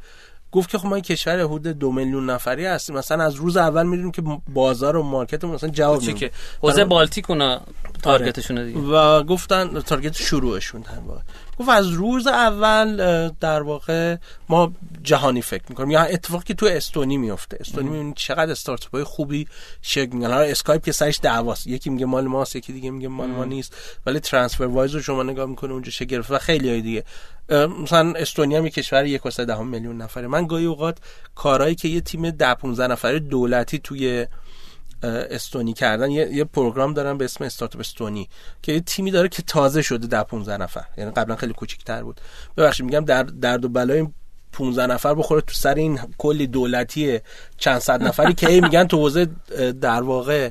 گفت 0.52 0.70
که 0.70 0.78
خب 0.78 0.86
ما 0.86 1.01
کشور 1.01 1.40
حدود 1.40 1.66
دو 1.66 1.93
میلیون 1.93 2.31
نفری 2.31 2.66
هستیم 2.66 2.97
مثلا 2.97 3.24
از 3.24 3.35
روز 3.35 3.56
اول 3.56 3.86
می‌دونیم 3.86 4.12
که 4.12 4.22
بازار 4.48 4.97
و 4.97 5.02
مارکت 5.02 5.44
مثلا 5.44 5.70
جواب 5.70 6.02
که؟ 6.02 6.31
حوزه 6.62 6.85
بالتیک 6.85 7.31
اونا 7.31 7.60
تارگتشونه 8.02 8.64
دیگه. 8.64 8.81
و 8.81 9.22
گفتن 9.22 9.81
تارگت 9.81 10.16
شروعشون 10.16 10.81
در 10.81 11.01
گفت 11.61 11.69
از 11.69 11.89
روز 11.89 12.27
اول 12.27 12.97
در 13.41 13.62
واقع 13.62 14.16
ما 14.49 14.73
جهانی 15.03 15.43
فکر 15.43 15.62
می‌کنیم. 15.69 15.91
یا 15.91 16.01
اتفاقی 16.01 16.45
که 16.45 16.55
تو 16.55 16.66
استونی 16.66 17.16
میفته 17.16 17.57
استونی 17.61 17.89
می‌بینید 17.89 18.16
چقدر 18.16 18.51
استارتاپ 18.51 18.95
های 18.95 19.05
خوبی 19.05 19.49
شکل 19.82 20.12
میگن 20.12 20.31
حالا 20.31 20.43
اسکایپ 20.43 20.85
که 20.85 20.93
سرش 20.93 21.20
دعواست. 21.23 21.66
یکی 21.66 21.91
میگه 21.91 22.07
مال 22.07 22.27
ماست 22.27 22.57
یکی 22.57 22.73
دیگه 22.73 22.91
میگه 22.91 23.09
مال 23.09 23.31
ما 23.31 23.45
نیست. 23.45 23.77
ولی 24.07 24.20
ترانسفر 24.20 24.65
وایز 24.65 24.95
رو 24.95 25.03
شما 25.03 25.23
نگاه 25.23 25.47
می‌کنه 25.47 25.73
اونجا 25.73 25.91
چه 25.91 26.05
گرفت 26.05 26.31
و 26.31 26.39
خیلی 26.39 26.70
های 26.70 26.81
دیگه. 26.81 27.05
مثلا 27.82 28.12
استونیا 28.12 28.59
هم 28.59 28.65
یه 28.65 28.70
کشور 28.70 29.07
یک 29.07 29.27
و 29.27 29.31
سه 29.31 29.45
دهم 29.45 29.69
میلیون 29.69 29.97
نفره. 30.03 30.27
من 30.27 30.47
گاهی 30.47 30.65
اوقات 30.65 30.99
کارهایی 31.35 31.74
که 31.74 31.89
یه 31.89 32.01
تیم 32.01 32.31
ده 32.31 32.55
15 32.55 32.87
نفره 32.87 33.19
دولتی 33.19 33.78
توی 33.78 34.27
استونی 35.02 35.72
کردن. 35.72 36.10
یه, 36.10 36.28
یه 36.32 36.44
program 36.44 36.94
دارن 36.94 37.18
به 37.18 37.24
اسم 37.24 37.44
استارتاپ 37.44 37.81
استونی 37.81 38.28
که 38.62 38.72
یه 38.72 38.81
تیمی 38.81 39.10
داره 39.10 39.28
که 39.28 39.43
تازه 39.43 39.82
شده 39.82 40.06
در 40.06 40.22
15 40.22 40.56
نفر. 40.56 40.85
یعنی 40.97 41.10
قبلا 41.10 41.36
خیلی 41.36 41.52
کوچیک‌تر 41.52 42.02
بود. 42.02 42.20
ببخشید 42.56 42.86
میگم 42.86 43.05
در 43.05 43.22
درد 43.22 43.64
و 43.64 43.68
بلای 43.68 44.06
15 44.52 44.86
نفر 44.86 45.14
بخوره 45.14 45.40
تو 45.40 45.55
سر 45.55 45.74
این 45.74 46.01
کلی 46.18 46.47
دولتی 46.47 47.20
چند 47.59 47.78
صد 47.78 48.02
نفری 48.02 48.35
که 48.35 48.47
میگن 48.47 48.85
تو 48.85 48.97
حوزه 48.97 49.27
در 49.81 50.02
واقع 50.02 50.51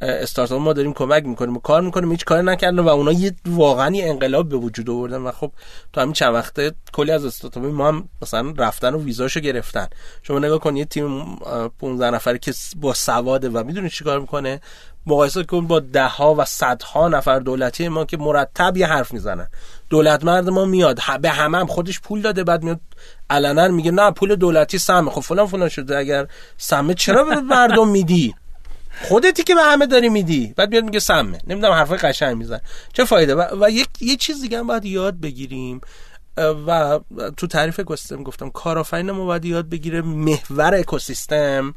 استارتاپ 0.00 0.60
ما 0.60 0.72
داریم 0.72 0.92
کمک 0.92 1.24
می‌کنیم 1.24 1.56
و 1.56 1.60
کار 1.60 1.80
می‌کنیم 1.80 2.10
هیچ 2.10 2.24
کاری 2.24 2.46
نکردن 2.46 2.78
و 2.78 2.88
اونا 2.88 3.12
یه 3.12 3.32
واقعا 3.46 3.96
یه 3.96 4.08
انقلاب 4.08 4.48
به 4.48 4.56
وجود 4.56 4.90
آوردن 4.90 5.18
و 5.18 5.32
خب 5.32 5.52
تو 5.92 6.00
همین 6.00 6.12
چند 6.12 6.34
وقته 6.34 6.72
کلی 6.92 7.12
از 7.12 7.24
استارتاپ 7.24 7.64
ما 7.64 7.88
هم 7.88 8.08
مثلا 8.22 8.54
رفتن 8.58 8.94
و 8.94 9.04
ویزاشو 9.04 9.40
گرفتن. 9.40 9.86
شما 10.22 10.38
نگاه 10.38 10.58
کن 10.58 10.76
یه 10.76 10.84
تیم 10.84 11.20
اه، 11.20 11.68
15 11.80 12.10
نفره 12.10 12.38
که 12.38 12.52
با 12.76 12.94
سواده 12.94 13.48
و 13.48 13.64
می‌دونی 13.64 13.90
چیکار 13.90 14.20
می‌کنه 14.20 14.60
مقایسه 15.06 15.42
کن 15.42 15.66
با 15.66 15.80
ده 15.80 16.08
ها 16.08 16.34
و 16.34 16.44
صدها 16.44 17.08
نفر 17.08 17.38
دولتی 17.38 17.88
ما 17.88 18.04
که 18.04 18.16
مرتب 18.16 18.76
یه 18.76 18.86
حرف 18.86 19.12
می‌زنن. 19.12 19.48
دولت 19.90 20.24
مرد 20.24 20.48
ما 20.48 20.64
میاد 20.64 21.00
به 21.20 21.30
همه 21.30 21.58
هم 21.58 21.66
خودش 21.66 22.00
پول 22.00 22.22
داده 22.22 22.44
بعد 22.44 22.62
میاد 22.62 22.80
علنا 23.30 23.68
میگه 23.68 23.90
نه 23.90 24.10
پول 24.10 24.34
دولتی 24.34 24.78
سمه. 24.78 25.10
خب 25.10 25.20
فلان 25.20 25.46
فلان 25.46 25.68
شده. 25.68 25.98
اگر 25.98 26.26
سمه 26.56 26.94
چرا 26.94 27.24
به 27.24 27.40
مردم 27.40 27.88
میدی؟ 27.88 28.34
خودتی 29.02 29.42
که 29.42 29.54
به 29.54 29.62
همه 29.62 29.86
داری 29.86 30.08
میدی. 30.08 30.54
بعد 30.56 30.70
میاد 30.70 30.84
میگه 30.84 30.98
سمه. 30.98 31.38
نمی‌دونم 31.46 31.72
حرفای 31.72 31.98
قشنگ 31.98 32.36
میزن 32.36 32.60
چه 32.92 33.04
فایده؟ 33.04 33.34
و, 33.34 33.64
و 33.64 33.70
یک 33.70 33.88
یه 34.00 34.16
چیز 34.16 34.42
دیگه 34.42 34.58
هم 34.58 34.66
باید 34.66 34.84
یاد 34.84 35.20
بگیریم. 35.20 35.80
و 36.66 37.00
تو 37.36 37.46
تعریف 37.46 37.80
اکوسیستم 37.80 38.22
گفتم 38.22 38.50
کارآفرین 38.50 39.10
ما 39.10 39.24
باید 39.24 39.44
یاد 39.44 39.68
بگیره. 39.68 40.02
محور 40.02 40.74
اکوسیستم 40.74 41.74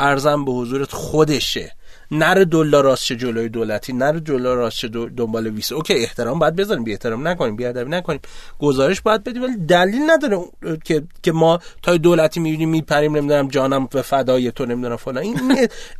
ارزم 0.00 0.44
به 0.44 0.52
حضورت 0.52 0.92
خودشه. 0.92 1.76
نره 2.10 2.44
دلار 2.44 2.84
راست 2.84 3.04
شه 3.04 3.16
جلوی 3.16 3.48
دولتی 3.48 3.92
نره 3.92 4.20
دلار 4.20 4.56
راست 4.56 4.84
دو- 4.84 5.08
دنبال 5.08 5.46
ویسه 5.46 5.74
اوکی 5.74 5.94
احترام 5.94 6.38
باید 6.38 6.56
بذاریم 6.56 6.84
بی 6.84 6.92
احترام 6.92 7.28
نکنیم 7.28 7.56
بی 7.56 7.64
ادبی 7.64 7.90
نکنیم. 7.90 8.20
گزارش 8.58 9.00
باید 9.00 9.24
بدیم 9.24 9.42
ولی 9.42 9.56
دلیل 9.56 10.10
نداره 10.10 10.38
که 10.84 11.02
که 11.22 11.32
ما 11.32 11.58
تا 11.82 11.96
دولتی 11.96 12.40
می‌بینیم 12.40 12.68
میپریم 12.68 13.16
نمی‌دونم 13.16 13.48
جانم 13.48 13.86
به 13.86 14.02
فدای 14.02 14.52
تو 14.52 14.66
نمی‌دونم 14.66 14.96
فلان. 14.96 15.22
این 15.22 15.38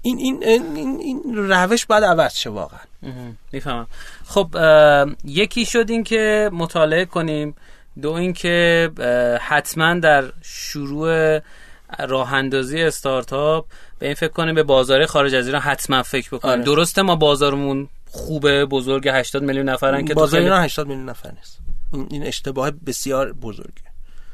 این 0.03 0.17
این 0.17 0.43
این, 0.43 0.99
این, 1.01 1.23
روش 1.37 1.87
باید 1.87 2.05
عوض 2.05 2.35
شه 2.35 2.51
واقعا. 2.51 2.81
می‌فهمم. 3.53 3.87
خب 4.25 4.47
یکی 5.25 5.65
شد 5.65 5.91
این 5.91 6.05
که 6.05 6.51
مطالعه 6.53 7.05
کنیم. 7.05 7.55
دو 8.03 8.13
این 8.13 8.33
که 8.33 8.91
اه، 8.99 9.39
حتما 9.39 9.95
در 9.95 10.25
شروع 10.43 11.41
راه 12.09 12.35
اندازی 12.35 12.83
استارتاپ 12.83 13.67
به 13.99 14.07
این 14.07 14.15
فکر 14.15 14.33
کنیم 14.33 14.55
به 14.55 14.63
بازار 14.63 15.07
خارج 15.07 15.35
از 15.35 15.47
ایران 15.47 15.63
حتما 15.63 16.03
فکر 16.03 16.29
بکنیم. 16.37 16.55
آره. 16.55 16.63
درسته 16.63 17.03
ما 17.03 17.17
بازارمون 17.17 17.89
خوبه 18.11 18.67
بزرگ 18.67 19.09
80 19.09 19.43
میلیون 19.43 19.69
نفرن 19.69 20.05
که 20.05 20.15
بازار 20.15 20.41
ایران 20.41 20.65
80 20.65 20.87
میلیون 20.87 21.09
نفر 21.09 21.31
نیست. 21.31 21.59
این, 22.11 22.27
اشتباه 22.27 22.71
بسیار 22.71 23.33
بزرگه. 23.33 23.83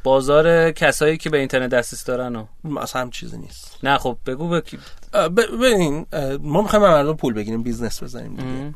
بازار 0.05 0.71
کسایی 0.71 1.17
که 1.17 1.31
به 1.31 1.39
اینترنت 1.39 1.71
دسترسی 1.71 2.07
دارن 2.07 2.37
و 2.37 2.47
اصلا 2.79 3.03
هم 3.03 3.11
چیزی 3.11 3.37
نیست. 3.37 3.79
نه 3.83 3.99
خب 3.99 4.17
بگو 4.27 4.61
ببین 5.37 6.07
ما 6.41 6.63
می‌خوایم 6.63 6.85
مردم 6.85 7.17
پول 7.17 7.35
بگیریم 7.35 7.63
business 7.63 8.03
بزنیم 8.03 8.35
دیگه. 8.35 8.75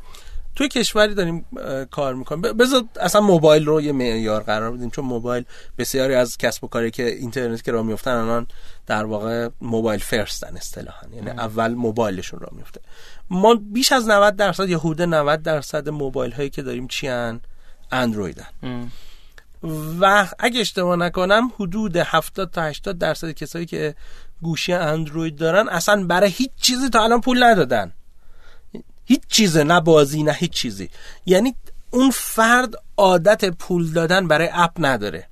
توی 0.57 0.69
کشوری 0.69 1.15
داریم 1.15 1.45
کار 1.91 2.15
می‌کنیم. 2.15 2.41
بذار 2.41 2.85
اصلا 3.01 3.21
موبایل 3.21 3.67
رو 3.67 3.81
یه 3.81 3.93
معیار 3.93 4.43
قرار 4.43 4.73
بدیم 4.73 4.91
چون 4.91 5.05
موبایل 5.05 5.45
بسیاری 5.79 6.15
از 6.15 6.39
کسب 6.39 6.65
و 6.65 6.69
کاری 6.69 6.91
که 6.91 7.07
اینترنت 7.07 7.63
که 7.63 7.73
راه 7.73 7.87
میفتن 7.87 8.11
الان 8.11 8.47
در 8.87 9.05
واقع 9.05 9.49
mobile 9.61 10.01
first 10.01 10.48
ن 10.48 10.57
اصطلاحا. 10.57 11.07
یعنی 11.15 11.31
اول 11.31 11.75
موبایلشون 11.75 12.41
راه 12.41 12.51
میفته 12.53 12.81
ما 13.31 13.55
بیش 13.55 13.93
از 13.93 14.09
90 14.09 14.37
درصد 14.37 14.69
یا 14.69 14.79
حدود 14.79 15.03
90 15.03 15.43
درصد 15.43 15.89
موبایل 15.89 16.33
هایی 16.33 16.51
که 16.51 16.63
داریم 16.63 16.89
چی 16.89 17.09
ان 17.09 17.41
اندرویدن 17.93 18.47
ام. 18.63 18.93
و 20.01 20.29
اگه 20.39 20.61
اشتباه 20.61 20.97
نکنم 20.97 21.53
حدود 21.61 21.97
70 21.97 22.51
تا 22.51 22.63
80 22.63 22.99
درصد 22.99 23.31
کسایی 23.31 23.67
که 23.67 23.95
گوشی 24.43 24.73
اندروید 24.73 25.37
دارن 25.37 25.69
اصلا 25.69 26.07
برای 26.07 26.31
هیچ 26.31 26.51
چیزی 26.61 26.89
تا 26.89 27.05
الان 27.05 27.21
پول 27.21 27.43
ندادن. 27.43 27.93
هیچ 29.07 29.21
چیزه 29.29 29.65
نه 29.65 29.81
بازی 29.81 30.23
نه 30.23 30.33
هیچ 30.33 30.51
چیزی. 30.51 30.91
یعنی 31.27 31.55
اون 31.91 32.11
فرد 32.11 32.75
عادت 32.97 33.45
پول 33.45 33.93
دادن 33.93 34.29
برای 34.29 34.49
اپ 34.53 34.73
نداره. 34.79 35.29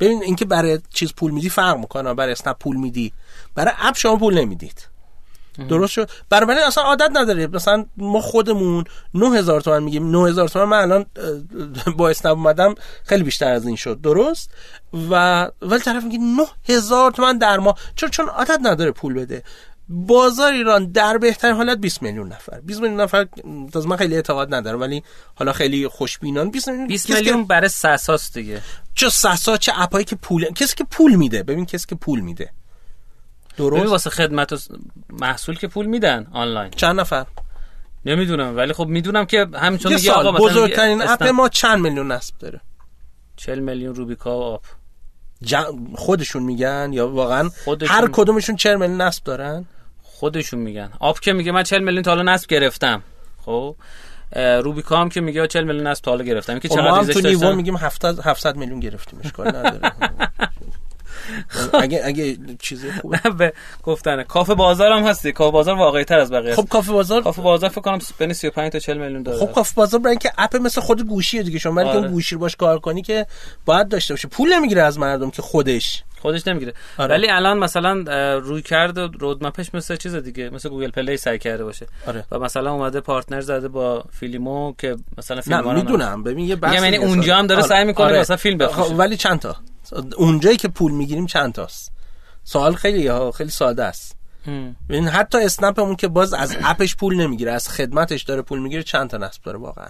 ببین 0.00 0.22
اینکه 0.22 0.44
برای 0.44 0.80
چیز 0.90 1.12
پول 1.12 1.30
میدی 1.30 1.48
فرق 1.48 1.78
می‌کنه 1.78 2.14
برای 2.14 2.32
اسنپ 2.32 2.58
پول 2.58 2.76
میدی. 2.76 3.12
برای 3.54 3.72
اپ 3.78 3.96
شما 3.96 4.16
پول 4.16 4.38
نمی‌دید. 4.38 4.88
درست 5.68 5.92
شد؟ 5.92 6.10
برای 6.28 6.58
اصلا 6.58 6.84
عادت 6.84 7.10
نداره. 7.14 7.46
مثلا 7.46 7.86
ما 7.96 8.20
خودمون 8.20 8.84
9000 9.14 9.60
تومن 9.60 9.82
میگیم 9.82 10.10
9000 10.10 10.48
تومن 10.48 10.64
من 10.64 10.78
الان 10.78 11.06
با 11.96 12.08
اسنپ 12.08 12.32
اومدم 12.32 12.74
خیلی 13.04 13.22
بیشتر 13.22 13.52
از 13.52 13.66
این 13.66 13.76
شد. 13.76 14.00
درست؟ 14.00 14.50
و 15.10 15.44
ولی 15.62 15.80
طرف 15.80 16.04
میگه 16.04 16.18
9000 16.18 17.10
تومن 17.10 17.38
در 17.38 17.58
ماه. 17.58 17.78
چون 17.94 18.10
چون 18.10 18.28
عادت 18.28 18.58
نداره 18.62 18.90
پول 18.90 19.14
بده. 19.14 19.42
بازار 19.88 20.52
ایران 20.52 20.86
در 20.92 21.18
بهترین 21.18 21.54
حالت 21.56 21.78
20 21.78 22.02
میلیون 22.02 22.28
نفر. 22.28 22.60
20 22.60 22.80
میلیون 22.80 23.00
نفر 23.00 23.26
از 23.74 23.86
من 23.86 23.96
خیلی 23.96 24.14
اعتقاد 24.14 24.54
ندارم 24.54 24.80
ولی 24.80 25.02
حالا 25.34 25.52
خیلی 25.52 25.88
خوشبینان. 25.88 26.50
20 26.50 26.68
میلیون 26.68 26.86
20 26.88 27.06
کسی 27.06 27.12
که- 27.12 27.20
میلیون 27.20 27.44
برای 27.44 27.68
سساس 27.68 28.32
دیگه. 28.32 28.60
چه 28.94 29.08
سسا 29.08 29.56
چه 29.56 29.72
اپایی 29.76 30.04
که 30.04 30.16
پول 30.16 30.44
کسی 30.44 30.74
که 30.76 30.84
پول 30.84 31.14
میده. 31.14 31.42
ببین 31.42 31.66
کسی 31.66 31.86
که 31.88 31.94
پول 31.94 32.20
میده. 32.20 32.50
ببین 33.58 33.70
درست 33.70 33.90
واسه 33.90 34.10
خدمت 34.10 34.52
و 34.52 34.56
محصول 35.10 35.58
که 35.58 35.68
پول 35.68 35.86
میدن 35.86 36.26
آنلاین. 36.32 36.70
چند 36.70 37.00
نفر؟ 37.00 37.26
نمی‌دونم 38.06 38.56
ولی 38.56 38.72
خب 38.72 38.86
می‌دونم 38.86 39.24
که 39.24 39.46
همینطور 39.54 39.94
میگه 39.94 40.12
آقا 40.12 40.32
بزرگترین 40.32 41.02
اپ 41.02 41.22
ما 41.22 41.48
چند 41.48 41.80
میلیون 41.80 42.12
نصب 42.12 42.34
داره؟ 42.38 42.60
40 43.36 43.58
میلیون 43.58 43.94
روبیکا 43.94 44.38
و 44.38 44.42
آب. 44.42 44.62
جا- 45.42 45.76
خودشون 45.94 46.42
میگن 46.42 46.90
یا 46.92 47.08
واقعا 47.08 47.48
خودشون. 47.64 47.96
هر 47.96 48.08
کدومشون 48.12 48.56
40 48.56 48.76
میلیون 48.76 49.00
نصب 49.00 49.24
دارن؟ 49.24 49.64
خودشون 50.16 50.60
میگن. 50.60 50.90
آب 51.00 51.20
که 51.20 51.32
میگه 51.32 51.52
من 51.52 51.62
40 51.62 51.82
میلیون 51.82 52.02
تا 52.02 52.10
حالا 52.10 52.32
نصب 52.32 52.48
گرفتم. 52.48 53.02
خب؟ 53.44 53.76
روبیکا 54.62 54.96
هم 54.96 55.08
که 55.08 55.20
میگه 55.20 55.46
40 55.46 55.64
میلیون 55.64 55.86
نصب 55.86 56.04
تا 56.04 56.10
حالا 56.10 56.24
گرفتم. 56.24 56.58
که 56.58 56.68
خب 56.68 56.78
ما 56.78 56.82
چقدر 56.82 56.98
ریزش 57.00 57.14
تو 57.14 57.20
داشتم 57.20 57.56
میگیم 57.56 57.76
700 57.76 58.20
700 58.20 58.56
میلیون 58.56 58.80
گرفتیم 58.80 59.20
اشکال 59.24 59.48
نداره. 59.48 59.92
اگه 61.74 62.00
اگه 62.04 62.36
چیزی 62.60 62.92
خوبه. 62.92 63.20
به 63.38 63.52
گفتن. 63.82 64.22
کافه 64.22 64.54
بازار 64.54 64.92
هم 64.92 65.06
هستی. 65.06 65.32
کافه 65.32 65.50
بازار 65.50 65.76
واقعی 65.76 66.04
تر 66.04 66.18
از 66.18 66.32
بقیه 66.32 66.54
خب 66.54 66.68
کافه 66.70 66.92
بازار 66.92 67.22
کافه 67.22 67.42
بازار 67.42 67.70
فکر 67.70 67.80
کنم 67.80 67.98
بین 68.18 68.32
35 68.32 68.72
تا 68.72 68.78
40 68.78 68.98
میلیون 68.98 69.22
داره 69.22 69.38
خب 69.38 69.52
کافه 69.52 69.74
بازار 69.74 70.00
برای 70.00 70.10
اینکه 70.10 70.32
اپ 70.38 70.56
مثل 70.56 70.80
خود 70.80 71.06
گوشیه 71.06 71.42
دیگه. 71.42 71.58
شما 71.58 71.74
برای 71.74 71.88
آره. 71.88 71.96
اینکه 71.96 72.06
اون 72.06 72.14
گوشی 72.14 72.34
رو 72.34 72.40
باش 72.40 72.56
کار 72.56 72.78
کنی 72.78 73.02
که 73.02 73.26
باید 73.64 73.88
داشته 73.88 74.14
باشه. 74.14 74.28
پول 74.28 74.52
نمی‌گیره 74.52 74.82
از 74.82 74.98
مردم 74.98 75.30
که 75.30 75.42
خودش. 75.42 76.02
خودش 76.26 76.48
نمی‌گیره 76.48 76.74
آره. 76.98 77.14
ولی 77.14 77.28
الان 77.28 77.58
مثلا 77.58 77.92
رویکرد 78.38 78.62
roadmap 78.62 78.98
ش 78.98 79.74
مثل 79.74 79.96
چیز 79.96 80.14
دیگه 80.14 80.50
مثل 80.50 80.68
گوگل 80.68 80.90
پلی 80.90 81.16
سعی 81.16 81.38
کرده 81.38 81.64
باشه 81.64 81.86
آره. 82.06 82.24
و 82.30 82.38
مثلا 82.38 82.72
اومده 82.72 83.00
partner 83.00 83.40
زده 83.40 83.68
با 83.68 84.04
فیلیمو 84.10 84.74
که 84.78 84.96
مثلا 85.18 85.40
فیلم 85.40 85.74
می‌دونم 85.74 86.22
ببین 86.22 86.46
یه 86.46 86.56
بحث 86.56 86.74
یعنی 86.74 86.96
اونجا. 86.96 87.36
هم 87.36 87.46
داره 87.46 87.60
آره. 87.60 87.68
سعی 87.68 87.84
می‌کنه 87.84 88.06
آره. 88.06 88.20
مثلا 88.20 88.36
فیلم 88.36 88.58
بفروشه. 88.58 88.90
خب، 88.90 88.98
ولی 88.98 89.16
چند 89.16 89.40
تا 89.40 89.56
اونجایی 90.16 90.56
که 90.56 90.68
پول 90.68 90.92
می‌گیریم 90.92 91.26
چند 91.26 91.52
تاست 91.52 91.92
سوال 92.44 92.74
خیلی 92.74 93.06
ها 93.06 93.30
خیلی 93.30 93.50
ساده 93.50 93.84
است 93.84 94.16
این 94.90 95.08
حتی 95.08 95.38
اسنپمون 95.38 95.96
که 95.96 96.08
باز 96.08 96.34
از 96.34 96.56
اپش 96.64 96.96
پول 96.96 97.16
نمی‌گیره 97.16 97.52
از 97.52 97.68
خدمتش 97.68 98.22
داره 98.22 98.42
پول 98.42 98.58
می‌گیره 98.58 98.82
چند 98.82 99.10
تا 99.10 99.16
نصب 99.16 99.42
داره 99.42 99.58
واقعا 99.58 99.88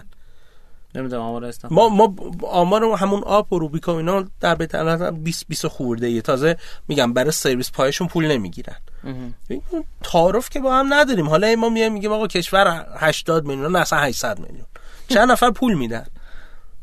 نمی‌دونم 0.97 1.21
آمار 1.21 1.45
اسنپ 1.45 1.73
ما 1.73 1.89
ما 1.89 2.15
آمار 2.41 2.83
همون 2.83 3.23
آپ 3.25 3.53
و 3.53 3.59
روبیکا 3.59 3.97
اینا 3.97 4.25
در 4.39 4.55
بیت 4.55 4.75
20 4.75 5.47
20 5.47 5.67
خورده 5.67 6.07
ای 6.07 6.21
تازه 6.21 6.57
میگم 6.87 7.13
برای 7.13 7.31
سرویس 7.31 7.71
پایشون 7.71 8.07
پول 8.07 8.27
نمی‌گیرن. 8.27 8.75
تعارف 10.03 10.49
که 10.49 10.59
با 10.59 10.75
هم 10.75 10.93
نداریم. 10.93 11.29
حالا 11.29 11.55
ما 11.55 11.69
میایم 11.69 11.93
میگیم 11.93 12.11
آقا 12.11 12.27
کشور 12.27 12.85
80 12.97 13.45
میلیون 13.45 13.71
نه 13.71 13.79
اصلا 13.79 13.99
800 13.99 14.39
میلیون. 14.39 14.65
چند 15.07 15.31
نفر 15.31 15.51
پول 15.51 15.73
میدن؟ 15.73 16.05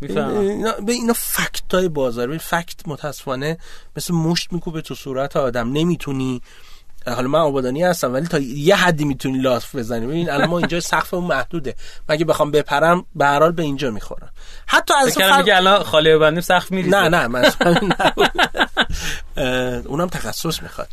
اینا 0.03 0.73
به 0.73 0.93
اینا 0.93 1.13
فکت 1.13 1.75
های 1.75 1.89
بازار. 1.89 2.27
به 2.27 2.39
فکت 2.39 2.89
متاسفانه 2.89 3.59
مثل 3.97 4.15
مشت 4.15 4.53
میکوبه 4.53 4.81
تو 4.81 4.95
صورت 4.95 5.37
آدم. 5.37 5.73
نمی‌تونی 5.73 6.43
حالا 7.07 7.29
من 7.29 7.39
آبادانی 7.39 7.83
هستم 7.83 8.13
ولی 8.13 8.27
تا 8.27 8.39
یه 8.39 8.77
حدی 8.77 9.05
می‌تونی 9.05 9.39
لاف 9.39 9.75
بزنی. 9.75 10.07
ببین 10.07 10.31
الان 10.31 10.49
ما 10.49 10.59
اینجا 10.59 10.81
سقفمون 10.81 11.25
محدوده. 11.25 11.75
مگه 12.09 12.25
بخوام 12.25 12.51
بپرم 12.51 13.05
به 13.15 13.25
هر 13.25 13.39
حال 13.39 13.53
به 13.53 13.63
اینجا 13.63 13.91
می‌خورم. 13.91 14.31
حتی 14.67 14.95
از 14.95 15.15
فکر 15.15 15.39
میگه 15.39 15.57
الان 15.57 15.83
خالی 15.83 16.15
ببندیم 16.15 16.41
سقف 16.41 16.71
میریزه. 16.71 16.97
نه 16.97 17.09
نه 17.09 17.27
من 17.27 17.53
اونم 19.87 20.09
تخصص 20.09 20.63
می‌خواد. 20.63 20.89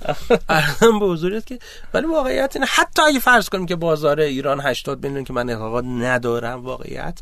الان 0.50 1.00
به 1.00 1.06
حضوریت 1.06 1.46
که 1.46 1.60
ولی 1.94 2.08
واقعیت 2.08 2.52
اینه 2.56 2.68
حتی 2.70 3.02
اگه 3.02 3.20
فرض 3.20 3.50
کنیم 3.50 3.66
که 3.66 3.76
بازار 3.76 4.20
ایران 4.20 4.62
80 4.62 5.04
میلیون 5.04 5.24
که 5.24 5.34
من 5.34 5.50
اعتقاد 5.50 5.86
ندارم 5.86 6.66
واقعیت 6.66 7.20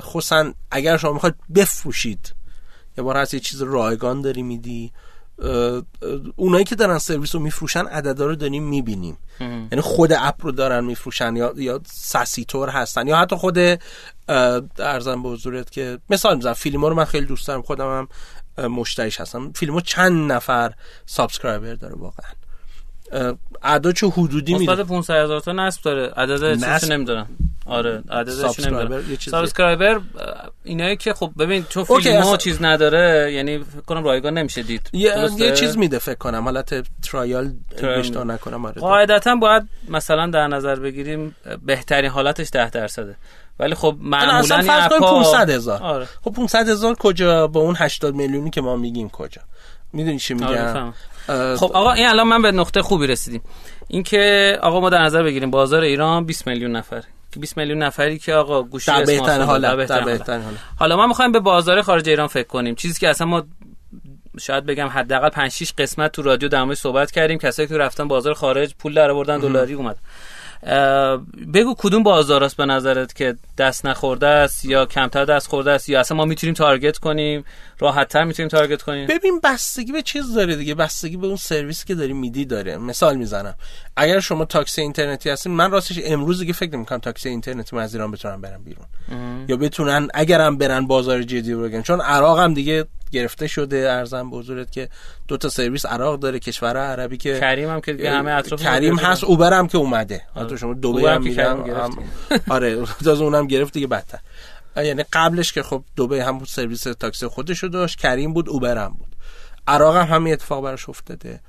خصوصا 0.00 0.52
اگر 0.70 0.96
شما 0.96 1.12
می‌خواید 1.12 1.34
بفروشید 1.54 2.34
یه 2.98 3.04
بار 3.04 3.16
هست 3.16 3.34
یه 3.34 3.40
چیز 3.40 3.62
رایگان 3.62 4.20
داری 4.20 4.42
میدی. 4.42 4.92
اونایی 6.36 6.64
که 6.64 6.74
دارن 6.74 6.98
سرویس 6.98 7.34
رو 7.34 7.40
میفروشن 7.40 7.86
عددا 7.86 8.26
رو 8.26 8.36
داریم 8.36 8.62
می‌بینیم. 8.62 9.18
یعنی 9.40 9.80
خود 9.80 10.12
اپ 10.12 10.34
رو 10.44 10.52
دارن 10.52 10.84
میفروشن 10.84 11.36
یا 11.36 11.52
یا 11.56 11.80
SaaS 11.92 12.30
ی 12.30 12.40
طور 12.40 12.68
هستن 12.68 13.06
یا 13.06 13.16
حتی 13.16 13.36
خود 13.36 13.58
عرضم 14.78 15.22
به 15.22 15.28
حضورت 15.28 15.70
که 15.70 15.98
مثال 16.10 16.36
می‌زنم 16.36 16.52
فیلیمو 16.52 16.84
رو 16.84 16.94
من 16.94 17.04
خیلی 17.04 17.26
دوست 17.26 17.48
دارم 17.48 17.62
خودم 17.62 18.08
هم 18.58 18.68
مشتریش 18.68 19.20
هستم. 19.20 19.52
فیلیمو 19.52 19.80
چند 19.80 20.32
نفر 20.32 20.74
subscriber 21.06 21.74
داره 21.74 21.94
واقعا؟ 21.94 22.30
اعداد 23.62 23.94
چه 23.94 24.06
حدودی 24.06 24.54
میده 24.54 24.72
مثلا 24.72 24.84
500 24.84 25.14
هزار 25.14 25.40
تا 25.40 25.52
نصب 25.52 25.82
داره. 25.82 26.12
عدد 26.16 26.78
چیزی 26.78 26.92
نمی‌دونم. 26.92 27.26
آره 27.68 28.02
عددش 28.10 28.60
نمی‌دونم. 28.60 29.02
subscriber 29.20 30.00
اینایی 30.64 30.96
که 30.96 31.12
خب 31.12 31.30
ببین 31.38 31.64
تو 31.70 31.84
فیلم 31.84 32.22
ها 32.22 32.36
چیز 32.36 32.62
نداره 32.62 33.32
یعنی 33.32 33.58
فکر 33.58 33.80
کنم 33.86 34.04
رایگان 34.04 34.38
نمیشه 34.38 34.62
دید. 34.62 34.90
یه, 34.92 35.28
یه 35.36 35.52
چیز 35.52 35.78
میده 35.78 35.98
فکر 35.98 36.14
کنم 36.18 36.44
حالت 36.44 36.84
trial 37.02 37.52
اشتباه 37.82 38.24
نکنم 38.24 38.64
آره 38.64 38.80
قاعدتا 38.80 39.34
باید 39.34 39.62
مثلا 39.88 40.26
در 40.26 40.46
نظر 40.46 40.74
بگیریم 40.74 41.36
بهترین 41.66 42.10
حالتش 42.10 42.48
10 42.52 42.70
درصده. 42.70 43.16
ولی 43.60 43.74
خب 43.74 43.96
معمولا 44.00 44.58
این 44.58 44.70
اپا 44.70 44.98
500 44.98 45.50
هزار. 45.50 45.82
آره. 45.82 46.08
خب 46.24 46.30
500 46.30 46.68
هزار 46.68 46.94
کجا؟ 46.94 47.46
با 47.46 47.60
اون 47.60 47.74
80 47.78 48.14
میلیونی 48.14 48.50
که 48.50 48.60
ما 48.60 48.76
میگیم 48.76 49.08
کجا؟ 49.08 49.42
می‌دونی 49.92 50.18
چی 50.18 50.34
میگم؟ 50.34 50.94
آره 51.28 51.56
خب 51.56 51.70
آقا 51.74 51.92
این 51.92 52.06
الان 52.06 52.28
من 52.28 52.42
به 52.42 52.52
نقطه 52.52 52.82
خوبی 52.82 53.06
رسیدیم. 53.06 53.42
اینکه 53.88 54.58
آقا 54.62 54.80
ما 54.80 54.90
در 54.90 55.02
نظر 55.02 55.22
بگیریم 55.22 55.50
بازار 55.50 55.82
ایران 55.82 56.24
20 56.24 56.46
میلیون 56.46 56.76
نفر 56.76 57.00
که 57.00 57.06
20 57.36 57.56
میلیون 57.56 57.82
نفری 57.82 58.18
که 58.18 58.34
آقا 58.34 58.62
گوشی 58.62 58.90
در 58.90 59.04
بهترین 59.04 59.42
حالت 59.42 59.88
در 59.88 60.04
بهترین 60.04 60.42
حالت. 60.42 60.58
حالا 60.78 60.96
ما 60.96 61.06
می‌خوایم 61.06 61.32
به 61.32 61.40
بازار 61.40 61.82
خارج 61.82 62.08
ایران 62.08 62.26
فکر 62.26 62.46
کنیم. 62.46 62.74
چیزی 62.74 63.00
که 63.00 63.08
اصلا 63.08 63.26
ما 63.26 63.42
شاید 64.40 64.66
بگم 64.66 64.86
حداقل 64.86 65.28
5 65.28 65.50
6 65.50 65.72
قسمت 65.78 66.12
تو 66.12 66.22
رادیو 66.22 66.48
در 66.48 66.74
صحبت 66.74 67.10
کردیم. 67.10 67.38
کسایی 67.38 67.68
که 67.68 67.76
رفتن 67.76 68.08
بازار 68.08 68.34
خارج 68.34 68.74
پول 68.74 68.94
در 68.94 69.10
آوردن 69.10 69.38
دلاری 69.38 69.74
اومد. 69.74 69.96
بگو 71.54 71.74
کدوم 71.78 72.02
بازار 72.02 72.44
است 72.44 72.56
به 72.56 72.66
نظرت 72.66 73.14
که 73.14 73.36
دست 73.58 73.86
نخورده 73.86 74.26
است 74.26 74.64
یا 74.64 74.86
کمتر 74.86 75.24
دست 75.24 75.48
خورده 75.48 75.70
است 75.70 75.88
یا 75.88 76.00
اصلا 76.00 76.16
ما 76.16 76.24
می‌تونیم 76.24 76.54
تارگت 76.54 76.98
کنیم؟ 76.98 77.44
راحت 77.78 78.08
تر 78.08 78.24
می‌تونیم 78.24 78.48
تارگت 78.48 78.82
کنیم؟ 78.82 79.06
ببین 79.06 79.40
بستگی 79.44 79.92
به 79.92 80.02
چیز 80.02 80.34
داره 80.34 80.56
دیگه. 80.56 80.74
بستگی 80.74 81.16
به 81.16 81.26
اون 81.26 81.36
سرویسی 81.36 81.86
که 81.86 81.94
داری 81.94 82.12
میدی 82.12 82.44
داره. 82.44 82.76
مثال 82.76 83.16
می‌زنم. 83.16 83.54
اگر 83.96 84.20
شما 84.20 84.44
تاکسی 84.44 84.80
اینترنتی 84.80 85.30
هستین 85.30 85.52
من 85.52 85.70
راستش 85.70 86.00
امروز 86.04 86.40
دیگه 86.40 86.52
فکر 86.52 86.74
نمی‌کنم 86.74 86.98
تاکسی 86.98 87.28
اینترنتی 87.28 87.76
من 87.76 87.82
از 87.82 87.94
ایران 87.94 88.10
بتونن 88.10 88.40
برن 88.40 88.62
بیرون. 88.62 88.86
یا 89.48 89.56
بتونن 89.56 90.08
اگرم 90.14 90.58
برن 90.58 90.86
بازار 90.86 91.22
جدی 91.22 91.52
رو 91.52 91.62
بگن. 91.62 91.82
چون 91.82 92.00
عراق 92.00 92.38
هم 92.38 92.54
دیگه 92.54 92.84
گرفته 93.12 93.46
شده 93.46 93.76
ارزم 93.76 94.30
به 94.30 94.36
حضورت 94.36 94.72
که 94.72 94.88
دو 95.28 95.36
تا 95.36 95.48
سرویس 95.48 95.86
عراق 95.86 96.18
داره 96.20 96.38
کشور 96.38 96.76
عربی 96.76 97.16
که 97.16 97.40
کریم 97.40 97.68
هم 97.68 97.80
که 97.80 98.10
همه 98.10 98.30
اطراف 98.30 98.62
کریم 98.62 98.98
هست 98.98 99.24
اوبر 99.24 99.52
هم 99.52 99.68
که 99.68 99.78
اومده. 99.78 100.22
حتی 100.36 100.58
شما 100.58 100.74
دبی 100.74 101.06
هم 101.06 101.22
میرن 101.22 101.90
آره 102.48 102.84
تازه 103.04 103.24
اونم 103.24 103.46
گرفت 103.46 103.72
دیگه 103.72 103.86
بدتر. 103.86 104.18
یعنی 104.76 105.04
قبلش 105.12 105.52
که 105.52 105.62
خب 105.62 105.84
دبی 105.98 106.18
هم 106.18 106.38
بود 106.38 106.48
سرویس 106.48 106.82
تاکسی 106.82 107.26
خودش 107.26 107.58
رو 107.58 107.68
داشت 107.68 107.98
کریم 107.98 108.32
بود 108.32 108.48
اوبر 108.48 108.78
هم 108.78 108.94
بود. 108.98 109.08
عراق 109.66 109.96
هم 109.96 110.14
همین 110.14 110.32
اتفاق 110.32 110.64
براش 110.64 110.88
افتاده. 110.88 111.40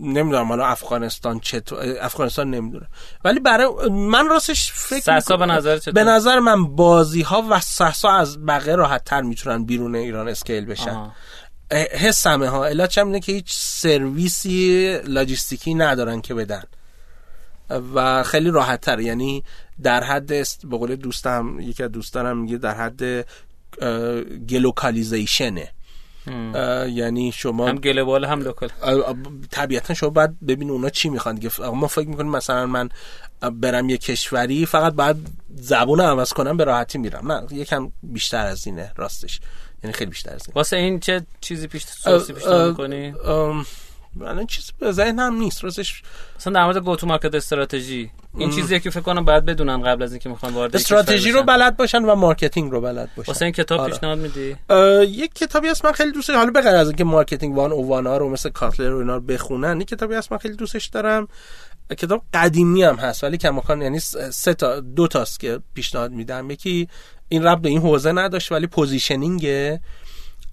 نمی‌دونم 0.00 0.48
حالا 0.48 0.66
افغانستان 0.66 1.40
چطور 1.40 1.78
افغانستان 2.00 2.50
نمی‌دونه. 2.50 2.86
ولی 3.24 3.40
برای 3.40 3.68
من 3.90 4.28
راستش 4.28 4.72
فکر 4.72 5.36
به 5.36 5.46
نظر 5.46 5.78
به 5.94 6.04
نظر 6.04 6.38
من 6.38 6.76
بازی 6.76 7.22
ها 7.22 7.44
و 7.50 7.60
سحسا 7.60 8.10
از 8.10 8.46
بقیه 8.46 8.74
راحت 8.74 9.04
تر 9.04 9.22
می‌تونن 9.22 9.64
بیرون 9.64 9.94
ایران 9.94 10.28
اسکیل 10.28 10.64
بشن. 10.64 11.10
حسمه 11.72 12.48
ها. 12.48 12.66
علت 12.66 12.98
اینه 12.98 13.20
که 13.20 13.32
هیچ 13.32 13.52
سرویسی 13.52 14.98
لاجستیکی 15.04 15.74
ندارن 15.74 16.20
که 16.20 16.34
بدن. 16.34 16.62
و 17.94 18.22
خیلی 18.22 18.50
راحت 18.50 18.80
تر 18.80 19.00
یعنی 19.00 19.44
در 19.82 20.04
حد 20.04 20.32
است 20.32 20.66
به 20.66 20.76
قول 20.76 20.96
دوستم 20.96 21.60
یکی 21.60 21.82
از 21.82 21.92
دوستانم 21.92 22.38
میگه 22.38 22.56
در 22.56 22.74
حد 22.74 23.26
glocalization 24.48 25.52
ه. 25.52 25.68
یعنی 26.88 27.32
شما 27.32 27.68
هم 27.68 27.76
global 27.76 28.24
هم 28.24 28.40
local. 28.40 28.68
طبیعتا 29.50 29.94
شما 29.94 30.10
باید 30.10 30.46
ببین 30.46 30.70
اونا 30.70 30.88
چی 30.88 31.08
می‌خوان. 31.08 31.34
دیگه 31.34 31.50
ما 31.60 31.86
فکر 31.86 32.08
می‌کنیم 32.08 32.30
مثلا 32.30 32.66
من 32.66 32.88
برم 33.52 33.88
یه 33.88 33.98
کشوری 33.98 34.66
فقط 34.66 34.92
باید 34.92 35.16
زبون 35.54 36.00
عوض 36.00 36.32
کنم 36.32 36.56
به 36.56 36.64
راحتی 36.64 36.98
میرم. 36.98 37.32
نه 37.32 37.46
یکم 37.50 37.92
بیشتر 38.02 38.46
از 38.46 38.66
اینه 38.66 38.92
راستش. 38.96 39.40
یعنی 39.84 39.92
خیلی 39.92 40.10
بیشتر 40.10 40.34
از 40.34 40.42
اینه 40.46 40.54
واسه 40.54 40.76
این 40.76 41.00
چه 41.00 41.26
چیزی 41.40 41.66
پیش 41.66 41.84
سوسی 41.84 42.32
پیشنهاد 42.32 42.68
می‌کنی؟ 42.68 43.14
من 44.18 44.46
چیز 44.46 44.72
به 44.78 44.92
ذهنم 44.92 45.34
نیست. 45.34 45.64
راستش 45.64 46.02
مثلا 46.36 46.52
در 46.52 46.64
مورد 46.64 46.76
go-to-market 46.76 47.34
strategy. 47.34 48.10
این 48.38 48.50
چیزیه 48.50 48.80
که 48.80 48.90
فکر 48.90 49.00
کنم 49.00 49.24
باید 49.24 49.44
بدونن 49.44 49.82
قبل 49.82 50.02
از 50.02 50.12
اینکه 50.12 50.28
می‌خوان 50.28 50.54
وارد 50.54 50.76
استراتژی 50.76 51.32
رو 51.32 51.42
بلد 51.42 51.76
باشن 51.76 52.04
و 52.04 52.14
marketing 52.14 52.72
رو 52.72 52.80
بلد 52.80 53.10
باشن. 53.16 53.32
واسه 53.32 53.44
این 53.44 53.52
کتاب 53.52 53.80
آره. 53.80 53.92
پیشنهاد 53.92 54.18
میدی؟ 54.18 54.56
یک 55.20 55.34
کتابی 55.34 55.68
هست 55.68 55.84
من 55.84 55.92
خیلی 55.92 56.12
دوست 56.12 56.28
دارم 56.28 56.40
حالا 56.40 56.50
به 56.50 56.68
از 56.68 56.88
اینکه 56.88 57.04
marketing 57.04 57.56
one-oh-one 57.56 58.06
ها 58.06 58.16
رو 58.16 58.30
مثل 58.30 58.50
کاتلر 58.50 58.94
و 58.94 58.98
اینا 58.98 59.14
رو 59.14 59.20
بخونن 59.20 59.80
یک 59.80 59.88
کتابی 59.88 60.14
هست 60.14 60.32
من 60.32 60.38
خیلی 60.38 60.56
دوستش 60.56 60.86
دارم. 60.86 61.28
کتاب 61.98 62.22
قدیمی 62.34 62.82
هم 62.82 62.96
هست 62.96 63.24
ولی 63.24 63.38
کماکان 63.38 63.82
یعنی 63.82 63.98
سه 64.30 64.54
تا 64.54 64.80
دو 64.80 65.08
تاست 65.08 65.40
که 65.40 65.60
پیشنهاد 65.74 66.12
میدم. 66.12 66.50
یکی 66.50 66.88
این 67.28 67.42
ربط 67.42 67.62
به 67.62 67.68
این 67.68 67.80
حوزه 67.80 68.12
نداشت 68.12 68.52
ولی 68.52 68.66
Positioning 68.66 69.48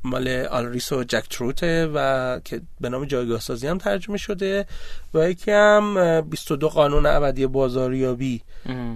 مال 0.04 0.28
آلریس 0.28 0.92
و 0.92 1.04
جک 1.04 1.24
تروته 1.30 1.88
و 1.96 2.40
که 2.46 2.62
به 2.82 2.90
نام 2.90 3.06
جایگاه 3.06 3.40
سازی 3.40 3.68
هم 3.68 3.78
ترجمه 3.78 4.18
شده 4.18 4.66
و 5.14 5.30
یکی 5.30 5.52
هم 5.52 6.22
22 6.22 6.70
قانون 6.70 7.06
ابدی 7.06 7.48
بازاریابی 7.48 8.42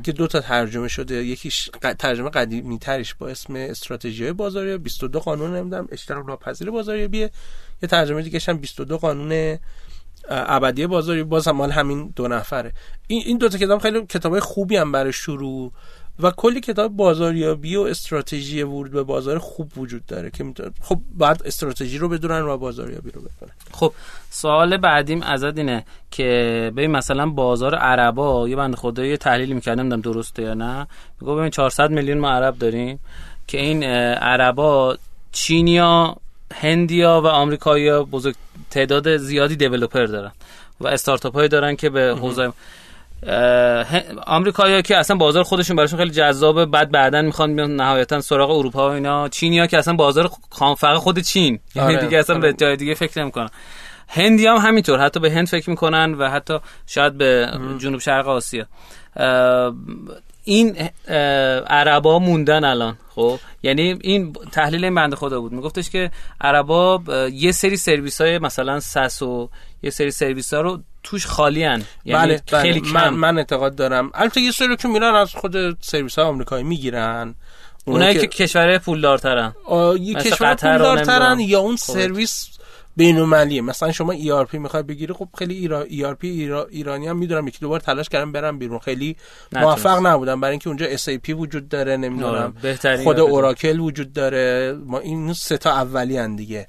که 0.04 0.12
دو 0.12 0.28
تا 0.28 0.40
ترجمه 0.40 0.88
شده. 0.88 1.16
یکیش 1.16 1.70
ترجمه 2.00 2.30
قدیمی 2.30 2.80
ترش 2.80 3.14
با 3.14 3.28
اسم 3.28 3.56
استراتژی 3.56 4.32
بازاریابی. 4.32 4.84
22 4.84 5.20
قانون 5.20 5.56
نمی‌دونم 5.56 5.88
اشتراک 5.92 6.26
ناپذیر 6.26 6.72
بازاریابی 6.72 7.18
یه 7.18 7.32
ترجمه 7.90 8.22
دیگه 8.22 8.40
هم 8.48 8.58
22 8.58 8.98
قانون 8.98 9.58
ابدی 10.30 10.88
بازاری 10.88 11.24
باز 11.24 11.48
هم 11.48 11.56
مال 11.56 11.72
همین 11.72 12.14
دو 12.16 12.28
نفره. 12.28 12.74
این 13.08 13.24
این 13.26 13.38
دو 13.38 13.50
تا 13.50 13.58
کتاب 13.58 13.82
خیلی 13.82 14.06
کتابای 14.06 14.40
خوبی 14.40 14.76
هم 14.78 14.92
برای 14.92 15.14
شروع 15.14 15.72
و 16.20 16.32
کلی 16.32 16.62
کتاب 16.62 16.96
بازاریابی 16.96 17.76
و 17.76 17.82
استراتژی 17.82 18.64
ورود 18.64 18.92
به 18.92 19.04
بازار 19.04 19.38
خوب 19.38 19.78
وجود 19.78 20.06
داره 20.06 20.30
که 20.30 20.54
خب 20.82 21.00
بعد 21.18 21.42
استراتژی 21.46 21.98
رو 21.98 22.10
بدونن 22.10 22.42
و 22.42 22.58
بازاریابی 22.58 23.12
رو 23.12 23.22
بدونن 23.22 23.54
خب 23.72 23.94
سوال 24.30 24.78
بعدیم 24.78 25.22
ازت 25.22 25.58
اینه 25.58 25.86
که 26.12 26.24
ببین 26.78 26.92
مثلا 26.92 27.30
بازار 27.30 27.76
عربا 27.76 28.50
یه 28.50 28.56
بند 28.56 28.76
خدا 28.76 29.06
یه 29.06 29.18
تحلیل 29.18 29.54
می‌کردم 29.54 29.82
نمی‌دونم 29.82 30.02
درسته 30.02 30.44
یا 30.44 30.54
نه. 30.54 30.88
میگه 31.22 31.34
ببین 31.34 31.50
400 31.50 31.92
میلیون 31.92 32.18
ما 32.18 32.30
عرب 32.30 32.58
داریم 32.58 33.00
که 33.48 33.62
این 33.62 33.84
عربا 34.14 34.98
چینیا 35.32 36.16
هندیا 36.54 37.22
و 37.24 37.28
آمریکایی‌ها 37.28 38.04
بزرگ 38.04 38.36
تعداد 38.70 39.18
زیادی 39.18 39.56
دیولپر 39.56 40.06
دارن 40.06 40.32
و 40.80 40.88
استارتاپ 40.88 41.36
هایی 41.36 41.50
دارن 41.50 41.76
که 41.76 41.90
به 41.90 42.16
حوزه 42.22 42.54
آمریکایی‌ها 44.28 44.82
که 44.82 44.98
اصلا 44.98 45.18
بازار 45.18 45.44
خودشون 45.44 45.76
براشون 45.76 46.00
خیلی 46.00 46.12
جذابه 46.12 46.66
بعد 46.66 46.92
بعدا 46.92 47.22
می‌خوان 47.22 47.56
بیان 47.56 47.76
نهایتا 47.76 48.22
سراغ 48.22 48.52
اروپا 48.52 48.90
و 48.90 48.92
اینا. 48.92 49.30
چینیا 49.30 49.68
که 49.68 49.78
اصلا 49.78 49.94
بازار 49.94 50.32
فقط 50.78 50.98
خود 50.98 51.20
چین. 51.20 51.60
یعنی 51.76 51.96
آره، 51.96 52.06
دیگه 52.06 52.18
اصلا 52.18 52.40
به 52.40 52.48
آره. 52.48 52.58
جای 52.58 52.76
دیگه 52.76 52.94
فکر 52.94 53.22
نمی‌کنن. 53.22 53.50
هندی 54.08 54.48
هم 54.48 54.56
همینطور 54.56 55.00
حتی 55.00 55.20
به 55.20 55.32
هند 55.32 55.48
فکر 55.48 55.70
می‌کنن 55.70 56.14
و 56.14 56.30
حتی 56.30 56.60
شاید 56.88 57.18
به 57.18 57.52
جنوب 57.78 58.00
شرق 58.00 58.28
آسیا. 58.28 58.66
این 60.44 60.90
عربا 61.68 62.20
موندن 62.20 62.64
الان. 62.64 62.98
خب 63.16 63.40
یعنی 63.64 64.00
این 64.02 64.34
تحلیل 64.52 64.84
این 64.84 64.96
بنده 64.96 65.16
خدا 65.16 65.42
بود. 65.42 65.52
میگفتش 65.52 65.90
که 65.90 66.12
عربا 66.42 67.02
یه 67.34 67.52
سری 67.52 67.78
سرویس 67.78 68.22
های 68.22 68.40
مثلا 68.40 68.80
سس 68.80 69.22
و 69.22 69.50
یه 69.84 69.90
سری 69.90 70.12
سرویس 70.12 70.54
ها 70.54 70.62
رو 70.62 70.80
توش 71.10 71.26
خالی 71.26 71.64
هن. 71.64 71.84
یعنی 72.06 72.22
بله, 72.22 72.42
بله. 72.52 72.62
خیلی 72.62 72.82
کم. 72.82 72.92
من, 72.94 73.10
من 73.10 73.38
اعتقاد 73.38 73.76
دارم. 73.76 74.12
البته 74.14 74.42
یه 74.42 74.52
سری 74.52 74.76
که 74.76 74.88
میرن 74.88 75.16
از 75.16 75.32
خود 75.36 75.84
سرویس 75.84 76.20
های 76.20 76.28
آمریکایی 76.28 76.64
می‌گیرن. 76.64 77.36
اونایی 77.86 78.14
که, 78.14 78.20
که 78.20 78.28
کشور 78.28 78.78
پولدارترن. 78.78 79.56
یه 80.00 80.16
کشور 80.16 80.56
پولدارترن 80.56 81.40
یا 81.40 81.60
اون 81.60 81.76
خب. 81.76 81.94
سرویس 81.94 82.48
بین‌المللیه. 82.98 83.62
مثلا 83.62 83.92
شما 83.92 84.12
ERP 84.12 84.58
می‌خوای 84.58 84.84
بگیری 84.84 85.14
خب 85.14 85.28
خیلی 85.38 85.56
ایرا 85.56 85.82
ERP 85.82 86.28
ایرا 86.28 86.66
ایرانی 86.66 87.08
هم 87.08 87.18
می‌دونم 87.18 87.48
یکی 87.48 87.58
دوبار 87.62 87.80
تلاش 87.80 88.10
کردم 88.10 88.32
برم 88.32 88.60
بیرون. 88.60 88.80
خیلی 88.80 89.16
موفق 89.52 90.06
نبودم 90.06 90.42
برای 90.42 90.52
اینکه 90.52 90.68
اونجا 90.68 90.86
SAP 90.86 91.34
وجود 91.34 91.70
داره 91.70 91.98
نمی‌دونم. 91.98 92.54
خود 93.04 93.20
اوراکل 93.20 93.80
وجود 93.80 94.14
داره. 94.14 94.76
ما 94.86 95.00
این 95.00 95.34
سه 95.34 95.58
تا 95.58 95.72
اولی 95.72 96.36
دیگه. 96.36 96.68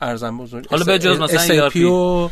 ارزم 0.00 0.38
بزرگ. 0.38 0.66
حالا 0.70 0.84
به 0.84 0.98
جز 0.98 1.20
مثلا 1.20 1.68
و 1.90 2.30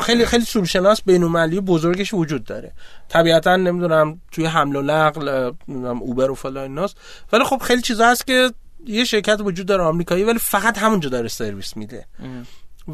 خیلی 0.00 0.26
خیلی 0.26 0.44
سولشناس 0.44 1.02
بین‌المللی 1.02 1.60
بزرگش 1.60 2.14
وجود 2.14 2.44
داره. 2.44 2.72
طبیعتا 3.08 3.56
نمی‌دونم 3.56 4.20
توی 4.32 4.46
حمل 4.46 4.76
و 4.76 4.82
نقل 4.82 5.52
اوبر 6.00 6.30
و 6.30 6.34
فلان 6.34 6.62
ایناست. 6.62 6.96
ولی 7.32 7.44
خب 7.44 7.58
خیلی 7.58 7.82
چیزا 7.82 8.10
هست 8.10 8.26
که 8.26 8.50
یه 8.86 9.04
شرکت 9.04 9.40
وجود 9.40 9.66
داره 9.66 9.82
آمریکایی 9.82 10.24
ولی 10.24 10.38
فقط 10.38 10.78
همونجا 10.78 11.08
داره 11.08 11.28
سرویس 11.28 11.76
میده. 11.76 12.06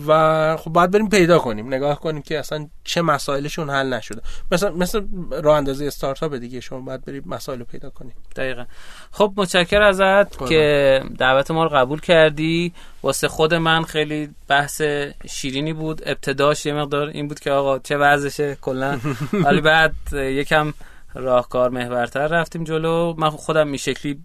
و 0.09 0.57
خب 0.57 0.71
باید 0.71 0.91
بریم 0.91 1.09
پیدا 1.09 1.39
کنیم. 1.39 1.75
نگاه 1.75 2.01
کنیم 2.01 2.23
که 2.23 2.39
اصلا 2.39 2.69
چه 2.85 3.03
مسائلشون 3.03 3.71
حل 3.71 3.95
نشده. 3.95 4.23
مثلا 4.53 4.71
مثل 4.71 5.03
راه 5.31 5.57
اندازی 5.57 5.87
استارتاپ 5.87 6.35
دیگه 6.35 6.61
شما 6.61 6.81
باید 6.81 7.05
بریم 7.05 7.23
مسائل 7.27 7.59
رو 7.59 7.65
پیدا 7.65 7.91
کنیم. 7.91 8.15
دقیقا. 8.37 8.65
خب 9.13 9.33
متشکر 9.37 9.83
ازت 9.83 10.49
که 10.49 11.03
دعوت 11.19 11.51
ما 11.51 11.65
رو 11.65 11.69
قبول 11.69 12.01
کردی. 12.01 12.73
واسه 13.03 13.29
خود 13.29 13.55
من 13.55 13.83
خیلی 13.83 14.31
بحث 14.49 14.83
شیرینی 15.29 15.73
بود. 15.73 16.03
ابتداش 16.07 16.67
یه 16.67 16.75
مقدار 16.75 17.09
این 17.09 17.29
بود 17.29 17.41
که 17.41 17.51
آقا 17.51 17.79
چه 17.79 17.97
وضعشه 17.97 18.57
کلا. 18.61 19.01
ولی 19.45 19.61
بعد 19.61 19.95
یکم 20.13 20.75
راهکار 21.15 21.71
محورتر 21.71 22.27
رفتیم 22.27 22.65
جلو. 22.65 23.15
من 23.19 23.31
خودم 23.31 23.67
این 23.67 23.77
شکلی 23.77 24.19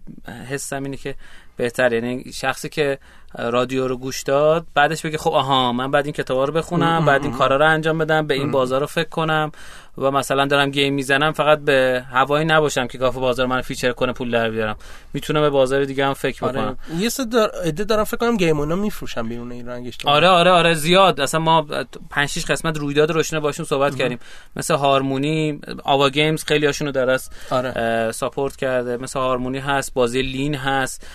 حسم 0.50 0.84
اینه 0.84 0.96
که 0.96 1.14
بهتر. 1.56 1.92
یعنی 1.92 2.32
شخصی 2.32 2.68
که 2.68 2.98
رادیو 3.38 3.88
رو 3.88 3.96
گوش 3.96 4.22
داد 4.22 4.66
بعدش 4.74 5.06
بگه 5.06 5.18
خب 5.18 5.30
آها 5.30 5.72
من 5.72 5.90
بعد 5.90 6.04
این 6.04 6.14
کتابا 6.14 6.44
رو 6.44 6.52
بخونم 6.52 7.04
بعد 7.04 7.22
این 7.22 7.32
کارا 7.32 7.56
رو 7.56 7.66
انجام 7.66 7.98
بدم 7.98 8.26
به 8.26 8.34
این 8.34 8.50
بازار 8.50 8.80
رو 8.80 8.86
فکر 8.86 9.08
کنم. 9.08 9.52
و 9.98 10.10
مثلا 10.10 10.46
دارم 10.46 10.70
game 10.70 10.94
می‌زنم 10.94 11.32
فقط 11.32 11.58
به 11.58 12.04
هوایی 12.12 12.44
نباشم 12.44 12.86
که 12.86 12.98
کافه 12.98 13.20
بازار 13.20 13.46
من 13.46 13.60
feature 13.60 13.92
کنه 13.92 14.12
پول 14.12 14.30
در 14.30 14.50
بیارم. 14.50 14.76
می‌تونم 15.12 15.40
به 15.40 15.50
بازار 15.50 15.84
دیگه 15.84 16.06
هم 16.06 16.14
فکر 16.14 16.44
آره. 16.44 16.60
بکنم. 16.60 16.76
یه 16.98 17.08
سه 17.08 17.24
دار... 17.24 17.70
دارم 17.70 18.04
فکر 18.04 18.16
کنم 18.16 18.36
game 18.36 18.60
اونا 18.60 18.76
میفروشن 18.76 19.28
بیرون 19.28 19.52
این 19.52 19.68
رنگش 19.68 19.94
آره 20.04 20.28
آره 20.28 20.50
آره 20.50 20.74
زیاد. 20.74 21.20
اصلا 21.20 21.40
ما 21.40 21.66
5 22.10 22.28
6 22.28 22.44
قسمت 22.44 22.78
رادیو 22.78 23.10
رشدینو 23.10 23.40
باشون 23.40 23.66
صحبت 23.66 23.96
کردیم. 23.96 24.18
مثل 24.56 24.74
هارمونی 24.74 25.60
آوا 25.84 26.10
گیمز 26.10 26.44
خیلی 26.44 26.66
هاشونو 26.66 26.92
درست 26.92 27.32
آره. 27.50 28.12
support 28.12 28.56
کرده. 28.56 28.96
مثل 28.96 29.20
هارمونی 29.20 29.58
هست 29.58 29.94
بازی 29.94 30.22
لین 30.22 30.54
هست 30.54 31.06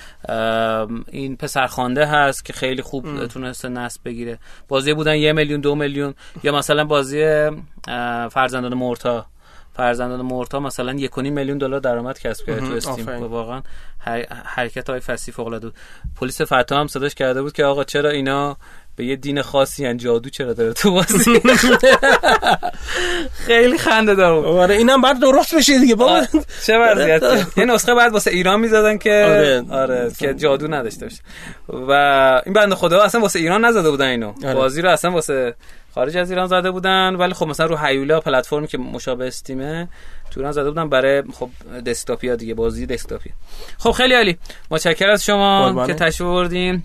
این 1.11 1.35
پسرخوانده 1.35 2.05
هست 2.05 2.45
که 2.45 2.53
خیلی 2.53 2.81
خوب 2.81 3.27
تونسته 3.27 3.69
نصب 3.69 4.01
بگیره. 4.05 4.39
بازی 4.67 4.93
بودن 4.93 5.15
یه 5.15 5.33
میلیون 5.33 5.61
دو 5.61 5.75
میلیون. 5.75 6.13
یا 6.43 6.51
مثلا 6.51 6.83
بازی 6.83 7.49
فرزندان 8.31 8.73
مورتا. 8.73 9.25
فرزندان 9.77 10.21
مورتا 10.21 10.59
مثلا 10.59 10.93
یک 10.93 11.17
میلیون 11.17 11.57
دلار 11.57 11.79
درآمد 11.79 12.19
کسب 12.19 12.45
کرده 12.45 12.61
تو 12.61 12.73
استیم. 12.73 13.09
و 13.09 13.27
واقعا 13.27 13.61
حرکت 14.45 14.89
های 14.89 14.99
فسی 14.99 15.31
فوق 15.31 15.47
العاده 15.47 15.71
پلیس 16.19 16.41
فتا 16.41 16.79
هم 16.79 16.87
صداش 16.87 17.15
کرده 17.15 17.41
بود 17.41 17.53
که 17.53 17.65
آقا 17.65 17.83
چرا 17.83 18.09
اینا 18.09 18.57
به 18.95 19.05
یه 19.05 19.15
دین 19.15 19.41
خاصی 19.41 19.85
ان 19.85 19.97
جادو 19.97 20.29
چرا 20.29 20.53
داره 20.53 20.73
تو 20.73 20.91
بازی؟ 20.91 21.41
خیلی 23.47 23.77
خنده 23.77 24.15
داره 24.15 24.47
آره 24.47 24.75
اینم 24.75 25.01
بعد 25.01 25.19
درست 25.19 25.55
بشه 25.55 25.79
دیگه. 25.79 25.95
بابا. 25.95 26.25
چه 26.65 26.77
وضعیت. 26.77 27.23
یه 27.57 27.65
نسخه 27.65 27.95
بعد 27.95 28.13
واسه 28.13 28.31
ایران 28.31 28.59
می‌زدن 28.59 28.97
که 28.97 29.25
آره, 29.27 29.65
آره 29.71 30.11
که 30.19 30.33
جادو 30.33 30.67
نداشته 30.67 31.05
باشه. 31.05 31.21
و 31.69 31.91
این 32.45 32.53
بنده 32.53 32.75
خدا 32.75 33.03
اصلا 33.03 33.21
واسه 33.21 33.39
ایران 33.39 33.65
نزده 33.65 33.89
بودن 33.89 34.07
اینو. 34.07 34.33
آره. 34.43 34.53
بازی 34.53 34.81
رو 34.81 34.89
اصلا 34.89 35.11
واسه 35.11 35.55
خارج 35.95 36.17
از 36.17 36.29
ایران 36.29 36.47
زده 36.47 36.71
بودن 36.71 37.15
ولی 37.15 37.33
خب 37.33 37.47
مثلا 37.47 37.65
رو 37.65 37.77
هیولا 37.77 38.19
پلتفرمی 38.19 38.67
که 38.67 38.77
مشابه 38.77 39.27
استیمه 39.27 39.87
تو 40.31 40.39
ایران 40.39 40.51
زده 40.51 40.69
بودن 40.69 40.89
برای 40.89 41.23
خب 41.33 41.49
دسکتاپیا 41.85 42.35
دیگه 42.35 42.53
بازی 42.53 42.85
دسکتاپی 42.85 43.29
خب 43.77 43.91
خیلی 43.91 44.13
عالی. 44.13 44.37
متشکرم 44.71 45.11
از 45.11 45.25
شما 45.25 45.87
که 45.87 45.93
تشریف 45.93 46.21
آوردین. 46.21 46.83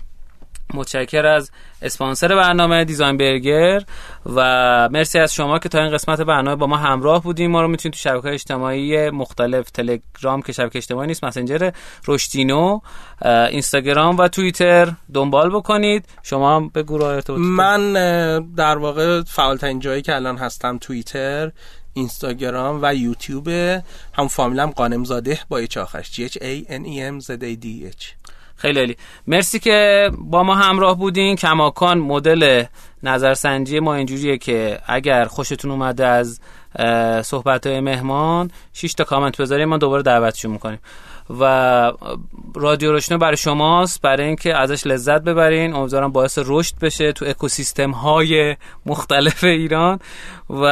متشکر 0.73 1.25
از 1.25 1.51
اسپانسر 1.81 2.35
برنامه 2.35 2.85
دیزاین 2.85 3.17
برگر 3.17 3.83
و 4.25 4.89
مرسی 4.91 5.19
از 5.19 5.33
شما 5.33 5.59
که 5.59 5.69
تا 5.69 5.79
این 5.83 5.91
قسمت 5.91 6.21
برنامه 6.21 6.55
با 6.55 6.67
ما 6.67 6.77
همراه 6.77 7.23
بودیم. 7.23 7.51
ما 7.51 7.61
رو 7.61 7.67
می‌تونید 7.67 7.93
تو 7.93 7.99
شبکه 7.99 8.27
اجتماعی 8.27 9.09
مختلف 9.09 9.69
تلگرام 9.69 10.41
که 10.41 10.53
شبکه 10.53 10.77
اجتماعی 10.77 11.07
نیست 11.07 11.23
مسنجر 11.23 11.71
رشدینو 12.07 12.79
اینستاگرام 13.25 14.17
و 14.17 14.27
توییتر 14.27 14.93
دنبال 15.13 15.49
بکنید. 15.49 16.05
شما 16.23 16.55
هم 16.55 16.69
به 16.69 16.83
گروه 16.83 17.21
من 17.37 17.93
در 18.55 18.77
واقع 18.77 19.21
فعالترین 19.21 19.79
جایی 19.79 20.01
که 20.01 20.15
الان 20.15 20.37
هستم 20.37 20.77
توییتر 20.77 21.51
اینستاگرام 21.93 22.79
و 22.81 22.95
یوتیوب. 22.95 23.47
هم 24.13 24.27
فامیلم 24.29 24.69
قانم 24.69 25.03
زاده 25.03 25.39
با 25.49 25.57
اچ 25.57 25.77
آخرش. 25.77 26.11
G 26.11 26.31
H 26.31 26.35
A 26.35 26.69
N 26.69 26.85
E 26.85 26.99
M 27.11 27.25
Z 27.25 27.29
A 27.29 27.63
D 27.63 27.65
H. 27.65 28.20
خیلی 28.61 28.79
عالی. 28.79 28.95
مرسی 29.27 29.59
که 29.59 30.09
با 30.17 30.43
ما 30.43 30.55
همراه 30.55 30.97
بودین. 30.97 31.35
کماکان 31.35 31.97
مدل 31.97 32.63
نظرسنجی 33.03 33.79
ما 33.79 33.95
اینجوریه 33.95 34.37
که 34.37 34.79
اگر 34.85 35.25
خوشتون 35.25 35.71
اومده 35.71 36.05
از 36.05 36.39
صحبت 37.25 37.67
های 37.67 37.79
مهمان 37.79 38.51
6 38.73 38.93
تا 38.93 39.03
کامنت 39.03 39.41
بذاریم 39.41 39.69
ما 39.69 39.77
دوباره 39.77 40.03
دعوتشون 40.03 40.51
می‌کنیم. 40.51 40.79
و 41.39 41.91
رادیو 42.55 42.91
روشنه 42.91 43.17
برای 43.17 43.37
شماست. 43.37 44.01
برای 44.01 44.27
اینکه 44.27 44.55
ازش 44.55 44.87
لذت 44.87 45.21
ببرین. 45.21 45.73
امیدوارم 45.73 46.11
باعث 46.11 46.39
رشد 46.45 46.75
بشه 46.81 47.11
تو 47.11 47.25
اکوسیستم 47.25 47.91
های 47.91 48.55
مختلف 48.85 49.43
ایران. 49.43 49.99
و 50.49 50.65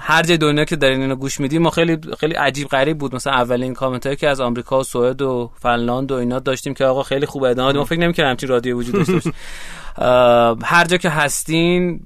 هر 0.00 0.22
جای 0.22 0.36
دنیا 0.36 0.64
که 0.64 0.76
دارین 0.76 1.00
اینو 1.00 1.14
گوش 1.14 1.40
میدیم 1.40 1.62
ما 1.62 1.70
خیلی 1.70 1.98
خیلی 2.18 2.34
عجیب 2.34 2.68
غریب 2.68 2.98
بود. 2.98 3.14
مثلا 3.14 3.32
اولین 3.32 3.74
کامنت 3.74 4.06
هایی 4.06 4.16
که 4.16 4.28
از 4.28 4.40
آمریکا 4.40 4.80
و 4.80 4.82
سوئد 4.82 5.22
و 5.22 5.50
فنلاند 5.60 6.12
و 6.12 6.14
اینا 6.14 6.38
داشتیم 6.38 6.74
که 6.74 6.84
آقا 6.84 7.02
خیلی 7.02 7.26
خوبه. 7.26 7.48
ادامه 7.48 7.72
ما 7.72 7.84
فکر 7.84 8.00
نمی‌کردم 8.00 8.30
همچین 8.30 8.48
رادیو 8.48 8.78
وجود 8.78 8.94
داشته 8.94 9.12
باشه. 9.12 9.32
هر 10.72 10.84
جا 10.84 10.96
که 10.96 11.08
هستین 11.08 12.00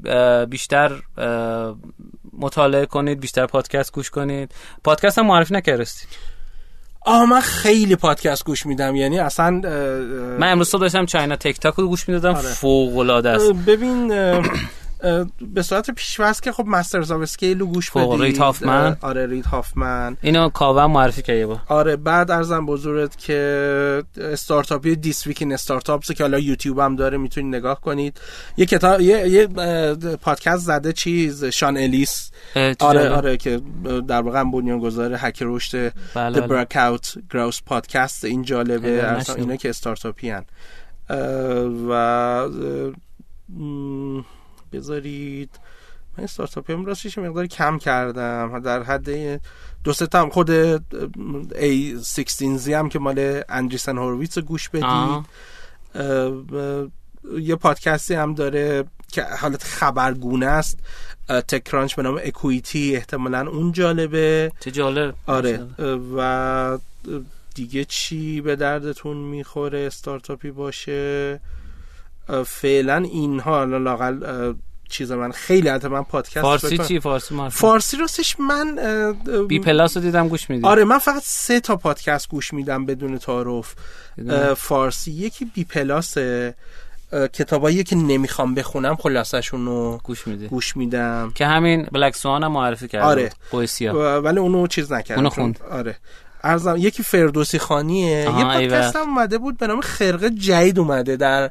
بیشتر 0.50 0.92
مطالعه 2.38 2.86
کنید 2.86 3.20
بیشتر 3.20 3.46
پادکست 3.46 3.92
گوش 3.92 4.10
کنید. 4.10 4.54
پادکست 4.84 5.18
هم 5.18 5.26
معرفی 5.26 5.54
نکردید 5.54 5.88
آه 7.06 7.26
من 7.26 7.40
خیلی 7.40 7.96
پادکست 7.96 8.44
گوش 8.44 8.66
میدم 8.66 8.96
یعنی 8.96 9.18
اصلا 9.18 9.50
من 10.38 10.52
امروز 10.52 10.68
صبح 10.68 10.80
داشتم 10.80 11.06
China 11.06 11.36
Tech 11.36 11.60
Talk 11.60 11.74
رو 11.74 11.88
گوش 11.88 12.08
می‌دادم 12.08 12.34
آره. 12.34 12.48
فوق 12.48 12.98
العاده 12.98 13.30
است 13.30 13.52
ببین 13.52 14.12
به 15.54 15.62
صورت 15.62 15.90
پیش‌فرض 15.90 16.40
که 16.40 16.52
خب 16.52 16.64
Masters 16.66 17.12
of 17.12 17.20
Scale 17.20 17.58
رو 17.58 17.66
گوش 17.66 17.90
بدید. 17.90 18.20
Reid 18.20 18.38
Hoffman. 18.38 18.96
آره 19.00 19.26
Reid 19.26 19.46
Hoffman. 19.46 20.16
اینو 20.22 20.48
کاوه 20.48 20.86
معرفی 20.86 21.22
کرده 21.22 21.46
با 21.46 21.60
آره 21.68 21.96
بعد 21.96 22.30
عرضم 22.30 22.66
به 22.66 22.81
حضورت 22.81 23.18
که 23.18 24.02
استارتاپی 24.16 24.96
This 24.96 25.26
Week 25.26 25.42
in 25.42 25.52
Startups 25.52 26.12
که 26.12 26.24
حالا 26.24 26.38
یوتیوب 26.38 26.78
هم 26.78 26.96
داره 26.96 27.18
می‌تونید 27.18 27.54
نگاه 27.54 27.80
کنید. 27.80 28.20
یه 28.56 28.66
کتاب 28.66 29.00
یه, 29.00 29.28
یه 29.28 29.46
پادکست 30.16 30.66
زده 30.66 30.92
چیز 30.92 31.44
شان 31.44 31.76
الیس. 31.76 32.30
آره 32.80 33.10
آره 33.10 33.36
که 33.36 33.60
در 34.08 34.22
واقع 34.22 34.42
بنیانگذار 34.42 35.14
هک 35.18 35.38
رشد 35.40 35.92
بله 36.14 36.40
The 36.40 36.50
Breakout 36.50 37.18
Growth 37.34 37.60
پادکست. 37.66 38.24
این 38.24 38.42
جالبه. 38.42 39.22
اینا 39.36 39.56
که 39.56 39.68
استارتاپی 39.68 40.30
هن. 40.30 40.44
و 41.88 42.48
بذارید. 44.72 45.50
من 46.18 46.24
استارتاپی 46.24 46.72
هم 46.72 46.84
راستش 46.84 47.18
مقدار 47.18 47.46
کم 47.46 47.78
کردم. 47.78 48.60
در 48.60 48.82
حد 48.82 49.40
دو 49.84 49.92
سه 49.92 50.08
هم 50.14 50.30
خود 50.30 50.76
A16Z 51.50 52.68
هم 52.68 52.88
که 52.88 52.98
مال 52.98 53.42
اندریسن 53.48 53.98
هورویتس 53.98 54.38
گوش 54.38 54.68
بدید. 54.68 55.24
یه 57.38 57.56
پادکستی 57.56 58.14
هم 58.14 58.34
داره 58.34 58.84
که 59.12 59.22
حالت 59.22 59.64
خبرگونه 59.64 60.46
است. 60.46 60.78
TechCrunch 61.28 61.94
به 61.94 62.02
نام 62.02 62.20
Equity 62.24 62.96
احتمالا 62.96 63.48
اون 63.48 63.72
جالبه. 63.72 64.52
چه 64.60 64.70
جالب. 64.70 65.14
آره. 65.26 65.66
و 66.16 66.78
دیگه 67.54 67.84
چی 67.84 68.40
به 68.40 68.56
دردتون 68.56 69.16
می‌خوره 69.16 69.78
استارتاپی 69.78 70.50
باشه؟ 70.50 71.40
فعلا 72.46 72.96
اینها 72.96 73.64
لاقل 73.64 74.52
چیز 74.88 75.12
من 75.12 75.32
خیلی 75.32 75.68
حتی 75.68 75.88
من 75.88 76.02
پادکست 76.02 76.40
فارسی 76.40 76.74
بکنم. 76.74 76.86
چی؟ 76.86 77.00
فارسی 77.00 77.34
ما 77.34 77.48
فارسی 77.48 77.96
راستش 77.96 78.40
من 78.40 78.78
بی 79.48 79.58
پلاس 79.58 79.96
رو 79.96 80.02
دیدم 80.02 80.28
گوش 80.28 80.50
میدی. 80.50 80.66
آره 80.66 80.84
من 80.84 80.98
فقط 80.98 81.22
سه 81.24 81.60
تا 81.60 81.76
پادکست 81.76 82.28
گوش 82.28 82.52
میدم 82.52 82.86
بدون 82.86 83.18
تعارف. 83.18 83.74
فارسی. 84.56 85.10
یکی 85.12 85.44
بی 85.44 85.64
پلاس 85.64 86.18
کتابایی 87.32 87.84
که 87.84 87.96
نمی‌خوام 87.96 88.54
بخونم 88.54 88.96
خلاصشون 88.96 89.66
رو 89.66 90.00
گوش 90.04 90.26
میدی. 90.26 90.48
گوش 90.48 90.76
میدم. 90.76 91.32
که 91.34 91.46
همین 91.46 91.88
بلک 91.92 92.16
سوان 92.16 92.44
هم 92.44 92.52
معرفی 92.52 92.88
کرد 92.88 93.04
آره. 93.04 93.30
قویسیا 93.50 94.20
ولی 94.24 94.38
اونو 94.38 94.66
چیز 94.66 94.92
نکردم. 94.92 95.18
اونو 95.18 95.30
خوند. 95.30 95.60
آره. 95.70 95.96
ارزم 96.42 96.76
یکی 96.78 97.02
فردوسی 97.02 97.58
خانیه. 97.58 98.20
یه. 98.20 98.44
پادکست 98.44 98.96
هم 98.96 99.02
اومده 99.02 99.38
بود 99.38 99.58
به 99.58 99.66
نام 99.66 99.80
خرقه 99.80 100.30
جدید 100.30 100.78
اومده 100.78 101.16
در 101.16 101.50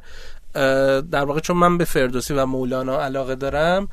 در 1.10 1.24
واقع 1.24 1.40
چون 1.40 1.56
من 1.56 1.78
به 1.78 1.84
فردوسی 1.84 2.34
و 2.34 2.46
مولانا 2.46 3.00
علاقه 3.02 3.34
دارم 3.34 3.88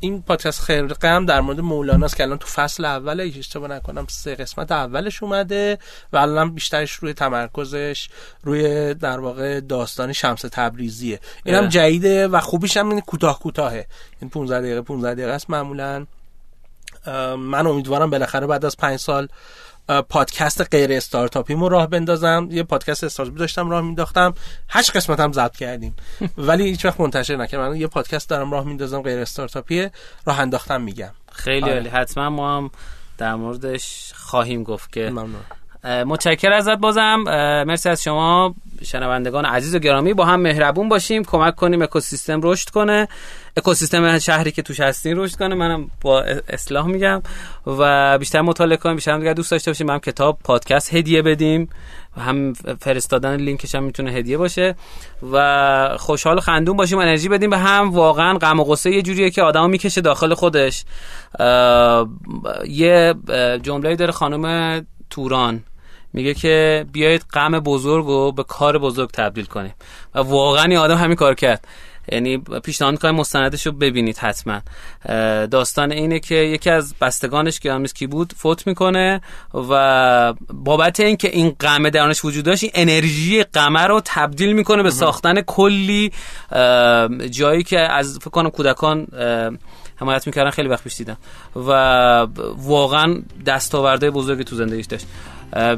این 0.00 0.22
پادکست 0.22 0.60
خرقه 0.60 1.08
هم 1.08 1.26
در 1.26 1.40
مورد 1.40 1.60
مولانا 1.60 2.06
است 2.06 2.16
که 2.16 2.22
الان 2.22 2.38
تو 2.38 2.46
فصل 2.46 2.84
اول 2.84 3.20
اشتباه 3.20 3.70
نکنم 3.70 4.06
سه 4.08 4.34
قسمت 4.34 4.72
اولش 4.72 5.22
اومده 5.22 5.78
و 6.12 6.16
الان 6.16 6.54
بیشترش 6.54 6.92
روی 6.92 7.12
تمرکزش 7.12 8.08
روی 8.42 8.94
در 8.94 9.20
واقع 9.20 9.60
داستان 9.60 10.12
شمس 10.12 10.40
تبریزیه. 10.40 11.20
این 11.44 11.54
هم. 11.54 11.68
جدیده 11.68 12.28
و 12.28 12.40
خوبیش 12.40 12.76
هم 12.76 12.88
اینه 12.88 13.00
کوتاه 13.00 13.38
کوتاهه. 13.38 13.86
این 14.20 14.30
15 14.30 14.60
دقیقه 14.60 14.80
15 14.80 15.14
دقیقه 15.14 15.32
است. 15.32 15.50
معمولا 15.50 16.06
من 17.36 17.66
امیدوارم 17.66 18.10
بالاخره 18.10 18.46
بعد 18.46 18.64
از 18.64 18.76
پنج 18.76 18.98
سال 18.98 19.24
اه، 19.24 19.28
پادکست 20.08 20.74
غیر 20.74 20.92
استارتاپیمو 20.92 21.68
راه 21.68 21.86
بندازم. 21.86 22.48
یه 22.50 22.62
پادکست 22.62 23.04
استارتاپی 23.04 23.38
داشتم 23.38 23.70
راه 23.70 23.80
مینداختم. 23.80 24.34
هشت 24.68 24.96
قسمت 24.96 25.20
هم 25.20 25.32
ضبط 25.32 25.56
کردیم. 25.56 25.96
ولی 26.38 26.64
هیچ 26.64 26.84
وقت 26.84 27.00
منتشر 27.00 27.36
نکردم. 27.36 27.68
من 27.68 27.76
یه 27.76 27.86
پادکست 27.86 28.28
دارم 28.28 28.52
راه 28.52 28.64
میندازم 28.64 29.02
غیر 29.02 29.18
استارتاپی 29.18 29.88
راه 30.26 30.40
انداختم 30.40 30.80
میگم. 30.80 31.12
خیلی 31.32 31.62
آره. 31.62 31.74
عالی. 31.74 31.88
حتما 31.88 32.30
ما 32.30 32.56
هم 32.56 32.70
در 33.18 33.34
موردش 33.34 34.12
خواهیم 34.14 34.62
گفت 34.62 34.92
که 34.92 35.10
ممنون. 35.10 35.44
متشکر 35.84 36.52
ازت 36.52 36.76
بازم. 36.76 37.22
مرسی 37.66 37.88
از 37.88 38.02
شما 38.02 38.54
شنوندگان 38.82 39.44
عزیز 39.44 39.74
و 39.74 39.78
گرامی. 39.78 40.14
با 40.14 40.24
هم 40.24 40.40
مهربون 40.40 40.88
باشیم. 40.88 41.24
کمک 41.24 41.56
کنیم 41.56 41.82
اکوسیستم 41.82 42.40
رشد 42.42 42.68
کنه. 42.68 43.08
اکوسیستم 43.56 44.18
شهری 44.18 44.52
که 44.52 44.62
توش 44.62 44.80
هستین 44.80 45.16
رشد 45.16 45.36
کنه. 45.36 45.54
منم 45.54 45.90
با 46.00 46.22
اصلاح 46.48 46.86
میگم. 46.86 47.22
و 47.66 48.18
بیشتر 48.18 48.40
مطالعه 48.40 48.76
کنیم. 48.76 48.94
بیشتر 48.94 49.12
هم 49.12 49.32
دوست 49.32 49.50
داشته 49.50 49.70
باشیم. 49.70 49.90
هم 49.90 49.98
کتاب 49.98 50.38
پادکست 50.44 50.94
هدیه 50.94 51.22
بدیم. 51.22 51.68
و 52.16 52.20
هم 52.20 52.52
فرستادن 52.52 53.36
لینکش 53.36 53.74
هم 53.74 53.82
می‌تونه 53.82 54.10
هدیه 54.10 54.36
باشه. 54.36 54.74
و 55.32 55.96
خوشحال 55.98 56.36
و 56.36 56.40
خندون 56.40 56.76
باشیم. 56.76 56.98
انرژی 56.98 57.28
بدیم 57.28 57.50
به 57.50 57.58
هم. 57.58 57.90
واقعا 57.90 58.38
غم 58.38 58.60
و 58.60 58.64
غصه 58.64 58.90
یه 58.90 59.02
جوریه 59.02 59.30
که 59.30 59.42
آدمو 59.42 59.68
می‌کشه 59.68 60.00
داخل 60.00 60.34
خودش. 60.34 60.84
یه 62.68 63.14
جمله 63.62 63.96
داره 63.96 64.12
خانم 64.12 64.86
توران. 65.10 65.62
میگه 66.12 66.34
که 66.34 66.86
بیایید 66.92 67.24
غم 67.32 67.60
بزرگ 67.60 68.06
رو 68.06 68.32
به 68.32 68.42
کار 68.44 68.78
بزرگ 68.78 69.10
تبدیل 69.10 69.44
کنیم. 69.44 69.74
و 70.14 70.18
واقعا 70.18 70.64
این 70.64 70.76
آدم 70.76 70.96
همین 70.96 71.16
کار 71.16 71.34
کرد. 71.34 71.64
یعنی 72.12 72.38
پیشنهاد 72.38 72.94
می‌کنم 72.94 73.14
مستندش 73.14 73.66
رو 73.66 73.72
ببینید 73.72 74.18
حتما. 74.18 74.60
داستان 75.46 75.92
اینه 75.92 76.20
که 76.20 76.34
یکی 76.34 76.70
از 76.70 76.94
بستگانش 77.00 77.60
که 77.60 77.82
کی 77.94 78.06
بود 78.06 78.32
فوت 78.36 78.66
می‌کنه 78.66 79.20
و 79.54 80.34
بابت 80.52 81.00
اینکه 81.00 81.28
این 81.28 81.56
غمه 81.60 81.90
درونش 81.90 82.24
وجود 82.24 82.44
داشت 82.44 82.62
این 82.62 82.72
انرژی 82.74 83.42
غمه 83.42 83.82
رو 83.82 84.00
تبدیل 84.04 84.52
می‌کنه 84.52 84.82
به 84.82 84.90
ساختن 84.90 85.40
کلی 85.40 86.12
جایی 87.30 87.62
که 87.62 87.78
از 87.78 88.18
فکر 88.20 88.30
کنم 88.30 88.50
کودکان 88.50 89.06
حمایت 89.96 90.26
می‌کردن 90.26 90.50
خیلی 90.50 90.68
وقت 90.68 90.84
پیش 90.84 90.96
دیدم. 90.96 91.16
و 91.56 91.70
واقعا 92.56 93.22
دستاورده 93.46 94.10
بزرگی 94.10 94.44
تو 94.44 94.56
زندگیش 94.56 94.86
داشت. 94.86 95.06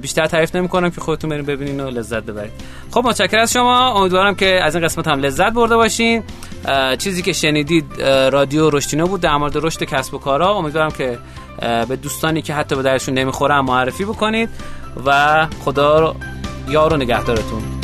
بیشتر 0.00 0.26
تعریف 0.26 0.56
نمی‌کنم 0.56 0.90
که 0.90 1.00
خودتون 1.00 1.30
بریم 1.30 1.44
ببینین 1.44 1.80
و 1.80 1.90
لذت 1.90 2.22
ببرید. 2.22 2.52
خب 2.90 3.02
متشکرم 3.04 3.42
از 3.42 3.52
شما. 3.52 3.88
امیدوارم 4.00 4.34
که 4.34 4.60
از 4.64 4.74
این 4.74 4.84
قسمت 4.84 5.08
هم 5.08 5.20
لذت 5.20 5.52
برده 5.52 5.76
باشین. 5.76 6.22
چیزی 6.98 7.22
که 7.22 7.32
شنیدید 7.32 8.02
رادیو 8.32 8.70
رشتینو 8.70 9.06
بود 9.06 9.20
در 9.20 9.36
مورد 9.36 9.56
رشد 9.56 9.84
کسب 9.84 10.14
و 10.14 10.18
کارها 10.18 10.54
امیدوارم 10.54 10.90
که 10.90 11.18
به 11.88 11.96
دوستانی 11.96 12.42
که 12.42 12.54
حتی 12.54 12.76
به 12.76 12.82
درشون 12.82 13.14
نمی‌خوره 13.14 13.60
معرفی 13.60 14.04
بکنید 14.04 14.48
و 15.06 15.46
خدا 15.64 16.16
یار 16.68 16.92
و 16.92 16.96
نگهدارتون. 16.96 17.79